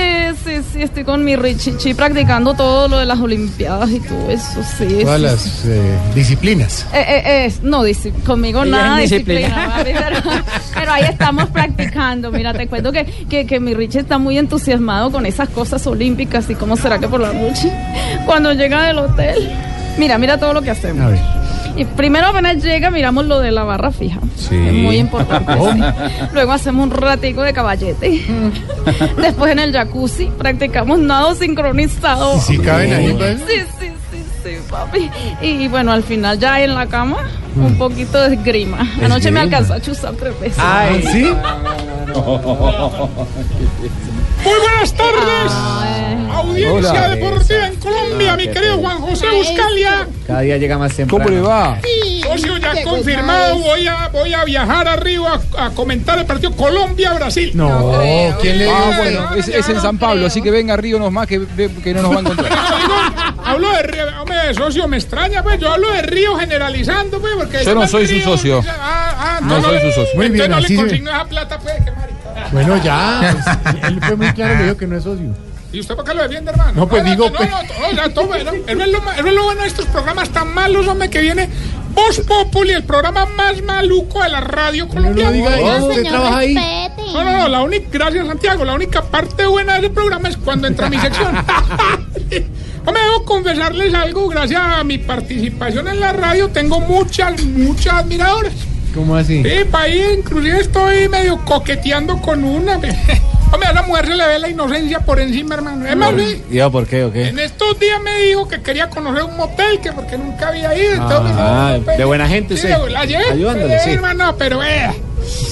sí, 0.45 0.61
sí, 0.73 0.83
estoy 0.83 1.05
con 1.05 1.25
mi 1.25 1.37
Richichi 1.37 1.93
practicando 1.93 2.55
todo 2.55 2.89
lo 2.89 2.99
de 2.99 3.05
las 3.05 3.19
Olimpiadas 3.21 3.91
y 3.91 4.01
todo 4.01 4.31
eso, 4.31 4.61
sí. 4.79 5.01
Todas 5.03 5.17
sí, 5.19 5.23
las 5.23 5.65
eh, 5.67 5.99
disciplinas. 6.15 6.87
eh, 6.95 7.05
eh, 7.07 7.47
eh, 7.47 7.53
no, 7.63 7.83
conmigo 8.25 8.63
Ella 8.63 8.71
nada 8.71 8.99
disciplina, 8.99 9.41
disciplina. 9.41 9.75
papi, 9.77 9.91
pero, 9.93 10.45
pero 10.75 10.93
ahí 10.93 11.05
estamos 11.05 11.49
practicando. 11.49 12.31
Mira, 12.31 12.55
te 12.55 12.69
cuento 12.69 12.93
que, 12.93 13.05
que, 13.29 13.45
que 13.47 13.61
mi 13.61 13.75
Richie 13.75 14.01
está 14.01 14.19
muy 14.19 14.39
entusiasmado 14.39 15.11
con 15.11 15.27
esas 15.27 15.49
cosas 15.51 15.87
olímpicas 15.87 16.22
y 16.23 16.55
cómo 16.55 16.77
será 16.77 16.99
que 16.99 17.09
por 17.09 17.21
la 17.21 17.33
noche, 17.33 17.73
cuando 18.27 18.53
llega 18.53 18.83
del 18.85 18.99
hotel, 18.99 19.51
mira, 19.99 20.19
mira 20.19 20.39
todo 20.39 20.53
lo 20.55 20.63
que 20.63 20.71
hacemos. 20.71 21.05
A 21.05 21.09
ver. 21.09 21.43
Y 21.77 21.85
primero 21.85 22.27
apenas 22.27 22.63
llega, 22.63 22.91
miramos 22.91 23.27
lo 23.27 23.41
de 23.41 23.51
la 23.51 23.65
barra 23.65 23.91
fija. 23.91 24.21
Sí. 24.37 24.57
Es 24.57 24.73
muy 24.75 24.97
importante. 24.97 25.53
Oh. 25.59 25.73
sí. 25.73 25.81
Luego 26.33 26.53
hacemos 26.53 26.85
un 26.85 26.91
ratico 26.91 27.43
de 27.43 27.53
caballete. 27.53 28.23
Después 29.17 29.53
en 29.53 29.59
el 29.59 29.73
jacuzzi 29.73 30.31
practicamos 30.37 30.99
nado 30.99 31.35
sincronizado. 31.35 32.37
¿Y 32.37 32.41
si 32.41 32.59
caben 32.59 32.93
ahí, 32.93 33.15
pues? 33.15 33.41
Sí, 33.41 33.61
sí, 33.81 33.87
sí, 34.11 34.25
sí, 34.43 34.51
papi. 34.71 35.11
Y 35.41 35.69
bueno, 35.69 35.93
al 35.93 36.03
final 36.03 36.39
ya 36.39 36.63
en 36.63 36.75
la 36.75 36.87
cama, 36.87 37.17
un 37.57 37.77
poquito 37.79 38.21
de 38.21 38.35
esgrima. 38.35 38.87
Anoche 39.03 39.31
me 39.31 39.41
alcanzó 39.41 39.75
a 39.75 39.81
chuzar 39.81 40.13
tres 40.15 40.39
veces. 40.41 40.59
Ay, 40.63 41.03
¿sí? 41.03 41.33
Muy 44.45 44.59
buenas 44.61 44.93
tardes. 44.95 45.53
Audiencia 46.35 46.91
Hola. 46.93 47.09
deportiva 47.11 47.67
en 47.69 47.77
Colombia, 47.77 48.37
mi 48.37 48.49
querido 48.49 48.79
Juan 48.79 48.99
José 48.99 49.27
Buscalia. 49.31 50.07
Cada 50.27 50.41
día 50.41 50.57
llega 50.57 50.79
más 50.79 50.95
temprano. 50.95 51.25
¿Cómo 51.25 51.37
le 51.37 51.43
va? 51.43 51.79
Socio 52.23 52.57
ya 52.57 52.83
confirmado, 52.83 53.59
voy 53.59 53.87
a, 53.87 54.09
voy 54.09 54.33
a 54.35 54.45
viajar 54.45 54.89
arriba 54.89 55.39
a, 55.59 55.67
a 55.67 55.71
comentar 55.71 56.19
el 56.19 56.25
partido 56.27 56.53
Colombia-Brasil. 56.57 57.53
No, 57.55 57.93
¿quién 58.41 58.59
le 58.59 58.69
Ah, 58.71 58.95
bueno, 58.97 59.35
es, 59.37 59.49
es 59.49 59.69
en 59.69 59.81
San 59.81 59.99
Pablo, 59.99 60.27
así 60.27 60.41
que 60.43 60.51
venga 60.51 60.77
Río 60.77 60.99
nomás 60.99 61.27
que, 61.27 61.39
ve- 61.39 61.71
que 61.83 61.93
no 61.95 62.03
nos 62.03 62.13
va 62.13 62.17
a 62.17 62.21
encontrar. 62.21 62.53
Hablo 63.45 63.71
de 63.73 63.83
Río, 63.83 64.05
hombre, 64.21 64.55
socio, 64.55 64.89
me 64.89 64.97
extraña, 64.97 65.43
pues 65.43 65.59
yo 65.61 65.71
hablo 65.73 65.91
de 65.93 66.03
Río 66.03 66.37
generalizando, 66.37 67.21
pues, 67.21 67.35
porque... 67.37 67.65
Yo 67.65 67.75
no 67.75 67.87
soy 67.89 68.07
su 68.07 68.21
socio. 68.21 68.65
Ah, 68.81 69.39
ah, 69.39 69.41
No 69.43 69.61
soy 69.61 69.81
su 69.81 69.89
socio. 69.93 70.15
Muy 70.17 70.29
bien, 70.29 70.45
entonces 70.47 70.49
no 70.51 70.57
así 70.57 70.75
le 70.75 70.81
consigno 70.83 71.11
esa 71.11 71.25
plata, 71.25 71.59
pues. 71.59 71.75
Bueno, 72.53 72.83
ya. 72.83 73.35
pues, 73.63 73.83
él 73.85 74.01
fue 74.01 74.17
muy 74.17 74.33
claro, 74.33 74.59
le 74.59 74.65
dijo 74.65 74.77
que 74.77 74.87
no 74.87 74.97
es 74.97 75.05
socio. 75.05 75.35
¿Y 75.73 75.81
usted 75.81 75.97
por 75.97 76.05
qué 76.05 76.13
lo 76.13 76.23
defiende, 76.23 76.51
hermano? 76.51 76.73
No, 76.75 76.89
pues 76.89 77.03
digo, 77.03 77.31
No, 77.31 77.39
no, 77.41 78.09
no, 78.15 78.27
bueno. 78.27 78.53
Eso 78.67 78.83
es, 78.83 78.89
lo, 78.89 78.99
es 78.99 79.23
bueno 79.23 79.63
de 79.63 79.67
estos 79.67 79.87
programas 79.87 80.29
tan 80.29 80.53
malos, 80.53 80.87
hombre, 80.87 81.09
que 81.09 81.23
viene 81.23 81.49
Voz 81.95 82.21
Populi, 82.21 82.73
el 82.73 82.85
programa 82.85 83.27
más 83.27 83.63
maluco 83.63 84.23
de 84.23 84.29
la 84.29 84.41
radio 84.41 84.87
colombiana. 84.87 85.31
diga 85.31 85.59
eso, 85.59 85.87
usted 85.87 86.03
trabaja 86.05 86.39
ahí. 86.39 86.55
No, 86.55 87.25
no, 87.25 87.39
no, 87.39 87.49
la 87.49 87.63
única, 87.63 87.89
gracias 87.91 88.27
Santiago, 88.27 88.65
la 88.65 88.75
única 88.75 89.03
parte 89.03 89.47
buena 89.47 89.75
de 89.75 89.81
ese 89.81 89.91
programa 89.91 90.29
es 90.29 90.37
cuando 90.37 90.69
entra 90.69 90.89
mi 90.89 90.99
sección. 90.99 91.35
No 92.85 92.91
me 92.91 92.99
debo 92.99 93.25
confesarles 93.25 93.95
algo, 93.95 94.27
gracias 94.27 94.61
a 94.61 94.83
mi 94.83 94.99
participación 94.99 95.87
en 95.87 96.01
la 96.01 96.13
radio 96.13 96.49
tengo 96.49 96.81
muchas, 96.81 97.41
muchas 97.45 97.95
admiradoras. 97.95 98.53
¿Cómo 98.95 99.17
así? 99.17 99.43
Sí, 99.43 99.65
pa' 99.71 99.83
ahí 99.83 100.03
inclusive 100.19 100.61
estoy 100.61 101.09
medio 101.09 101.39
coqueteando 101.45 102.21
con 102.21 102.45
una. 102.45 102.75
Hombre, 103.53 103.69
a 103.69 103.73
la 103.75 103.83
mujer 103.83 104.07
se 104.07 104.15
le 104.17 104.27
ve 104.27 104.39
la 104.39 104.49
inocencia 104.49 105.01
por 105.01 105.21
encima, 105.21 105.55
hermano. 105.57 105.87
Es 105.87 105.95
más, 105.97 106.11
sí, 106.17 106.43
¿Y 106.51 106.55
yo 106.57 106.71
por 106.73 106.87
qué 106.87 107.05
o 107.05 107.13
qué? 107.13 107.29
en 107.29 107.39
estos 107.39 107.79
días 107.79 108.01
me 108.01 108.19
dijo 108.23 108.49
que 108.49 108.63
quería 108.63 108.89
conocer 108.89 109.25
un 109.25 109.37
motel, 109.37 109.79
que 109.81 109.93
porque 109.93 110.17
nunca 110.17 110.49
había 110.49 110.75
ido. 110.75 110.95
entonces, 110.95 111.37
Ah, 111.39 111.75
no, 111.79 111.85
pues, 111.85 111.99
de 111.99 112.05
buena 112.07 112.27
gente 112.29 112.57
sí, 112.57 112.69
la 112.89 113.05
llevé, 113.05 113.25
Ayudándole, 113.31 113.79
sí. 113.81 113.91
hermano, 113.91 114.35
pero 114.39 114.63
eh, 114.65 114.91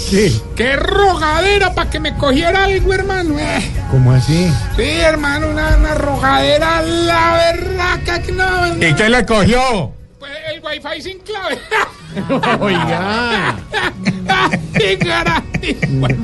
Sí. 0.08 0.40
qué 0.56 0.76
rogadera 0.76 1.74
para 1.74 1.90
que 1.90 2.00
me 2.00 2.14
cogiera 2.16 2.64
algo, 2.64 2.92
hermano. 2.94 3.38
eh. 3.38 3.70
¿Cómo 3.90 4.12
así? 4.12 4.50
Sí, 4.76 4.82
hermano, 5.00 5.48
una, 5.50 5.76
una 5.76 5.94
rogadera, 5.94 6.80
la 6.82 7.34
verdad 7.52 8.22
que 8.24 8.32
no. 8.32 8.66
no. 8.76 8.86
¿Y 8.86 8.94
qué 8.94 9.10
le 9.10 9.26
cogió? 9.26 9.92
Pues 10.18 10.32
el 10.54 10.62
wifi 10.64 11.02
sin 11.02 11.18
clave. 11.18 11.58
Oiga. 12.60 13.56
Caray. 15.00 15.42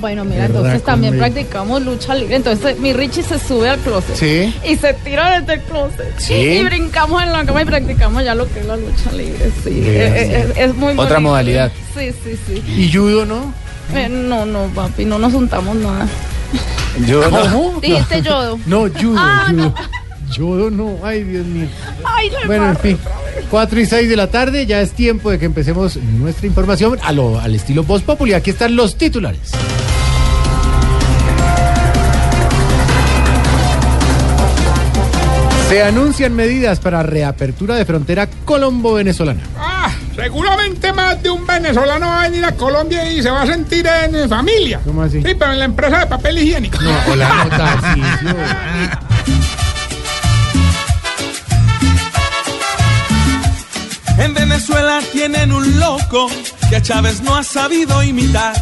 Bueno, 0.00 0.24
mira, 0.24 0.46
entonces 0.46 0.82
también 0.82 1.14
conmigo. 1.14 1.32
practicamos 1.34 1.82
lucha 1.82 2.14
libre. 2.14 2.36
Entonces 2.36 2.78
mi 2.78 2.92
Richie 2.92 3.22
se 3.22 3.38
sube 3.38 3.68
al 3.68 3.78
closet. 3.80 4.16
Sí. 4.16 4.54
Y 4.68 4.76
se 4.76 4.94
tira 4.94 5.38
desde 5.40 5.54
el 5.54 5.60
closet. 5.62 6.18
Sí. 6.18 6.34
Y 6.34 6.64
brincamos 6.64 7.22
en 7.22 7.32
la 7.32 7.44
cama 7.44 7.62
y 7.62 7.64
practicamos 7.66 8.24
ya 8.24 8.34
lo 8.34 8.48
que 8.52 8.60
es 8.60 8.66
la 8.66 8.76
lucha 8.76 9.12
libre. 9.12 9.50
Sí. 9.62 9.70
Bien. 9.70 10.14
Es, 10.16 10.30
es- 10.50 10.56
es 10.56 10.74
muy 10.74 10.92
Otra 10.92 11.02
bonito. 11.04 11.20
modalidad. 11.20 11.72
Sí, 11.94 12.12
sí, 12.24 12.38
sí. 12.46 12.62
¿Y 12.82 12.92
judo 12.92 13.24
no? 13.26 13.52
Eh, 13.94 14.08
no, 14.08 14.44
no, 14.46 14.64
papi, 14.74 15.04
no 15.04 15.18
nos 15.18 15.32
juntamos 15.32 15.76
nada. 15.76 16.06
Yo 17.06 17.20
no. 17.30 17.40
¿Cómo? 17.40 17.80
Dijiste 17.80 18.22
yodo. 18.22 18.58
No, 18.66 18.86
judo, 18.88 19.14
Ah, 19.18 19.46
judo. 19.50 19.74
Judo 20.34 20.70
no, 20.70 20.98
ay 21.04 21.22
Dios 21.24 21.46
mío. 21.46 21.68
Ay, 22.04 22.30
Bueno, 22.46 22.68
en 22.70 22.76
fin, 22.78 22.98
4 23.50 23.80
y 23.80 23.86
6 23.86 24.08
de 24.08 24.16
la 24.16 24.28
tarde, 24.28 24.66
ya 24.66 24.80
es 24.80 24.92
tiempo 24.92 25.30
de 25.30 25.38
que 25.38 25.44
empecemos 25.44 25.96
nuestra 25.96 26.46
información 26.46 26.98
a 27.02 27.12
lo, 27.12 27.38
al 27.38 27.54
estilo 27.54 27.84
Voz 27.84 28.02
Populi. 28.02 28.32
Aquí 28.32 28.50
están 28.50 28.76
los 28.76 28.96
titulares. 28.96 29.52
Se 35.68 35.82
anuncian 35.82 36.32
medidas 36.32 36.78
para 36.78 37.02
reapertura 37.02 37.74
de 37.74 37.84
frontera 37.84 38.28
colombo-venezolana. 38.44 39.42
Ah, 39.58 39.90
seguramente 40.14 40.92
más 40.92 41.20
de 41.20 41.28
un 41.28 41.44
venezolano 41.44 42.06
va 42.06 42.22
a 42.22 42.28
venir 42.28 42.44
a 42.44 42.52
Colombia 42.52 43.10
y 43.10 43.20
se 43.20 43.30
va 43.30 43.42
a 43.42 43.46
sentir 43.46 43.84
en 43.86 44.28
familia. 44.28 44.80
¿Cómo 44.84 45.02
así? 45.02 45.20
Sí, 45.22 45.34
pero 45.36 45.52
en 45.52 45.58
la 45.58 45.64
empresa 45.64 45.98
de 45.98 46.06
papel 46.06 46.38
higiénico. 46.38 46.80
No, 46.80 46.96
hola, 47.10 47.48
no, 48.22 48.36
Venezuela 54.56 55.00
tienen 55.12 55.52
un 55.52 55.78
loco 55.78 56.28
que 56.70 56.76
a 56.76 56.82
Chávez 56.82 57.20
no 57.20 57.36
ha 57.36 57.44
sabido 57.44 58.02
imitar, 58.02 58.54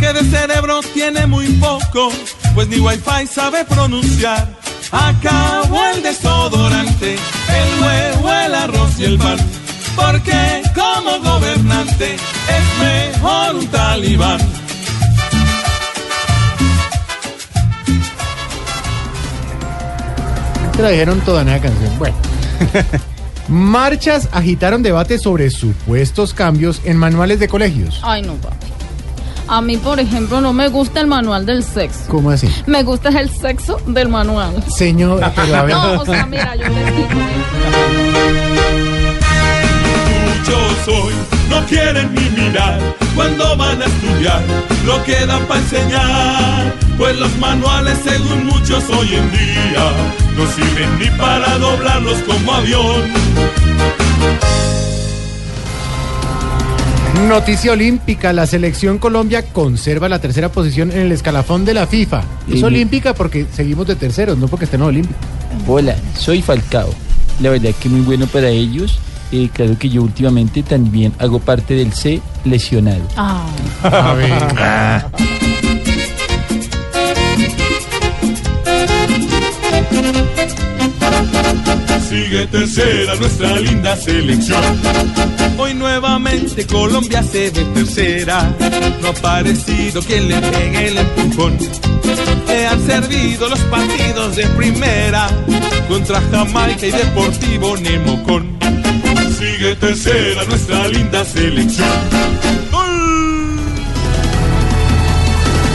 que 0.00 0.10
de 0.14 0.24
cerebro 0.24 0.80
tiene 0.94 1.26
muy 1.26 1.48
poco, 1.48 2.10
pues 2.54 2.66
ni 2.68 2.80
wifi 2.80 3.26
sabe 3.30 3.66
pronunciar. 3.66 4.48
Acabó 4.90 5.84
el 5.94 6.02
desodorante, 6.02 7.12
el 7.12 7.82
huevo, 7.82 8.32
el 8.32 8.54
arroz 8.54 8.98
y 8.98 9.04
el 9.04 9.18
pan, 9.18 9.36
porque 9.94 10.62
como 10.74 11.20
gobernante 11.20 12.14
es 12.14 13.18
mejor 13.18 13.56
un 13.56 13.66
talibán. 13.66 14.40
Te 20.74 20.82
la 20.82 20.88
dijeron 20.88 21.20
toda 21.20 21.42
en 21.42 21.48
esa 21.50 21.60
canción. 21.60 21.98
Bueno. 21.98 22.16
Marchas 23.48 24.28
agitaron 24.32 24.82
debates 24.82 25.22
sobre 25.22 25.50
supuestos 25.50 26.34
cambios 26.34 26.80
en 26.84 26.96
manuales 26.96 27.40
de 27.40 27.48
colegios. 27.48 28.00
Ay, 28.02 28.22
no, 28.22 28.34
papi. 28.34 28.66
A 29.48 29.62
mí, 29.62 29.78
por 29.78 29.98
ejemplo, 29.98 30.42
no 30.42 30.52
me 30.52 30.68
gusta 30.68 31.00
el 31.00 31.06
manual 31.06 31.46
del 31.46 31.64
sexo. 31.64 32.00
¿Cómo 32.08 32.30
así? 32.30 32.48
Me 32.66 32.82
gusta 32.82 33.08
el 33.08 33.30
sexo 33.30 33.80
del 33.86 34.10
manual. 34.10 34.62
Señor, 34.76 35.20
pero 35.34 35.56
a 35.56 35.62
ver. 35.62 35.74
No, 35.74 36.00
o 36.02 36.04
sea, 36.04 36.26
mira, 36.26 36.54
yo 36.54 36.68
les 36.68 36.96
digo. 36.96 37.08
Yo 40.46 40.58
soy, 40.84 41.14
no 41.48 41.64
quieren 41.66 42.14
ni 42.14 42.42
mirar 42.42 42.78
cuando 43.14 43.56
van 43.56 43.80
a 43.80 43.86
estudiar 43.86 44.42
lo 44.84 45.02
que 45.04 45.26
dan 45.26 45.44
para 45.46 45.60
enseñar. 45.60 46.74
Pues 46.98 47.16
los 47.16 47.34
manuales, 47.38 47.98
según 48.04 48.44
muchos 48.46 48.84
hoy 48.90 49.14
en 49.14 49.30
día, 49.30 49.92
no 50.38 50.46
sirven 50.52 50.98
ni 51.00 51.18
para 51.18 51.58
doblarlos 51.58 52.18
como 52.22 52.54
avión. 52.54 53.02
Noticia 57.26 57.72
olímpica, 57.72 58.32
la 58.32 58.46
selección 58.46 58.98
Colombia 58.98 59.42
conserva 59.52 60.08
la 60.08 60.20
tercera 60.20 60.50
posición 60.50 60.92
en 60.92 60.98
el 61.00 61.12
escalafón 61.12 61.64
de 61.64 61.74
la 61.74 61.88
FIFA. 61.88 62.22
Es 62.48 62.62
olímpica 62.62 63.14
porque 63.14 63.46
seguimos 63.52 63.88
de 63.88 63.96
terceros, 63.96 64.38
no 64.38 64.46
porque 64.46 64.66
estén 64.66 64.82
olímpicos. 64.82 65.20
Hola, 65.66 65.96
soy 66.16 66.40
Falcao. 66.40 66.88
La 67.40 67.50
verdad 67.50 67.70
que 67.80 67.88
muy 67.88 68.02
bueno 68.02 68.26
para 68.28 68.48
ellos. 68.48 69.00
Eh, 69.32 69.50
claro 69.52 69.76
que 69.76 69.88
yo 69.88 70.02
últimamente 70.02 70.62
también 70.62 71.12
hago 71.18 71.40
parte 71.40 71.74
del 71.74 71.92
C 71.92 72.22
lesionado. 72.44 73.02
A 73.82 74.14
ver. 74.14 75.47
Sigue 82.08 82.46
tercera 82.46 83.14
nuestra 83.16 83.60
linda 83.60 83.94
selección. 83.94 84.62
Hoy 85.58 85.74
nuevamente 85.74 86.66
Colombia 86.66 87.22
se 87.22 87.50
ve 87.50 87.64
tercera. 87.74 88.50
No 89.02 89.08
ha 89.08 89.12
parecido 89.12 90.00
quien 90.00 90.26
le 90.26 90.40
pegue 90.40 90.88
el 90.88 90.96
empujón. 90.96 91.58
Le 92.46 92.66
han 92.66 92.86
servido 92.86 93.50
los 93.50 93.58
partidos 93.60 94.36
de 94.36 94.46
primera 94.46 95.28
contra 95.86 96.22
Jamaica 96.30 96.86
y 96.86 96.92
Deportivo 96.92 97.76
Nemocón. 97.76 98.58
Sigue 99.38 99.76
tercera 99.76 100.44
nuestra 100.44 100.88
linda 100.88 101.22
selección. 101.26 101.88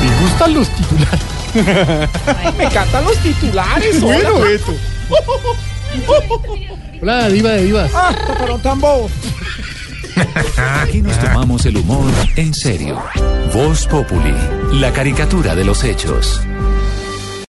Me 0.02 0.22
gustan 0.24 0.54
los 0.56 0.68
titulares. 0.70 1.22
Me 2.58 2.64
encantan 2.64 3.06
los 3.06 3.18
titulares. 3.18 4.02
Bueno, 4.02 4.30
hola. 4.38 4.50
Hola, 7.02 7.30
diva 7.30 7.52
de 7.52 7.66
divas. 7.66 7.92
Ah, 7.94 8.16
pero 8.40 8.58
tan 8.60 8.80
bobo. 8.80 9.10
Aquí 10.82 11.02
nos 11.02 11.18
tomamos 11.20 11.66
el 11.66 11.78
humor 11.78 12.12
en 12.36 12.54
serio. 12.54 13.02
Voz 13.54 13.88
Populi, 13.88 14.34
la 14.74 14.92
caricatura 14.94 15.56
de 15.56 15.66
los 15.66 15.84
hechos. 15.84 16.42